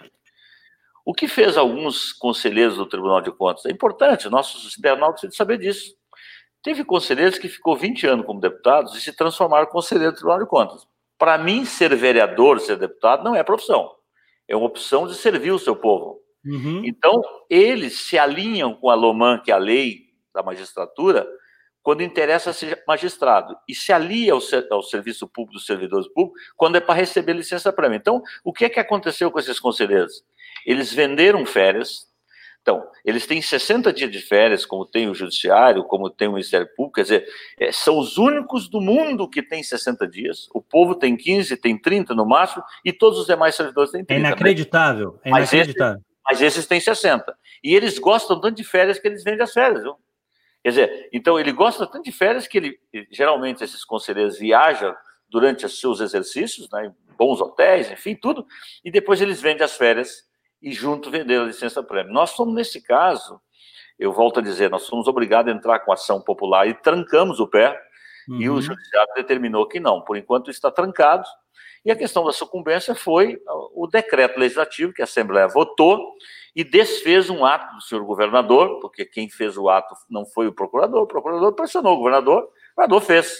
O 1.03 1.11
que 1.11 1.27
fez 1.27 1.57
alguns 1.57 2.13
conselheiros 2.13 2.77
do 2.77 2.85
Tribunal 2.85 3.19
de 3.19 3.31
Contas? 3.31 3.65
É 3.65 3.71
importante, 3.71 4.29
nossos 4.29 4.77
internautas 4.77 5.21
precisam 5.21 5.37
saber 5.37 5.57
disso. 5.57 5.95
Teve 6.63 6.85
conselheiros 6.85 7.37
que 7.37 7.49
ficou 7.49 7.75
20 7.75 8.07
anos 8.07 8.25
como 8.25 8.39
deputados 8.39 8.95
e 8.95 9.01
se 9.01 9.11
transformaram 9.11 9.65
em 9.65 9.69
conselheiro 9.69 10.13
do 10.13 10.15
Tribunal 10.15 10.39
de 10.39 10.45
Contas. 10.45 10.87
Para 11.17 11.37
mim, 11.37 11.65
ser 11.65 11.95
vereador, 11.95 12.59
ser 12.59 12.77
deputado, 12.77 13.23
não 13.23 13.35
é 13.35 13.43
profissão. 13.43 13.91
É 14.47 14.55
uma 14.55 14.65
opção 14.65 15.05
de 15.05 15.15
servir 15.15 15.51
o 15.51 15.59
seu 15.59 15.75
povo. 15.75 16.21
Uhum. 16.45 16.81
Então, 16.85 17.21
eles 17.49 18.01
se 18.01 18.17
alinham 18.17 18.73
com 18.73 18.89
a 18.89 18.95
LOMAN, 18.95 19.39
que 19.39 19.51
é 19.51 19.53
a 19.53 19.57
lei 19.57 20.09
da 20.33 20.41
magistratura, 20.41 21.27
quando 21.81 22.01
interessa 22.01 22.53
ser 22.53 22.81
magistrado, 22.87 23.57
e 23.67 23.75
se 23.75 23.91
alia 23.91 24.31
ao, 24.31 24.39
ao 24.71 24.81
serviço 24.81 25.27
público 25.27 25.55
dos 25.55 25.65
servidores 25.65 26.07
públicos 26.07 26.41
quando 26.55 26.77
é 26.77 26.79
para 26.79 26.95
receber 26.95 27.33
licença 27.33 27.73
prêmio. 27.73 27.97
Então, 27.97 28.23
o 28.43 28.53
que 28.53 28.63
é 28.65 28.69
que 28.69 28.79
aconteceu 28.79 29.29
com 29.29 29.37
esses 29.37 29.59
conselheiros? 29.59 30.23
Eles 30.65 30.93
venderam 30.93 31.45
férias, 31.45 32.07
então, 32.63 32.89
eles 33.03 33.27
têm 33.27 33.41
60 33.41 33.91
dias 33.91 34.09
de 34.09 34.21
férias, 34.21 34.65
como 34.65 34.85
tem 34.85 35.09
o 35.09 35.13
Judiciário, 35.13 35.83
como 35.83 36.09
tem 36.09 36.29
o 36.29 36.31
Ministério 36.31 36.65
Público, 36.73 36.95
quer 36.95 37.01
dizer, 37.01 37.27
é, 37.59 37.73
são 37.73 37.99
os 37.99 38.17
únicos 38.17 38.69
do 38.69 38.79
mundo 38.79 39.29
que 39.29 39.43
têm 39.43 39.61
60 39.61 40.07
dias, 40.07 40.47
o 40.53 40.61
povo 40.61 40.95
tem 40.95 41.17
15, 41.17 41.57
tem 41.57 41.77
30 41.77 42.15
no 42.15 42.25
máximo, 42.25 42.63
e 42.85 42.93
todos 42.93 43.19
os 43.19 43.25
demais 43.25 43.53
servidores 43.53 43.91
têm 43.91 44.05
30. 44.05 44.13
É 44.13 44.17
inacreditável, 44.17 45.11
né? 45.11 45.19
é 45.25 45.29
inacreditável. 45.29 46.01
Mas 46.25 46.39
esse, 46.39 46.41
mas 46.41 46.55
esses 46.55 46.65
têm 46.65 46.79
60. 46.79 47.37
E 47.61 47.75
eles 47.75 47.99
gostam 47.99 48.39
tanto 48.39 48.55
de 48.55 48.63
férias 48.63 48.97
que 48.97 49.09
eles 49.09 49.25
vendem 49.25 49.43
as 49.43 49.51
férias. 49.51 49.83
Viu? 49.83 49.95
Quer 50.63 50.69
dizer, 50.69 51.09
então 51.11 51.37
ele 51.37 51.51
gosta 51.51 51.85
tanto 51.85 52.05
de 52.05 52.13
férias 52.13 52.47
que 52.47 52.57
ele, 52.57 52.79
geralmente 53.11 53.61
esses 53.61 53.83
conselheiros 53.83 54.39
viajam 54.39 54.95
durante 55.29 55.65
os 55.65 55.81
seus 55.81 55.99
exercícios, 55.99 56.69
né, 56.71 56.93
bons 57.17 57.41
hotéis, 57.41 57.91
enfim, 57.91 58.15
tudo, 58.15 58.47
e 58.85 58.89
depois 58.89 59.19
eles 59.19 59.41
vendem 59.41 59.65
as 59.65 59.75
férias 59.75 60.23
e 60.63 60.71
junto 60.71 61.11
vender 61.11 61.41
a 61.41 61.43
licença 61.43 61.83
prêmio. 61.83 62.13
Nós 62.13 62.29
somos, 62.31 62.55
nesse 62.55 62.81
caso, 62.81 63.39
eu 63.99 64.13
volto 64.13 64.39
a 64.39 64.43
dizer, 64.43 64.69
nós 64.69 64.87
fomos 64.87 65.07
obrigados 65.09 65.51
a 65.51 65.55
entrar 65.55 65.79
com 65.79 65.91
ação 65.91 66.21
popular 66.21 66.65
e 66.67 66.73
trancamos 66.73 67.41
o 67.41 67.47
pé, 67.47 67.77
uhum. 68.29 68.41
e 68.41 68.49
o 68.49 68.53
uhum. 68.53 68.61
judiciário 68.61 69.13
determinou 69.13 69.67
que 69.67 69.81
não, 69.81 70.01
por 70.01 70.15
enquanto 70.15 70.49
está 70.49 70.71
trancado, 70.71 71.25
e 71.85 71.91
a 71.91 71.95
questão 71.97 72.23
da 72.23 72.31
sucumbência 72.31 72.95
foi 72.95 73.41
o 73.75 73.87
decreto 73.87 74.39
legislativo 74.39 74.93
que 74.93 75.01
a 75.01 75.05
Assembleia 75.05 75.49
votou 75.49 76.13
e 76.55 76.63
desfez 76.63 77.29
um 77.29 77.45
ato 77.45 77.75
do 77.75 77.81
senhor 77.81 78.05
governador, 78.05 78.79
porque 78.79 79.03
quem 79.03 79.29
fez 79.29 79.57
o 79.57 79.67
ato 79.67 79.93
não 80.09 80.25
foi 80.25 80.47
o 80.47 80.53
procurador, 80.53 81.01
o 81.03 81.07
procurador 81.07 81.51
pressionou 81.53 81.95
o 81.95 81.97
governador, 81.97 82.43
o 82.43 82.75
governador 82.77 83.01
fez. 83.01 83.37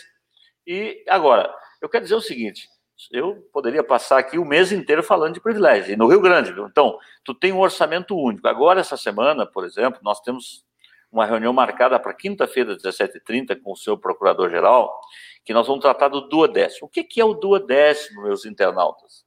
E 0.68 1.06
agora, 1.08 1.54
eu 1.82 1.88
quero 1.88 2.04
dizer 2.04 2.16
o 2.16 2.22
seguinte: 2.22 2.68
eu 3.12 3.48
poderia 3.52 3.84
passar 3.84 4.20
aqui 4.20 4.38
o 4.38 4.46
mês 4.46 4.72
inteiro 4.72 5.04
falando 5.04 5.34
de 5.34 5.42
privilégio, 5.42 5.94
e 5.94 5.98
no 5.98 6.08
Rio 6.08 6.22
Grande, 6.22 6.54
viu? 6.54 6.68
então, 6.68 6.98
tu 7.24 7.34
tem 7.34 7.52
um 7.52 7.60
orçamento 7.60 8.16
único. 8.16 8.48
Agora, 8.48 8.80
essa 8.80 8.98
semana, 8.98 9.46
por 9.46 9.66
exemplo, 9.66 10.00
nós 10.04 10.20
temos 10.22 10.66
uma 11.12 11.26
reunião 11.26 11.54
marcada 11.54 12.00
para 12.00 12.14
quinta-feira, 12.14 12.76
17h30, 12.76 13.62
com 13.62 13.72
o 13.72 13.76
seu 13.76 13.98
procurador-geral, 13.98 15.00
que 15.46 15.54
nós 15.54 15.68
vamos 15.68 15.82
tratar 15.82 16.08
do 16.08 16.22
duodécimo. 16.22 16.88
O 16.88 16.90
que, 16.90 17.04
que 17.04 17.22
é 17.22 17.26
o 17.26 17.36
duodécimo, 17.36 18.24
meus 18.24 18.46
internautas? 18.46 19.24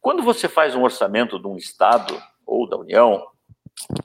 Quando 0.00 0.22
você 0.22 0.48
faz 0.48 0.74
um 0.74 0.82
orçamento 0.82 1.38
de 1.38 1.46
um 1.46 1.56
Estado 1.56 2.20
ou 2.46 2.68
da 2.68 2.76
União, 2.76 3.26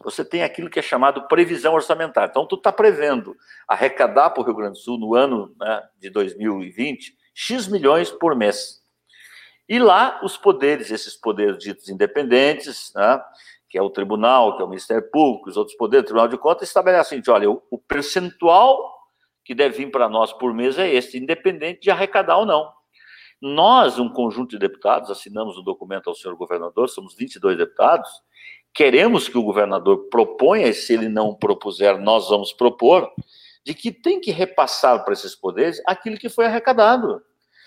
você 0.01 0.23
tem 0.23 0.43
aquilo 0.43 0.69
que 0.69 0.79
é 0.79 0.81
chamado 0.81 1.27
previsão 1.27 1.73
orçamentária. 1.73 2.29
Então, 2.29 2.45
tu 2.45 2.55
está 2.55 2.71
prevendo 2.71 3.35
arrecadar 3.67 4.29
para 4.29 4.41
o 4.41 4.45
Rio 4.45 4.55
Grande 4.55 4.73
do 4.73 4.83
Sul 4.83 4.97
no 4.97 5.13
ano 5.13 5.53
né, 5.59 5.83
de 5.99 6.09
2020 6.09 7.17
X 7.33 7.67
milhões 7.67 8.11
por 8.11 8.35
mês. 8.35 8.81
E 9.67 9.79
lá 9.79 10.19
os 10.23 10.37
poderes, 10.37 10.91
esses 10.91 11.15
poderes 11.15 11.57
ditos 11.57 11.89
independentes, 11.89 12.91
né, 12.95 13.21
que 13.69 13.77
é 13.77 13.81
o 13.81 13.89
tribunal, 13.89 14.55
que 14.55 14.61
é 14.61 14.65
o 14.65 14.69
Ministério 14.69 15.09
Público, 15.09 15.49
os 15.49 15.57
outros 15.57 15.75
poderes, 15.75 16.03
o 16.03 16.05
Tribunal 16.05 16.27
de 16.27 16.37
Contas, 16.37 16.67
estabelecem, 16.67 17.19
assim, 17.19 17.31
olha, 17.31 17.49
o, 17.49 17.77
percentual 17.87 18.93
que 19.43 19.55
deve 19.55 19.77
vir 19.77 19.91
para 19.91 20.07
nós 20.07 20.31
por 20.31 20.53
mês 20.53 20.77
é 20.77 20.93
esse, 20.93 21.17
independente 21.17 21.81
de 21.81 21.89
arrecadar 21.89 22.37
ou 22.37 22.45
não. 22.45 22.71
Nós, 23.41 23.97
um 23.97 24.09
conjunto 24.09 24.51
de 24.51 24.59
deputados, 24.59 25.09
assinamos 25.09 25.57
o 25.57 25.63
documento 25.63 26.07
ao 26.07 26.15
senhor 26.15 26.35
governador, 26.35 26.87
somos 26.87 27.15
22 27.15 27.57
deputados, 27.57 28.09
queremos 28.73 29.27
que 29.27 29.37
o 29.37 29.43
governador 29.43 30.07
proponha, 30.09 30.67
e 30.67 30.73
se 30.73 30.93
ele 30.93 31.09
não 31.09 31.33
propuser, 31.33 31.99
nós 31.99 32.29
vamos 32.29 32.53
propor, 32.53 33.11
de 33.65 33.73
que 33.73 33.91
tem 33.91 34.19
que 34.19 34.31
repassar 34.31 35.03
para 35.03 35.13
esses 35.13 35.35
poderes 35.35 35.81
aquilo 35.85 36.17
que 36.17 36.29
foi 36.29 36.45
arrecadado. 36.45 37.21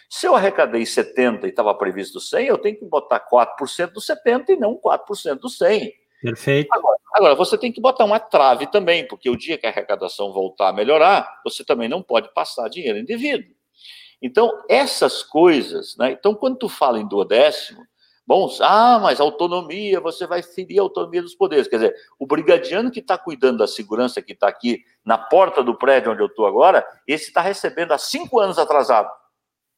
Se 0.08 0.26
eu 0.26 0.36
arrecadei 0.36 0.86
70 0.86 1.46
e 1.46 1.50
estava 1.50 1.74
previsto 1.74 2.20
100, 2.20 2.46
eu 2.46 2.58
tenho 2.58 2.78
que 2.78 2.84
botar 2.84 3.20
4% 3.20 3.92
do 3.92 4.00
70 4.00 4.52
e 4.52 4.56
não 4.56 4.76
4% 4.76 5.40
do 5.40 5.48
100. 5.48 5.92
Perfeito. 6.22 6.68
Agora, 6.72 6.98
agora, 7.14 7.34
você 7.34 7.58
tem 7.58 7.72
que 7.72 7.80
botar 7.80 8.04
uma 8.04 8.20
trave 8.20 8.66
também, 8.66 9.06
porque 9.06 9.28
o 9.28 9.36
dia 9.36 9.58
que 9.58 9.66
a 9.66 9.70
arrecadação 9.70 10.32
voltar 10.32 10.68
a 10.68 10.72
melhorar, 10.72 11.40
você 11.44 11.64
também 11.64 11.88
não 11.88 12.02
pode 12.02 12.32
passar 12.32 12.68
dinheiro 12.68 12.98
indevido. 12.98 13.54
Então, 14.22 14.50
essas 14.68 15.22
coisas, 15.22 15.96
né? 15.98 16.12
Então, 16.12 16.34
quando 16.34 16.56
tu 16.56 16.68
fala 16.68 16.98
em 16.98 17.06
duodécimo, 17.06 17.84
bom, 18.26 18.50
ah, 18.60 18.98
mas 19.00 19.20
autonomia, 19.20 20.00
você 20.00 20.26
vai 20.26 20.42
ferir 20.42 20.78
a 20.78 20.82
autonomia 20.82 21.22
dos 21.22 21.34
poderes. 21.34 21.68
Quer 21.68 21.76
dizer, 21.76 21.96
o 22.18 22.26
brigadiano 22.26 22.90
que 22.90 23.00
está 23.00 23.16
cuidando 23.16 23.58
da 23.58 23.66
segurança, 23.66 24.20
que 24.20 24.32
está 24.32 24.48
aqui 24.48 24.82
na 25.04 25.16
porta 25.16 25.62
do 25.62 25.76
prédio 25.76 26.12
onde 26.12 26.22
eu 26.22 26.26
estou 26.26 26.46
agora, 26.46 26.86
esse 27.06 27.28
está 27.28 27.40
recebendo 27.40 27.92
há 27.92 27.98
cinco 27.98 28.40
anos 28.40 28.58
atrasado. 28.58 29.10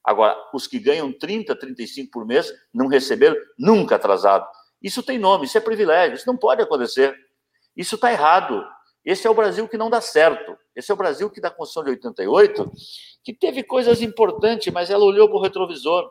Agora, 0.02 0.36
os 0.54 0.66
que 0.66 0.78
ganham 0.78 1.12
30, 1.12 1.54
35 1.54 2.10
por 2.10 2.24
mês 2.24 2.50
não 2.72 2.86
receberam 2.86 3.36
nunca 3.58 3.96
atrasado. 3.96 4.48
Isso 4.82 5.02
tem 5.02 5.18
nome, 5.18 5.44
isso 5.44 5.58
é 5.58 5.60
privilégio, 5.60 6.16
isso 6.16 6.26
não 6.26 6.36
pode 6.36 6.62
acontecer. 6.62 7.14
Isso 7.76 7.96
está 7.96 8.10
errado. 8.10 8.64
Esse 9.04 9.26
é 9.26 9.30
o 9.30 9.34
Brasil 9.34 9.68
que 9.68 9.76
não 9.76 9.90
dá 9.90 10.00
certo. 10.00 10.56
Esse 10.74 10.90
é 10.90 10.94
o 10.94 10.96
Brasil 10.96 11.30
que, 11.30 11.40
da 11.40 11.50
Constituição 11.50 11.84
de 11.84 11.90
88, 11.90 12.72
que 13.24 13.32
teve 13.32 13.62
coisas 13.62 14.02
importantes, 14.02 14.72
mas 14.72 14.90
ela 14.90 15.04
olhou 15.04 15.28
para 15.28 15.38
o 15.38 15.42
retrovisor. 15.42 16.10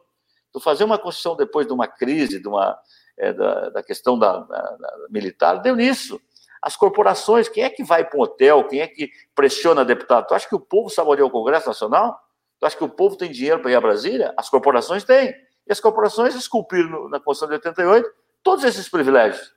Tu 0.57 0.63
fazer 0.63 0.83
uma 0.83 0.97
Constituição 0.97 1.35
depois 1.35 1.67
de 1.67 1.73
uma 1.73 1.87
crise, 1.87 2.39
de 2.39 2.47
uma, 2.47 2.75
é, 3.15 3.31
da, 3.31 3.69
da, 3.69 3.83
questão 3.83 4.17
da, 4.17 4.39
da, 4.39 4.61
da, 4.61 5.07
militar, 5.07 5.61
deu 5.61 5.75
nisso. 5.75 6.19
As 6.59 6.75
corporações, 6.75 7.47
quem 7.47 7.63
é 7.63 7.69
que 7.69 7.83
vai 7.83 8.03
para 8.03 8.17
um 8.17 8.23
hotel? 8.23 8.63
Quem 8.63 8.81
é 8.81 8.87
que 8.87 9.11
pressiona 9.35 9.85
deputado? 9.85 10.25
Tu 10.25 10.33
acha 10.33 10.49
que 10.49 10.55
o 10.55 10.59
povo 10.59 10.89
saboreia 10.89 11.27
o 11.27 11.29
Congresso 11.29 11.67
Nacional? 11.67 12.19
Tu 12.59 12.65
acha 12.65 12.75
que 12.75 12.83
o 12.83 12.89
povo 12.89 13.15
tem 13.15 13.31
dinheiro 13.31 13.59
para 13.59 13.69
ir 13.69 13.75
a 13.75 13.81
Brasília? 13.81 14.33
As 14.35 14.49
corporações 14.49 15.03
têm. 15.03 15.31
E 15.67 15.71
as 15.71 15.79
corporações 15.79 16.33
esculpiram 16.33 17.07
na 17.07 17.19
Constituição 17.19 17.49
de 17.49 17.53
88 17.67 18.09
todos 18.41 18.63
esses 18.63 18.89
privilégios, 18.89 19.53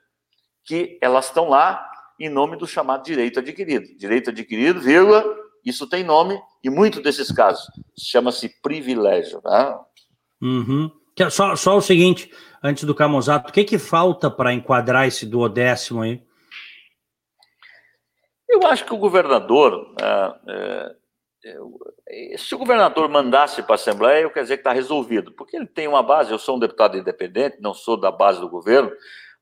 que 0.65 0.99
elas 1.01 1.29
estão 1.29 1.49
lá 1.49 1.83
em 2.19 2.29
nome 2.29 2.59
do 2.59 2.67
chamado 2.67 3.03
direito 3.03 3.39
adquirido. 3.39 3.97
Direito 3.97 4.29
adquirido, 4.29 4.81
vírgula, 4.81 5.25
isso 5.65 5.89
tem 5.89 6.05
nome, 6.05 6.41
e 6.63 6.71
muito 6.71 7.01
desses 7.01 7.33
casos 7.33 7.67
chama-se 7.99 8.49
privilégio. 8.61 9.41
Né? 9.45 9.79
Uhum. 10.41 10.91
Só, 11.31 11.55
só 11.55 11.77
o 11.77 11.83
seguinte, 11.83 12.31
antes 12.63 12.85
do 12.85 12.95
Camusato, 12.95 13.51
o 13.51 13.53
que, 13.53 13.65
que 13.65 13.79
falta 13.79 14.31
para 14.31 14.53
enquadrar 14.53 15.07
esse 15.07 15.27
duodécimo 15.27 16.03
aí? 16.03 16.23
Eu 18.49 18.67
acho 18.67 18.85
que 18.85 18.95
o 18.95 18.99
governador, 18.99 19.95
é, 20.01 20.97
é, 21.45 22.37
se 22.37 22.55
o 22.55 22.59
governador 22.59 23.09
mandasse 23.09 23.63
para 23.63 23.75
a 23.75 23.77
Assembleia, 23.77 24.23
eu 24.23 24.31
quer 24.31 24.43
dizer 24.43 24.57
que 24.57 24.61
está 24.61 24.73
resolvido, 24.73 25.33
porque 25.33 25.57
ele 25.57 25.67
tem 25.67 25.87
uma 25.87 26.03
base. 26.03 26.33
Eu 26.33 26.39
sou 26.39 26.57
um 26.57 26.59
deputado 26.59 26.99
independente, 26.99 27.61
não 27.61 27.73
sou 27.73 27.97
da 27.97 28.11
base 28.11 28.41
do 28.41 28.49
governo, 28.49 28.91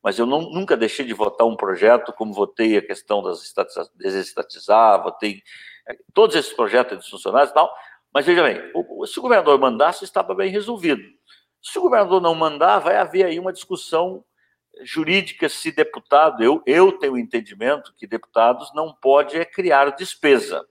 mas 0.02 0.18
eu 0.18 0.26
não, 0.26 0.42
nunca 0.42 0.76
deixei 0.76 1.06
de 1.06 1.14
votar 1.14 1.46
um 1.46 1.56
projeto, 1.56 2.12
como 2.12 2.34
votei 2.34 2.76
a 2.76 2.86
questão 2.86 3.22
das 3.22 3.52
desestatizar, 3.96 5.02
votei 5.02 5.42
é, 5.88 5.96
todos 6.12 6.36
esses 6.36 6.52
projetos 6.52 7.02
de 7.02 7.10
funcionários 7.10 7.50
e 7.50 7.54
tal. 7.54 7.72
Mas 8.12 8.26
veja 8.26 8.42
bem, 8.42 8.60
se 9.06 9.18
o 9.18 9.22
governador 9.22 9.58
mandasse, 9.58 10.04
estava 10.04 10.34
bem 10.34 10.50
resolvido. 10.50 11.02
Se 11.62 11.78
o 11.78 11.82
governador 11.82 12.20
não 12.20 12.34
mandar, 12.34 12.78
vai 12.78 12.96
haver 12.96 13.24
aí 13.24 13.38
uma 13.38 13.52
discussão 13.52 14.24
jurídica 14.82 15.48
se 15.48 15.72
deputado, 15.72 16.42
eu, 16.42 16.62
eu 16.66 16.92
tenho 16.92 17.14
o 17.14 17.18
entendimento 17.18 17.92
que 17.96 18.06
deputados 18.06 18.72
não 18.74 18.94
pode 18.94 19.36
é 19.36 19.44
criar 19.44 19.90
despesa. 19.90 20.64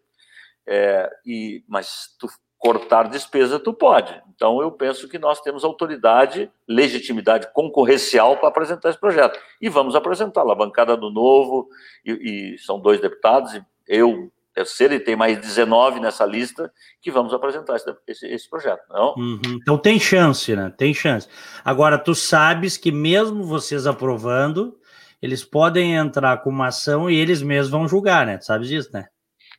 É, 0.66 1.10
e, 1.26 1.64
mas 1.68 2.16
tu 2.20 2.28
cortar 2.58 3.08
despesa 3.08 3.60
tu 3.60 3.74
pode. 3.74 4.20
Então 4.34 4.62
eu 4.62 4.72
penso 4.72 5.08
que 5.08 5.20
nós 5.20 5.40
temos 5.42 5.64
autoridade, 5.64 6.52
legitimidade 6.68 7.52
concorrencial 7.54 8.38
para 8.38 8.50
apresentar 8.50 8.90
esse 8.90 9.00
projeto. 9.00 9.40
E 9.62 9.70
vamos 9.70 9.96
apresentá-lo. 9.96 10.52
A 10.52 10.56
bancada 10.56 10.98
do 10.98 11.12
Novo, 11.12 11.70
e, 12.06 12.54
e 12.56 12.58
são 12.60 12.80
dois 12.80 13.00
deputados, 13.00 13.62
eu 13.88 14.32
terceiro, 14.58 14.96
e 14.96 15.00
tem 15.00 15.16
mais 15.16 15.38
19 15.40 16.00
nessa 16.00 16.26
lista 16.26 16.72
que 17.00 17.12
vamos 17.12 17.32
apresentar 17.32 17.76
esse, 17.76 17.96
esse, 18.08 18.28
esse 18.28 18.50
projeto. 18.50 18.82
Não? 18.90 19.14
Uhum. 19.16 19.40
Então 19.62 19.78
tem 19.78 20.00
chance, 20.00 20.56
né? 20.56 20.74
Tem 20.76 20.94
chance. 20.94 21.28
Agora, 21.64 21.98
tu 21.98 22.16
sabes 22.16 22.76
que 22.76 22.92
mesmo 22.92 23.44
vocês 23.44 23.86
aprovando, 23.86 24.76
eles 25.22 25.44
podem 25.46 25.96
entrar 25.96 26.38
com 26.38 26.50
uma 26.50 26.68
ação 26.68 27.08
e 27.08 27.16
eles 27.16 27.44
mesmos 27.44 27.70
vão 27.70 27.88
julgar, 27.88 28.26
né? 28.26 28.38
Tu 28.38 28.46
sabes 28.46 28.68
disso, 28.68 28.90
né? 28.92 29.08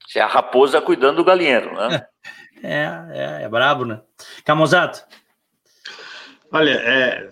Se 0.08 0.18
é 0.18 0.22
a 0.22 0.26
raposa 0.26 0.80
cuidando 0.80 1.18
do 1.18 1.24
galinheiro, 1.24 1.74
né? 1.74 2.04
É, 2.60 2.88
é, 3.12 3.42
é 3.44 3.48
brabo, 3.48 3.84
né? 3.84 4.00
Camozato. 4.44 5.06
Olha, 6.50 6.72
é, 6.72 7.28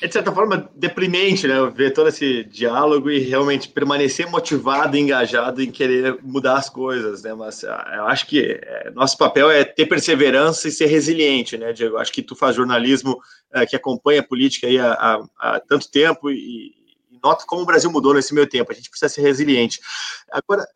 é 0.00 0.06
de 0.06 0.12
certa 0.12 0.32
forma 0.32 0.68
deprimente, 0.74 1.46
né? 1.46 1.54
Ver 1.74 1.92
todo 1.92 2.08
esse 2.08 2.44
diálogo 2.44 3.10
e 3.10 3.20
realmente 3.20 3.68
permanecer 3.68 4.28
motivado 4.28 4.96
engajado 4.96 5.62
em 5.62 5.70
querer 5.70 6.18
mudar 6.22 6.56
as 6.56 6.68
coisas, 6.68 7.22
né? 7.22 7.32
Mas 7.34 7.62
ah, 7.64 7.92
eu 7.96 8.06
acho 8.06 8.26
que 8.26 8.60
é, 8.62 8.90
nosso 8.90 9.16
papel 9.16 9.50
é 9.50 9.64
ter 9.64 9.86
perseverança 9.86 10.68
e 10.68 10.72
ser 10.72 10.86
resiliente, 10.86 11.56
né, 11.56 11.72
Diego? 11.72 11.96
Acho 11.98 12.12
que 12.12 12.22
tu 12.22 12.34
faz 12.34 12.56
jornalismo 12.56 13.18
é, 13.52 13.64
que 13.64 13.76
acompanha 13.76 14.20
a 14.20 14.26
política 14.26 14.66
aí 14.66 14.78
há, 14.78 14.92
há, 14.92 15.26
há 15.38 15.60
tanto 15.60 15.90
tempo 15.90 16.30
e, 16.30 16.72
e 17.10 17.18
nota 17.22 17.44
como 17.46 17.62
o 17.62 17.66
Brasil 17.66 17.90
mudou 17.90 18.12
nesse 18.12 18.34
meio 18.34 18.48
tempo. 18.48 18.72
A 18.72 18.74
gente 18.74 18.90
precisa 18.90 19.08
ser 19.08 19.22
resiliente. 19.22 19.80
Agora, 20.32 20.66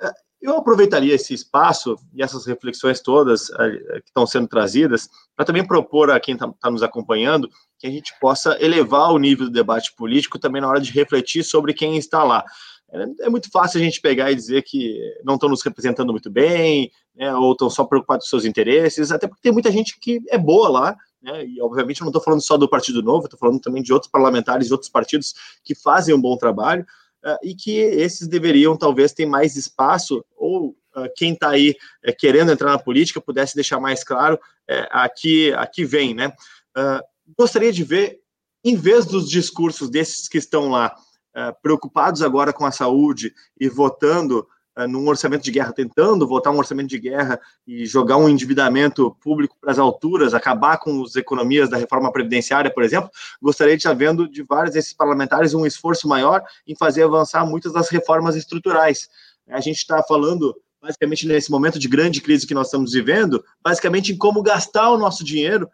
eu 0.41 0.57
aproveitaria 0.57 1.15
esse 1.15 1.35
espaço 1.35 1.97
e 2.15 2.23
essas 2.23 2.47
reflexões 2.47 3.01
todas 3.01 3.51
uh, 3.51 3.57
que 3.97 4.09
estão 4.09 4.27
sendo 4.27 4.49
trazidas 4.49 5.09
para 5.37 5.45
também 5.45 5.67
propor 5.67 6.11
a 6.11 6.19
quem 6.19 6.35
está 6.35 6.49
tá 6.61 6.71
nos 6.71 6.83
acompanhando 6.83 7.51
que 7.81 7.87
a 7.87 7.91
gente 7.91 8.13
possa 8.21 8.57
elevar 8.61 9.11
o 9.11 9.19
nível 9.19 9.47
do 9.47 9.53
debate 9.53 9.95
político 9.97 10.39
também 10.39 10.61
na 10.61 10.69
hora 10.69 10.81
de 10.81 10.93
refletir 10.93 11.43
sobre 11.43 11.73
quem 11.73 11.97
está 11.97 12.23
lá. 12.23 12.45
É, 12.93 13.27
é 13.27 13.29
muito 13.31 13.51
fácil 13.51 13.81
a 13.81 13.83
gente 13.83 14.03
pegar 14.03 14.31
e 14.31 14.35
dizer 14.35 14.63
que 14.63 15.01
não 15.25 15.35
estão 15.35 15.49
nos 15.49 15.63
representando 15.63 16.13
muito 16.13 16.31
bem, 16.31 16.93
né, 17.17 17.35
ou 17.35 17.53
estão 17.53 17.71
só 17.71 17.85
preocupados 17.85 18.27
com 18.27 18.31
seus 18.31 18.45
interesses, 18.45 19.11
até 19.11 19.27
porque 19.27 19.43
tem 19.43 19.53
muita 19.53 19.73
gente 19.73 19.99
que 19.99 20.21
é 20.29 20.37
boa 20.37 20.69
lá, 20.69 20.97
né, 21.23 21.45
e 21.47 21.61
obviamente 21.63 22.03
eu 22.03 22.05
não 22.05 22.11
estou 22.11 22.23
falando 22.23 22.43
só 22.43 22.59
do 22.59 22.69
Partido 22.69 23.03
Novo, 23.03 23.25
estou 23.25 23.39
falando 23.39 23.61
também 23.61 23.83
de 23.83 23.93
outros 23.93 24.11
parlamentares 24.11 24.69
e 24.69 24.73
outros 24.73 24.91
partidos 24.91 25.35
que 25.65 25.75
fazem 25.75 26.15
um 26.15 26.21
bom 26.21 26.37
trabalho, 26.37 26.85
uh, 27.25 27.39
e 27.43 27.55
que 27.55 27.73
esses 27.73 28.29
deveriam 28.29 28.77
talvez 28.77 29.13
ter 29.13 29.25
mais 29.25 29.57
espaço 29.57 30.23
ou 30.37 30.77
quem 31.17 31.35
está 31.35 31.51
aí 31.51 31.77
é, 32.03 32.13
querendo 32.13 32.51
entrar 32.51 32.73
na 32.73 32.79
política 32.79 33.21
pudesse 33.21 33.55
deixar 33.55 33.79
mais 33.79 34.03
claro 34.03 34.37
é, 34.69 34.89
aqui, 34.91 35.53
aqui 35.53 35.85
vem, 35.85 36.15
né? 36.15 36.33
Uh, 36.77 37.01
gostaria 37.37 37.73
de 37.73 37.85
ver, 37.85 38.21
em 38.65 38.77
vez 38.77 39.07
dos 39.07 39.29
discursos 39.29 39.89
desses 39.89 40.29
que 40.29 40.39
estão 40.39 40.69
lá, 40.69 40.95
uh, 41.37 41.55
preocupados 41.63 42.23
agora 42.23 42.53
com 42.53 42.65
a 42.65 42.73
saúde 42.73 43.33
e 43.59 43.69
votando 43.69 44.47
uh, 44.79 44.87
num 44.87 45.09
orçamento 45.09 45.43
de 45.43 45.51
guerra, 45.51 45.73
tentando 45.73 46.27
votar 46.27 46.53
um 46.53 46.59
orçamento 46.59 46.89
de 46.89 46.99
guerra 46.99 47.41
e 47.67 47.87
jogar 47.87 48.17
um 48.17 48.29
endividamento 48.29 49.17
público 49.21 49.57
para 49.61 49.73
as 49.73 49.79
alturas, 49.79 50.35
acabar 50.35 50.79
com 50.79 51.03
as 51.03 51.17
economias 51.17 51.69
da 51.69 51.77
reforma 51.77 52.13
previdenciária, 52.13 52.73
por 52.73 52.83
exemplo, 52.83 53.11
gostaria 53.41 53.77
de 53.77 53.81
estar 53.81 53.95
vendo 53.95 54.29
de 54.29 54.43
vários 54.43 54.75
desses 54.75 54.93
parlamentares 54.93 55.55
um 55.55 55.67
esforço 55.67 56.09
maior 56.09 56.43
em 56.67 56.77
fazer 56.77 57.05
avançar 57.05 57.47
muitas 57.47 57.73
das 57.73 57.89
reformas 57.89 58.37
estruturais. 58.37 59.09
A 59.49 59.61
gente 59.61 59.79
está 59.79 60.03
falando 60.03 60.55
basicamente 60.81 61.27
nesse 61.27 61.51
momento 61.51 61.79
de 61.79 61.89
grande 61.89 62.21
crise 62.21 62.47
que 62.47 62.55
nós 62.55 62.69
estamos 62.69 62.93
vivendo, 62.93 63.45
basicamente 63.63 64.13
em 64.13 64.17
como 64.17 64.43
gastar 64.43 64.91
o 64.91 64.99
nosso 64.99 65.23
dinheiro 65.23 65.69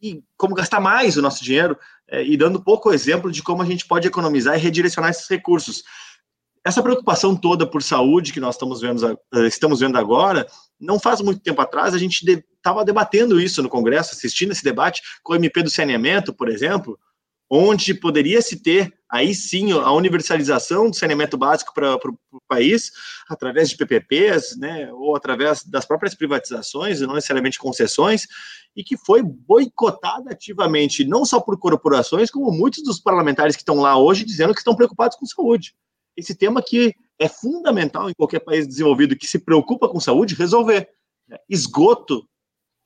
e 0.00 0.22
como 0.36 0.54
gastar 0.54 0.80
mais 0.80 1.16
o 1.16 1.22
nosso 1.22 1.44
dinheiro, 1.44 1.76
é, 2.08 2.24
e 2.24 2.36
dando 2.36 2.62
pouco 2.62 2.92
exemplo 2.92 3.30
de 3.30 3.42
como 3.42 3.62
a 3.62 3.66
gente 3.66 3.86
pode 3.86 4.08
economizar 4.08 4.56
e 4.56 4.60
redirecionar 4.60 5.10
esses 5.10 5.28
recursos. 5.28 5.84
Essa 6.64 6.82
preocupação 6.82 7.34
toda 7.34 7.66
por 7.66 7.82
saúde 7.82 8.32
que 8.32 8.40
nós 8.40 8.54
estamos 8.54 8.80
vendo, 8.80 9.18
eh, 9.34 9.46
estamos 9.46 9.80
vendo 9.80 9.96
agora, 9.96 10.46
não 10.78 11.00
faz 11.00 11.20
muito 11.22 11.40
tempo 11.40 11.60
atrás 11.62 11.94
a 11.94 11.98
gente 11.98 12.22
estava 12.22 12.80
de, 12.80 12.86
debatendo 12.86 13.40
isso 13.40 13.62
no 13.62 13.68
Congresso, 13.68 14.12
assistindo 14.12 14.52
esse 14.52 14.62
debate 14.62 15.00
com 15.22 15.32
o 15.32 15.36
MP 15.36 15.62
do 15.62 15.70
saneamento, 15.70 16.34
por 16.34 16.50
exemplo, 16.50 16.98
onde 17.50 17.92
poderia 17.92 18.40
se 18.40 18.62
ter 18.62 18.94
aí 19.10 19.34
sim 19.34 19.72
a 19.72 19.92
universalização 19.92 20.88
do 20.88 20.94
saneamento 20.94 21.36
básico 21.36 21.74
para 21.74 21.96
o 21.96 22.40
país, 22.46 22.92
através 23.28 23.68
de 23.68 23.76
PPPs, 23.76 24.56
né, 24.56 24.92
ou 24.92 25.16
através 25.16 25.64
das 25.64 25.84
próprias 25.84 26.14
privatizações, 26.14 27.00
não 27.00 27.14
necessariamente 27.14 27.58
concessões, 27.58 28.28
e 28.76 28.84
que 28.84 28.96
foi 28.96 29.20
boicotada 29.20 30.30
ativamente, 30.30 31.04
não 31.04 31.24
só 31.24 31.40
por 31.40 31.58
corporações, 31.58 32.30
como 32.30 32.52
muitos 32.52 32.84
dos 32.84 33.00
parlamentares 33.00 33.56
que 33.56 33.62
estão 33.62 33.80
lá 33.80 33.98
hoje 33.98 34.24
dizendo 34.24 34.54
que 34.54 34.60
estão 34.60 34.76
preocupados 34.76 35.16
com 35.16 35.26
saúde. 35.26 35.74
Esse 36.16 36.36
tema 36.36 36.62
que 36.62 36.94
é 37.18 37.28
fundamental 37.28 38.08
em 38.08 38.14
qualquer 38.14 38.40
país 38.40 38.66
desenvolvido 38.66 39.16
que 39.16 39.26
se 39.26 39.40
preocupa 39.40 39.88
com 39.88 39.98
saúde 39.98 40.36
resolver. 40.36 40.88
Esgoto 41.48 42.24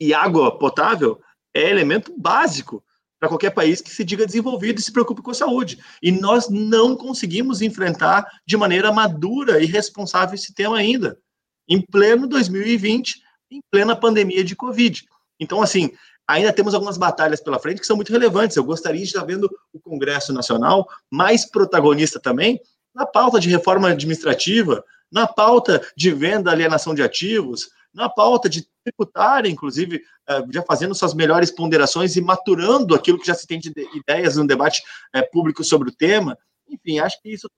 e 0.01 0.15
água 0.15 0.59
potável 0.59 1.21
é 1.55 1.69
elemento 1.71 2.15
básico 2.17 2.83
para 3.25 3.29
qualquer 3.31 3.51
país 3.53 3.81
que 3.81 3.91
se 3.91 4.05
diga 4.05 4.27
desenvolvido 4.27 4.79
e 4.79 4.83
se 4.83 4.93
preocupe 4.93 5.23
com 5.23 5.31
a 5.31 5.35
saúde. 5.35 5.79
E 6.03 6.13
nós 6.13 6.51
não 6.51 6.95
conseguimos 6.95 7.63
enfrentar 7.63 8.27
de 8.47 8.55
maneira 8.55 8.93
madura 8.93 9.63
e 9.63 9.67
responsável 9.67 10.35
esse 10.35 10.53
tema 10.53 10.77
ainda, 10.77 11.19
em 11.67 11.81
pleno 11.81 12.27
2020, 12.29 13.23
em 13.51 13.63
plena 13.71 13.97
pandemia 13.97 14.45
de 14.45 14.55
Covid. 14.55 15.07
Então, 15.41 15.63
assim, 15.63 15.91
ainda 16.29 16.53
temos 16.53 16.75
algumas 16.75 16.99
batalhas 16.99 17.41
pela 17.41 17.59
frente 17.59 17.81
que 17.81 17.87
são 17.87 17.97
muito 17.97 18.13
relevantes. 18.13 18.59
Eu 18.59 18.65
gostaria 18.65 19.01
de 19.01 19.07
estar 19.07 19.25
vendo 19.25 19.51
o 19.73 19.81
Congresso 19.81 20.31
Nacional 20.31 20.87
mais 21.11 21.47
protagonista 21.49 22.21
também 22.21 22.61
na 22.95 23.07
pauta 23.07 23.41
de 23.41 23.49
reforma 23.49 23.89
administrativa, 23.89 24.85
na 25.15 25.29
pauta 25.29 25.81
de 25.97 26.11
venda 26.11 26.51
alienação 26.51 26.93
de 26.93 27.01
ativos, 27.01 27.71
na 27.95 28.09
pauta 28.09 28.49
de 28.49 28.67
tributária, 28.83 29.49
inclusive, 29.49 30.03
eh, 30.29 30.45
já 30.51 30.61
fazendo 30.65 30.93
suas 30.93 31.15
melhores 31.15 31.53
ponderações 31.53 32.17
e 32.17 32.21
maturando 32.21 32.97
aquilo 32.97 33.21
que 33.21 33.27
já 33.29 33.35
se 33.35 33.47
tem 33.47 33.61
de 33.61 33.73
ideias 33.95 34.35
no 34.35 34.45
debate 34.45 34.83
eh, 35.15 35.23
público 35.23 35.63
sobre 35.63 35.89
o 35.89 35.95
tema. 35.95 36.37
Enfim, 36.69 36.99
acho 36.99 37.23
que 37.23 37.33
isso 37.33 37.49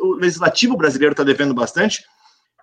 o 0.00 0.14
legislativo 0.14 0.74
brasileiro 0.74 1.12
está 1.12 1.22
devendo 1.22 1.52
bastante. 1.52 2.02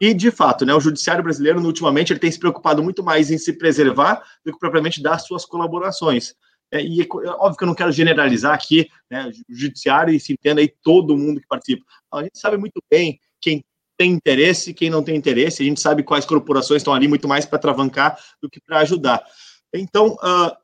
E, 0.02 0.12
de 0.12 0.32
fato, 0.32 0.66
né, 0.66 0.74
o 0.74 0.80
judiciário 0.80 1.24
brasileiro, 1.24 1.62
ultimamente, 1.62 2.12
ele 2.12 2.20
tem 2.20 2.32
se 2.32 2.40
preocupado 2.40 2.82
muito 2.82 3.04
mais 3.04 3.30
em 3.30 3.38
se 3.38 3.54
preservar 3.54 4.24
do 4.44 4.52
que 4.52 4.60
propriamente 4.60 5.04
dar 5.04 5.20
suas 5.20 5.46
colaborações. 5.46 6.34
É, 6.72 6.82
e 6.82 7.02
é, 7.02 7.04
é 7.04 7.30
óbvio 7.32 7.58
que 7.58 7.64
eu 7.64 7.68
não 7.68 7.76
quero 7.76 7.92
generalizar 7.92 8.54
aqui 8.56 8.90
né, 9.10 9.32
o 9.50 9.56
judiciário 9.56 10.14
e 10.14 10.20
se 10.20 10.34
entenda 10.34 10.62
aí 10.62 10.74
todo 10.82 11.18
mundo 11.18 11.40
que 11.40 11.48
participa. 11.48 11.86
a 12.12 12.24
gente 12.24 12.40
sabe 12.40 12.58
muito 12.58 12.82
bem 12.90 13.20
quem 13.42 13.64
tem 14.00 14.14
interesse, 14.14 14.74
quem 14.74 14.90
não 14.90 15.04
tem 15.04 15.18
interesse, 15.18 15.62
a 15.62 15.66
gente 15.66 15.82
sabe 15.82 16.04
quais 16.04 16.24
corporações 16.24 16.80
estão 16.80 16.94
ali 16.94 17.06
muito 17.06 17.28
mais 17.28 17.46
para 17.46 17.60
travancar 17.60 18.18
do 18.42 18.50
que 18.50 18.62
para 18.62 18.80
ajudar. 18.80 19.22
Então, 19.76 20.14
uh, 20.14 20.56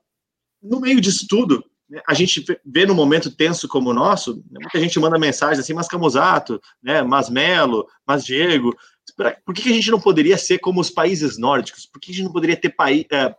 no 0.64 0.80
meio 0.80 1.02
disso 1.02 1.28
tudo, 1.28 1.62
né, 1.90 2.02
a 2.08 2.14
gente 2.14 2.46
vê 2.66 2.86
no 2.86 2.96
momento 2.96 3.30
tenso 3.30 3.68
como 3.68 3.90
o 3.90 3.94
nosso, 3.94 4.38
né, 4.50 4.60
muita 4.62 4.80
gente 4.80 4.98
manda 5.02 5.20
mensagem 5.20 5.60
assim, 5.60 5.74
mas 5.74 5.90
Camusato, 5.90 6.62
né, 6.82 7.04
mas 7.04 7.30
Melo, 7.30 7.86
mas 8.08 8.24
Diego, 8.24 8.74
por 9.46 9.54
que, 9.54 9.70
a 9.70 9.74
gente 9.74 9.92
não 9.92 10.00
poderia 10.00 10.38
ser 10.38 10.60
como 10.60 10.80
os 10.80 10.90
países 10.90 11.38
nórdicos? 11.38 11.86
Por 11.86 12.00
que 12.00 12.12
a 12.12 12.14
gente 12.14 12.24
não 12.24 12.32
poderia 12.32 12.56
ter 12.56 12.70
paí 12.70 13.02
uh, 13.02 13.36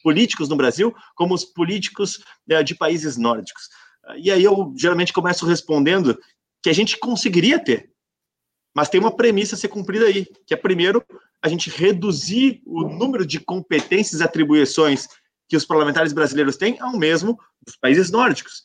políticos 0.00 0.48
no 0.48 0.54
Brasil 0.54 0.94
como 1.16 1.34
os 1.34 1.44
políticos 1.44 2.22
uh, 2.48 2.62
de 2.62 2.76
países 2.76 3.16
nórdicos? 3.16 3.68
e 4.16 4.30
aí 4.30 4.42
eu 4.42 4.72
geralmente 4.76 5.12
começo 5.12 5.46
respondendo 5.46 6.18
que 6.62 6.70
a 6.70 6.72
gente 6.72 6.98
conseguiria 6.98 7.62
ter, 7.62 7.89
mas 8.74 8.88
tem 8.88 9.00
uma 9.00 9.14
premissa 9.14 9.54
a 9.54 9.58
ser 9.58 9.68
cumprida 9.68 10.06
aí, 10.06 10.26
que 10.46 10.54
é 10.54 10.56
primeiro 10.56 11.04
a 11.42 11.48
gente 11.48 11.70
reduzir 11.70 12.62
o 12.66 12.88
número 12.88 13.26
de 13.26 13.40
competências 13.40 14.20
e 14.20 14.24
atribuições 14.24 15.08
que 15.48 15.56
os 15.56 15.64
parlamentares 15.64 16.12
brasileiros 16.12 16.56
têm 16.56 16.78
ao 16.80 16.96
mesmo 16.96 17.38
dos 17.64 17.76
países 17.76 18.10
nórdicos. 18.10 18.62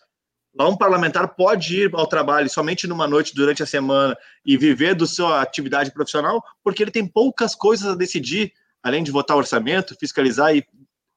Lá 0.57 0.69
um 0.69 0.77
parlamentar 0.77 1.35
pode 1.35 1.81
ir 1.81 1.91
ao 1.93 2.07
trabalho 2.07 2.49
somente 2.49 2.87
numa 2.87 3.07
noite 3.07 3.35
durante 3.35 3.61
a 3.61 3.65
semana 3.65 4.15
e 4.45 4.57
viver 4.57 4.95
da 4.95 5.05
sua 5.05 5.41
atividade 5.41 5.91
profissional, 5.91 6.41
porque 6.63 6.81
ele 6.81 6.91
tem 6.91 7.05
poucas 7.05 7.53
coisas 7.55 7.87
a 7.87 7.95
decidir, 7.95 8.53
além 8.81 9.03
de 9.03 9.11
votar 9.11 9.35
orçamento, 9.35 9.97
fiscalizar 9.99 10.55
e 10.55 10.65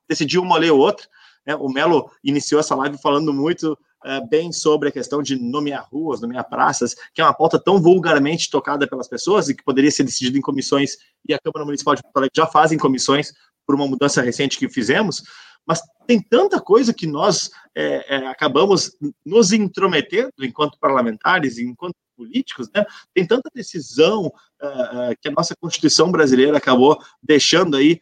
decidir 0.09 0.39
uma 0.39 0.59
lei 0.59 0.71
ou 0.71 0.79
outra. 0.79 1.07
Né? 1.47 1.55
O 1.55 1.69
Melo 1.69 2.11
iniciou 2.25 2.61
essa 2.61 2.75
live 2.75 3.01
falando 3.01 3.33
muito 3.33 3.79
uh, 4.05 4.29
bem 4.29 4.53
sobre 4.53 4.89
a 4.89 4.93
questão 4.93 5.23
de 5.23 5.37
nomear 5.37 5.87
ruas, 5.91 6.21
nomear 6.21 6.49
praças, 6.49 6.95
que 7.15 7.21
é 7.21 7.25
uma 7.25 7.35
pauta 7.35 7.59
tão 7.59 7.81
vulgarmente 7.81 8.51
tocada 8.51 8.87
pelas 8.87 9.09
pessoas 9.09 9.49
e 9.49 9.55
que 9.55 9.65
poderia 9.65 9.91
ser 9.91 10.05
decidida 10.05 10.39
em 10.39 10.43
comissões, 10.43 10.97
e 11.27 11.35
a 11.35 11.39
Câmara 11.39 11.65
Municipal 11.65 11.95
de 11.95 12.03
Porto 12.03 12.17
Alegre 12.17 12.35
já 12.37 12.47
faz 12.47 12.73
em 12.73 12.79
comissões 12.79 13.33
por 13.67 13.75
uma 13.75 13.87
mudança 13.87 14.23
recente 14.23 14.59
que 14.59 14.69
fizemos, 14.69 15.23
mas 15.67 15.83
tem 16.07 16.23
tanta 16.23 16.59
coisa 16.59 16.95
que 16.95 17.07
nós 17.07 17.51
é, 17.75 18.17
é, 18.17 18.27
acabamos 18.29 18.97
nos 19.25 19.53
intrometendo 19.53 20.33
enquanto 20.41 20.79
parlamentares, 20.79 21.59
enquanto 21.59 21.95
políticos, 22.17 22.69
né? 22.75 22.85
tem 23.15 23.25
tanta 23.25 23.49
decisão 23.55 24.27
uh, 24.27 25.15
que 25.21 25.29
a 25.29 25.31
nossa 25.31 25.55
Constituição 25.61 26.11
brasileira 26.11 26.57
acabou 26.57 26.99
deixando 27.23 27.77
aí 27.77 28.01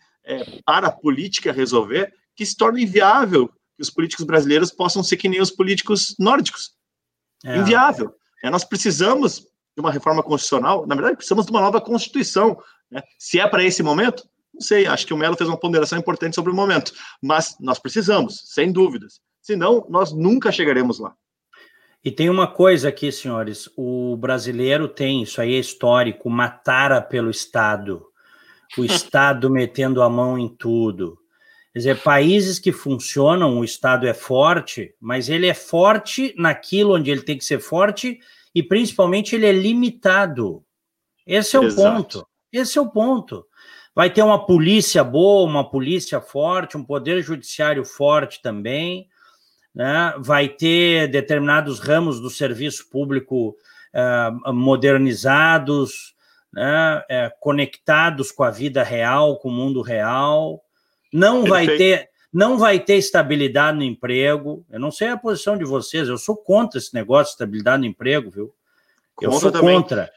para 0.64 0.88
a 0.88 0.92
política 0.92 1.52
resolver, 1.52 2.12
que 2.34 2.44
se 2.44 2.56
torna 2.56 2.80
inviável 2.80 3.50
que 3.76 3.82
os 3.82 3.90
políticos 3.90 4.24
brasileiros 4.24 4.70
possam 4.70 5.02
ser 5.02 5.16
que 5.16 5.28
nem 5.28 5.40
os 5.40 5.50
políticos 5.50 6.14
nórdicos. 6.18 6.72
É. 7.44 7.58
Inviável. 7.58 8.14
É, 8.42 8.50
nós 8.50 8.64
precisamos 8.64 9.40
de 9.40 9.80
uma 9.80 9.92
reforma 9.92 10.22
constitucional, 10.22 10.86
na 10.86 10.94
verdade, 10.94 11.16
precisamos 11.16 11.44
de 11.44 11.50
uma 11.50 11.60
nova 11.60 11.80
Constituição. 11.80 12.58
Né? 12.90 13.02
Se 13.18 13.38
é 13.38 13.46
para 13.46 13.62
esse 13.62 13.82
momento, 13.82 14.26
não 14.54 14.60
sei, 14.60 14.86
acho 14.86 15.06
que 15.06 15.12
o 15.12 15.16
Melo 15.16 15.36
fez 15.36 15.48
uma 15.48 15.58
ponderação 15.58 15.98
importante 15.98 16.34
sobre 16.34 16.50
o 16.50 16.54
momento, 16.54 16.92
mas 17.22 17.56
nós 17.60 17.78
precisamos, 17.78 18.40
sem 18.46 18.72
dúvidas. 18.72 19.20
Senão, 19.42 19.86
nós 19.88 20.12
nunca 20.12 20.50
chegaremos 20.50 20.98
lá. 20.98 21.14
E 22.02 22.10
tem 22.10 22.30
uma 22.30 22.46
coisa 22.46 22.88
aqui, 22.88 23.12
senhores: 23.12 23.68
o 23.76 24.16
brasileiro 24.16 24.88
tem, 24.88 25.22
isso 25.22 25.40
aí 25.40 25.54
é 25.54 25.58
histórico, 25.58 26.28
uma 26.28 26.48
tara 26.48 27.02
pelo 27.02 27.30
Estado. 27.30 28.06
O 28.78 28.84
Estado 28.84 29.50
metendo 29.50 30.00
a 30.00 30.08
mão 30.08 30.38
em 30.38 30.48
tudo. 30.48 31.18
Quer 31.76 31.80
dizer, 31.80 32.02
países 32.02 32.58
que 32.58 32.72
funcionam, 32.72 33.58
o 33.58 33.62
Estado 33.62 34.08
é 34.08 34.14
forte, 34.14 34.94
mas 34.98 35.28
ele 35.28 35.46
é 35.46 35.52
forte 35.52 36.34
naquilo 36.38 36.94
onde 36.94 37.10
ele 37.10 37.20
tem 37.20 37.36
que 37.36 37.44
ser 37.44 37.60
forte 37.60 38.18
e 38.54 38.62
principalmente 38.62 39.36
ele 39.36 39.44
é 39.44 39.52
limitado. 39.52 40.64
Esse 41.26 41.54
é 41.54 41.60
o 41.60 41.64
Exato. 41.64 41.96
ponto. 41.96 42.28
Esse 42.50 42.78
é 42.78 42.80
o 42.80 42.88
ponto. 42.88 43.46
Vai 43.94 44.08
ter 44.08 44.22
uma 44.22 44.46
polícia 44.46 45.04
boa, 45.04 45.46
uma 45.46 45.68
polícia 45.68 46.18
forte, 46.18 46.78
um 46.78 46.82
poder 46.82 47.22
judiciário 47.22 47.84
forte 47.84 48.40
também, 48.40 49.06
né? 49.74 50.14
vai 50.18 50.48
ter 50.48 51.08
determinados 51.08 51.78
ramos 51.78 52.22
do 52.22 52.30
serviço 52.30 52.88
público 52.88 53.54
uh, 53.94 54.50
modernizados, 54.50 56.14
né? 56.50 57.00
uh, 57.00 57.30
conectados 57.38 58.32
com 58.32 58.44
a 58.44 58.50
vida 58.50 58.82
real, 58.82 59.38
com 59.38 59.50
o 59.50 59.52
mundo 59.52 59.82
real 59.82 60.62
não 61.12 61.42
Perfeito. 61.42 61.68
vai 61.68 61.76
ter 61.76 62.08
não 62.32 62.58
vai 62.58 62.78
ter 62.78 62.96
estabilidade 62.96 63.78
no 63.78 63.82
emprego. 63.82 64.62
Eu 64.70 64.78
não 64.78 64.90
sei 64.90 65.08
a 65.08 65.16
posição 65.16 65.56
de 65.56 65.64
vocês, 65.64 66.06
eu 66.06 66.18
sou 66.18 66.36
contra 66.36 66.78
esse 66.78 66.92
negócio 66.92 67.26
de 67.26 67.30
estabilidade 67.30 67.80
no 67.80 67.86
emprego, 67.86 68.30
viu? 68.30 68.52
Eu 69.22 69.30
contra 69.30 69.40
sou 69.40 69.52
também. 69.52 69.74
contra. 69.74 70.10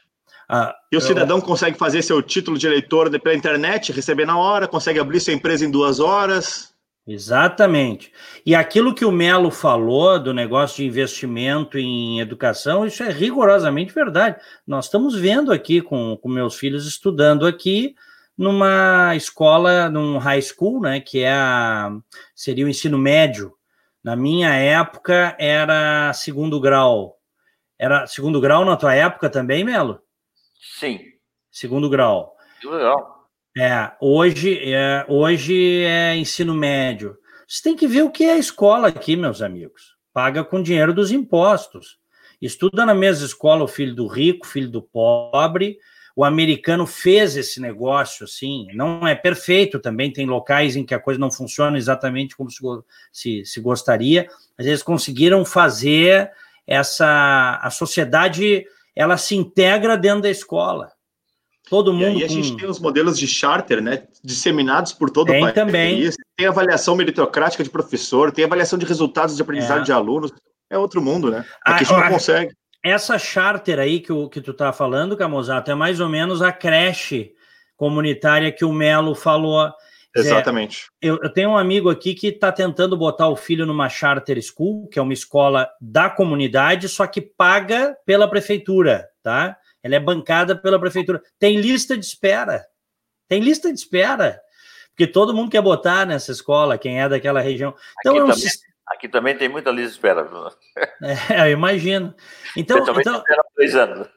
Ah, 0.46 0.74
e 0.92 0.96
o 0.96 1.00
cidadão 1.00 1.38
eu... 1.38 1.42
consegue 1.42 1.78
fazer 1.78 2.02
seu 2.02 2.20
título 2.20 2.58
de 2.58 2.66
eleitor 2.66 3.08
pela 3.20 3.34
internet, 3.34 3.92
receber 3.92 4.26
na 4.26 4.36
hora, 4.36 4.68
consegue 4.68 4.98
abrir 4.98 5.18
sua 5.20 5.32
empresa 5.32 5.64
em 5.64 5.70
duas 5.70 5.98
horas. 5.98 6.74
Exatamente. 7.06 8.12
E 8.44 8.54
aquilo 8.54 8.94
que 8.94 9.04
o 9.04 9.10
Melo 9.10 9.50
falou 9.50 10.18
do 10.18 10.34
negócio 10.34 10.76
de 10.76 10.86
investimento 10.86 11.78
em 11.78 12.20
educação, 12.20 12.84
isso 12.84 13.02
é 13.02 13.10
rigorosamente 13.10 13.94
verdade. 13.94 14.36
Nós 14.66 14.84
estamos 14.84 15.14
vendo 15.14 15.50
aqui 15.50 15.80
com, 15.80 16.18
com 16.20 16.28
meus 16.28 16.56
filhos 16.56 16.86
estudando 16.86 17.46
aqui 17.46 17.94
numa 18.40 19.14
escola, 19.14 19.90
num 19.90 20.16
high 20.16 20.40
school, 20.40 20.80
né, 20.80 20.98
que 20.98 21.18
é 21.22 21.30
a, 21.30 21.92
seria 22.34 22.64
o 22.64 22.70
ensino 22.70 22.96
médio. 22.96 23.52
Na 24.02 24.16
minha 24.16 24.54
época 24.54 25.36
era 25.38 26.10
segundo 26.14 26.58
grau. 26.58 27.18
Era 27.78 28.06
segundo 28.06 28.40
grau 28.40 28.64
na 28.64 28.78
tua 28.78 28.94
época 28.94 29.28
também, 29.28 29.62
Melo? 29.62 30.00
Sim. 30.78 31.00
Segundo 31.50 31.90
grau. 31.90 32.34
Segundo 32.62 32.78
grau. 32.78 33.28
É, 33.58 33.92
hoje 34.00 34.72
é, 34.72 35.04
hoje 35.06 35.84
é 35.84 36.16
ensino 36.16 36.54
médio. 36.54 37.18
Você 37.46 37.62
tem 37.62 37.76
que 37.76 37.86
ver 37.86 38.04
o 38.04 38.10
que 38.10 38.24
é 38.24 38.32
a 38.32 38.38
escola 38.38 38.88
aqui, 38.88 39.16
meus 39.16 39.42
amigos. 39.42 39.96
Paga 40.14 40.42
com 40.42 40.62
dinheiro 40.62 40.94
dos 40.94 41.12
impostos. 41.12 41.98
Estuda 42.40 42.86
na 42.86 42.94
mesma 42.94 43.26
escola 43.26 43.64
o 43.64 43.68
filho 43.68 43.94
do 43.94 44.06
rico, 44.06 44.46
filho 44.46 44.70
do 44.70 44.80
pobre. 44.80 45.76
O 46.14 46.24
americano 46.24 46.86
fez 46.86 47.36
esse 47.36 47.60
negócio, 47.60 48.24
assim, 48.24 48.66
não 48.74 49.06
é 49.06 49.14
perfeito 49.14 49.78
também. 49.78 50.12
Tem 50.12 50.26
locais 50.26 50.76
em 50.76 50.84
que 50.84 50.94
a 50.94 50.98
coisa 50.98 51.20
não 51.20 51.30
funciona 51.30 51.78
exatamente 51.78 52.36
como 52.36 52.50
se, 52.50 52.60
se, 53.12 53.44
se 53.44 53.60
gostaria, 53.60 54.28
mas 54.56 54.66
eles 54.66 54.82
conseguiram 54.82 55.44
fazer 55.44 56.30
essa. 56.66 57.58
A 57.62 57.70
sociedade 57.70 58.66
ela 58.94 59.16
se 59.16 59.34
integra 59.36 59.96
dentro 59.96 60.22
da 60.22 60.30
escola. 60.30 60.92
Todo 61.68 61.92
mundo. 61.92 62.18
E 62.18 62.24
a 62.24 62.28
gente 62.28 62.56
tem 62.56 62.68
os 62.68 62.80
modelos 62.80 63.16
de 63.16 63.28
charter, 63.28 63.80
né? 63.80 64.02
Disseminados 64.24 64.92
por 64.92 65.08
todo 65.08 65.28
tem 65.28 65.38
o 65.38 65.42
país. 65.42 65.54
também. 65.54 66.10
Tem 66.36 66.46
avaliação 66.46 66.96
meritocrática 66.96 67.62
de 67.62 67.70
professor, 67.70 68.32
tem 68.32 68.44
avaliação 68.44 68.78
de 68.78 68.84
resultados 68.84 69.36
de 69.36 69.42
aprendizagem 69.42 69.82
é. 69.82 69.84
de 69.84 69.92
alunos. 69.92 70.32
É 70.68 70.76
outro 70.76 71.00
mundo, 71.00 71.30
né? 71.30 71.38
Aqui 71.38 71.48
ah, 71.64 71.74
a 71.74 71.78
gente 71.78 71.92
não 71.92 72.08
consegue. 72.10 72.54
Essa 72.82 73.18
charter 73.18 73.78
aí 73.78 74.00
que, 74.00 74.12
o, 74.12 74.28
que 74.28 74.40
tu 74.40 74.54
tá 74.54 74.72
falando, 74.72 75.16
Camozato, 75.16 75.70
é 75.70 75.74
mais 75.74 76.00
ou 76.00 76.08
menos 76.08 76.40
a 76.40 76.52
creche 76.52 77.32
comunitária 77.76 78.52
que 78.52 78.64
o 78.64 78.72
Melo 78.72 79.14
falou. 79.14 79.70
Exatamente. 80.16 80.88
É, 81.02 81.08
eu, 81.08 81.18
eu, 81.22 81.32
tenho 81.32 81.50
um 81.50 81.56
amigo 81.56 81.88
aqui 81.90 82.14
que 82.14 82.28
está 82.28 82.50
tentando 82.50 82.96
botar 82.96 83.28
o 83.28 83.36
filho 83.36 83.66
numa 83.66 83.88
charter 83.88 84.40
school, 84.42 84.88
que 84.88 84.98
é 84.98 85.02
uma 85.02 85.12
escola 85.12 85.68
da 85.80 86.10
comunidade, 86.10 86.88
só 86.88 87.06
que 87.06 87.20
paga 87.20 87.96
pela 88.04 88.28
prefeitura, 88.28 89.08
tá? 89.22 89.56
ela 89.82 89.96
é 89.96 90.00
bancada 90.00 90.54
pela 90.54 90.78
prefeitura. 90.78 91.22
Tem 91.38 91.56
lista 91.60 91.96
de 91.96 92.04
espera. 92.04 92.66
Tem 93.28 93.40
lista 93.40 93.72
de 93.72 93.78
espera. 93.78 94.40
Porque 94.90 95.06
todo 95.06 95.34
mundo 95.34 95.50
quer 95.50 95.62
botar 95.62 96.04
nessa 96.06 96.32
escola, 96.32 96.76
quem 96.76 97.00
é 97.00 97.08
daquela 97.08 97.40
região. 97.40 97.74
Então, 98.00 98.12
aqui, 98.12 98.20
é 98.20 98.24
um 98.24 98.30
aqui 98.90 99.08
também 99.08 99.36
tem 99.36 99.48
muita 99.48 99.70
lista 99.70 99.88
de 99.88 99.94
espera. 99.94 100.28
É, 101.30 101.48
eu 101.48 101.52
imagino. 101.52 102.14
Então, 102.56 102.84
também 102.84 103.00
então 103.00 103.16
espera 103.16 103.42
dois 103.56 103.74
anos. 103.74 104.08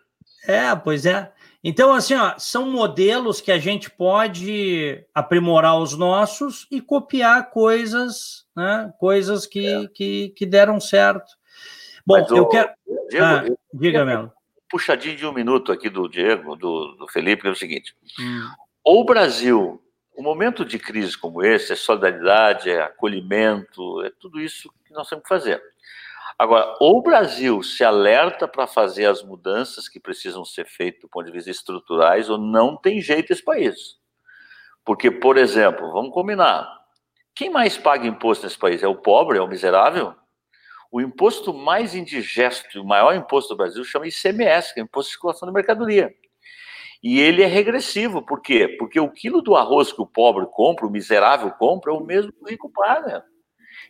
É, 0.47 0.75
pois 0.75 1.05
é. 1.05 1.31
Então, 1.63 1.93
assim, 1.93 2.15
ó, 2.15 2.33
são 2.37 2.69
modelos 2.69 3.39
que 3.39 3.51
a 3.51 3.57
gente 3.57 3.89
pode 3.89 5.05
aprimorar 5.13 5.79
os 5.79 5.97
nossos 5.97 6.67
e 6.69 6.81
copiar 6.81 7.49
coisas, 7.51 8.45
né? 8.55 8.93
Coisas 8.99 9.45
que, 9.45 9.65
é. 9.65 9.87
que, 9.87 10.29
que 10.35 10.45
deram 10.45 10.79
certo. 10.79 11.31
Bom, 12.05 12.19
Mas, 12.19 12.29
eu 12.31 12.45
quero. 12.47 12.69
Diego, 13.09 13.25
ah, 13.25 13.43
eu... 13.47 13.57
Diga, 13.73 14.03
Melo 14.03 14.33
puxadinho 14.73 15.15
de 15.15 15.25
um 15.27 15.31
minuto 15.31 15.71
aqui 15.71 15.87
do 15.87 16.09
Diego, 16.09 16.55
do, 16.55 16.95
do 16.95 17.07
Felipe, 17.07 17.43
que 17.43 17.47
é 17.47 17.51
o 17.51 17.55
seguinte: 17.55 17.95
hum. 18.19 18.49
o 18.83 19.05
Brasil, 19.05 19.79
um 20.17 20.23
momento 20.23 20.63
de 20.63 20.77
crise 20.77 21.17
como 21.17 21.43
esse, 21.43 21.73
é 21.73 21.75
solidariedade, 21.75 22.69
é 22.69 22.81
acolhimento, 22.81 24.03
é 24.03 24.11
tudo 24.19 24.39
isso 24.39 24.71
que 24.85 24.93
nós 24.93 25.07
temos 25.09 25.23
que 25.23 25.29
fazer. 25.29 25.61
Agora, 26.37 26.75
ou 26.79 26.97
o 26.97 27.01
Brasil 27.01 27.61
se 27.61 27.83
alerta 27.83 28.47
para 28.47 28.65
fazer 28.65 29.05
as 29.05 29.23
mudanças 29.23 29.87
que 29.87 29.99
precisam 29.99 30.43
ser 30.43 30.65
feitas 30.65 31.01
do 31.01 31.07
ponto 31.07 31.25
de 31.25 31.31
vista 31.31 31.51
estruturais, 31.51 32.29
ou 32.29 32.37
não 32.37 32.75
tem 32.75 32.99
jeito 33.01 33.31
esse 33.31 33.43
país. 33.43 33.97
Porque, 34.83 35.11
por 35.11 35.37
exemplo, 35.37 35.91
vamos 35.91 36.13
combinar: 36.13 36.67
quem 37.35 37.49
mais 37.49 37.77
paga 37.77 38.07
imposto 38.07 38.45
nesse 38.45 38.57
país? 38.57 38.81
É 38.83 38.87
o 38.87 38.95
pobre, 38.95 39.37
é 39.37 39.41
o 39.41 39.47
miserável? 39.47 40.15
O 40.91 41.01
imposto 41.01 41.53
mais 41.53 41.95
indigesto, 41.95 42.81
o 42.81 42.85
maior 42.85 43.15
imposto 43.15 43.53
do 43.53 43.57
Brasil, 43.57 43.83
chama 43.83 44.07
ICMS, 44.07 44.73
que 44.73 44.79
é 44.79 44.83
o 44.83 44.85
Imposto 44.85 45.09
de 45.09 45.13
Circulação 45.13 45.47
de 45.47 45.53
Mercadoria. 45.53 46.13
E 47.03 47.19
ele 47.19 47.43
é 47.43 47.47
regressivo, 47.47 48.21
por 48.21 48.41
quê? 48.41 48.67
Porque 48.79 48.99
o 48.99 49.09
quilo 49.09 49.41
do 49.41 49.57
arroz 49.57 49.91
que 49.91 50.01
o 50.01 50.05
pobre 50.05 50.45
compra, 50.45 50.87
o 50.87 50.89
miserável 50.89 51.51
compra, 51.51 51.91
é 51.91 51.95
o 51.95 52.03
mesmo 52.03 52.31
que 52.31 52.41
o 52.41 52.47
rico 52.47 52.71
paga. 52.71 53.25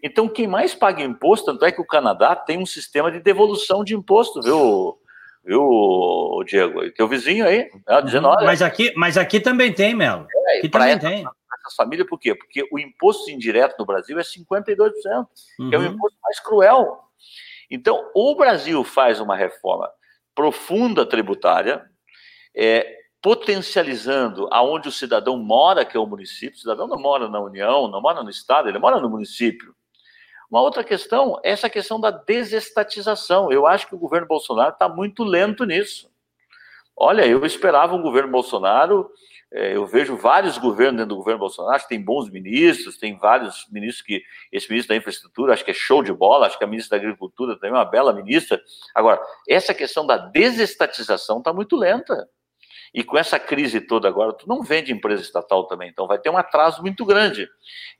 Então, 0.01 0.27
quem 0.27 0.47
mais 0.47 0.73
paga 0.73 1.03
imposto, 1.03 1.45
tanto 1.45 1.63
é 1.63 1.71
que 1.71 1.79
o 1.79 1.85
Canadá 1.85 2.35
tem 2.35 2.57
um 2.57 2.65
sistema 2.65 3.11
de 3.11 3.19
devolução 3.19 3.83
de 3.83 3.95
imposto, 3.95 4.41
viu, 4.41 4.97
viu 5.45 6.43
Diego? 6.45 6.91
Teu 6.91 7.07
vizinho 7.07 7.45
aí, 7.45 7.69
né, 7.87 8.01
dizendo, 8.01 8.27
olha... 8.27 8.45
Mas 8.45 8.61
aqui, 8.61 8.91
mas 8.97 9.17
aqui 9.17 9.39
também 9.39 9.71
tem, 9.71 9.93
Melo. 9.93 10.25
É, 10.47 10.57
aqui 10.57 10.69
também 10.69 10.97
tem 10.97 11.25
essas 11.63 11.75
famílias, 11.75 12.07
por 12.07 12.19
quê? 12.19 12.35
Porque 12.35 12.67
o 12.71 12.79
imposto 12.79 13.29
indireto 13.31 13.77
no 13.79 13.85
Brasil 13.85 14.19
é 14.19 14.23
52%, 14.23 14.91
uhum. 15.59 15.69
que 15.69 15.75
é 15.75 15.77
o 15.77 15.81
uhum. 15.81 15.87
imposto 15.87 16.17
mais 16.21 16.39
cruel. 16.39 16.99
Então, 17.69 18.11
o 18.13 18.35
Brasil 18.35 18.83
faz 18.83 19.19
uma 19.19 19.35
reforma 19.35 19.89
profunda 20.35 21.05
tributária, 21.05 21.85
é, 22.55 23.02
potencializando 23.23 24.47
aonde 24.51 24.89
o 24.89 24.91
cidadão 24.91 25.37
mora, 25.37 25.85
que 25.85 25.97
é 25.97 25.99
o 25.99 26.05
município. 26.05 26.57
O 26.57 26.59
cidadão 26.59 26.87
não 26.87 26.99
mora 26.99 27.27
na 27.29 27.39
União, 27.39 27.87
não 27.87 28.01
mora 28.01 28.21
no 28.21 28.29
Estado, 28.29 28.69
ele 28.69 28.77
mora 28.77 28.99
no 28.99 29.09
município. 29.09 29.73
Uma 30.51 30.61
outra 30.61 30.83
questão 30.83 31.39
é 31.43 31.51
essa 31.51 31.69
questão 31.69 31.99
da 31.99 32.11
desestatização. 32.11 33.51
Eu 33.51 33.65
acho 33.65 33.87
que 33.87 33.95
o 33.95 33.97
governo 33.97 34.27
Bolsonaro 34.27 34.73
está 34.73 34.87
muito 34.87 35.23
lento 35.23 35.65
nisso. 35.65 36.11
Olha, 36.95 37.25
eu 37.25 37.43
esperava 37.43 37.95
um 37.95 38.01
governo 38.01 38.29
Bolsonaro 38.29 39.09
é, 39.55 39.75
eu 39.75 39.85
vejo 39.85 40.17
vários 40.17 40.57
governos 40.57 40.97
dentro 40.97 41.09
do 41.09 41.17
governo 41.17 41.39
Bolsonaro, 41.39 41.75
acho 41.75 41.85
que 41.85 41.95
tem 41.95 42.03
bons 42.03 42.27
ministros, 42.27 42.97
tem 42.97 43.15
vários 43.19 43.67
ministros 43.71 44.01
que. 44.01 44.23
Esse 44.51 44.67
ministro 44.67 44.95
da 44.95 44.97
infraestrutura, 44.97 45.53
acho 45.53 45.63
que 45.63 45.69
é 45.69 45.75
show 45.75 46.01
de 46.01 46.11
bola, 46.11 46.47
acho 46.47 46.57
que 46.57 46.63
a 46.63 46.67
ministra 46.67 46.97
da 46.97 47.03
Agricultura 47.05 47.53
também 47.55 47.69
é 47.69 47.73
uma 47.75 47.85
bela 47.85 48.11
ministra. 48.11 48.59
Agora, 48.95 49.21
essa 49.47 49.71
questão 49.71 50.07
da 50.07 50.17
desestatização 50.17 51.37
está 51.37 51.53
muito 51.53 51.75
lenta. 51.75 52.27
E 52.93 53.03
com 53.03 53.17
essa 53.17 53.39
crise 53.39 53.81
toda 53.81 54.07
agora, 54.07 54.33
tu 54.33 54.47
não 54.47 54.61
vende 54.61 54.93
empresa 54.93 55.21
estatal 55.21 55.65
também, 55.65 55.89
então 55.89 56.05
vai 56.05 56.19
ter 56.19 56.29
um 56.29 56.37
atraso 56.37 56.81
muito 56.81 57.03
grande. 57.05 57.49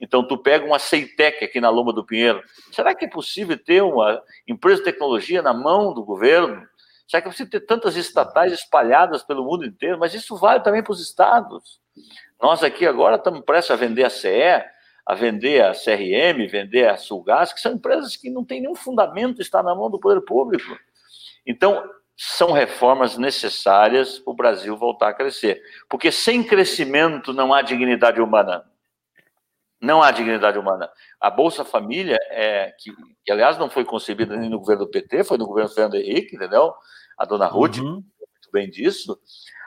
Então 0.00 0.26
tu 0.26 0.38
pega 0.38 0.64
uma 0.64 0.78
Ceitec 0.78 1.44
aqui 1.44 1.60
na 1.60 1.68
Loma 1.68 1.92
do 1.92 2.06
Pinheiro. 2.06 2.42
Será 2.70 2.94
que 2.94 3.04
é 3.04 3.08
possível 3.08 3.58
ter 3.58 3.82
uma 3.82 4.22
empresa 4.46 4.78
de 4.78 4.84
tecnologia 4.84 5.42
na 5.42 5.52
mão 5.52 5.92
do 5.92 6.04
governo? 6.04 6.64
Será 7.08 7.20
que 7.20 7.32
você 7.32 7.44
ter 7.44 7.60
tantas 7.60 7.96
estatais 7.96 8.52
espalhadas 8.52 9.24
pelo 9.24 9.44
mundo 9.44 9.64
inteiro? 9.64 9.98
Mas 9.98 10.14
isso 10.14 10.36
vale 10.36 10.60
também 10.60 10.82
para 10.82 10.92
os 10.92 11.00
estados. 11.00 11.80
Nós 12.40 12.62
aqui 12.62 12.86
agora 12.86 13.16
estamos 13.16 13.40
prestes 13.40 13.72
a 13.72 13.76
vender 13.76 14.04
a 14.04 14.10
CE, 14.10 14.64
a 15.06 15.14
vender 15.14 15.62
a 15.62 15.72
CRM, 15.72 16.46
vender 16.48 16.88
a 16.88 16.96
Sulgás, 16.96 17.52
que 17.52 17.60
são 17.60 17.72
empresas 17.72 18.16
que 18.16 18.30
não 18.30 18.44
têm 18.44 18.60
nenhum 18.60 18.74
fundamento 18.74 19.42
estar 19.42 19.62
na 19.62 19.74
mão 19.74 19.90
do 19.90 19.98
poder 19.98 20.20
público. 20.22 20.76
Então, 21.46 21.82
são 22.16 22.52
reformas 22.52 23.16
necessárias 23.16 24.18
para 24.18 24.30
o 24.32 24.36
Brasil 24.36 24.76
voltar 24.76 25.08
a 25.08 25.14
crescer. 25.14 25.60
Porque 25.88 26.12
sem 26.12 26.42
crescimento 26.42 27.32
não 27.32 27.52
há 27.52 27.62
dignidade 27.62 28.20
humana. 28.20 28.64
Não 29.80 30.02
há 30.02 30.10
dignidade 30.10 30.58
humana. 30.58 30.90
A 31.20 31.28
Bolsa 31.28 31.64
Família, 31.64 32.18
é, 32.30 32.72
que, 32.78 32.90
que 33.24 33.32
aliás 33.32 33.58
não 33.58 33.68
foi 33.68 33.84
concebida 33.84 34.36
nem 34.36 34.48
no 34.48 34.58
governo 34.58 34.84
do 34.84 34.90
PT, 34.90 35.24
foi 35.24 35.36
no 35.36 35.46
governo 35.46 35.68
do 35.68 35.74
Fernando 35.74 35.96
Henrique, 35.96 36.36
entendeu? 36.36 36.72
A 37.18 37.24
dona 37.24 37.46
Ruth, 37.46 37.78
uhum. 37.78 37.94
muito 37.94 38.50
bem 38.52 38.70
disso. 38.70 39.18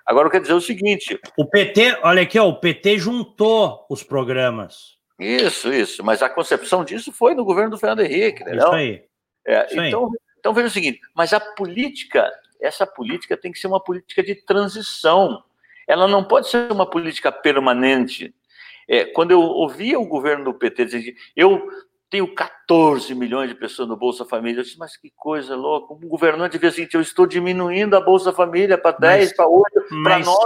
Agora 0.05 0.27
eu 0.27 0.31
quero 0.31 0.43
dizer 0.43 0.55
o 0.55 0.61
seguinte: 0.61 1.19
o 1.37 1.45
PT, 1.45 1.99
olha 2.01 2.21
aqui, 2.21 2.39
ó, 2.39 2.47
o 2.47 2.59
PT 2.59 2.97
juntou 2.97 3.85
os 3.89 4.01
programas. 4.01 4.97
Isso, 5.19 5.71
isso. 5.73 6.03
Mas 6.03 6.21
a 6.21 6.29
concepção 6.29 6.83
disso 6.83 7.11
foi 7.11 7.35
no 7.35 7.43
governo 7.43 7.71
do 7.71 7.77
Fernando 7.77 8.01
Henrique, 8.01 8.41
entendeu? 8.41 8.65
Isso 8.65 8.73
aí. 8.75 9.03
É, 9.45 9.65
isso 9.65 9.81
então, 9.81 10.05
aí. 10.05 10.11
Então 10.39 10.53
veja 10.53 10.67
o 10.67 10.71
seguinte: 10.71 10.99
mas 11.15 11.33
a 11.33 11.39
política, 11.39 12.31
essa 12.61 12.85
política 12.85 13.37
tem 13.37 13.51
que 13.51 13.59
ser 13.59 13.67
uma 13.67 13.83
política 13.83 14.23
de 14.23 14.35
transição. 14.35 15.43
Ela 15.87 16.07
não 16.07 16.23
pode 16.23 16.49
ser 16.49 16.71
uma 16.71 16.85
política 16.89 17.31
permanente. 17.31 18.33
É, 18.89 19.05
quando 19.05 19.31
eu 19.31 19.41
ouvia 19.41 19.99
o 19.99 20.07
governo 20.07 20.45
do 20.45 20.53
PT 20.53 20.85
dizer 20.85 21.15
eu 21.35 21.67
tenho 22.09 22.33
14 22.33 23.13
milhões 23.13 23.49
de 23.49 23.55
pessoas 23.55 23.87
no 23.87 23.97
Bolsa 23.97 24.25
Família. 24.25 24.59
Eu 24.59 24.63
disse, 24.63 24.79
mas 24.79 24.95
que 24.95 25.11
coisa 25.15 25.55
louca. 25.55 25.93
O 25.93 25.97
governante 25.97 26.57
dizer 26.57 26.67
assim, 26.67 26.87
eu 26.93 27.01
estou 27.01 27.25
diminuindo 27.25 27.95
a 27.95 28.01
Bolsa 28.01 28.31
Família 28.31 28.77
para 28.77 28.97
10, 28.97 29.35
para 29.35 29.47
8, 29.47 29.65
para 30.03 30.19
9. 30.19 30.37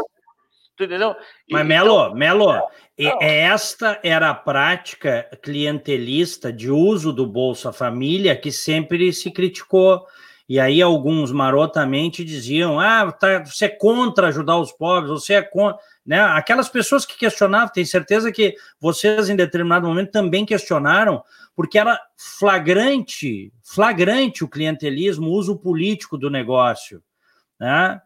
Entendeu? 0.79 1.15
Mas, 1.49 1.65
Melo, 1.65 2.05
então, 2.05 2.15
Melo, 2.15 2.51
é, 2.97 3.41
esta 3.41 3.99
era 4.03 4.29
a 4.29 4.35
prática 4.35 5.29
clientelista 5.41 6.51
de 6.51 6.69
uso 6.69 7.11
do 7.11 7.25
Bolsa 7.25 7.71
Família 7.71 8.35
que 8.35 8.51
sempre 8.51 9.11
se 9.13 9.31
criticou. 9.31 10.05
E 10.47 10.59
aí 10.59 10.81
alguns 10.81 11.31
marotamente 11.31 12.25
diziam: 12.25 12.79
ah, 12.79 13.11
tá, 13.11 13.43
você 13.43 13.65
é 13.65 13.69
contra 13.69 14.27
ajudar 14.27 14.57
os 14.57 14.71
pobres, 14.71 15.09
você 15.09 15.35
é 15.35 15.41
contra. 15.41 15.79
Né? 16.05 16.19
Aquelas 16.19 16.67
pessoas 16.67 17.05
que 17.05 17.17
questionavam, 17.17 17.71
tenho 17.71 17.87
certeza 17.87 18.31
que 18.31 18.55
vocês 18.79 19.29
em 19.29 19.35
determinado 19.35 19.87
momento 19.87 20.11
também 20.11 20.45
questionaram, 20.45 21.23
porque 21.55 21.79
era 21.79 21.99
flagrante, 22.17 23.53
flagrante 23.63 24.43
o 24.43 24.49
clientelismo, 24.49 25.27
o 25.27 25.33
uso 25.33 25.57
político 25.57 26.17
do 26.17 26.29
negócio. 26.29 27.01
Né? 27.59 28.01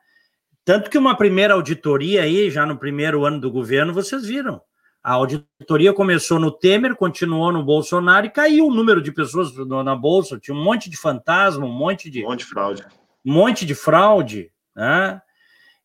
Tanto 0.65 0.89
que 0.89 0.97
uma 0.97 1.15
primeira 1.15 1.53
auditoria 1.53 2.23
aí, 2.23 2.49
já 2.49 2.65
no 2.65 2.75
primeiro 2.75 3.23
ano 3.23 3.39
do 3.39 3.51
governo, 3.51 3.93
vocês 3.93 4.25
viram. 4.25 4.59
A 5.03 5.13
auditoria 5.13 5.93
começou 5.93 6.39
no 6.39 6.49
Temer, 6.49 6.95
continuou 6.95 7.51
no 7.51 7.63
Bolsonaro 7.63 8.25
e 8.25 8.31
caiu 8.31 8.65
o 8.65 8.73
número 8.73 8.99
de 8.99 9.11
pessoas 9.11 9.55
na 9.55 9.95
Bolsa. 9.95 10.39
Tinha 10.39 10.57
um 10.57 10.63
monte 10.63 10.89
de 10.89 10.97
fantasma, 10.97 11.63
um 11.63 11.71
monte 11.71 12.09
de. 12.09 12.25
Um 12.25 12.29
monte 12.29 12.39
de 12.39 12.45
fraude. 12.45 12.85
Um 13.23 13.31
monte 13.31 13.65
de 13.67 13.75
fraude. 13.75 14.51
Né? 14.75 15.21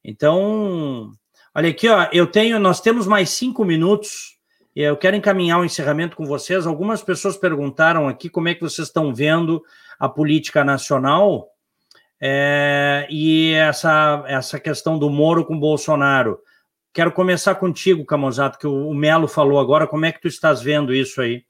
Então, 0.03 1.13
olha 1.55 1.69
aqui, 1.69 1.87
ó, 1.87 2.09
eu 2.11 2.27
tenho, 2.27 2.59
nós 2.59 2.81
temos 2.81 3.07
mais 3.07 3.29
cinco 3.29 3.63
minutos. 3.63 4.39
Eu 4.75 4.97
quero 4.97 5.17
encaminhar 5.17 5.59
o 5.59 5.61
um 5.61 5.65
encerramento 5.67 6.17
com 6.17 6.25
vocês. 6.25 6.67
Algumas 6.67 7.03
pessoas 7.03 7.37
perguntaram 7.37 8.09
aqui 8.09 8.31
como 8.31 8.49
é 8.49 8.55
que 8.55 8.63
vocês 8.63 8.89
estão 8.89 9.15
vendo 9.15 9.63
a 9.99 10.09
política 10.09 10.65
nacional 10.65 11.51
é, 12.21 13.07
e 13.11 13.53
essa, 13.55 14.23
essa 14.27 14.61
questão 14.61 14.99
do 14.99 15.09
Moro 15.09 15.45
com 15.45 15.59
Bolsonaro. 15.59 16.39
Quero 16.93 17.13
começar 17.13 17.55
contigo, 17.55 18.05
Camozato, 18.05 18.59
que 18.59 18.67
o, 18.67 18.93
Melo 18.93 19.29
falou 19.29 19.59
agora. 19.59 19.87
Como 19.87 20.05
é 20.05 20.13
que 20.13 20.21
tu 20.21 20.29
estás 20.29 20.61
vendo 20.61 20.93
isso 20.93 21.21
aí? 21.23 21.45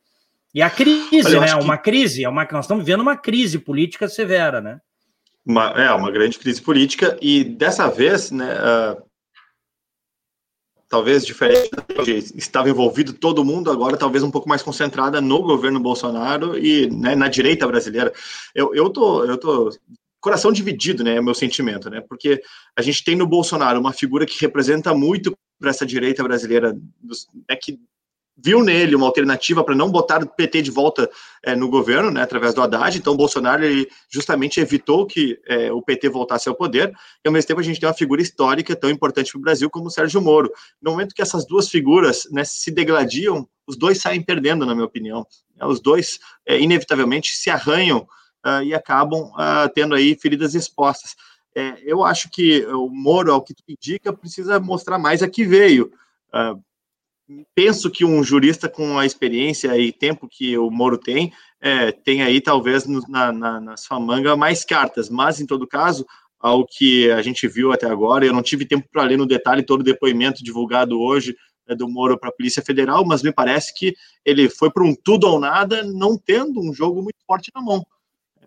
E 0.54 0.62
a 0.62 0.70
crise, 0.70 1.36
Olha, 1.36 1.40
né? 1.40 1.54
Uma 1.56 1.78
crise, 1.78 2.24
é 2.24 2.28
uma, 2.28 2.46
nós 2.52 2.66
estamos 2.66 2.84
vivendo 2.84 3.00
uma 3.00 3.16
crise 3.16 3.58
política 3.58 4.08
severa, 4.08 4.60
né? 4.60 4.78
Uma, 5.44 5.70
é, 5.70 5.90
uma 5.92 6.10
grande 6.10 6.38
crise 6.38 6.60
política, 6.60 7.16
e 7.20 7.42
dessa 7.42 7.88
vez, 7.88 8.30
né, 8.30 8.52
uh, 8.54 9.02
talvez 10.90 11.24
diferente 11.24 11.70
estava 12.34 12.68
envolvido 12.68 13.12
todo 13.12 13.44
mundo, 13.44 13.70
agora 13.70 13.96
talvez 13.96 14.22
um 14.22 14.30
pouco 14.30 14.48
mais 14.48 14.60
concentrada 14.60 15.20
no 15.20 15.40
governo 15.40 15.80
Bolsonaro 15.80 16.58
e 16.58 16.90
né, 16.90 17.14
na 17.14 17.28
direita 17.28 17.66
brasileira. 17.66 18.12
Eu, 18.54 18.74
eu, 18.74 18.90
tô, 18.90 19.24
eu 19.24 19.38
tô 19.38 19.70
coração 20.20 20.52
dividido, 20.52 21.02
né, 21.02 21.16
é 21.16 21.20
o 21.20 21.24
meu 21.24 21.34
sentimento, 21.34 21.88
né, 21.88 22.00
porque 22.00 22.42
a 22.76 22.82
gente 22.82 23.02
tem 23.04 23.16
no 23.16 23.26
Bolsonaro 23.26 23.80
uma 23.80 23.92
figura 23.92 24.26
que 24.26 24.40
representa 24.40 24.94
muito 24.94 25.36
para 25.58 25.70
essa 25.70 25.86
direita 25.86 26.22
brasileira, 26.22 26.72
né, 27.48 27.56
que 27.56 27.78
viu 28.42 28.62
nele 28.62 28.96
uma 28.96 29.06
alternativa 29.06 29.62
para 29.62 29.74
não 29.74 29.90
botar 29.90 30.22
o 30.22 30.26
PT 30.26 30.62
de 30.62 30.70
volta 30.70 31.10
é, 31.42 31.54
no 31.54 31.68
governo, 31.68 32.10
né, 32.10 32.22
através 32.22 32.54
do 32.54 32.62
Haddad. 32.62 32.96
Então, 32.96 33.16
Bolsonaro 33.16 33.64
ele 33.64 33.88
justamente 34.08 34.60
evitou 34.60 35.06
que 35.06 35.38
é, 35.46 35.70
o 35.70 35.82
PT 35.82 36.08
voltasse 36.08 36.48
ao 36.48 36.54
poder. 36.54 36.92
E, 37.24 37.28
ao 37.28 37.32
mesmo 37.32 37.48
tempo, 37.48 37.60
a 37.60 37.62
gente 37.62 37.78
tem 37.78 37.88
uma 37.88 37.94
figura 37.94 38.22
histórica 38.22 38.74
tão 38.74 38.90
importante 38.90 39.30
para 39.30 39.38
o 39.38 39.42
Brasil 39.42 39.70
como 39.70 39.86
o 39.86 39.90
Sérgio 39.90 40.20
Moro. 40.20 40.50
No 40.80 40.92
momento 40.92 41.14
que 41.14 41.22
essas 41.22 41.46
duas 41.46 41.68
figuras 41.68 42.26
né, 42.30 42.44
se 42.44 42.70
degladiam, 42.70 43.46
os 43.66 43.76
dois 43.76 44.00
saem 44.00 44.22
perdendo, 44.22 44.64
na 44.64 44.74
minha 44.74 44.86
opinião. 44.86 45.26
Os 45.62 45.80
dois, 45.80 46.18
é, 46.46 46.58
inevitavelmente, 46.58 47.36
se 47.36 47.50
arranham 47.50 48.06
uh, 48.44 48.62
e 48.62 48.74
acabam 48.74 49.30
uh, 49.32 49.68
tendo 49.74 49.94
aí 49.94 50.14
feridas 50.14 50.54
expostas. 50.54 51.14
É, 51.54 51.78
eu 51.82 52.04
acho 52.04 52.30
que 52.30 52.64
o 52.66 52.88
Moro, 52.88 53.32
ao 53.32 53.42
que 53.42 53.54
tu 53.54 53.62
indica, 53.68 54.12
precisa 54.12 54.60
mostrar 54.60 54.98
mais 54.98 55.22
a 55.22 55.28
que 55.28 55.44
veio. 55.44 55.92
Uh, 56.32 56.62
penso 57.54 57.90
que 57.90 58.04
um 58.04 58.22
jurista 58.22 58.68
com 58.68 58.98
a 58.98 59.06
experiência 59.06 59.76
e 59.78 59.92
tempo 59.92 60.28
que 60.28 60.56
o 60.56 60.70
Moro 60.70 60.98
tem, 60.98 61.32
é, 61.60 61.92
tem 61.92 62.22
aí 62.22 62.40
talvez 62.40 62.86
no, 62.86 63.00
na, 63.08 63.32
na, 63.32 63.60
na, 63.60 63.76
sua 63.76 64.00
manga 64.00 64.36
mais 64.36 64.64
cartas, 64.64 65.08
mas 65.08 65.40
em 65.40 65.46
todo 65.46 65.66
caso, 65.66 66.06
ao 66.38 66.66
que 66.66 67.10
a 67.10 67.22
gente 67.22 67.46
viu 67.46 67.72
até 67.72 67.86
agora, 67.86 68.24
eu 68.24 68.32
não 68.32 68.42
tive 68.42 68.64
tempo 68.64 68.88
para 68.90 69.04
ler 69.04 69.18
no 69.18 69.26
detalhe 69.26 69.62
todo 69.62 69.80
o 69.80 69.84
depoimento 69.84 70.42
divulgado 70.42 71.00
hoje 71.00 71.36
é, 71.68 71.74
do 71.74 71.88
Moro 71.88 72.18
para 72.18 72.30
a 72.30 72.32
Polícia 72.32 72.62
Federal, 72.62 73.04
mas 73.04 73.22
me 73.22 73.32
parece 73.32 73.74
que 73.74 73.94
ele 74.24 74.48
foi 74.48 74.70
para 74.70 74.84
um 74.84 74.94
tudo 74.94 75.26
ou 75.28 75.38
nada, 75.38 75.82
não 75.84 76.16
tendo 76.16 76.60
um 76.60 76.72
jogo 76.72 77.02
muito 77.02 77.18
forte 77.26 77.50
na 77.54 77.60
mão 77.60 77.84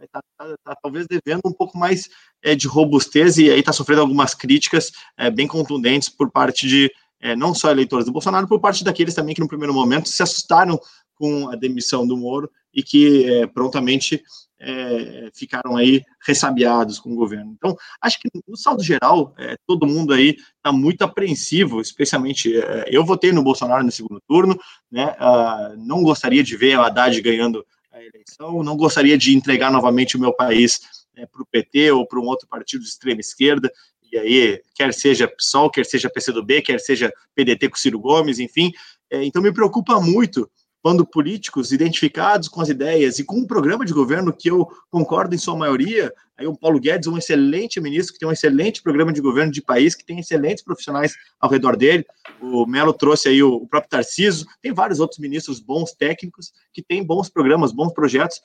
está 0.06 0.22
tá, 0.38 0.56
tá, 0.64 0.78
talvez 0.82 1.08
devendo 1.08 1.42
um 1.46 1.54
pouco 1.54 1.78
mais 1.78 2.10
é, 2.42 2.56
de 2.56 2.68
robustez 2.68 3.38
e 3.38 3.50
aí 3.50 3.60
está 3.60 3.72
sofrendo 3.72 4.02
algumas 4.02 4.34
críticas 4.34 4.92
é, 5.18 5.30
bem 5.30 5.48
contundentes 5.48 6.10
por 6.10 6.32
parte 6.32 6.68
de 6.68 6.92
é, 7.22 7.36
não 7.36 7.56
só 7.56 7.72
eleitores 7.72 8.06
do 8.06 8.12
Bolsonaro, 8.12 8.48
por 8.48 8.60
parte 8.60 8.84
daqueles 8.84 9.16
também 9.16 9.34
que 9.34 9.42
no 9.42 9.48
primeiro 9.48 9.74
momento 9.74 10.10
se 10.10 10.22
assustaram 10.22 10.80
com 11.16 11.50
a 11.50 11.56
demissão 11.56 12.06
do 12.06 12.18
Moro 12.18 12.52
e 12.74 12.84
que 12.84 13.26
é, 13.32 13.48
prontamente 13.48 14.22
é, 14.60 15.30
ficaram 15.34 15.78
aí 15.78 16.02
ressabiados 16.26 17.00
com 17.00 17.12
o 17.12 17.16
governo. 17.16 17.54
Então, 17.56 17.76
acho 18.02 18.20
que 18.20 18.30
no 18.48 18.58
saldo 18.58 18.84
geral, 18.84 19.34
é, 19.38 19.56
todo 19.68 19.88
mundo 19.88 20.14
aí 20.14 20.36
está 20.58 20.72
muito 20.72 21.04
apreensivo, 21.04 21.80
especialmente 21.80 22.52
eu 22.88 23.06
votei 23.06 23.32
no 23.32 23.44
Bolsonaro 23.44 23.84
no 23.84 23.92
segundo 23.92 24.22
turno, 24.28 24.60
né, 24.92 25.16
uh, 25.20 25.78
não 25.78 26.02
gostaria 26.02 26.44
de 26.44 26.56
ver 26.56 26.78
o 26.78 26.82
Haddad 26.82 27.22
ganhando 27.22 27.66
a 27.94 28.04
eleição. 28.04 28.64
Não 28.64 28.76
gostaria 28.76 29.18
de 29.18 29.36
entregar 29.36 29.72
novamente 29.72 30.18
o 30.18 30.20
meu 30.20 30.34
país 30.34 30.82
né, 31.16 31.26
para 31.32 31.42
o 31.42 31.46
PT 31.46 31.92
ou 31.92 32.08
para 32.08 32.20
um 32.20 32.26
outro 32.26 32.48
partido 32.48 32.82
de 32.82 32.90
extrema 32.90 33.22
esquerda. 33.22 33.72
E 34.12 34.18
aí, 34.18 34.62
quer 34.76 34.94
seja 34.94 35.28
PSOL, 35.28 35.70
quer 35.70 35.86
seja 35.86 36.10
PCdoB, 36.10 36.62
quer 36.62 36.80
seja 36.80 37.14
PDT 37.36 37.70
com 37.70 37.76
Ciro 37.76 38.00
Gomes, 38.00 38.40
enfim. 38.40 38.72
É, 39.10 39.24
então, 39.24 39.42
me 39.42 39.54
preocupa 39.54 40.00
muito 40.02 40.50
quando 40.84 41.08
políticos 41.08 41.72
identificados 41.72 42.50
com 42.50 42.60
as 42.60 42.68
ideias 42.68 43.18
e 43.18 43.24
com 43.24 43.38
um 43.38 43.48
programa 43.48 43.86
de 43.86 43.94
governo 43.94 44.34
que 44.34 44.50
eu 44.52 44.68
concordo 44.92 45.34
em 45.34 45.38
sua 45.38 45.56
maioria, 45.56 46.14
aí 46.38 46.46
o 46.46 46.58
Paulo 46.58 46.78
Guedes, 46.78 47.08
um 47.08 47.18
excelente 47.18 47.80
ministro, 47.80 48.14
que 48.14 48.20
tem 48.20 48.28
um 48.28 48.34
excelente 48.34 48.84
programa 48.84 49.14
de 49.14 49.22
governo 49.22 49.50
de 49.50 49.62
país, 49.62 49.96
que 49.96 50.04
tem 50.04 50.20
excelentes 50.20 50.62
profissionais 50.62 51.16
ao 51.40 51.50
redor 51.50 51.78
dele, 51.78 52.06
o 52.42 52.66
Melo 52.66 52.92
trouxe 52.92 53.30
aí 53.30 53.42
o, 53.42 53.66
próprio 53.66 53.92
Tarciso, 53.92 54.46
tem 54.62 54.74
vários 54.74 55.00
outros 55.00 55.20
ministros 55.20 55.62
bons 55.62 55.94
técnicos, 55.94 56.52
que 56.74 56.84
têm 56.84 57.02
bons 57.02 57.30
programas, 57.30 57.72
bons 57.72 57.94
projetos, 57.94 58.42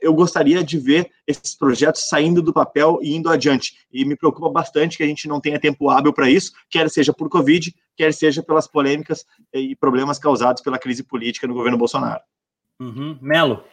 eu 0.00 0.12
gostaria 0.12 0.62
de 0.62 0.78
ver 0.78 1.10
esses 1.26 1.54
projetos 1.54 2.08
saindo 2.08 2.42
do 2.42 2.52
papel 2.52 2.98
e 3.02 3.14
indo 3.14 3.30
adiante. 3.30 3.86
E 3.90 4.04
me 4.04 4.16
preocupa 4.16 4.50
bastante 4.50 4.96
que 4.96 5.02
a 5.02 5.06
gente 5.06 5.26
não 5.26 5.40
tenha 5.40 5.58
tempo 5.58 5.88
hábil 5.88 6.12
para 6.12 6.28
isso, 6.28 6.52
quer 6.68 6.90
seja 6.90 7.12
por 7.12 7.28
Covid, 7.28 7.74
quer 7.96 8.12
seja 8.12 8.42
pelas 8.42 8.66
polêmicas 8.66 9.24
e 9.52 9.74
problemas 9.74 10.18
causados 10.18 10.62
pela 10.62 10.78
crise 10.78 11.02
política 11.02 11.46
no 11.46 11.54
governo 11.54 11.78
Bolsonaro. 11.78 12.20
Uhum. 12.78 13.18
Melo. 13.22 13.64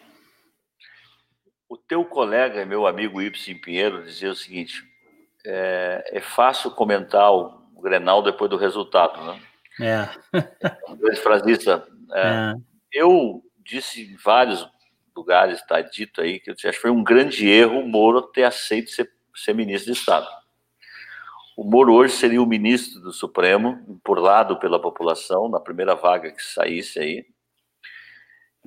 O 1.68 1.78
teu 1.78 2.06
colega 2.06 2.62
e 2.62 2.66
meu 2.66 2.88
amigo 2.88 3.22
Ibsen 3.22 3.60
Pinheiro 3.60 4.04
dizia 4.04 4.32
o 4.32 4.36
seguinte: 4.36 4.84
é, 5.46 6.12
é 6.14 6.22
fácil 6.22 6.72
comentar 6.72 7.32
o, 7.34 7.62
o 7.76 7.82
Grenal 7.82 8.22
depois 8.22 8.50
do 8.50 8.58
resultado, 8.58 9.22
né? 9.26 9.40
É. 9.82 10.10
Um 10.88 10.96
grande 10.96 11.20
frasista. 11.20 11.86
É, 12.14 12.22
é. 12.22 12.54
Eu 12.92 13.42
disse 13.58 14.04
em 14.04 14.16
vários 14.18 14.68
lugares, 15.16 15.60
está 15.60 15.82
dito 15.82 16.22
aí, 16.22 16.40
que 16.40 16.50
eu 16.50 16.54
acho 16.54 16.72
que 16.72 16.82
foi 16.82 16.92
um 16.92 17.04
grande 17.04 17.50
erro 17.50 17.80
o 17.80 17.88
Moro 17.88 18.22
ter 18.22 18.44
aceito 18.44 18.90
ser, 18.92 19.12
ser 19.36 19.54
ministro 19.54 19.94
de 19.94 20.00
Estado. 20.00 20.28
O 21.56 21.64
Moro 21.64 21.94
hoje 21.94 22.16
seria 22.16 22.42
o 22.42 22.48
ministro 22.48 23.00
do 23.00 23.12
Supremo, 23.12 23.84
empurrado 23.88 24.58
pela 24.58 24.82
população, 24.82 25.48
na 25.48 25.60
primeira 25.60 25.96
vaga 25.96 26.32
que 26.32 26.42
saísse 26.42 27.00
aí. 27.00 27.26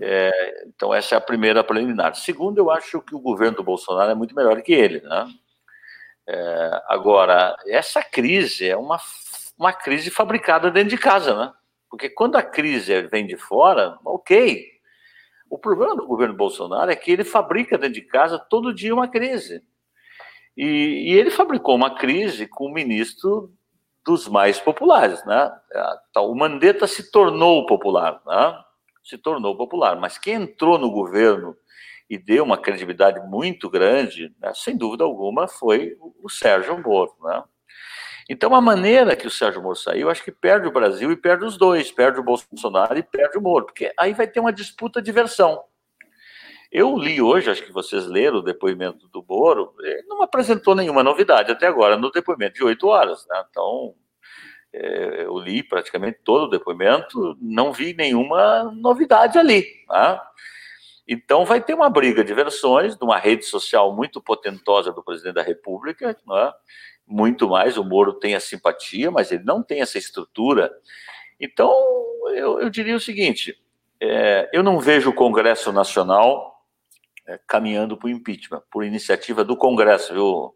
É, 0.00 0.64
então, 0.66 0.94
essa 0.94 1.14
é 1.14 1.18
a 1.18 1.20
primeira 1.20 1.64
preliminar. 1.64 2.14
Segundo, 2.14 2.58
eu 2.58 2.70
acho 2.70 3.00
que 3.00 3.14
o 3.14 3.20
governo 3.20 3.56
do 3.56 3.64
Bolsonaro 3.64 4.10
é 4.10 4.14
muito 4.14 4.34
melhor 4.34 4.60
que 4.62 4.72
ele. 4.72 5.00
Né? 5.00 5.26
É, 6.28 6.82
agora, 6.86 7.56
essa 7.66 8.02
crise 8.02 8.68
é 8.68 8.76
uma, 8.76 9.00
uma 9.58 9.72
crise 9.72 10.10
fabricada 10.10 10.70
dentro 10.70 10.90
de 10.90 10.98
casa, 10.98 11.34
né? 11.34 11.52
Porque 11.88 12.10
quando 12.10 12.36
a 12.36 12.42
crise 12.42 13.02
vem 13.02 13.26
de 13.26 13.36
fora, 13.36 13.98
ok, 14.04 14.75
o 15.48 15.58
problema 15.58 15.96
do 15.96 16.06
governo 16.06 16.34
Bolsonaro 16.34 16.90
é 16.90 16.96
que 16.96 17.10
ele 17.10 17.24
fabrica 17.24 17.78
dentro 17.78 17.94
de 17.94 18.02
casa 18.02 18.38
todo 18.38 18.74
dia 18.74 18.94
uma 18.94 19.08
crise. 19.08 19.62
E, 20.56 21.12
e 21.12 21.12
ele 21.12 21.30
fabricou 21.30 21.74
uma 21.74 21.94
crise 21.96 22.46
com 22.46 22.66
o 22.66 22.72
ministro 22.72 23.52
dos 24.04 24.28
mais 24.28 24.60
populares, 24.60 25.24
né? 25.26 25.52
O 26.16 26.34
Mandetta 26.34 26.86
se 26.86 27.10
tornou 27.10 27.66
popular, 27.66 28.22
né? 28.24 28.58
Se 29.04 29.18
tornou 29.18 29.56
popular, 29.56 30.00
mas 30.00 30.18
quem 30.18 30.34
entrou 30.34 30.78
no 30.78 30.90
governo 30.90 31.56
e 32.08 32.16
deu 32.16 32.44
uma 32.44 32.56
credibilidade 32.56 33.20
muito 33.28 33.68
grande, 33.68 34.32
né, 34.40 34.52
sem 34.54 34.76
dúvida 34.76 35.02
alguma, 35.02 35.48
foi 35.48 35.96
o 36.22 36.28
Sérgio 36.30 36.80
Moro, 36.80 37.12
né? 37.22 37.42
Então, 38.28 38.54
a 38.54 38.60
maneira 38.60 39.14
que 39.14 39.26
o 39.26 39.30
Sérgio 39.30 39.62
Moro 39.62 39.76
saiu, 39.76 40.10
acho 40.10 40.24
que 40.24 40.32
perde 40.32 40.66
o 40.66 40.72
Brasil 40.72 41.12
e 41.12 41.16
perde 41.16 41.44
os 41.44 41.56
dois, 41.56 41.92
perde 41.92 42.18
o 42.18 42.24
Bolsonaro 42.24 42.98
e 42.98 43.02
perde 43.02 43.38
o 43.38 43.40
Moro, 43.40 43.66
porque 43.66 43.92
aí 43.96 44.12
vai 44.14 44.26
ter 44.26 44.40
uma 44.40 44.52
disputa 44.52 45.00
de 45.00 45.12
versão. 45.12 45.62
Eu 46.72 46.96
li 46.98 47.22
hoje, 47.22 47.48
acho 47.48 47.62
que 47.62 47.72
vocês 47.72 48.06
leram 48.06 48.38
o 48.38 48.42
depoimento 48.42 49.06
do 49.08 49.24
Moro, 49.26 49.72
ele 49.80 50.02
não 50.08 50.22
apresentou 50.22 50.74
nenhuma 50.74 51.04
novidade 51.04 51.52
até 51.52 51.68
agora 51.68 51.96
no 51.96 52.10
depoimento 52.10 52.54
de 52.54 52.64
oito 52.64 52.88
horas, 52.88 53.24
né? 53.28 53.44
Então, 53.48 53.94
é, 54.72 55.24
eu 55.24 55.38
li 55.38 55.62
praticamente 55.62 56.18
todo 56.24 56.46
o 56.46 56.50
depoimento, 56.50 57.38
não 57.40 57.72
vi 57.72 57.94
nenhuma 57.94 58.64
novidade 58.74 59.38
ali, 59.38 59.64
né? 59.88 60.20
Então, 61.08 61.44
vai 61.44 61.60
ter 61.60 61.72
uma 61.72 61.88
briga 61.88 62.24
de 62.24 62.34
versões 62.34 62.96
de 62.96 63.04
uma 63.04 63.16
rede 63.16 63.44
social 63.44 63.94
muito 63.94 64.20
potentosa 64.20 64.92
do 64.92 65.04
presidente 65.04 65.34
da 65.34 65.42
República, 65.42 66.16
né? 66.26 66.52
Muito 67.06 67.48
mais. 67.48 67.76
O 67.76 67.84
Moro 67.84 68.14
tem 68.14 68.34
a 68.34 68.40
simpatia, 68.40 69.10
mas 69.10 69.30
ele 69.30 69.44
não 69.44 69.62
tem 69.62 69.80
essa 69.80 69.98
estrutura. 69.98 70.72
Então, 71.40 71.72
eu, 72.34 72.60
eu 72.60 72.70
diria 72.70 72.96
o 72.96 73.00
seguinte: 73.00 73.58
é, 74.00 74.50
eu 74.52 74.62
não 74.62 74.80
vejo 74.80 75.10
o 75.10 75.14
Congresso 75.14 75.72
Nacional 75.72 76.64
é, 77.26 77.38
caminhando 77.46 77.96
para 77.96 78.06
o 78.06 78.10
impeachment, 78.10 78.62
por 78.70 78.84
iniciativa 78.84 79.44
do 79.44 79.56
Congresso, 79.56 80.12
viu? 80.12 80.54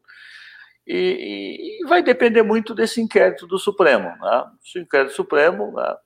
E, 0.86 1.80
e, 1.82 1.88
vai 1.88 2.02
depender 2.02 2.42
muito 2.42 2.74
desse 2.74 3.00
inquérito 3.00 3.46
do 3.46 3.58
Supremo. 3.58 4.08
Né? 4.20 4.44
Se 4.62 4.78
o 4.78 4.82
inquérito 4.82 5.14
Supremo 5.14 5.72
né, 5.72 5.96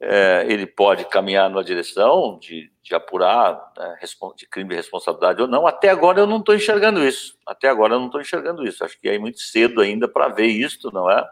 é, 0.00 0.44
ele 0.48 0.66
pode 0.66 1.04
caminhar 1.06 1.48
na 1.48 1.62
direção 1.62 2.38
de, 2.40 2.70
de 2.82 2.94
apurar 2.94 3.72
né, 3.76 3.98
de 4.36 4.46
crime 4.46 4.70
de 4.70 4.76
responsabilidade 4.76 5.40
ou 5.40 5.48
não. 5.48 5.66
Até 5.66 5.88
agora 5.88 6.20
eu 6.20 6.26
não 6.26 6.38
estou 6.38 6.54
enxergando 6.54 7.02
isso. 7.06 7.38
Até 7.46 7.68
agora 7.68 7.94
eu 7.94 7.98
não 7.98 8.06
estou 8.06 8.20
enxergando 8.20 8.66
isso. 8.66 8.84
Acho 8.84 8.98
que 9.00 9.08
é 9.08 9.18
muito 9.18 9.40
cedo 9.40 9.80
ainda 9.80 10.08
para 10.08 10.28
ver 10.28 10.46
isso, 10.46 10.90
não 10.92 11.10
é? 11.10 11.24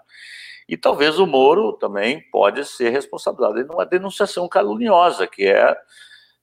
E 0.68 0.76
talvez 0.76 1.18
o 1.18 1.26
Moro 1.26 1.72
também 1.74 2.20
pode 2.30 2.64
ser 2.64 2.90
responsabilizado 2.90 3.66
numa 3.66 3.84
denunciação 3.84 4.48
caluniosa, 4.48 5.26
que 5.26 5.44
é, 5.44 5.76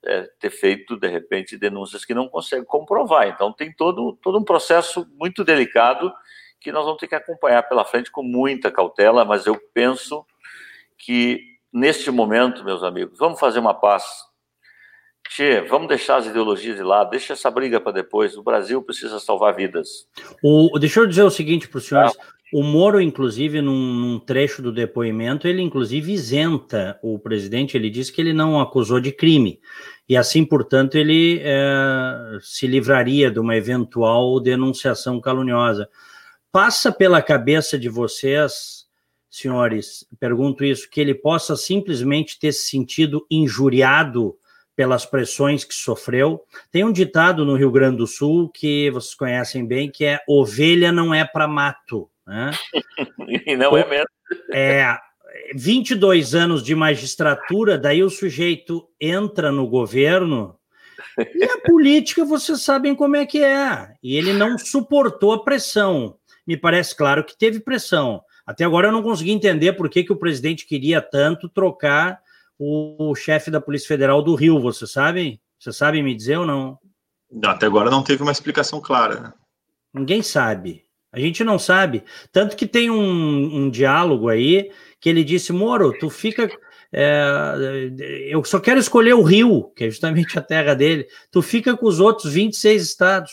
é, 0.03 0.29
ter 0.39 0.49
feito, 0.49 0.97
de 0.97 1.07
repente, 1.07 1.57
denúncias 1.57 2.05
que 2.05 2.13
não 2.13 2.27
consegue 2.27 2.65
comprovar. 2.65 3.27
Então 3.27 3.51
tem 3.53 3.73
todo, 3.73 4.17
todo 4.21 4.37
um 4.37 4.43
processo 4.43 5.07
muito 5.15 5.43
delicado 5.43 6.13
que 6.59 6.71
nós 6.71 6.83
vamos 6.83 6.99
ter 6.99 7.07
que 7.07 7.15
acompanhar 7.15 7.63
pela 7.63 7.85
frente 7.85 8.11
com 8.11 8.21
muita 8.21 8.69
cautela, 8.69 9.23
mas 9.23 9.45
eu 9.45 9.57
penso 9.73 10.25
que 10.97 11.58
neste 11.71 12.11
momento, 12.11 12.63
meus 12.63 12.83
amigos, 12.83 13.17
vamos 13.17 13.39
fazer 13.39 13.59
uma 13.59 13.73
paz. 13.73 14.03
Tchê, 15.29 15.61
vamos 15.61 15.87
deixar 15.87 16.17
as 16.17 16.25
ideologias 16.25 16.75
de 16.75 16.83
lado, 16.83 17.11
deixa 17.11 17.33
essa 17.33 17.51
briga 17.51 17.79
para 17.79 17.91
depois. 17.91 18.35
O 18.35 18.43
Brasil 18.43 18.81
precisa 18.81 19.19
salvar 19.19 19.55
vidas. 19.55 20.07
O, 20.43 20.77
deixa 20.79 21.01
eu 21.01 21.05
dizer 21.07 21.23
o 21.23 21.29
seguinte 21.29 21.67
para 21.67 21.77
os 21.77 21.85
senhores: 21.85 22.17
ah. 22.19 22.23
o 22.51 22.63
Moro, 22.63 22.99
inclusive, 22.99 23.61
num, 23.61 23.93
num, 23.93 24.19
trecho 24.19 24.61
do 24.61 24.71
depoimento, 24.71 25.47
ele 25.47 25.61
inclusive 25.61 26.11
isenta 26.11 26.99
o 27.03 27.19
presidente. 27.19 27.77
Ele 27.77 27.91
diz 27.91 28.09
que 28.09 28.19
ele 28.19 28.33
não 28.33 28.59
acusou 28.59 28.99
de 28.99 29.11
crime 29.11 29.59
e 30.09 30.17
assim, 30.17 30.43
portanto, 30.43 30.95
ele 30.95 31.39
é, 31.43 32.39
se 32.41 32.65
livraria 32.65 33.29
de 33.29 33.39
uma 33.39 33.55
eventual 33.55 34.39
denunciação 34.39 35.21
caluniosa. 35.21 35.87
Passa 36.51 36.91
pela 36.91 37.21
cabeça 37.21 37.77
de 37.77 37.87
vocês 37.87 38.78
senhores, 39.29 40.05
pergunto 40.19 40.63
isso, 40.63 40.89
que 40.89 40.99
ele 40.99 41.13
possa 41.13 41.55
simplesmente 41.55 42.39
ter 42.39 42.51
se 42.51 42.69
sentido 42.69 43.25
injuriado 43.29 44.35
pelas 44.75 45.05
pressões 45.05 45.63
que 45.63 45.73
sofreu. 45.73 46.41
Tem 46.71 46.83
um 46.83 46.91
ditado 46.91 47.43
no 47.43 47.55
Rio 47.55 47.71
Grande 47.71 47.97
do 47.97 48.07
Sul 48.07 48.49
que 48.49 48.89
vocês 48.91 49.13
conhecem 49.13 49.65
bem, 49.65 49.91
que 49.91 50.05
é 50.05 50.19
ovelha 50.27 50.91
não 50.91 51.13
é 51.13 51.25
para 51.25 51.47
mato. 51.47 52.09
Né? 52.25 52.51
e 53.45 53.57
não 53.57 53.75
é 53.75 53.87
mesmo. 53.87 54.07
É, 54.53 54.97
22 55.53 56.33
anos 56.33 56.63
de 56.63 56.75
magistratura, 56.75 57.77
daí 57.77 58.03
o 58.03 58.09
sujeito 58.09 58.87
entra 58.99 59.51
no 59.51 59.67
governo 59.67 60.59
e 61.35 61.43
a 61.43 61.57
política 61.59 62.23
vocês 62.23 62.61
sabem 62.61 62.95
como 62.95 63.15
é 63.15 63.25
que 63.25 63.43
é. 63.43 63.93
E 64.01 64.15
ele 64.15 64.33
não 64.33 64.57
suportou 64.57 65.33
a 65.33 65.43
pressão. 65.43 66.15
Me 66.45 66.55
parece 66.57 66.95
claro 66.95 67.23
que 67.23 67.37
teve 67.37 67.59
pressão, 67.59 68.21
até 68.49 68.65
agora 68.65 68.87
eu 68.87 68.91
não 68.91 69.03
consegui 69.03 69.29
entender 69.29 69.73
por 69.73 69.87
que, 69.87 70.03
que 70.03 70.11
o 70.11 70.17
presidente 70.17 70.65
queria 70.65 70.99
tanto 70.99 71.47
trocar 71.47 72.19
o, 72.57 73.11
o 73.11 73.13
chefe 73.13 73.51
da 73.51 73.61
Polícia 73.61 73.87
Federal 73.87 74.23
do 74.23 74.33
Rio, 74.33 74.59
você 74.59 74.87
sabe? 74.87 75.39
Você 75.59 75.71
sabe 75.71 76.01
me 76.01 76.15
dizer 76.15 76.39
ou 76.39 76.47
não? 76.47 76.79
Até 77.43 77.67
agora 77.67 77.91
não 77.91 78.01
teve 78.01 78.23
uma 78.23 78.31
explicação 78.31 78.81
clara. 78.81 79.35
Ninguém 79.93 80.23
sabe. 80.23 80.83
A 81.11 81.19
gente 81.19 81.43
não 81.43 81.59
sabe. 81.59 82.03
Tanto 82.31 82.55
que 82.55 82.65
tem 82.65 82.89
um, 82.89 83.65
um 83.65 83.69
diálogo 83.69 84.27
aí 84.27 84.71
que 84.99 85.09
ele 85.09 85.23
disse: 85.23 85.53
Moro, 85.53 85.95
tu 85.99 86.09
fica. 86.09 86.49
É, 86.91 87.91
eu 88.29 88.43
só 88.43 88.59
quero 88.59 88.79
escolher 88.79 89.13
o 89.13 89.21
Rio, 89.21 89.71
que 89.75 89.83
é 89.83 89.89
justamente 89.91 90.39
a 90.39 90.41
terra 90.41 90.73
dele. 90.73 91.05
Tu 91.31 91.39
fica 91.43 91.77
com 91.77 91.85
os 91.85 91.99
outros 91.99 92.33
26 92.33 92.81
estados. 92.81 93.31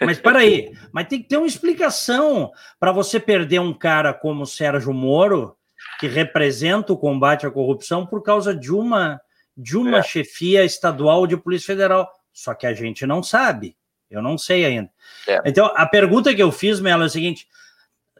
Mas 0.00 0.18
para 0.18 0.40
aí, 0.40 0.72
mas 0.92 1.08
tem 1.08 1.22
que 1.22 1.28
ter 1.28 1.36
uma 1.36 1.46
explicação 1.46 2.50
para 2.78 2.92
você 2.92 3.18
perder 3.18 3.60
um 3.60 3.72
cara 3.72 4.12
como 4.12 4.46
Sérgio 4.46 4.92
Moro, 4.92 5.56
que 5.98 6.06
representa 6.06 6.92
o 6.92 6.98
combate 6.98 7.46
à 7.46 7.50
corrupção 7.50 8.06
por 8.06 8.22
causa 8.22 8.54
de 8.54 8.72
uma 8.72 9.20
de 9.56 9.76
uma 9.76 9.98
é. 9.98 10.02
chefia 10.02 10.64
estadual 10.64 11.26
de 11.26 11.36
Polícia 11.36 11.66
Federal. 11.66 12.10
Só 12.32 12.54
que 12.54 12.66
a 12.66 12.72
gente 12.72 13.06
não 13.06 13.22
sabe. 13.22 13.76
Eu 14.10 14.22
não 14.22 14.38
sei 14.38 14.64
ainda. 14.64 14.90
É. 15.26 15.40
Então, 15.44 15.70
a 15.74 15.86
pergunta 15.86 16.34
que 16.34 16.42
eu 16.42 16.50
fiz, 16.50 16.80
Melo, 16.80 17.02
é 17.02 17.06
a 17.06 17.08
seguinte: 17.08 17.46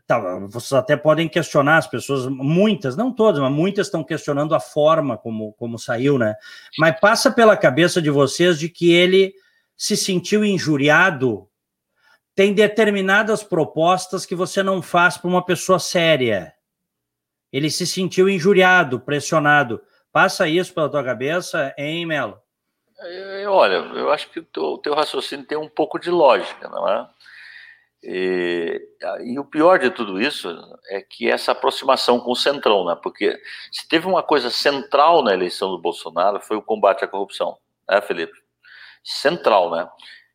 tá, 0.06 0.18
vocês 0.46 0.72
até 0.72 0.96
podem 0.96 1.28
questionar, 1.28 1.78
as 1.78 1.86
pessoas, 1.86 2.26
muitas, 2.26 2.96
não 2.96 3.12
todas, 3.12 3.40
mas 3.40 3.52
muitas 3.52 3.86
estão 3.86 4.04
questionando 4.04 4.54
a 4.54 4.60
forma 4.60 5.16
como, 5.16 5.52
como 5.54 5.78
saiu, 5.78 6.18
né? 6.18 6.34
Mas 6.78 6.98
passa 7.00 7.30
pela 7.30 7.56
cabeça 7.56 8.00
de 8.00 8.10
vocês 8.10 8.58
de 8.58 8.68
que 8.68 8.92
ele 8.92 9.32
se 9.76 9.96
sentiu 9.96 10.44
injuriado 10.44 11.48
tem 12.40 12.54
determinadas 12.54 13.42
propostas 13.42 14.24
que 14.24 14.34
você 14.34 14.62
não 14.62 14.80
faz 14.80 15.18
para 15.18 15.28
uma 15.28 15.44
pessoa 15.44 15.78
séria. 15.78 16.54
Ele 17.52 17.68
se 17.68 17.86
sentiu 17.86 18.30
injuriado, 18.30 18.98
pressionado. 18.98 19.78
Passa 20.10 20.48
isso 20.48 20.72
pela 20.72 20.88
tua 20.88 21.04
cabeça, 21.04 21.74
hein, 21.76 22.06
Melo? 22.06 22.40
Olha, 23.46 23.74
eu 23.74 24.10
acho 24.10 24.30
que 24.30 24.40
o 24.56 24.78
teu 24.78 24.94
raciocínio 24.94 25.44
tem 25.44 25.58
um 25.58 25.68
pouco 25.68 25.98
de 25.98 26.10
lógica, 26.10 26.66
não 26.70 26.88
é? 26.88 27.06
E, 28.02 28.80
e, 29.22 29.38
o 29.38 29.44
pior 29.44 29.78
de 29.78 29.90
tudo 29.90 30.18
isso 30.18 30.48
é 30.88 31.02
que 31.02 31.30
essa 31.30 31.52
aproximação 31.52 32.18
com 32.20 32.32
o 32.32 32.36
Centrão, 32.36 32.86
né? 32.86 32.98
Porque 33.02 33.38
se 33.70 33.86
teve 33.86 34.06
uma 34.06 34.22
coisa 34.22 34.48
central 34.48 35.22
na 35.22 35.34
eleição 35.34 35.70
do 35.70 35.78
Bolsonaro 35.78 36.40
foi 36.40 36.56
o 36.56 36.62
combate 36.62 37.04
à 37.04 37.06
corrupção, 37.06 37.58
né, 37.86 38.00
Felipe? 38.00 38.32
Central, 39.04 39.70
né? 39.70 39.86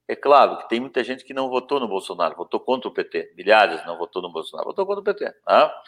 É 0.08 0.16
claro 0.16 0.58
que 0.58 0.70
tem 0.70 0.80
muita 0.80 1.04
gente 1.04 1.24
que 1.24 1.34
não 1.34 1.50
votou 1.50 1.80
no 1.80 1.88
Bolsonaro, 1.88 2.36
votou 2.36 2.60
contra 2.60 2.88
o 2.88 2.94
PT. 2.94 3.34
Milhares 3.36 3.84
não 3.86 3.98
votou 3.98 4.22
no 4.22 4.32
Bolsonaro, 4.32 4.68
votou 4.68 4.86
contra 4.86 5.02
o 5.02 5.04
PT. 5.04 5.34
Tá? 5.44 5.84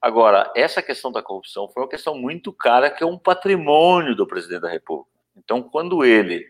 Agora, 0.00 0.52
essa 0.54 0.82
questão 0.82 1.10
da 1.10 1.22
corrupção 1.22 1.66
foi 1.68 1.82
uma 1.82 1.88
questão 1.88 2.14
muito 2.14 2.52
cara, 2.52 2.90
que 2.90 3.02
é 3.02 3.06
um 3.06 3.16
patrimônio 3.16 4.14
do 4.14 4.26
presidente 4.26 4.60
da 4.60 4.68
República. 4.68 5.10
Então, 5.34 5.62
quando 5.62 6.04
ele. 6.04 6.46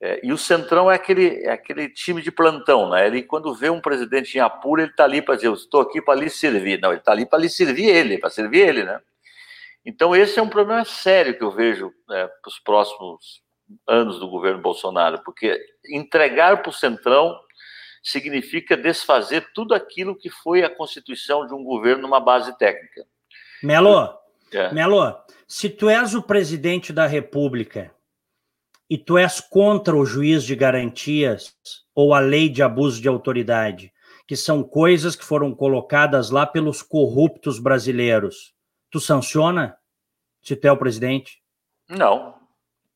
É, 0.00 0.20
e 0.22 0.32
o 0.32 0.36
Centrão 0.36 0.90
é 0.90 0.96
aquele, 0.96 1.44
é 1.44 1.52
aquele 1.52 1.88
time 1.88 2.20
de 2.20 2.30
plantão, 2.32 2.90
né? 2.90 3.06
Ele, 3.06 3.22
quando 3.22 3.54
vê 3.54 3.70
um 3.70 3.80
presidente 3.80 4.36
em 4.36 4.40
apuro, 4.40 4.82
ele 4.82 4.90
está 4.90 5.04
ali 5.04 5.22
para 5.22 5.36
dizer: 5.36 5.46
Eu 5.46 5.54
estou 5.54 5.80
aqui 5.80 6.02
para 6.02 6.18
lhe 6.18 6.28
servir. 6.28 6.80
Não, 6.80 6.90
ele 6.90 6.98
está 6.98 7.12
ali 7.12 7.24
para 7.24 7.38
lhe 7.38 7.48
servir 7.48 7.86
ele, 7.86 8.18
para 8.18 8.30
servir 8.30 8.68
ele, 8.68 8.82
né? 8.82 9.00
Então, 9.84 10.14
esse 10.14 10.38
é 10.38 10.42
um 10.42 10.48
problema 10.48 10.84
sério 10.84 11.38
que 11.38 11.44
eu 11.44 11.52
vejo 11.52 11.94
né, 12.08 12.26
para 12.26 12.48
os 12.48 12.58
próximos 12.58 13.40
anos 13.86 14.18
do 14.18 14.28
governo 14.28 14.60
Bolsonaro, 14.60 15.22
porque 15.24 15.58
entregar 15.88 16.62
para 16.62 16.70
o 16.70 16.72
Centrão 16.72 17.38
significa 18.02 18.76
desfazer 18.76 19.50
tudo 19.52 19.74
aquilo 19.74 20.16
que 20.16 20.30
foi 20.30 20.62
a 20.62 20.70
constituição 20.70 21.46
de 21.46 21.52
um 21.52 21.64
governo 21.64 22.02
numa 22.02 22.20
base 22.20 22.56
técnica. 22.56 23.04
Melo, 23.62 24.16
é. 24.52 24.72
Melo, 24.72 25.16
se 25.48 25.68
tu 25.68 25.88
és 25.88 26.14
o 26.14 26.22
presidente 26.22 26.92
da 26.92 27.06
República 27.06 27.92
e 28.88 28.96
tu 28.96 29.18
és 29.18 29.40
contra 29.40 29.96
o 29.96 30.06
juiz 30.06 30.44
de 30.44 30.54
garantias 30.54 31.56
ou 31.94 32.14
a 32.14 32.20
lei 32.20 32.48
de 32.48 32.62
abuso 32.62 33.00
de 33.02 33.08
autoridade, 33.08 33.92
que 34.26 34.36
são 34.36 34.62
coisas 34.62 35.16
que 35.16 35.24
foram 35.24 35.54
colocadas 35.54 36.30
lá 36.30 36.46
pelos 36.46 36.82
corruptos 36.82 37.58
brasileiros, 37.58 38.54
tu 38.90 39.00
sanciona 39.00 39.76
se 40.42 40.54
tu 40.54 40.66
é 40.66 40.72
o 40.72 40.76
presidente? 40.76 41.42
Não, 41.88 42.34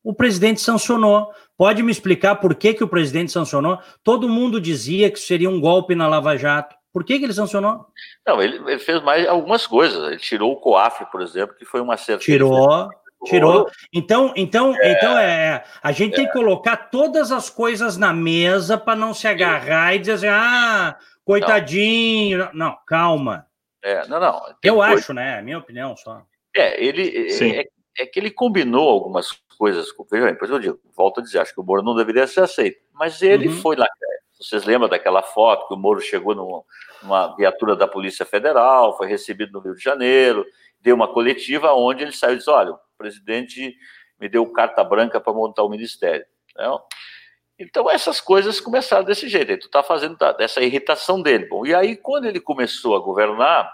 o 0.03 0.13
presidente 0.13 0.61
sancionou. 0.61 1.31
Pode 1.57 1.83
me 1.83 1.91
explicar 1.91 2.35
por 2.35 2.55
que, 2.55 2.73
que 2.73 2.83
o 2.83 2.87
presidente 2.87 3.31
sancionou? 3.31 3.79
Todo 4.03 4.29
mundo 4.29 4.59
dizia 4.59 5.11
que 5.11 5.19
seria 5.19 5.49
um 5.49 5.59
golpe 5.59 5.93
na 5.93 6.07
Lava 6.07 6.37
Jato. 6.37 6.75
Por 6.91 7.05
que, 7.05 7.17
que 7.19 7.25
ele 7.25 7.33
sancionou? 7.33 7.85
Não, 8.25 8.41
ele, 8.41 8.57
ele 8.57 8.79
fez 8.79 9.01
mais 9.01 9.27
algumas 9.27 9.65
coisas. 9.65 10.03
Ele 10.11 10.17
tirou 10.17 10.51
o 10.51 10.59
COAF, 10.59 11.05
por 11.11 11.21
exemplo, 11.21 11.55
que 11.55 11.65
foi 11.65 11.79
uma 11.79 11.95
certa. 11.97 12.23
Tirou. 12.23 12.89
Tirou. 13.23 13.69
Então, 13.93 14.33
então, 14.35 14.75
é, 14.81 14.91
então 14.91 15.17
é, 15.17 15.63
a 15.83 15.91
gente 15.91 16.13
é. 16.13 16.15
tem 16.17 16.25
que 16.25 16.33
colocar 16.33 16.75
todas 16.75 17.31
as 17.31 17.49
coisas 17.51 17.95
na 17.95 18.11
mesa 18.11 18.77
para 18.77 18.95
não 18.95 19.13
se 19.13 19.27
agarrar 19.27 19.93
e 19.93 19.99
dizer 19.99 20.13
assim, 20.13 20.27
ah, 20.27 20.97
coitadinho. 21.23 22.39
Não, 22.39 22.51
não 22.53 22.77
calma. 22.87 23.45
É, 23.83 24.07
não, 24.07 24.19
não. 24.19 24.41
Eu 24.63 24.81
acho, 24.81 25.13
né? 25.13 25.37
É 25.37 25.41
minha 25.41 25.59
opinião 25.59 25.95
só. 25.95 26.23
É, 26.55 26.83
ele 26.83 27.29
é, 27.29 27.65
é, 27.99 28.05
que 28.05 28.19
ele 28.19 28.31
combinou 28.31 28.89
algumas 28.89 29.31
coisas. 29.61 29.93
Veja 30.09 30.23
bem, 30.23 30.33
depois 30.33 30.49
eu 30.49 30.57
digo, 30.57 30.79
volto 30.97 31.19
a 31.19 31.23
dizer, 31.23 31.37
acho 31.37 31.53
que 31.53 31.59
o 31.59 31.63
Moro 31.63 31.83
não 31.83 31.95
deveria 31.95 32.25
ser 32.25 32.41
aceito. 32.41 32.81
Mas 32.91 33.21
ele 33.21 33.47
uhum. 33.47 33.61
foi 33.61 33.75
lá. 33.75 33.87
Vocês 34.39 34.65
lembram 34.65 34.89
daquela 34.89 35.21
foto 35.21 35.67
que 35.67 35.75
o 35.75 35.77
Moro 35.77 36.01
chegou 36.01 36.33
numa, 36.33 36.63
numa 37.03 37.35
viatura 37.35 37.75
da 37.75 37.87
Polícia 37.87 38.25
Federal, 38.25 38.97
foi 38.97 39.05
recebido 39.05 39.51
no 39.51 39.59
Rio 39.59 39.75
de 39.75 39.83
Janeiro, 39.83 40.43
deu 40.79 40.95
uma 40.95 41.07
coletiva 41.07 41.73
onde 41.73 42.01
ele 42.01 42.11
saiu 42.11 42.33
e 42.33 42.37
disse: 42.37 42.49
olha, 42.49 42.71
o 42.71 42.79
presidente 42.97 43.75
me 44.19 44.27
deu 44.27 44.51
carta 44.51 44.83
branca 44.83 45.21
para 45.21 45.31
montar 45.31 45.61
o 45.61 45.69
ministério. 45.69 46.25
Então, 46.49 46.81
Então 47.59 47.91
essas 47.91 48.19
coisas 48.19 48.59
começaram 48.59 49.05
desse 49.05 49.29
jeito. 49.29 49.51
Aí 49.51 49.59
tu 49.59 49.67
está 49.67 49.83
fazendo 49.83 50.17
dessa 50.39 50.59
irritação 50.63 51.21
dele. 51.21 51.45
Bom, 51.45 51.67
e 51.67 51.75
aí 51.75 51.95
quando 51.95 52.25
ele 52.25 52.39
começou 52.39 52.95
a 52.95 52.99
governar, 52.99 53.71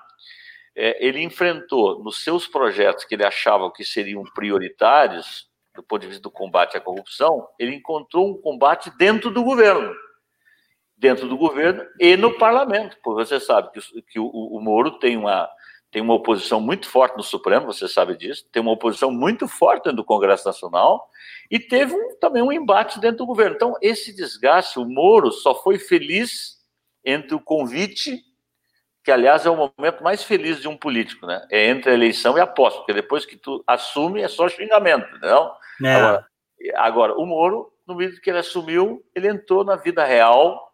é, 0.76 1.06
ele 1.06 1.24
enfrentou 1.24 2.04
nos 2.04 2.26
seus 2.26 2.46
projetos 2.46 3.06
que 3.06 3.16
ele 3.16 3.26
achava 3.26 3.72
que 3.72 3.86
seriam 3.86 4.22
prioritários 4.36 5.48
do 5.78 5.84
ponto 5.84 6.02
de 6.02 6.08
vista 6.08 6.24
do 6.24 6.32
combate 6.32 6.76
à 6.76 6.82
corrupção, 6.82 7.48
ele 7.60 7.76
encontrou 7.76 8.28
um 8.28 8.42
combate 8.42 8.90
dentro 8.98 9.30
do 9.30 9.44
governo, 9.44 9.94
dentro 10.98 11.30
do 11.30 11.38
governo 11.38 11.86
e 12.00 12.18
no 12.18 12.36
parlamento, 12.36 12.98
porque 13.04 13.24
você 13.24 13.40
sabe 13.40 13.70
que, 13.72 14.02
que 14.02 14.20
o, 14.20 14.28
o 14.28 14.60
Moro 14.60 14.98
tem 14.98 15.16
uma 15.16 15.48
tem 15.90 16.02
uma 16.02 16.16
oposição 16.16 16.60
muito 16.60 16.86
forte 16.90 17.16
no 17.16 17.24
Supremo, 17.24 17.68
você 17.68 17.88
sabe 17.88 18.18
disso, 18.18 18.46
tem 18.52 18.62
uma 18.62 18.74
oposição 18.74 19.10
muito 19.10 19.48
forte 19.48 19.86
dentro 19.86 19.98
do 19.98 20.04
Congresso 20.04 20.46
Nacional 20.46 21.10
e 21.50 21.60
teve 21.60 21.94
um, 21.94 22.18
também 22.20 22.44
um 22.44 22.52
embate 22.52 23.00
dentro 23.00 23.20
do 23.20 23.26
governo. 23.26 23.56
Então, 23.56 23.74
esse 23.82 24.14
desgaste, 24.14 24.80
o 24.80 24.86
Moro 24.86 25.32
só 25.32 25.56
foi 25.56 25.80
feliz 25.80 26.58
entre 27.06 27.34
o 27.34 27.40
convite, 27.40 28.22
que 29.02 29.12
aliás 29.12 29.46
é 29.46 29.50
o 29.50 29.56
momento 29.56 30.04
mais 30.04 30.24
feliz 30.24 30.60
de 30.60 30.68
um 30.68 30.76
político, 30.76 31.26
né? 31.26 31.48
É 31.50 31.70
entre 31.70 31.90
a 31.90 31.94
eleição 31.94 32.38
e 32.38 32.42
a 32.42 32.46
posse, 32.46 32.78
porque 32.78 32.94
depois 32.94 33.26
que 33.26 33.38
tu 33.38 33.64
assume 33.66 34.22
é 34.22 34.28
só 34.28 34.50
xingamento, 34.50 35.08
não? 35.22 35.56
É. 35.84 35.94
Agora, 35.94 36.28
agora, 36.76 37.14
o 37.14 37.26
Moro, 37.26 37.72
no 37.88 37.94
momento 37.94 38.22
que 38.22 38.30
ele 38.30 38.40
assumiu, 38.40 39.04
ele 39.16 39.28
entrou 39.28 39.64
na 39.64 39.76
vida 39.76 40.04
real 40.04 40.68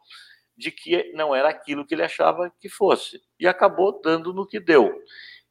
de 0.58 0.72
que 0.72 1.12
não 1.14 1.36
era 1.36 1.50
aquilo 1.50 1.86
que 1.86 1.94
ele 1.94 2.04
achava 2.04 2.52
que 2.60 2.70
fosse. 2.70 3.22
E 3.40 3.48
acabou 3.48 4.02
dando 4.02 4.34
no 4.34 4.46
que 4.46 4.60
deu. 4.60 4.94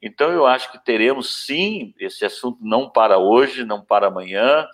Então, 0.00 0.32
eu 0.32 0.46
acho 0.46 0.70
que 0.72 0.84
teremos 0.84 1.44
sim, 1.46 1.94
esse 1.98 2.24
assunto 2.24 2.58
não 2.60 2.90
para 2.90 3.18
hoje, 3.18 3.64
não 3.64 3.84
para 3.84 4.08
amanhã. 4.08 4.66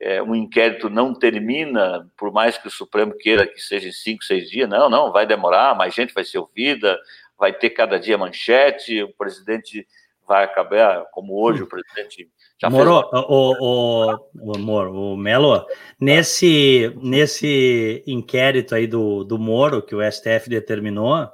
É, 0.00 0.22
um 0.22 0.34
inquérito 0.34 0.88
não 0.88 1.12
termina, 1.12 2.08
por 2.16 2.32
mais 2.32 2.56
que 2.56 2.68
o 2.68 2.70
Supremo 2.70 3.16
queira 3.16 3.46
que 3.46 3.60
seja 3.60 3.88
em 3.88 3.92
cinco, 3.92 4.22
seis 4.22 4.48
dias. 4.48 4.68
Não, 4.68 4.88
não, 4.88 5.10
vai 5.10 5.26
demorar, 5.26 5.74
mais 5.76 5.92
gente 5.94 6.14
vai 6.14 6.22
ser 6.22 6.38
ouvida, 6.38 6.96
vai 7.36 7.52
ter 7.52 7.70
cada 7.70 7.98
dia 7.98 8.16
manchete, 8.16 9.02
o 9.02 9.12
presidente 9.14 9.86
vai 10.26 10.44
acabar, 10.44 11.06
como 11.06 11.42
hoje, 11.42 11.62
o 11.62 11.66
presidente 11.66 12.30
já 12.60 12.68
Moro, 12.68 13.08
fez... 13.08 13.24
o, 13.28 13.54
o, 13.60 14.54
o, 14.54 14.58
Moro, 14.58 14.92
o 14.94 15.16
Melo, 15.16 15.64
nesse, 16.00 16.92
nesse 17.00 18.02
inquérito 18.06 18.74
aí 18.74 18.86
do, 18.86 19.22
do 19.22 19.38
Moro, 19.38 19.80
que 19.80 19.94
o 19.94 20.02
STF 20.02 20.48
determinou, 20.48 21.28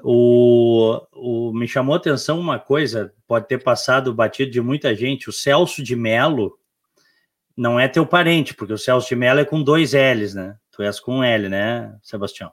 o, 0.00 1.00
o, 1.12 1.52
me 1.52 1.66
chamou 1.66 1.94
a 1.94 1.96
atenção 1.96 2.38
uma 2.38 2.58
coisa, 2.58 3.12
pode 3.26 3.48
ter 3.48 3.62
passado 3.62 4.14
batido 4.14 4.52
de 4.52 4.60
muita 4.60 4.94
gente, 4.94 5.28
o 5.28 5.32
Celso 5.32 5.82
de 5.82 5.96
Melo 5.96 6.58
não 7.56 7.78
é 7.80 7.88
teu 7.88 8.06
parente, 8.06 8.54
porque 8.54 8.72
o 8.72 8.78
Celso 8.78 9.08
de 9.08 9.16
Melo 9.16 9.40
é 9.40 9.44
com 9.44 9.62
dois 9.62 9.92
L's, 9.94 10.34
né? 10.34 10.56
Tu 10.70 10.82
és 10.82 11.00
com 11.00 11.18
um 11.18 11.24
L, 11.24 11.48
né, 11.48 11.96
Sebastião? 12.02 12.52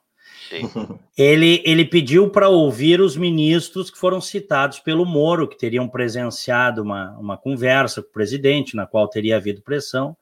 Ele, 1.17 1.61
ele 1.65 1.85
pediu 1.85 2.29
para 2.29 2.49
ouvir 2.49 2.99
os 2.99 3.15
ministros 3.15 3.89
que 3.89 3.97
foram 3.97 4.19
citados 4.19 4.79
pelo 4.79 5.05
Moro, 5.05 5.47
que 5.47 5.57
teriam 5.57 5.87
presenciado 5.87 6.81
uma, 6.81 7.11
uma 7.17 7.37
conversa 7.37 8.01
com 8.01 8.09
o 8.09 8.11
presidente, 8.11 8.75
na 8.75 8.85
qual 8.85 9.07
teria 9.07 9.37
havido 9.37 9.61
pressão. 9.61 10.15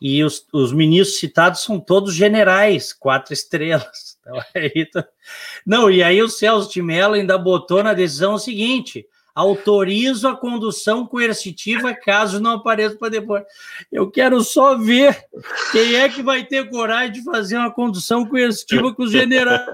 E 0.00 0.24
os, 0.24 0.44
os 0.52 0.72
ministros 0.72 1.20
citados 1.20 1.62
são 1.62 1.78
todos 1.78 2.14
generais, 2.14 2.92
quatro 2.92 3.32
estrelas. 3.32 4.12
Então, 4.74 5.04
não, 5.66 5.90
e 5.90 6.00
aí 6.00 6.22
o 6.22 6.28
Celso 6.28 6.70
de 6.70 6.80
Mello 6.80 7.14
ainda 7.14 7.36
botou 7.36 7.82
na 7.82 7.92
decisão 7.92 8.34
o 8.34 8.38
seguinte: 8.38 9.04
autorizo 9.34 10.28
a 10.28 10.36
condução 10.36 11.06
coercitiva 11.06 11.94
caso 11.94 12.40
não 12.40 12.52
apareça 12.52 12.96
para 12.96 13.08
depois. 13.08 13.44
Eu 13.90 14.10
quero 14.10 14.42
só 14.42 14.76
ver 14.76 15.24
quem 15.72 15.96
é 15.96 16.08
que 16.08 16.22
vai 16.22 16.44
ter 16.44 16.68
coragem 16.68 17.12
de 17.12 17.24
fazer 17.24 17.56
uma 17.56 17.70
condução 17.70 18.26
coercitiva 18.26 18.94
com 18.94 19.02
os 19.04 19.10
generais. 19.10 19.66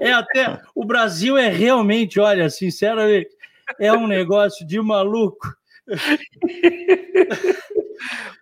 É 0.00 0.12
até 0.12 0.60
o 0.74 0.84
Brasil 0.84 1.36
é 1.36 1.48
realmente, 1.48 2.18
olha, 2.18 2.50
sinceramente, 2.50 3.30
é 3.78 3.92
um 3.92 4.06
negócio 4.06 4.66
de 4.66 4.80
maluco. 4.80 5.54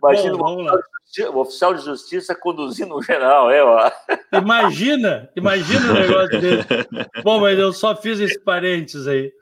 Imagina 0.02 0.36
Bom, 0.36 0.66
o 1.32 1.39
oficial 1.39 1.74
de 1.74 1.85
justiça 1.85 2.35
conduzindo 2.35 2.94
o 2.94 3.02
geral, 3.02 3.51
é, 3.51 3.62
ó. 3.62 3.90
Imagina, 4.32 5.28
imagina 5.36 5.90
o 5.90 5.94
negócio 5.94 6.40
dele. 6.40 6.65
Bom, 7.23 7.40
mas 7.40 7.59
eu 7.59 7.73
só 7.73 7.97
fiz 7.97 8.20
esse 8.20 8.39
parênteses 8.40 9.07
aí. 9.07 9.32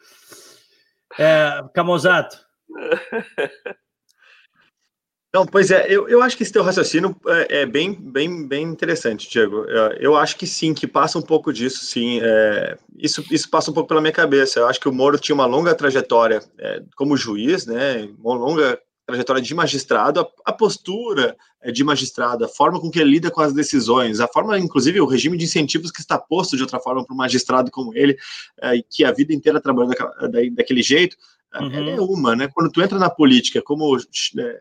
É, 1.18 1.64
Camozato. 1.74 2.38
Não, 5.34 5.44
pois 5.44 5.70
é, 5.70 5.86
eu, 5.88 6.08
eu 6.08 6.22
acho 6.22 6.36
que 6.36 6.42
esse 6.42 6.52
teu 6.52 6.62
raciocínio 6.62 7.14
é, 7.26 7.60
é 7.60 7.66
bem, 7.66 7.92
bem, 7.92 8.46
bem 8.48 8.64
interessante, 8.64 9.28
Diego. 9.28 9.64
Eu, 9.64 9.92
eu, 10.00 10.16
acho 10.16 10.36
que 10.36 10.46
sim, 10.46 10.72
que 10.72 10.86
passa 10.86 11.18
um 11.18 11.22
pouco 11.22 11.52
disso, 11.52 11.84
sim. 11.84 12.18
É, 12.22 12.78
isso, 12.96 13.22
isso 13.30 13.50
passa 13.50 13.70
um 13.70 13.74
pouco 13.74 13.88
pela 13.88 14.00
minha 14.00 14.12
cabeça. 14.12 14.60
Eu 14.60 14.66
acho 14.66 14.80
que 14.80 14.88
o 14.88 14.92
Moro 14.92 15.18
tinha 15.18 15.34
uma 15.34 15.44
longa 15.44 15.74
trajetória 15.74 16.40
é, 16.58 16.82
como 16.96 17.16
juiz, 17.16 17.66
né? 17.66 18.08
Uma 18.18 18.34
longa 18.36 18.80
trajetória 19.08 19.40
de 19.40 19.54
magistrado, 19.54 20.20
a, 20.20 20.28
a, 20.44 20.52
postura 20.52 21.34
é, 21.62 21.72
de 21.72 21.82
magistrado, 21.82 22.44
a 22.44 22.48
forma 22.48 22.78
com 22.78 22.90
que 22.90 23.00
ele 23.00 23.12
lida 23.12 23.30
com 23.30 23.40
as 23.40 23.54
decisões, 23.54 24.20
a 24.20 24.28
forma, 24.28 24.58
inclusive, 24.58 25.00
o 25.00 25.06
regime 25.06 25.38
de 25.38 25.46
incentivos 25.46 25.90
que 25.90 26.00
está 26.00 26.18
posto 26.18 26.56
de 26.56 26.62
outra 26.62 26.78
forma 26.78 27.02
para 27.02 27.14
um 27.14 27.16
magistrado 27.16 27.70
como 27.70 27.94
ele, 27.94 28.18
é, 28.60 28.82
que 28.90 29.04
a 29.04 29.12
vida 29.12 29.32
inteira 29.32 29.62
trabalhando 29.62 29.94
daquele, 29.94 30.50
daquele 30.50 30.82
jeito, 30.82 31.16
é, 31.54 31.58
uhum. 31.58 31.88
é 31.88 32.00
uma, 32.02 32.36
né? 32.36 32.50
Quando 32.52 32.70
tu 32.70 32.82
entra 32.82 32.98
na 32.98 33.08
política 33.08 33.62
como 33.62 33.96
é, 33.96 34.60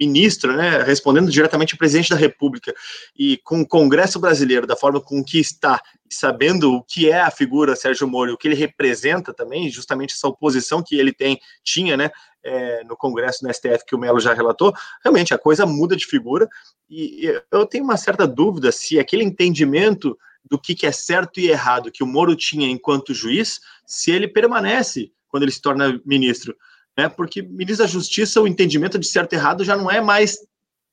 ministro, 0.00 0.56
né, 0.56 0.82
respondendo 0.82 1.30
diretamente 1.30 1.74
ao 1.74 1.78
presidente 1.78 2.10
da 2.10 2.16
República 2.16 2.74
e 3.14 3.36
com 3.38 3.60
o 3.60 3.68
Congresso 3.68 4.18
brasileiro, 4.18 4.66
da 4.66 4.76
forma 4.76 5.00
com 5.00 5.22
que 5.22 5.38
está, 5.38 5.80
sabendo 6.10 6.72
o 6.72 6.82
que 6.82 7.10
é 7.10 7.20
a 7.20 7.30
figura 7.30 7.76
Sérgio 7.76 8.08
Moro, 8.08 8.32
o 8.32 8.38
que 8.38 8.48
ele 8.48 8.54
representa 8.54 9.34
também, 9.34 9.68
justamente 9.68 10.14
essa 10.14 10.28
oposição 10.28 10.82
que 10.82 10.96
ele 10.96 11.12
tem, 11.12 11.38
tinha, 11.62 11.96
né, 11.96 12.10
é, 12.46 12.84
no 12.84 12.96
Congresso, 12.96 13.44
no 13.44 13.52
STF, 13.52 13.84
que 13.86 13.94
o 13.94 13.98
Melo 13.98 14.20
já 14.20 14.32
relatou, 14.32 14.72
realmente 15.02 15.34
a 15.34 15.38
coisa 15.38 15.66
muda 15.66 15.96
de 15.96 16.06
figura. 16.06 16.48
E 16.88 17.28
eu 17.50 17.66
tenho 17.66 17.84
uma 17.84 17.96
certa 17.96 18.26
dúvida 18.26 18.70
se 18.70 18.98
aquele 18.98 19.24
entendimento 19.24 20.16
do 20.48 20.58
que, 20.58 20.74
que 20.74 20.86
é 20.86 20.92
certo 20.92 21.40
e 21.40 21.48
errado 21.48 21.90
que 21.90 22.04
o 22.04 22.06
Moro 22.06 22.36
tinha 22.36 22.68
enquanto 22.68 23.12
juiz, 23.12 23.60
se 23.84 24.12
ele 24.12 24.28
permanece 24.28 25.10
quando 25.28 25.42
ele 25.42 25.52
se 25.52 25.60
torna 25.60 26.00
ministro. 26.06 26.56
Né? 26.96 27.08
Porque 27.08 27.42
ministro 27.42 27.84
da 27.84 27.90
Justiça, 27.90 28.40
o 28.40 28.46
entendimento 28.46 28.98
de 28.98 29.06
certo 29.06 29.32
e 29.32 29.36
errado 29.36 29.64
já 29.64 29.76
não 29.76 29.90
é 29.90 30.00
mais 30.00 30.38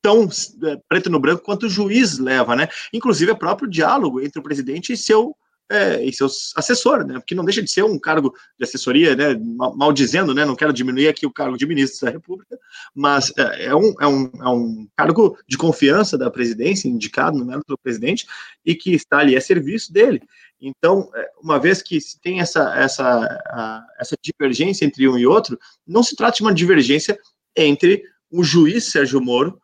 tão 0.02 0.28
é, 0.64 0.82
preto 0.90 1.10
no 1.10 1.20
branco 1.20 1.44
quanto 1.44 1.68
o 1.68 1.70
juiz 1.70 2.18
leva, 2.20 2.58
né? 2.58 2.68
Inclusive, 2.92 3.32
é 3.32 3.36
próprio 3.36 3.70
diálogo 3.70 4.20
entre 4.20 4.38
o 4.38 4.44
presidente 4.44 4.92
e 4.92 4.98
seu 4.98 5.34
é, 5.74 6.04
e 6.04 6.14
seus 6.14 6.54
assessores, 6.56 7.06
né? 7.08 7.16
Porque 7.16 7.34
não 7.34 7.44
deixa 7.44 7.62
de 7.62 7.70
ser 7.70 7.84
um 7.84 7.98
cargo 7.98 8.34
de 8.58 8.64
assessoria, 8.64 9.16
né? 9.16 9.36
Mal, 9.76 9.92
dizendo, 9.92 10.34
né? 10.34 10.46
Não 10.46 10.56
quero 10.56 10.72
diminuir 10.72 11.08
aqui 11.08 11.26
o 11.26 11.34
cargo 11.34 11.58
de 11.58 11.66
ministro 11.66 12.06
da 12.06 12.12
República, 12.12 12.58
mas 12.94 13.32
é, 13.38 13.66
é, 13.66 13.76
um, 13.76 13.94
é, 14.00 14.08
um, 14.08 14.32
é 14.40 14.50
um 14.50 14.88
cargo 14.96 15.38
de 15.48 15.58
confiança 15.58 16.18
da 16.18 16.30
presidência, 16.30 16.88
indicado 16.88 17.38
no 17.38 17.46
mérito 17.46 17.66
do 17.68 17.78
presidente, 17.78 18.28
e 18.64 18.76
que 18.76 18.94
está 18.94 19.18
ali 19.18 19.36
a 19.36 19.42
serviço 19.42 19.92
dele. 19.92 20.22
Então, 20.62 21.10
é, 21.16 21.30
uma 21.42 21.60
vez 21.60 21.82
que 21.82 22.00
se 22.00 22.20
tem 22.22 22.40
essa, 22.40 22.74
essa, 22.78 23.90
essa 24.00 24.16
divergência 24.22 24.86
entre 24.86 25.10
um 25.10 25.18
e 25.18 25.26
outro, 25.26 25.60
não 25.86 26.04
se 26.04 26.16
trata 26.16 26.38
de 26.38 26.44
uma 26.44 26.54
divergência 26.54 27.18
entre 27.56 28.04
o 28.32 28.44
juiz 28.44 28.92
Sérgio 28.92 29.20
Moro 29.20 29.60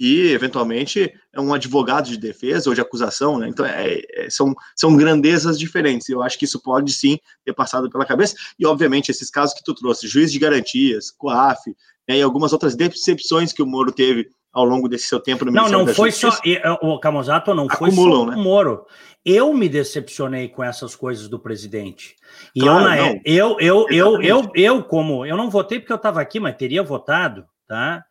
e, 0.00 0.32
eventualmente, 0.32 1.12
é 1.30 1.38
um 1.38 1.52
advogado 1.52 2.08
de 2.08 2.16
defesa 2.16 2.70
ou 2.70 2.74
de 2.74 2.80
acusação, 2.80 3.38
né? 3.38 3.48
Então, 3.50 3.66
é, 3.66 4.00
é, 4.14 4.30
são, 4.30 4.54
são 4.74 4.96
grandezas 4.96 5.58
diferentes. 5.58 6.08
Eu 6.08 6.22
acho 6.22 6.38
que 6.38 6.46
isso 6.46 6.58
pode, 6.58 6.90
sim, 6.94 7.18
ter 7.44 7.52
passado 7.52 7.90
pela 7.90 8.06
cabeça. 8.06 8.34
E, 8.58 8.64
obviamente, 8.64 9.10
esses 9.10 9.28
casos 9.28 9.54
que 9.54 9.62
tu 9.62 9.74
trouxe, 9.74 10.08
juiz 10.08 10.32
de 10.32 10.38
garantias, 10.38 11.10
COAF, 11.10 11.76
né, 12.08 12.16
e 12.16 12.22
algumas 12.22 12.54
outras 12.54 12.74
decepções 12.74 13.52
que 13.52 13.62
o 13.62 13.66
Moro 13.66 13.92
teve 13.92 14.30
ao 14.50 14.64
longo 14.64 14.88
desse 14.88 15.06
seu 15.06 15.20
tempo 15.20 15.44
no 15.44 15.52
Não, 15.52 15.68
não 15.68 15.86
foi 15.86 16.10
Justiça, 16.10 16.40
só... 16.64 16.78
O 16.80 16.98
Camusato 16.98 17.54
não 17.54 17.68
foi 17.68 17.90
só 17.90 18.26
né? 18.26 18.36
o 18.36 18.38
Moro. 18.38 18.86
Eu 19.22 19.52
me 19.52 19.68
decepcionei 19.68 20.48
com 20.48 20.64
essas 20.64 20.96
coisas 20.96 21.28
do 21.28 21.38
presidente. 21.38 22.16
E 22.56 22.60
claro, 22.60 22.78
eu, 22.78 22.88
na, 22.88 22.96
não, 22.96 23.20
eu, 23.22 23.56
eu, 23.60 23.86
eu, 23.90 24.22
eu, 24.22 24.50
eu, 24.54 24.82
como... 24.82 25.26
Eu 25.26 25.36
não 25.36 25.50
votei 25.50 25.78
porque 25.78 25.92
eu 25.92 25.96
estava 25.96 26.22
aqui, 26.22 26.40
mas 26.40 26.56
teria 26.56 26.82
votado, 26.82 27.44
tá? 27.68 28.02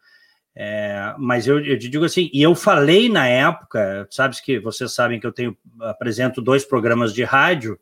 É, 0.55 1.13
mas 1.17 1.47
eu, 1.47 1.63
eu 1.63 1.77
digo 1.77 2.03
assim, 2.03 2.29
e 2.33 2.41
eu 2.41 2.53
falei 2.53 3.07
na 3.07 3.27
época, 3.27 4.07
sabes 4.09 4.41
que 4.41 4.59
vocês 4.59 4.93
sabem 4.93 5.19
que 5.19 5.25
eu 5.25 5.31
tenho 5.31 5.57
apresento 5.79 6.41
dois 6.41 6.65
programas 6.65 7.13
de 7.13 7.23
rádio. 7.23 7.79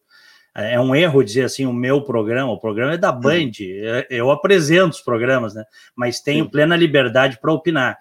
É, 0.55 0.75
é 0.75 0.79
um 0.79 0.95
erro 0.95 1.23
dizer 1.23 1.43
assim 1.43 1.65
o 1.65 1.73
meu 1.73 2.01
programa, 2.03 2.51
o 2.51 2.59
programa 2.59 2.93
é 2.93 2.97
da 2.97 3.13
uhum. 3.13 3.19
Band. 3.19 3.51
Hum. 3.61 4.03
Eu 4.09 4.31
apresento 4.31 4.95
os 4.95 5.01
programas, 5.01 5.55
né? 5.55 5.63
Mas 5.95 6.21
tenho 6.21 6.45
Sim. 6.45 6.51
plena 6.51 6.75
liberdade 6.75 7.39
para 7.39 7.53
opinar. 7.53 7.97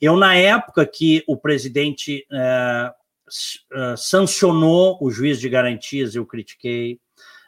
Eu 0.00 0.16
na 0.16 0.34
época 0.34 0.86
que 0.86 1.22
o 1.26 1.36
presidente 1.36 2.26
é, 2.32 2.92
é, 3.72 3.94
sancionou 3.96 4.98
o 5.00 5.10
juiz 5.10 5.38
de 5.38 5.48
garantias, 5.48 6.14
eu 6.14 6.24
critiquei 6.24 6.98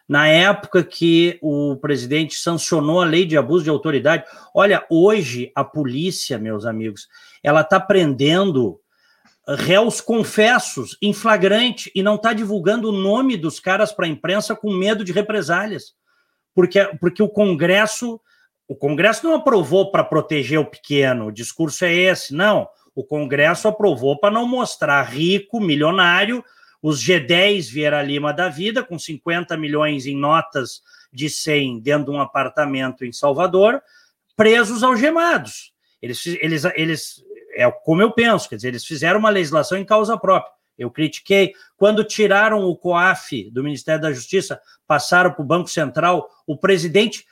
na 0.08 0.26
época 0.28 0.82
que 0.82 1.38
o 1.40 1.76
presidente 1.76 2.34
sancionou 2.34 3.00
a 3.00 3.04
lei 3.04 3.24
de 3.24 3.36
abuso 3.36 3.64
de 3.64 3.70
autoridade. 3.70 4.24
Olha, 4.54 4.84
hoje 4.90 5.50
a 5.54 5.64
polícia, 5.64 6.38
meus 6.38 6.66
amigos, 6.66 7.08
ela 7.42 7.62
está 7.62 7.80
prendendo 7.80 8.80
réus 9.46 10.00
confessos 10.00 10.96
em 11.02 11.12
flagrante 11.12 11.90
e 11.94 12.02
não 12.02 12.14
está 12.14 12.32
divulgando 12.32 12.88
o 12.88 12.92
nome 12.92 13.36
dos 13.36 13.58
caras 13.58 13.92
para 13.92 14.06
a 14.06 14.08
imprensa 14.08 14.54
com 14.54 14.72
medo 14.72 15.04
de 15.04 15.12
represálias. 15.12 15.94
Porque, 16.54 16.84
porque 17.00 17.22
o 17.22 17.28
Congresso 17.28 18.20
o 18.72 18.74
Congresso 18.74 19.26
não 19.26 19.34
aprovou 19.34 19.90
para 19.90 20.02
proteger 20.02 20.58
o 20.58 20.64
pequeno, 20.64 21.26
o 21.26 21.32
discurso 21.32 21.84
é 21.84 21.92
esse, 21.92 22.32
não. 22.32 22.66
O 22.94 23.04
Congresso 23.04 23.68
aprovou 23.68 24.18
para 24.18 24.30
não 24.30 24.48
mostrar 24.48 25.02
rico, 25.02 25.60
milionário, 25.60 26.42
os 26.82 27.00
G10 27.00 27.70
Vieira 27.70 28.02
Lima 28.02 28.32
da 28.32 28.48
vida, 28.48 28.82
com 28.82 28.98
50 28.98 29.56
milhões 29.56 30.04
em 30.04 30.16
notas 30.16 30.82
de 31.12 31.30
100 31.30 31.80
dentro 31.80 32.06
de 32.06 32.10
um 32.10 32.20
apartamento 32.20 33.04
em 33.04 33.12
Salvador, 33.12 33.80
presos 34.36 34.82
algemados. 34.82 35.72
Eles, 36.00 36.26
eles, 36.26 36.64
eles, 36.74 37.24
é 37.54 37.70
como 37.70 38.02
eu 38.02 38.10
penso, 38.10 38.48
quer 38.48 38.56
dizer, 38.56 38.68
eles 38.68 38.84
fizeram 38.84 39.20
uma 39.20 39.30
legislação 39.30 39.78
em 39.78 39.84
causa 39.84 40.18
própria. 40.18 40.52
Eu 40.76 40.90
critiquei. 40.90 41.52
Quando 41.76 42.02
tiraram 42.02 42.64
o 42.64 42.74
COAF 42.74 43.50
do 43.50 43.62
Ministério 43.62 44.02
da 44.02 44.12
Justiça, 44.12 44.60
passaram 44.86 45.30
para 45.30 45.42
o 45.42 45.46
Banco 45.46 45.68
Central, 45.68 46.28
o 46.46 46.56
presidente 46.56 47.24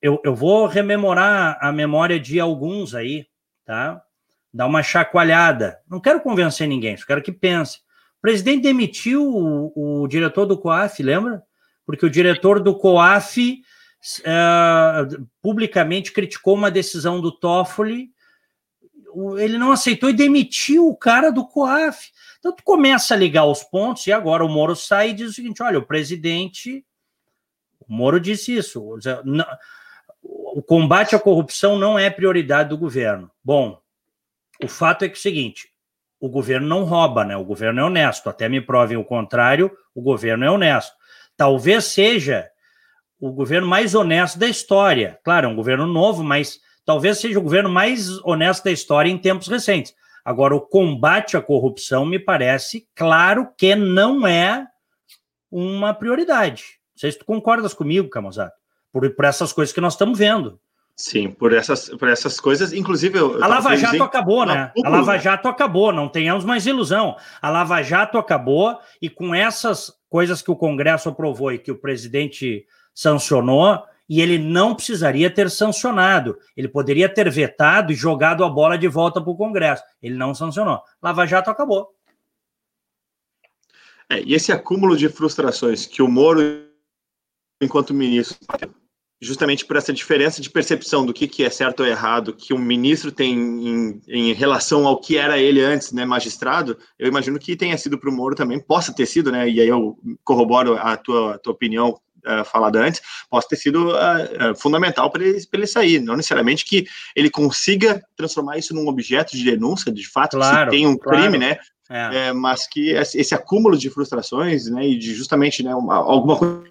eu, 0.00 0.20
eu 0.24 0.34
vou 0.34 0.66
rememorar 0.66 1.58
a 1.60 1.70
memória 1.70 2.18
de 2.18 2.40
alguns 2.40 2.94
aí, 2.94 3.26
tá? 3.64 4.02
Dar 4.52 4.66
uma 4.66 4.82
chacoalhada. 4.82 5.80
Não 5.88 6.00
quero 6.00 6.20
convencer 6.20 6.66
ninguém, 6.66 6.96
só 6.96 7.06
quero 7.06 7.22
que 7.22 7.32
pense. 7.32 7.80
O 8.20 8.22
presidente 8.22 8.62
demitiu 8.62 9.24
o, 9.26 10.02
o 10.02 10.08
diretor 10.08 10.46
do 10.46 10.58
COAF, 10.58 11.02
lembra? 11.02 11.42
Porque 11.86 12.04
o 12.04 12.10
diretor 12.10 12.60
do 12.60 12.76
COAF 12.76 13.62
uh, 14.20 15.26
publicamente 15.42 16.12
criticou 16.12 16.54
uma 16.54 16.70
decisão 16.70 17.20
do 17.20 17.32
Toffoli, 17.32 18.10
ele 19.38 19.58
não 19.58 19.72
aceitou 19.72 20.08
e 20.08 20.14
demitiu 20.14 20.86
o 20.86 20.96
cara 20.96 21.30
do 21.30 21.46
COAF. 21.46 22.10
Então, 22.38 22.52
tu 22.52 22.62
começa 22.62 23.14
a 23.14 23.16
ligar 23.16 23.44
os 23.46 23.64
pontos 23.64 24.06
e 24.06 24.12
agora 24.12 24.44
o 24.44 24.48
Moro 24.48 24.76
sai 24.76 25.10
e 25.10 25.14
diz 25.14 25.30
o 25.30 25.34
seguinte: 25.34 25.62
olha, 25.62 25.78
o 25.78 25.86
presidente 25.86 26.84
o 27.90 27.92
Moro 27.92 28.20
disse 28.20 28.54
isso. 28.54 28.96
O 30.22 30.62
combate 30.62 31.16
à 31.16 31.18
corrupção 31.18 31.76
não 31.76 31.98
é 31.98 32.08
prioridade 32.08 32.68
do 32.68 32.78
governo. 32.78 33.28
Bom, 33.42 33.82
o 34.62 34.68
fato 34.68 35.04
é 35.04 35.08
que 35.08 35.14
é 35.14 35.18
o 35.18 35.20
seguinte: 35.20 35.72
o 36.20 36.28
governo 36.28 36.68
não 36.68 36.84
rouba, 36.84 37.24
né? 37.24 37.36
O 37.36 37.44
governo 37.44 37.80
é 37.80 37.84
honesto. 37.84 38.28
Até 38.28 38.48
me 38.48 38.60
provem 38.60 38.96
o 38.96 39.04
contrário, 39.04 39.70
o 39.94 40.02
governo 40.02 40.44
é 40.44 40.50
honesto. 40.50 40.92
Talvez 41.36 41.86
seja 41.86 42.48
o 43.18 43.32
governo 43.32 43.66
mais 43.66 43.94
honesto 43.94 44.38
da 44.38 44.46
história. 44.46 45.18
Claro, 45.24 45.46
é 45.46 45.50
um 45.50 45.56
governo 45.56 45.86
novo, 45.86 46.22
mas 46.22 46.60
talvez 46.84 47.18
seja 47.18 47.38
o 47.38 47.42
governo 47.42 47.70
mais 47.70 48.08
honesto 48.24 48.64
da 48.64 48.70
história 48.70 49.10
em 49.10 49.18
tempos 49.18 49.48
recentes. 49.48 49.94
Agora, 50.24 50.54
o 50.54 50.60
combate 50.60 51.36
à 51.36 51.40
corrupção 51.40 52.04
me 52.04 52.18
parece 52.18 52.86
claro 52.94 53.48
que 53.56 53.74
não 53.74 54.26
é 54.26 54.66
uma 55.50 55.94
prioridade 55.94 56.80
sei 57.00 57.12
se 57.12 57.18
tu 57.18 57.24
concordas 57.24 57.72
comigo, 57.72 58.10
Camusato, 58.10 58.54
por, 58.92 59.08
por 59.14 59.24
essas 59.24 59.54
coisas 59.54 59.72
que 59.72 59.80
nós 59.80 59.94
estamos 59.94 60.18
vendo. 60.18 60.60
Sim, 61.00 61.30
por 61.30 61.54
essas, 61.54 61.88
por 61.88 62.10
essas 62.10 62.38
coisas, 62.38 62.74
inclusive. 62.74 63.18
Eu, 63.18 63.42
a 63.42 63.46
Lava 63.46 63.74
Jato 63.74 63.92
dizer... 63.92 64.04
acabou, 64.04 64.44
né? 64.44 64.70
a 64.84 64.88
Lava 64.90 65.16
Jato 65.16 65.48
acabou, 65.48 65.94
não 65.94 66.10
tenhamos 66.10 66.44
mais 66.44 66.66
ilusão. 66.66 67.16
A 67.40 67.48
Lava 67.48 67.82
Jato 67.82 68.18
acabou 68.18 68.78
e 69.00 69.08
com 69.08 69.34
essas 69.34 69.90
coisas 70.10 70.42
que 70.42 70.50
o 70.50 70.56
Congresso 70.56 71.08
aprovou 71.08 71.52
e 71.52 71.58
que 71.58 71.72
o 71.72 71.78
presidente 71.78 72.66
sancionou, 72.94 73.82
e 74.06 74.20
ele 74.20 74.36
não 74.36 74.74
precisaria 74.74 75.30
ter 75.30 75.48
sancionado. 75.48 76.36
Ele 76.54 76.68
poderia 76.68 77.08
ter 77.08 77.30
vetado 77.30 77.92
e 77.92 77.96
jogado 77.96 78.44
a 78.44 78.50
bola 78.50 78.76
de 78.76 78.86
volta 78.86 79.22
para 79.22 79.30
o 79.30 79.36
Congresso. 79.36 79.82
Ele 80.02 80.16
não 80.16 80.34
sancionou. 80.34 80.82
Lava 81.02 81.24
Jato 81.24 81.48
acabou. 81.48 81.94
É, 84.10 84.20
e 84.20 84.34
esse 84.34 84.52
acúmulo 84.52 84.98
de 84.98 85.08
frustrações 85.08 85.86
que 85.86 86.02
o 86.02 86.08
Moro 86.08 86.42
enquanto 87.58 87.94
ministro, 87.94 88.38
justamente 89.20 89.66
por 89.66 89.76
essa 89.76 89.92
diferença 89.92 90.40
de 90.40 90.48
percepção 90.48 91.04
do 91.04 91.12
que, 91.12 91.28
que 91.28 91.44
é 91.44 91.50
certo 91.50 91.80
ou 91.80 91.86
errado 91.86 92.32
que 92.32 92.54
um 92.54 92.58
ministro 92.58 93.12
tem 93.12 93.34
em, 93.34 94.00
em 94.08 94.32
relação 94.32 94.86
ao 94.86 94.98
que 94.98 95.18
era 95.18 95.38
ele 95.38 95.62
antes, 95.62 95.92
né, 95.92 96.06
magistrado, 96.06 96.78
eu 96.98 97.06
imagino 97.06 97.38
que 97.38 97.54
tenha 97.54 97.76
sido 97.76 97.98
para 97.98 98.08
o 98.08 98.12
Moro 98.12 98.34
também, 98.34 98.58
possa 98.58 98.94
ter 98.94 99.04
sido, 99.04 99.30
né, 99.30 99.48
e 99.48 99.60
aí 99.60 99.68
eu 99.68 99.98
corroboro 100.24 100.78
a 100.78 100.96
tua, 100.96 101.38
tua 101.38 101.52
opinião 101.52 101.90
uh, 101.90 102.44
falada 102.46 102.80
antes, 102.80 103.02
possa 103.28 103.48
ter 103.48 103.56
sido 103.56 103.90
uh, 103.90 104.52
uh, 104.52 104.56
fundamental 104.56 105.10
para 105.10 105.22
ele, 105.22 105.38
ele 105.52 105.66
sair, 105.66 106.00
não 106.00 106.16
necessariamente 106.16 106.64
que 106.64 106.86
ele 107.14 107.28
consiga 107.28 108.02
transformar 108.16 108.56
isso 108.56 108.74
num 108.74 108.88
objeto 108.88 109.36
de 109.36 109.44
denúncia, 109.44 109.92
de 109.92 110.08
fato, 110.08 110.38
claro, 110.38 110.70
se 110.70 110.76
tem 110.76 110.86
um 110.86 110.96
claro. 110.96 111.20
crime, 111.20 111.36
né, 111.36 111.58
é. 111.90 112.28
É, 112.28 112.32
mas 112.32 112.68
que 112.68 112.90
esse 112.90 113.34
acúmulo 113.34 113.76
de 113.76 113.90
frustrações, 113.90 114.66
né, 114.66 114.86
e 114.86 114.96
de 114.96 115.12
justamente, 115.12 115.62
né, 115.62 115.74
uma, 115.74 115.96
alguma 115.96 116.38
coisa 116.38 116.69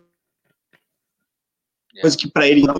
coisa 2.01 2.17
que 2.17 2.29
para 2.29 2.47
ele 2.47 2.61
não 2.61 2.75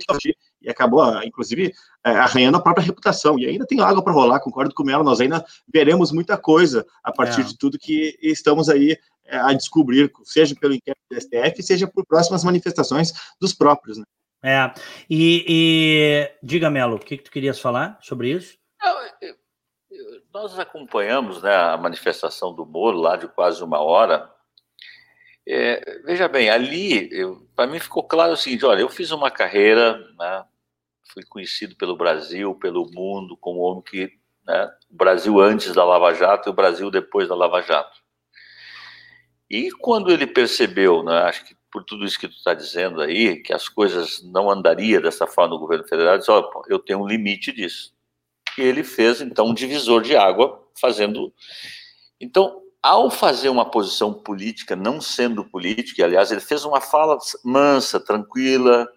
e 0.62 0.68
acabou, 0.68 1.22
inclusive, 1.22 1.72
é, 2.04 2.10
arranhando 2.10 2.58
a 2.58 2.60
própria 2.60 2.84
reputação. 2.84 3.38
E 3.38 3.46
ainda 3.46 3.66
tem 3.66 3.80
água 3.80 4.02
para 4.02 4.12
rolar, 4.12 4.40
concordo 4.40 4.74
com 4.74 4.88
ela, 4.88 5.02
nós 5.02 5.20
ainda 5.20 5.44
veremos 5.72 6.12
muita 6.12 6.36
coisa 6.36 6.86
a 7.02 7.12
partir 7.12 7.40
é. 7.40 7.44
de 7.44 7.56
tudo 7.56 7.78
que 7.78 8.18
estamos 8.22 8.68
aí 8.68 8.96
é, 9.24 9.36
a 9.38 9.52
descobrir, 9.52 10.10
seja 10.24 10.54
pelo 10.54 10.74
inquérito 10.74 11.00
do 11.10 11.20
STF, 11.20 11.62
seja 11.62 11.86
por 11.86 12.04
próximas 12.06 12.44
manifestações 12.44 13.12
dos 13.40 13.54
próprios. 13.54 13.98
Né? 13.98 14.04
É, 14.42 14.72
e, 15.08 15.44
e 15.48 16.30
diga, 16.42 16.70
Melo, 16.70 16.96
o 16.96 16.98
que, 16.98 17.16
que 17.16 17.24
tu 17.24 17.30
querias 17.30 17.58
falar 17.58 17.98
sobre 18.02 18.30
isso? 18.30 18.58
nós 20.32 20.58
acompanhamos 20.58 21.42
né, 21.42 21.54
a 21.54 21.76
manifestação 21.76 22.54
do 22.54 22.64
Moro 22.64 22.98
lá 22.98 23.16
de 23.16 23.26
quase 23.28 23.62
uma 23.62 23.80
hora, 23.80 24.30
é, 25.46 26.00
veja 26.04 26.28
bem, 26.28 26.50
ali, 26.50 27.10
para 27.56 27.66
mim 27.66 27.78
ficou 27.78 28.04
claro 28.04 28.32
o 28.32 28.36
seguinte: 28.36 28.64
olha, 28.64 28.80
eu 28.80 28.88
fiz 28.88 29.10
uma 29.10 29.30
carreira, 29.30 29.98
né, 30.18 30.44
fui 31.12 31.24
conhecido 31.24 31.76
pelo 31.76 31.96
Brasil, 31.96 32.54
pelo 32.54 32.90
mundo, 32.90 33.36
como 33.36 33.60
homem 33.60 33.82
que. 33.82 34.12
Né, 34.46 34.70
o 34.90 34.96
Brasil 34.96 35.38
antes 35.40 35.72
da 35.74 35.84
Lava 35.84 36.12
Jato 36.14 36.48
e 36.48 36.50
o 36.50 36.54
Brasil 36.54 36.90
depois 36.90 37.28
da 37.28 37.34
Lava 37.34 37.60
Jato. 37.62 38.00
E 39.48 39.70
quando 39.72 40.12
ele 40.12 40.26
percebeu, 40.26 41.02
né, 41.02 41.22
acho 41.22 41.44
que 41.44 41.54
por 41.70 41.84
tudo 41.84 42.04
isso 42.04 42.18
que 42.18 42.28
tu 42.28 42.36
está 42.36 42.54
dizendo 42.54 43.00
aí, 43.00 43.36
que 43.42 43.52
as 43.52 43.68
coisas 43.68 44.22
não 44.22 44.50
andariam 44.50 45.00
dessa 45.00 45.26
forma 45.26 45.54
no 45.54 45.60
governo 45.60 45.86
federal, 45.86 46.18
disse, 46.18 46.30
olha, 46.30 46.46
eu 46.68 46.78
tenho 46.78 47.00
um 47.00 47.06
limite 47.06 47.52
disso. 47.52 47.94
E 48.58 48.62
ele 48.62 48.82
fez, 48.82 49.20
então, 49.20 49.46
um 49.46 49.54
divisor 49.54 50.02
de 50.02 50.16
água, 50.16 50.68
fazendo... 50.80 51.32
Então, 52.20 52.59
ao 52.82 53.10
fazer 53.10 53.48
uma 53.48 53.70
posição 53.70 54.12
política, 54.12 54.74
não 54.74 55.00
sendo 55.00 55.44
política, 55.44 56.04
aliás, 56.04 56.30
ele 56.30 56.40
fez 56.40 56.64
uma 56.64 56.80
fala 56.80 57.18
mansa, 57.44 58.00
tranquila, 58.00 58.88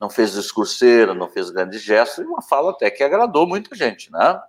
não 0.00 0.08
fez 0.08 0.32
discurseira, 0.32 1.14
não 1.14 1.28
fez 1.28 1.50
grandes 1.50 1.82
gestos, 1.82 2.24
e 2.24 2.26
uma 2.26 2.40
fala 2.40 2.70
até 2.70 2.90
que 2.90 3.02
agradou 3.02 3.46
muita 3.46 3.74
gente, 3.76 4.10
né? 4.10 4.40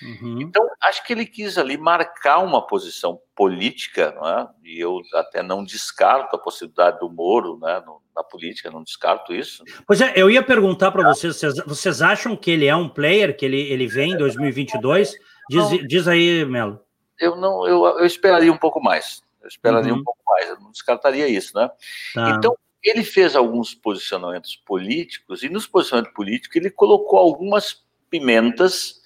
Uhum. 0.00 0.40
Então, 0.40 0.64
acho 0.84 1.04
que 1.04 1.12
ele 1.12 1.26
quis 1.26 1.58
ali 1.58 1.76
marcar 1.76 2.38
uma 2.38 2.64
posição 2.64 3.18
política, 3.34 4.14
né? 4.22 4.48
e 4.62 4.78
eu 4.78 5.00
até 5.14 5.42
não 5.42 5.64
descarto 5.64 6.36
a 6.36 6.38
possibilidade 6.38 7.00
do 7.00 7.10
Moro 7.10 7.58
né? 7.60 7.82
na 8.14 8.22
política, 8.22 8.70
não 8.70 8.84
descarto 8.84 9.34
isso. 9.34 9.64
Pois 9.84 10.00
é, 10.00 10.12
eu 10.14 10.30
ia 10.30 10.40
perguntar 10.40 10.92
para 10.92 11.02
vocês, 11.08 11.36
vocês, 11.36 11.56
vocês 11.66 12.00
acham 12.00 12.36
que 12.36 12.48
ele 12.48 12.66
é 12.66 12.76
um 12.76 12.88
player, 12.88 13.36
que 13.36 13.44
ele, 13.44 13.60
ele 13.60 13.88
vem 13.88 14.12
em 14.12 14.16
2022? 14.16 15.14
Diz, 15.50 15.88
diz 15.88 16.06
aí, 16.06 16.44
Melo 16.44 16.80
eu 17.18 17.36
não, 17.36 17.66
eu, 17.66 17.84
eu 17.98 18.06
esperaria 18.06 18.52
um 18.52 18.58
pouco 18.58 18.80
mais. 18.80 19.22
Eu 19.40 19.48
esperaria 19.48 19.92
uhum. 19.92 20.00
um 20.00 20.04
pouco 20.04 20.20
mais, 20.26 20.48
eu 20.48 20.60
não 20.60 20.70
descartaria 20.70 21.28
isso, 21.28 21.56
né? 21.56 21.70
Tá. 22.14 22.30
Então, 22.30 22.56
ele 22.82 23.02
fez 23.02 23.34
alguns 23.34 23.74
posicionamentos 23.74 24.56
políticos, 24.56 25.42
e 25.42 25.48
nos 25.48 25.66
posicionamentos 25.66 26.14
políticos 26.14 26.56
ele 26.56 26.70
colocou 26.70 27.18
algumas 27.18 27.84
pimentas 28.08 29.00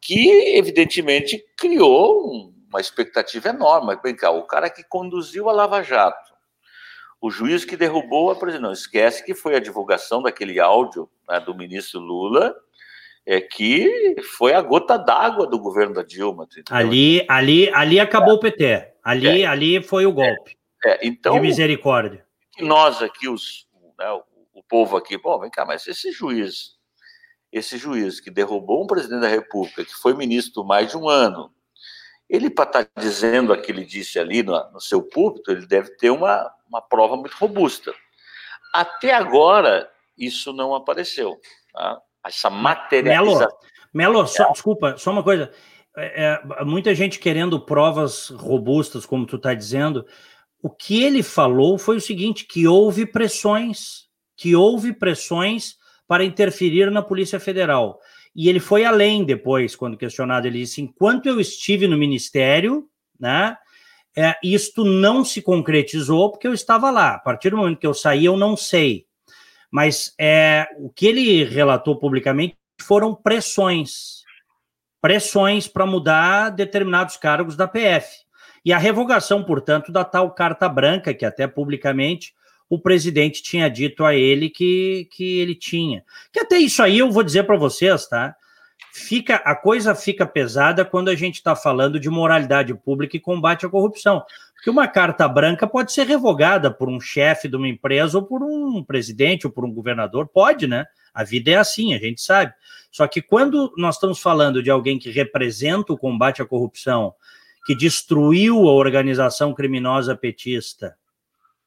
que, 0.00 0.56
evidentemente, 0.56 1.44
criou 1.56 2.52
uma 2.68 2.80
expectativa 2.80 3.48
enorme. 3.48 3.98
Vem 4.02 4.14
cá, 4.14 4.30
o 4.30 4.44
cara 4.44 4.68
que 4.68 4.84
conduziu 4.84 5.48
a 5.48 5.52
Lava 5.52 5.82
Jato, 5.82 6.32
o 7.20 7.30
juiz 7.30 7.64
que 7.64 7.76
derrubou 7.76 8.30
a 8.30 8.36
presidência, 8.36 8.66
não 8.66 8.72
esquece 8.72 9.24
que 9.24 9.34
foi 9.34 9.56
a 9.56 9.60
divulgação 9.60 10.22
daquele 10.22 10.60
áudio 10.60 11.08
né, 11.28 11.40
do 11.40 11.54
ministro 11.54 11.98
Lula, 11.98 12.54
é 13.30 13.42
que 13.42 14.16
foi 14.38 14.54
a 14.54 14.62
gota 14.62 14.96
d'água 14.96 15.46
do 15.46 15.58
governo 15.58 15.92
da 15.92 16.02
Dilma. 16.02 16.44
Entendeu? 16.44 16.74
Ali, 16.74 17.26
ali, 17.28 17.68
ali 17.74 18.00
acabou 18.00 18.36
o 18.36 18.40
PT. 18.40 18.94
Ali, 19.04 19.42
é. 19.42 19.46
ali 19.46 19.82
foi 19.82 20.06
o 20.06 20.12
golpe. 20.12 20.56
É. 20.82 20.92
é. 20.92 20.98
Então, 21.02 21.34
de 21.34 21.40
misericórdia. 21.40 22.24
Nós 22.58 23.02
aqui, 23.02 23.28
os, 23.28 23.68
né, 23.98 24.10
o, 24.54 24.62
povo 24.62 24.96
aqui, 24.96 25.18
bom, 25.18 25.38
vem 25.40 25.50
cá, 25.50 25.66
mas 25.66 25.86
esse 25.86 26.10
juiz, 26.10 26.78
esse 27.52 27.76
juiz 27.76 28.18
que 28.18 28.30
derrubou 28.30 28.82
um 28.82 28.86
presidente 28.86 29.20
da 29.20 29.28
República, 29.28 29.84
que 29.84 29.94
foi 29.94 30.14
ministro 30.14 30.64
mais 30.64 30.90
de 30.90 30.96
um 30.96 31.06
ano, 31.06 31.52
ele 32.30 32.48
para 32.48 32.64
estar 32.64 32.84
tá 32.86 33.00
dizendo 33.00 33.52
o 33.52 33.60
que 33.60 33.70
ele 33.70 33.84
disse 33.84 34.18
ali 34.18 34.42
no, 34.42 34.52
no 34.72 34.80
seu 34.80 35.02
púlpito, 35.02 35.52
ele 35.52 35.66
deve 35.66 35.90
ter 35.96 36.08
uma, 36.08 36.50
uma 36.66 36.80
prova 36.80 37.14
muito 37.14 37.36
robusta. 37.36 37.92
Até 38.72 39.12
agora, 39.12 39.90
isso 40.16 40.50
não 40.50 40.74
apareceu. 40.74 41.38
Tá? 41.74 42.00
Essa 42.24 42.50
materialização. 42.50 43.48
Melo, 43.92 44.14
Melo 44.14 44.26
só, 44.26 44.50
desculpa, 44.52 44.96
só 44.96 45.10
uma 45.10 45.22
coisa. 45.22 45.50
é, 45.96 46.40
é, 46.60 46.64
muita 46.64 46.94
gente 46.94 47.18
querendo 47.18 47.60
provas 47.60 48.28
robustas, 48.28 49.06
como 49.06 49.26
tu 49.26 49.36
está 49.36 49.54
dizendo. 49.54 50.06
O 50.62 50.70
que 50.70 51.02
ele 51.02 51.22
falou 51.22 51.78
foi 51.78 51.96
o 51.96 52.00
seguinte: 52.00 52.44
que 52.46 52.66
houve 52.66 53.06
pressões, 53.06 54.08
que 54.36 54.54
houve 54.54 54.92
pressões 54.92 55.76
para 56.06 56.24
interferir 56.24 56.90
na 56.90 57.02
Polícia 57.02 57.38
Federal. 57.38 58.00
E 58.34 58.48
ele 58.48 58.60
foi 58.60 58.84
além 58.84 59.24
depois, 59.24 59.74
quando 59.74 59.96
questionado, 59.96 60.46
ele 60.46 60.60
disse: 60.60 60.80
enquanto 60.80 61.26
eu 61.26 61.40
estive 61.40 61.88
no 61.88 61.98
Ministério, 61.98 62.88
né, 63.18 63.56
é, 64.16 64.36
isto 64.42 64.84
não 64.84 65.24
se 65.24 65.42
concretizou 65.42 66.30
porque 66.30 66.46
eu 66.46 66.54
estava 66.54 66.90
lá. 66.90 67.14
A 67.14 67.18
partir 67.18 67.50
do 67.50 67.56
momento 67.56 67.80
que 67.80 67.86
eu 67.86 67.94
saí, 67.94 68.24
eu 68.24 68.36
não 68.36 68.56
sei. 68.56 69.07
Mas 69.70 70.14
é, 70.18 70.66
o 70.78 70.90
que 70.90 71.06
ele 71.06 71.44
relatou 71.44 71.98
publicamente 71.98 72.56
foram 72.80 73.14
pressões 73.14 74.18
pressões 75.00 75.68
para 75.68 75.86
mudar 75.86 76.50
determinados 76.50 77.16
cargos 77.16 77.56
da 77.56 77.68
PF. 77.68 78.08
E 78.64 78.72
a 78.72 78.78
revogação, 78.78 79.42
portanto, 79.44 79.92
da 79.92 80.04
tal 80.04 80.30
carta 80.32 80.68
branca, 80.68 81.14
que 81.14 81.24
até 81.24 81.46
publicamente 81.46 82.34
o 82.68 82.78
presidente 82.78 83.42
tinha 83.42 83.70
dito 83.70 84.04
a 84.04 84.14
ele 84.14 84.50
que, 84.50 85.08
que 85.12 85.38
ele 85.38 85.54
tinha. 85.54 86.04
Que 86.32 86.40
até 86.40 86.58
isso 86.58 86.82
aí 86.82 86.98
eu 86.98 87.10
vou 87.10 87.22
dizer 87.22 87.44
para 87.44 87.56
vocês, 87.56 88.06
tá? 88.06 88.36
Fica, 88.98 89.36
a 89.36 89.54
coisa 89.54 89.94
fica 89.94 90.26
pesada 90.26 90.84
quando 90.84 91.08
a 91.08 91.14
gente 91.14 91.36
está 91.36 91.54
falando 91.54 92.00
de 92.00 92.10
moralidade 92.10 92.74
pública 92.74 93.16
e 93.16 93.20
combate 93.20 93.64
à 93.64 93.68
corrupção. 93.68 94.24
Porque 94.54 94.68
uma 94.68 94.88
carta 94.88 95.28
branca 95.28 95.66
pode 95.66 95.92
ser 95.92 96.06
revogada 96.06 96.70
por 96.70 96.88
um 96.88 97.00
chefe 97.00 97.48
de 97.48 97.56
uma 97.56 97.68
empresa 97.68 98.18
ou 98.18 98.24
por 98.24 98.42
um 98.42 98.82
presidente 98.82 99.46
ou 99.46 99.52
por 99.52 99.64
um 99.64 99.72
governador. 99.72 100.26
Pode, 100.26 100.66
né? 100.66 100.84
A 101.14 101.22
vida 101.22 101.52
é 101.52 101.54
assim, 101.54 101.94
a 101.94 101.98
gente 101.98 102.20
sabe. 102.20 102.52
Só 102.90 103.06
que 103.06 103.22
quando 103.22 103.72
nós 103.76 103.94
estamos 103.94 104.20
falando 104.20 104.62
de 104.62 104.70
alguém 104.70 104.98
que 104.98 105.10
representa 105.10 105.92
o 105.92 105.98
combate 105.98 106.42
à 106.42 106.44
corrupção, 106.44 107.14
que 107.66 107.74
destruiu 107.74 108.68
a 108.68 108.72
organização 108.72 109.54
criminosa 109.54 110.16
petista, 110.16 110.96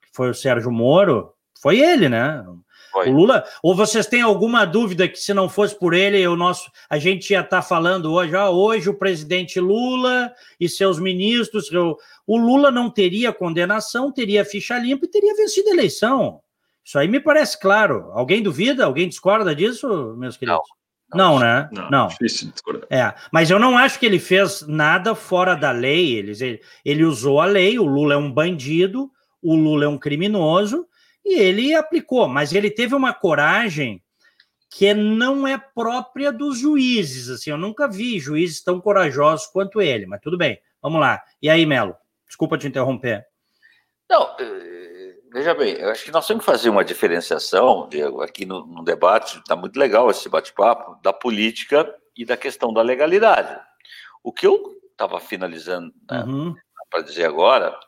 que 0.02 0.10
foi 0.12 0.30
o 0.30 0.36
Sérgio 0.36 0.72
Moro, 0.72 1.34
foi 1.62 1.80
ele, 1.80 2.10
né? 2.10 2.44
Foi. 2.92 3.10
O 3.10 3.14
Lula, 3.14 3.46
ou 3.64 3.74
vocês 3.74 4.06
têm 4.06 4.22
alguma 4.22 4.66
dúvida 4.66 5.08
que 5.08 5.18
se 5.18 5.34
não 5.34 5.48
fosse 5.48 5.78
por 5.78 5.94
ele, 5.94 6.26
o 6.28 6.36
nosso, 6.36 6.70
a 6.90 6.98
gente 6.98 7.32
ia 7.32 7.40
estar 7.40 7.58
tá 7.58 7.62
falando 7.62 8.12
hoje, 8.12 8.36
ah, 8.36 8.50
hoje 8.50 8.90
o 8.90 8.94
presidente 8.94 9.60
Lula 9.60 10.34
e 10.60 10.68
seus 10.68 11.00
ministros, 11.00 11.70
o 12.28 12.38
Lula 12.38 12.70
não 12.70 12.90
teria 12.90 13.32
condenação, 13.32 14.12
teria 14.12 14.44
ficha 14.44 14.78
limpa 14.78 15.06
e 15.06 15.10
teria 15.10 15.36
vencido 15.36 15.70
a 15.70 15.74
eleição. 15.74 16.42
Isso 16.84 17.00
aí 17.00 17.08
me 17.08 17.20
parece 17.20 17.60
claro. 17.60 18.10
Alguém 18.12 18.44
duvida? 18.44 18.86
Alguém 18.86 19.08
discorda 19.08 19.56
disso, 19.56 20.16
meus 20.18 20.36
queridos? 20.36 20.62
Não, 21.14 21.36
não, 21.36 21.40
né? 21.40 21.70
Não, 21.72 21.90
não. 21.90 22.08
Difícil 22.08 22.52
discordar. 22.52 22.88
É, 22.90 23.14
mas 23.32 23.50
eu 23.50 23.60
não 23.60 23.78
acho 23.78 24.00
que 24.00 24.06
ele 24.06 24.20
fez 24.20 24.66
nada 24.68 25.14
fora 25.14 25.56
da 25.56 25.72
lei. 25.72 26.16
Ele, 26.16 26.32
ele, 26.32 26.62
ele 26.84 27.04
usou 27.06 27.40
a 27.40 27.46
lei. 27.46 27.78
O 27.78 27.86
Lula 27.86 28.16
é 28.16 28.18
um 28.18 28.32
bandido, 28.32 29.10
o 29.42 29.56
Lula 29.56 29.86
é 29.86 29.88
um 29.88 29.98
criminoso 29.98 30.88
e 31.26 31.40
ele 31.40 31.74
aplicou. 31.74 32.28
Mas 32.28 32.54
ele 32.54 32.70
teve 32.70 32.96
uma 32.96 33.14
coragem 33.14 34.02
que 34.70 34.94
não 34.94 35.48
é 35.48 35.58
própria 35.58 36.32
dos 36.32 36.58
juízes. 36.58 37.30
Assim, 37.30 37.50
eu 37.50 37.58
nunca 37.58 37.88
vi 37.88 38.20
juízes 38.20 38.64
tão 38.64 38.80
corajosos 38.80 39.48
quanto 39.48 39.82
ele. 39.82 40.06
Mas 40.06 40.22
tudo 40.22 40.38
bem, 40.38 40.60
vamos 40.82 41.00
lá. 41.00 41.22
E 41.42 41.50
aí, 41.50 41.66
Melo? 41.66 41.96
Desculpa 42.28 42.58
te 42.58 42.68
interromper. 42.68 43.26
Não, 44.10 44.36
Veja 45.34 45.54
bem, 45.54 45.76
eu 45.76 45.90
acho 45.90 46.04
que 46.04 46.12
nós 46.12 46.28
temos 46.28 46.44
que 46.44 46.52
fazer 46.52 46.70
uma 46.70 46.84
diferenciação, 46.84 47.88
Diego, 47.88 48.22
aqui 48.22 48.46
no, 48.46 48.66
no 48.66 48.84
debate, 48.84 49.38
está 49.38 49.56
muito 49.56 49.80
legal 49.80 50.12
esse 50.12 50.28
bate-papo, 50.28 51.02
da 51.02 51.14
política 51.14 51.90
e 52.18 52.26
da 52.26 52.36
questão 52.36 52.74
da 52.74 52.82
legalidade. 52.82 53.58
O 54.22 54.34
que 54.34 54.46
eu 54.46 54.78
estava 54.92 55.22
finalizando 55.22 55.94
né, 56.10 56.26
uhum. 56.26 56.54
para 56.90 57.02
dizer 57.02 57.24
agora 57.24 57.80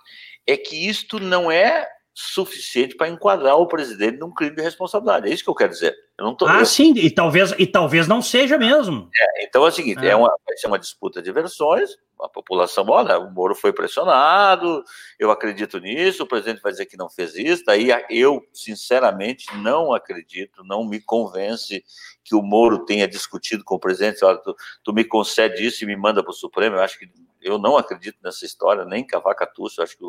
é 0.47 0.55
que 0.55 0.87
isto 0.87 1.19
não 1.19 1.51
é 1.51 1.85
suficiente 2.13 2.95
para 2.95 3.09
enquadrar 3.09 3.57
o 3.57 3.67
presidente 3.67 4.19
num 4.19 4.31
crime 4.31 4.55
de 4.55 4.61
responsabilidade. 4.61 5.27
É 5.27 5.33
isso 5.33 5.43
que 5.43 5.49
eu 5.49 5.55
quero 5.55 5.71
dizer. 5.71 5.95
Eu 6.17 6.25
não 6.25 6.35
tô, 6.35 6.45
ah, 6.45 6.59
eu... 6.59 6.65
sim, 6.65 6.93
e 6.95 7.09
talvez, 7.09 7.53
e 7.57 7.65
talvez 7.65 8.07
não 8.07 8.21
seja 8.21 8.55
mesmo. 8.57 9.09
É, 9.19 9.45
então 9.45 9.65
é 9.65 9.69
o 9.69 9.71
seguinte: 9.71 10.05
é. 10.05 10.09
é 10.09 10.15
uma, 10.15 10.29
vai 10.45 10.55
ser 10.57 10.67
uma 10.67 10.77
disputa 10.77 11.21
de 11.21 11.31
versões. 11.31 11.91
A 12.21 12.29
população, 12.29 12.85
olha, 12.87 13.19
o 13.19 13.31
Moro 13.33 13.53
foi 13.53 13.73
pressionado, 13.73 14.81
eu 15.19 15.29
acredito 15.29 15.77
nisso, 15.79 16.23
o 16.23 16.27
presidente 16.27 16.61
vai 16.61 16.71
dizer 16.71 16.85
que 16.85 16.95
não 16.95 17.09
fez 17.09 17.35
isso. 17.35 17.63
Daí 17.65 17.89
eu, 18.09 18.41
sinceramente, 18.53 19.45
não 19.57 19.91
acredito, 19.91 20.63
não 20.63 20.87
me 20.87 21.01
convence 21.01 21.83
que 22.23 22.35
o 22.35 22.41
Moro 22.41 22.85
tenha 22.85 23.07
discutido 23.07 23.63
com 23.65 23.75
o 23.75 23.79
presidente. 23.79 24.23
Olha, 24.23 24.37
tu, 24.37 24.55
tu 24.83 24.93
me 24.93 25.03
concede 25.03 25.65
isso 25.65 25.83
e 25.83 25.87
me 25.87 25.97
manda 25.97 26.23
para 26.23 26.31
o 26.31 26.35
Supremo. 26.35 26.77
Eu 26.77 26.81
acho 26.81 26.97
que 26.97 27.09
eu 27.43 27.57
não 27.57 27.77
acredito 27.77 28.17
nessa 28.23 28.45
história, 28.45 28.85
nem 28.85 29.05
cavaca 29.05 29.45
tussa, 29.45 29.83
acho 29.83 29.97
que, 29.97 30.05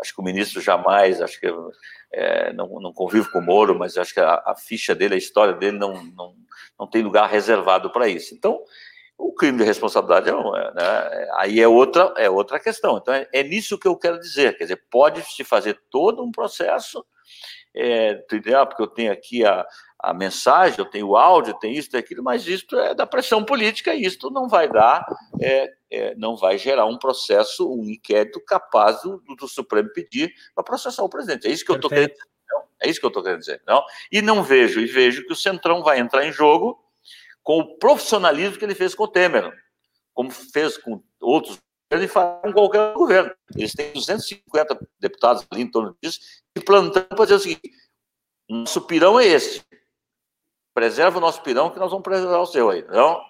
acho 0.00 0.14
que 0.14 0.20
o 0.20 0.24
ministro 0.24 0.60
jamais, 0.60 1.20
acho 1.20 1.38
que 1.38 1.46
é, 2.12 2.52
não, 2.52 2.80
não 2.80 2.92
convivo 2.92 3.30
com 3.30 3.38
o 3.38 3.42
Moro, 3.42 3.78
mas 3.78 3.96
acho 3.96 4.14
que 4.14 4.20
a, 4.20 4.42
a, 4.46 4.54
ficha 4.56 4.94
dele, 4.94 5.14
a 5.14 5.18
história 5.18 5.54
dele 5.54 5.78
não, 5.78 6.02
não, 6.04 6.34
não 6.78 6.86
tem 6.86 7.02
lugar 7.02 7.28
reservado 7.28 7.90
para 7.90 8.08
isso. 8.08 8.34
Então, 8.34 8.62
o 9.16 9.32
crime 9.32 9.58
de 9.58 9.64
responsabilidade, 9.64 10.30
é, 10.30 10.32
né, 10.74 11.28
aí 11.34 11.60
é 11.60 11.66
outra, 11.66 12.14
é 12.16 12.30
outra 12.30 12.60
questão. 12.60 12.98
Então, 12.98 13.12
é, 13.12 13.28
é, 13.32 13.42
nisso 13.42 13.78
que 13.78 13.88
eu 13.88 13.96
quero 13.96 14.18
dizer, 14.20 14.56
quer 14.56 14.64
dizer, 14.64 14.82
pode-se 14.90 15.42
fazer 15.44 15.80
todo 15.90 16.22
um 16.22 16.30
processo, 16.30 17.04
é, 17.74 18.14
porque 18.14 18.82
eu 18.82 18.86
tenho 18.86 19.12
aqui 19.12 19.44
a, 19.44 19.66
a 19.98 20.14
mensagem, 20.14 20.78
eu 20.78 20.84
tenho 20.84 21.08
o 21.08 21.16
áudio, 21.16 21.58
tem 21.58 21.72
isso, 21.72 21.90
tem 21.90 22.00
aquilo, 22.00 22.22
mas 22.22 22.46
isso 22.46 22.64
é 22.78 22.94
da 22.94 23.06
pressão 23.06 23.44
política 23.44 23.94
e 23.94 24.04
isso 24.04 24.30
não 24.30 24.48
vai 24.48 24.68
dar, 24.68 25.04
é, 25.40 25.72
é, 25.90 26.14
não 26.14 26.36
vai 26.36 26.58
gerar 26.58 26.86
um 26.86 26.98
processo, 26.98 27.70
um 27.72 27.84
inquérito 27.84 28.40
capaz 28.40 29.02
do, 29.02 29.22
do 29.36 29.48
Supremo 29.48 29.88
pedir 29.92 30.32
para 30.54 30.64
processar 30.64 31.02
o 31.02 31.08
presidente. 31.08 31.46
É 31.46 31.50
isso 31.50 31.64
que 31.64 31.70
eu 31.70 31.76
estou 31.76 31.90
querendo 31.90 32.10
dizer. 32.10 32.24
Não? 32.50 32.62
É 32.80 32.88
isso 32.88 33.00
que 33.00 33.06
eu 33.06 33.08
estou 33.08 33.22
querendo 33.22 33.40
dizer. 33.40 33.62
Não? 33.66 33.84
E 34.10 34.22
não 34.22 34.42
vejo, 34.42 34.80
e 34.80 34.86
vejo 34.86 35.24
que 35.26 35.32
o 35.32 35.36
Centrão 35.36 35.82
vai 35.82 35.98
entrar 35.98 36.26
em 36.26 36.32
jogo 36.32 36.82
com 37.42 37.60
o 37.60 37.78
profissionalismo 37.78 38.58
que 38.58 38.64
ele 38.64 38.74
fez 38.74 38.94
com 38.94 39.04
o 39.04 39.08
Temer, 39.08 39.50
como 40.12 40.30
fez 40.30 40.76
com 40.76 41.02
outros 41.20 41.58
ele 41.90 42.06
faz 42.06 42.42
com 42.42 42.52
qualquer 42.52 42.92
governo. 42.92 43.34
Eles 43.56 43.72
têm 43.72 43.90
250 43.94 44.78
deputados 45.00 45.46
ali 45.50 45.62
em 45.62 45.70
torno 45.70 45.96
disso, 46.02 46.20
e 46.54 46.60
plantando 46.60 47.08
para 47.08 47.24
dizer 47.24 47.36
o 47.36 47.38
seguinte: 47.38 47.70
nosso 48.46 48.82
pirão 48.82 49.18
é 49.18 49.26
esse 49.26 49.62
preserva 50.78 51.18
o 51.18 51.20
nosso 51.20 51.42
pirão 51.42 51.70
que 51.70 51.78
nós 51.80 51.90
vamos 51.90 52.04
preservar 52.04 52.38
o 52.38 52.46
seu 52.46 52.70
aí, 52.70 52.84
não? 52.84 53.20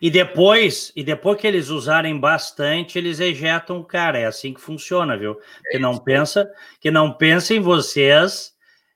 E 0.00 0.10
depois, 0.10 0.92
e 0.94 1.02
depois 1.02 1.40
que 1.40 1.46
eles 1.46 1.70
usarem 1.70 2.18
bastante, 2.18 2.98
eles 2.98 3.20
ejetam 3.20 3.78
o 3.78 3.84
cara. 3.84 4.18
É 4.18 4.26
assim 4.26 4.52
que 4.52 4.60
funciona, 4.60 5.16
viu? 5.16 5.38
Que 5.70 5.78
não 5.78 5.98
pensa, 5.98 6.50
que 6.80 6.90
não 6.90 7.12
pensem 7.12 7.60
vocês 7.60 8.52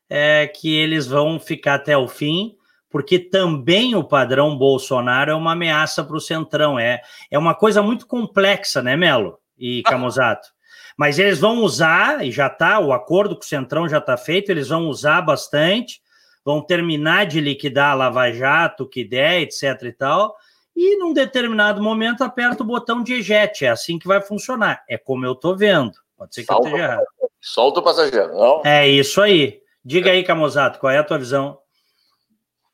é, 0.09 0.47
que 0.47 0.75
eles 0.75 1.07
vão 1.07 1.39
ficar 1.39 1.75
até 1.75 1.97
o 1.97 2.09
fim, 2.09 2.57
porque 2.91 3.19
também 3.19 3.95
o 3.95 4.05
padrão 4.05 4.57
Bolsonaro 4.57 5.31
é 5.31 5.35
uma 5.35 5.53
ameaça 5.53 6.03
para 6.03 6.17
o 6.17 6.21
centrão. 6.21 6.79
É, 6.79 7.01
é 7.31 7.39
uma 7.39 7.55
coisa 7.55 7.83
muito 7.83 8.07
complexa, 8.07 8.83
né, 8.83 8.97
Melo 8.97 9.39
e 9.59 9.83
ah. 9.85 9.91
Camusato? 9.91 10.49
Mas 10.97 11.17
eles 11.19 11.39
vão 11.39 11.59
usar, 11.59 12.27
e 12.27 12.33
já 12.33 12.49
está, 12.49 12.81
o 12.81 12.93
acordo 12.93 13.37
com 13.37 13.43
o 13.43 13.47
Centrão 13.47 13.89
já 13.89 13.99
está 13.99 14.17
feito, 14.17 14.51
eles 14.51 14.69
vão 14.69 14.89
usar 14.89 15.21
bastante, 15.23 16.01
vão 16.45 16.61
terminar 16.61 17.25
de 17.25 17.41
liquidar 17.41 17.93
a 17.93 17.95
Lava 17.95 18.33
Jato, 18.33 18.85
que 18.85 19.05
der, 19.05 19.43
etc 19.43 19.81
e 19.85 19.93
tal, 19.93 20.35
e 20.81 20.97
num 20.97 21.13
determinado 21.13 21.83
momento 21.83 22.23
aperta 22.23 22.63
o 22.63 22.67
botão 22.67 23.03
de 23.03 23.15
ejete. 23.15 23.65
É 23.65 23.71
assim 23.71 23.99
que 23.99 24.07
vai 24.07 24.21
funcionar. 24.21 24.85
É 24.89 24.97
como 24.97 25.27
eu 25.27 25.33
estou 25.33 25.57
vendo. 25.57 25.93
Pode 26.17 26.33
ser 26.33 26.43
que 26.43 26.47
Salta, 26.47 26.69
eu 26.69 26.71
esteja 26.71 26.93
errado. 26.93 27.07
Solta 27.41 27.81
o 27.81 27.83
passageiro, 27.83 28.33
não? 28.33 28.63
É 28.65 28.89
isso 28.89 29.21
aí. 29.21 29.61
Diga 29.85 30.13
aí, 30.13 30.23
Camozato, 30.23 30.79
qual 30.79 30.93
é 30.93 30.99
a 30.99 31.03
tua 31.03 31.19
visão? 31.19 31.59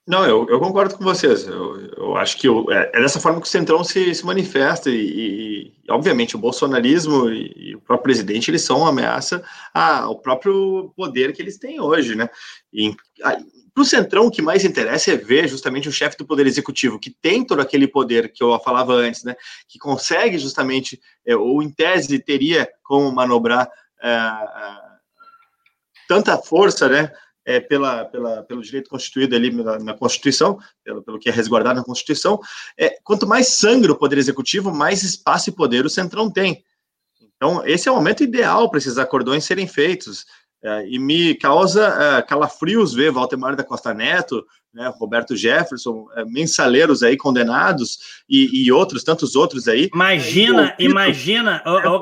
Não, 0.06 0.26
eu, 0.26 0.46
eu 0.50 0.60
concordo 0.60 0.98
com 0.98 1.02
vocês. 1.02 1.48
Eu, 1.48 1.80
eu 1.96 2.16
acho 2.16 2.36
que 2.36 2.46
eu, 2.46 2.70
é, 2.70 2.90
é, 2.92 3.00
dessa 3.00 3.18
forma 3.18 3.40
que 3.40 3.46
o 3.46 3.50
Centrão 3.50 3.82
se, 3.82 4.14
se 4.14 4.26
manifesta 4.26 4.90
e, 4.90 4.96
e, 4.96 5.72
obviamente, 5.90 6.36
o 6.36 6.38
bolsonarismo 6.38 7.30
e, 7.30 7.70
e, 7.70 7.74
o 7.74 7.80
próprio 7.80 8.04
presidente, 8.04 8.50
eles 8.50 8.60
são 8.60 8.80
uma 8.80 8.90
ameaça 8.90 9.42
ao 9.72 10.18
próprio 10.18 10.92
poder 10.94 11.32
que 11.32 11.40
eles 11.40 11.58
têm 11.58 11.80
hoje, 11.80 12.14
né? 12.14 12.28
E 12.70 12.94
para 13.74 13.82
o 13.82 13.84
Centrão, 13.84 14.26
o 14.26 14.30
que 14.30 14.40
mais 14.40 14.64
interessa 14.64 15.10
é 15.12 15.16
ver 15.16 15.48
justamente 15.48 15.88
o 15.88 15.92
chefe 15.92 16.16
do 16.16 16.26
Poder 16.26 16.46
Executivo, 16.46 16.98
que 16.98 17.10
tem 17.10 17.44
todo 17.44 17.60
aquele 17.60 17.88
poder 17.88 18.32
que 18.32 18.42
eu 18.42 18.58
falava 18.60 18.92
antes, 18.92 19.24
né? 19.24 19.34
Que 19.68 19.78
consegue 19.78 20.38
justamente, 20.38 21.00
é, 21.26 21.34
ou 21.34 21.62
em 21.62 21.70
tese 21.70 22.18
teria 22.18 22.68
como 22.82 23.12
manobrar 23.12 23.68
é, 24.00 24.08
é 24.08 24.94
tanta 26.06 26.38
força, 26.38 26.88
né? 26.88 27.10
é, 27.44 27.60
pela, 27.60 28.04
pela, 28.06 28.42
pelo 28.42 28.62
direito 28.62 28.88
constituído 28.88 29.36
ali 29.36 29.50
na, 29.50 29.78
na 29.78 29.94
Constituição, 29.94 30.58
pelo, 30.82 31.02
pelo, 31.02 31.18
que 31.18 31.28
é 31.28 31.32
resguardado 31.32 31.78
na 31.78 31.84
Constituição, 31.84 32.40
é, 32.78 32.96
quanto 33.04 33.26
mais 33.26 33.48
sangue 33.48 33.90
o 33.90 33.96
Poder 33.96 34.18
Executivo, 34.18 34.72
mais 34.72 35.02
espaço 35.02 35.50
e 35.50 35.52
poder 35.52 35.84
o 35.84 35.90
Centrão 35.90 36.30
tem. 36.30 36.64
Então, 37.36 37.64
esse 37.66 37.88
é 37.88 37.92
o 37.92 37.96
momento 37.96 38.24
ideal 38.24 38.70
para 38.70 38.78
esses 38.78 38.96
acordões 38.96 39.44
serem 39.44 39.66
feitos. 39.66 40.24
É, 40.64 40.88
e 40.88 40.98
me 40.98 41.34
causa 41.34 41.86
é, 41.86 42.22
calafrios 42.22 42.94
ver 42.94 43.12
Valdemar 43.12 43.54
da 43.54 43.62
Costa 43.62 43.92
Neto, 43.92 44.42
né, 44.72 44.90
Roberto 44.98 45.36
Jefferson, 45.36 46.06
é, 46.16 46.24
mensaleiros 46.24 47.02
aí 47.02 47.18
condenados 47.18 48.22
e, 48.26 48.64
e, 48.64 48.72
outros, 48.72 49.04
tantos 49.04 49.36
outros 49.36 49.68
aí. 49.68 49.90
Imagina, 49.92 50.74
imagina, 50.78 51.62
ô, 51.66 51.96
ô 51.96 52.00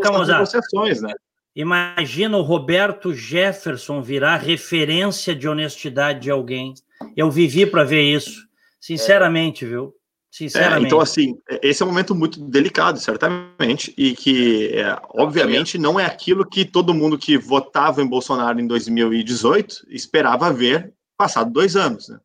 né? 1.03 1.13
Imagina 1.57 2.39
o 2.39 2.43
Roberto 2.43 3.13
Jefferson 3.13 4.01
virar 4.01 4.37
referência 4.37 5.35
de 5.35 5.49
honestidade 5.49 6.21
de 6.21 6.31
alguém. 6.31 6.73
Eu 7.17 7.33
vivi 7.33 7.67
para 7.67 7.83
ver 7.83 8.03
isso, 8.03 8.47
sinceramente, 8.81 9.67
viu? 9.67 9.93
Sinceramente. 10.33 10.85
É, 10.85 10.87
então, 10.87 10.99
assim, 10.99 11.39
esse 11.63 11.83
é 11.83 11.85
um 11.85 11.91
momento 11.91 12.15
muito 12.15 12.41
delicado, 12.41 12.99
certamente, 12.99 13.93
e 13.99 14.17
que, 14.17 14.69
é, 14.69 14.99
obviamente, 15.11 15.77
não 15.77 16.01
é 16.01 16.07
aquilo 16.07 16.49
que 16.49 16.65
todo 16.65 16.95
mundo 16.95 17.19
que 17.19 17.37
votava 17.37 18.01
em 18.01 18.07
Bolsonaro 18.07 18.59
em 18.59 18.67
2018 18.67 19.87
esperava 19.91 20.51
ver 20.51 20.95
passado 21.19 21.53
dois 21.53 21.77
anos. 21.77 22.09
Né? 22.09 22.19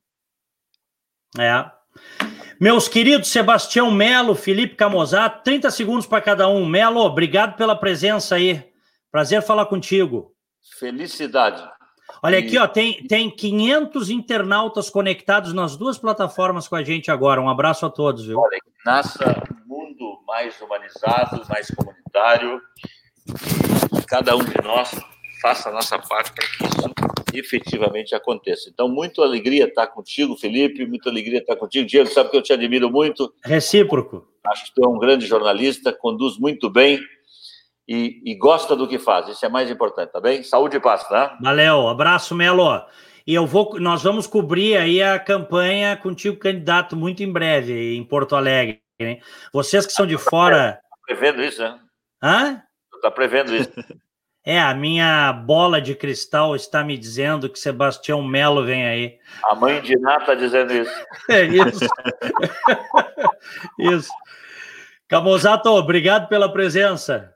É. 1.38 1.70
Meus 2.62 2.88
queridos 2.88 3.28
Sebastião 3.28 3.92
Melo, 3.92 4.36
Felipe 4.36 4.76
Camosat, 4.76 5.44
30 5.44 5.70
segundos 5.70 6.08
para 6.08 6.22
cada 6.22 6.48
um. 6.48 6.66
Melo, 6.66 7.02
obrigado 7.02 7.58
pela 7.58 7.76
presença 7.76 8.36
aí. 8.36 8.72
Prazer 9.12 9.42
falar 9.42 9.66
contigo. 9.66 10.34
Felicidade. 10.80 11.62
Olha 12.22 12.40
aqui, 12.40 12.58
ó, 12.58 12.68
tem, 12.68 13.06
tem 13.08 13.30
500 13.30 14.10
internautas 14.10 14.90
conectados 14.90 15.54
nas 15.54 15.76
duas 15.76 15.98
plataformas 15.98 16.68
com 16.68 16.76
a 16.76 16.84
gente 16.84 17.12
agora. 17.12 17.42
Um 17.42 17.50
abraço 17.50 17.86
a 17.86 17.90
todos, 17.90 18.26
viu? 18.26 18.40
Olha, 18.40 18.58
que 18.60 18.72
nasça 18.86 19.44
um 19.52 19.76
mundo 19.76 20.20
mais 20.28 20.60
humanizado, 20.62 21.42
mais 21.50 21.68
comunitário. 21.72 22.62
Que 23.96 24.06
cada 24.08 24.36
um 24.36 24.44
de 24.44 24.62
nós 24.64 24.92
faça 25.42 25.70
a 25.70 25.72
nossa 25.72 26.00
parte 26.00 26.32
para 26.34 26.48
que 26.48 26.66
isso 26.66 26.94
efetivamente 27.34 28.16
aconteça. 28.16 28.70
Então, 28.70 28.88
muita 28.88 29.22
alegria 29.22 29.66
estar 29.66 29.88
contigo, 29.88 30.36
Felipe, 30.36 30.86
muita 30.86 31.10
alegria 31.10 31.40
estar 31.40 31.56
contigo. 31.56 31.88
Diego, 31.88 32.10
sabe 32.10 32.30
que 32.30 32.38
eu 32.38 32.42
te 32.42 32.54
admiro 32.54 32.90
muito. 32.90 33.34
Recíproco. 33.44 34.28
Acho 34.46 34.66
que 34.66 34.74
tu 34.74 34.84
é 34.84 34.88
um 34.88 34.98
grande 34.98 35.26
jornalista, 35.26 35.92
conduz 35.92 36.38
muito 36.38 36.70
bem 36.70 37.00
e, 37.88 38.22
e, 38.26 38.36
gosta 38.36 38.76
do 38.76 38.88
que 38.88 39.00
faz. 39.00 39.30
Isso 39.30 39.46
é 39.46 39.50
mais 39.50 39.72
importante, 39.72 40.12
tá 40.12 40.20
bem? 40.20 40.44
Saúde 40.44 40.78
e 40.78 40.80
paz, 40.80 41.08
tá? 41.08 41.38
Valeu, 41.42 41.88
abraço, 41.88 42.36
Melo. 42.36 42.86
E 43.26 43.34
eu 43.34 43.46
vou, 43.46 43.80
nós 43.80 44.04
vamos 44.04 44.28
cobrir 44.28 44.78
aí 44.78 45.02
a 45.02 45.20
campanha 45.20 45.96
contigo, 45.96 46.38
candidato, 46.38 46.96
muito 46.96 47.24
em 47.24 47.32
breve, 47.32 47.96
em 47.96 48.04
Porto 48.04 48.36
Alegre. 48.36 48.82
Hein? 49.00 49.22
Vocês 49.54 49.86
que 49.86 49.94
são 49.94 50.06
de 50.06 50.18
fora. 50.18 50.74
Tá 50.74 50.98
prevendo 51.06 51.44
isso, 51.44 51.62
né? 51.62 51.80
Hã? 52.22 52.64
Tá 53.02 53.12
prevendo 53.12 53.56
isso. 53.56 53.72
É, 54.50 54.62
a 54.62 54.74
minha 54.74 55.34
bola 55.34 55.82
de 55.82 55.94
cristal 55.94 56.56
está 56.56 56.82
me 56.82 56.98
dizendo 56.98 57.50
que 57.50 57.60
Sebastião 57.60 58.24
Melo 58.24 58.64
vem 58.64 58.88
aí. 58.88 59.18
A 59.44 59.54
mãe 59.54 59.82
de 59.82 60.00
Ná 60.00 60.20
está 60.20 60.36
dizendo 60.36 60.72
isso. 60.72 61.06
É 61.30 61.44
isso. 61.44 61.86
isso. 63.78 64.14
Camozato, 65.06 65.70
obrigado 65.72 66.30
pela 66.30 66.50
presença. 66.50 67.36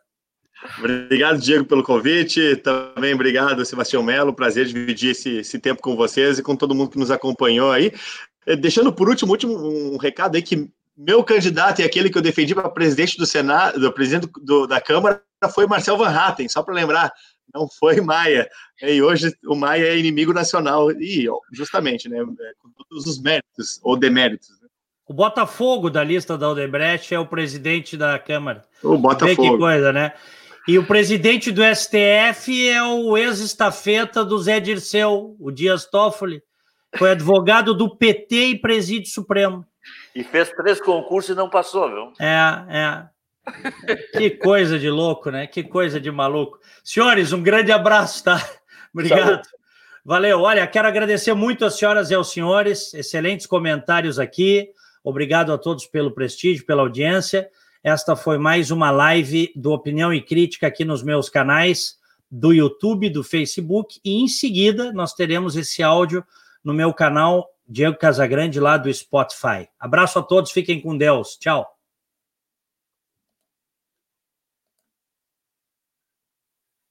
Obrigado, 0.77 1.39
Diego, 1.39 1.65
pelo 1.65 1.83
convite. 1.83 2.55
Também 2.57 3.13
obrigado, 3.13 3.65
Sebastião 3.65 4.03
Melo. 4.03 4.33
Prazer 4.33 4.65
dividir 4.65 5.11
esse, 5.11 5.37
esse 5.37 5.59
tempo 5.59 5.81
com 5.81 5.95
vocês 5.95 6.39
e 6.39 6.43
com 6.43 6.55
todo 6.55 6.75
mundo 6.75 6.91
que 6.91 6.99
nos 6.99 7.11
acompanhou 7.11 7.71
aí. 7.71 7.91
Eh, 8.45 8.55
deixando 8.55 8.93
por 8.93 9.09
último, 9.09 9.31
último 9.31 9.53
um 9.55 9.97
recado 9.97 10.35
aí 10.35 10.41
que 10.41 10.69
meu 10.95 11.23
candidato 11.23 11.81
e 11.81 11.83
aquele 11.83 12.09
que 12.09 12.17
eu 12.17 12.21
defendi 12.21 12.53
para 12.53 12.69
presidente 12.69 13.17
do 13.17 13.25
Senado, 13.25 13.79
do 13.79 13.91
presidente 13.91 14.29
do, 14.41 14.67
da 14.67 14.79
Câmara, 14.79 15.23
foi 15.53 15.65
Marcel 15.65 15.97
Van 15.97 16.09
Hatten, 16.09 16.47
só 16.47 16.61
para 16.61 16.75
lembrar, 16.75 17.11
não 17.53 17.67
foi 17.67 17.99
Maia. 18.01 18.47
E 18.81 19.01
hoje 19.01 19.33
o 19.45 19.55
Maia 19.55 19.87
é 19.87 19.97
inimigo 19.97 20.33
nacional, 20.33 20.91
e 20.91 21.27
justamente, 21.51 22.07
né, 22.07 22.19
é, 22.19 22.51
com 22.59 22.69
todos 22.87 23.07
os 23.07 23.19
méritos 23.19 23.79
ou 23.81 23.97
deméritos. 23.97 24.49
Né? 24.61 24.67
O 25.07 25.13
Botafogo 25.13 25.89
da 25.89 26.03
lista 26.03 26.37
da 26.37 26.49
Odebrecht 26.49 27.13
é 27.13 27.19
o 27.19 27.25
presidente 27.25 27.97
da 27.97 28.19
Câmara. 28.19 28.63
O 28.83 28.97
Botafogo. 28.97 29.41
Vê 29.41 29.49
que 29.49 29.57
coisa, 29.57 29.91
né? 29.91 30.13
E 30.71 30.79
o 30.79 30.85
presidente 30.85 31.51
do 31.51 31.61
STF 31.61 32.69
é 32.69 32.81
o 32.81 33.17
ex-estafeta 33.17 34.23
do 34.23 34.39
Zé 34.39 34.57
Dirceu, 34.57 35.35
o 35.37 35.51
Dias 35.51 35.85
Toffoli. 35.85 36.41
Foi 36.95 37.11
advogado 37.11 37.73
do 37.73 37.93
PT 37.97 38.35
e 38.45 38.57
presídio 38.57 39.11
Supremo. 39.11 39.65
E 40.15 40.23
fez 40.23 40.49
três 40.51 40.79
concursos 40.79 41.31
e 41.31 41.37
não 41.37 41.49
passou, 41.49 41.89
viu? 41.89 42.13
É, 42.21 42.63
é. 42.69 44.17
Que 44.17 44.29
coisa 44.29 44.79
de 44.79 44.89
louco, 44.89 45.29
né? 45.29 45.45
Que 45.45 45.61
coisa 45.61 45.99
de 45.99 46.09
maluco. 46.09 46.57
Senhores, 46.81 47.33
um 47.33 47.43
grande 47.43 47.73
abraço, 47.73 48.23
tá? 48.23 48.41
Obrigado. 48.95 49.25
Saúde. 49.25 49.49
Valeu. 50.05 50.39
Olha, 50.39 50.65
quero 50.65 50.87
agradecer 50.87 51.33
muito 51.33 51.65
às 51.65 51.77
senhoras 51.77 52.11
e 52.11 52.15
aos 52.15 52.31
senhores. 52.31 52.93
Excelentes 52.93 53.45
comentários 53.45 54.17
aqui. 54.17 54.69
Obrigado 55.03 55.51
a 55.51 55.57
todos 55.57 55.85
pelo 55.85 56.11
prestígio, 56.11 56.65
pela 56.65 56.81
audiência. 56.81 57.49
Esta 57.83 58.15
foi 58.15 58.37
mais 58.37 58.69
uma 58.69 58.91
live 58.91 59.51
do 59.55 59.71
Opinião 59.71 60.13
e 60.13 60.21
Crítica 60.21 60.67
aqui 60.67 60.85
nos 60.85 61.01
meus 61.01 61.29
canais 61.29 61.97
do 62.29 62.53
YouTube, 62.53 63.09
do 63.09 63.23
Facebook, 63.23 63.99
e 64.05 64.21
em 64.21 64.27
seguida 64.27 64.93
nós 64.93 65.15
teremos 65.15 65.55
esse 65.55 65.81
áudio 65.81 66.23
no 66.63 66.75
meu 66.75 66.93
canal 66.93 67.49
Diego 67.67 67.97
Casagrande 67.97 68.59
lá 68.59 68.77
do 68.77 68.93
Spotify. 68.93 69.67
Abraço 69.79 70.19
a 70.19 70.21
todos, 70.21 70.51
fiquem 70.51 70.79
com 70.79 70.95
Deus. 70.95 71.35
Tchau. 71.37 71.80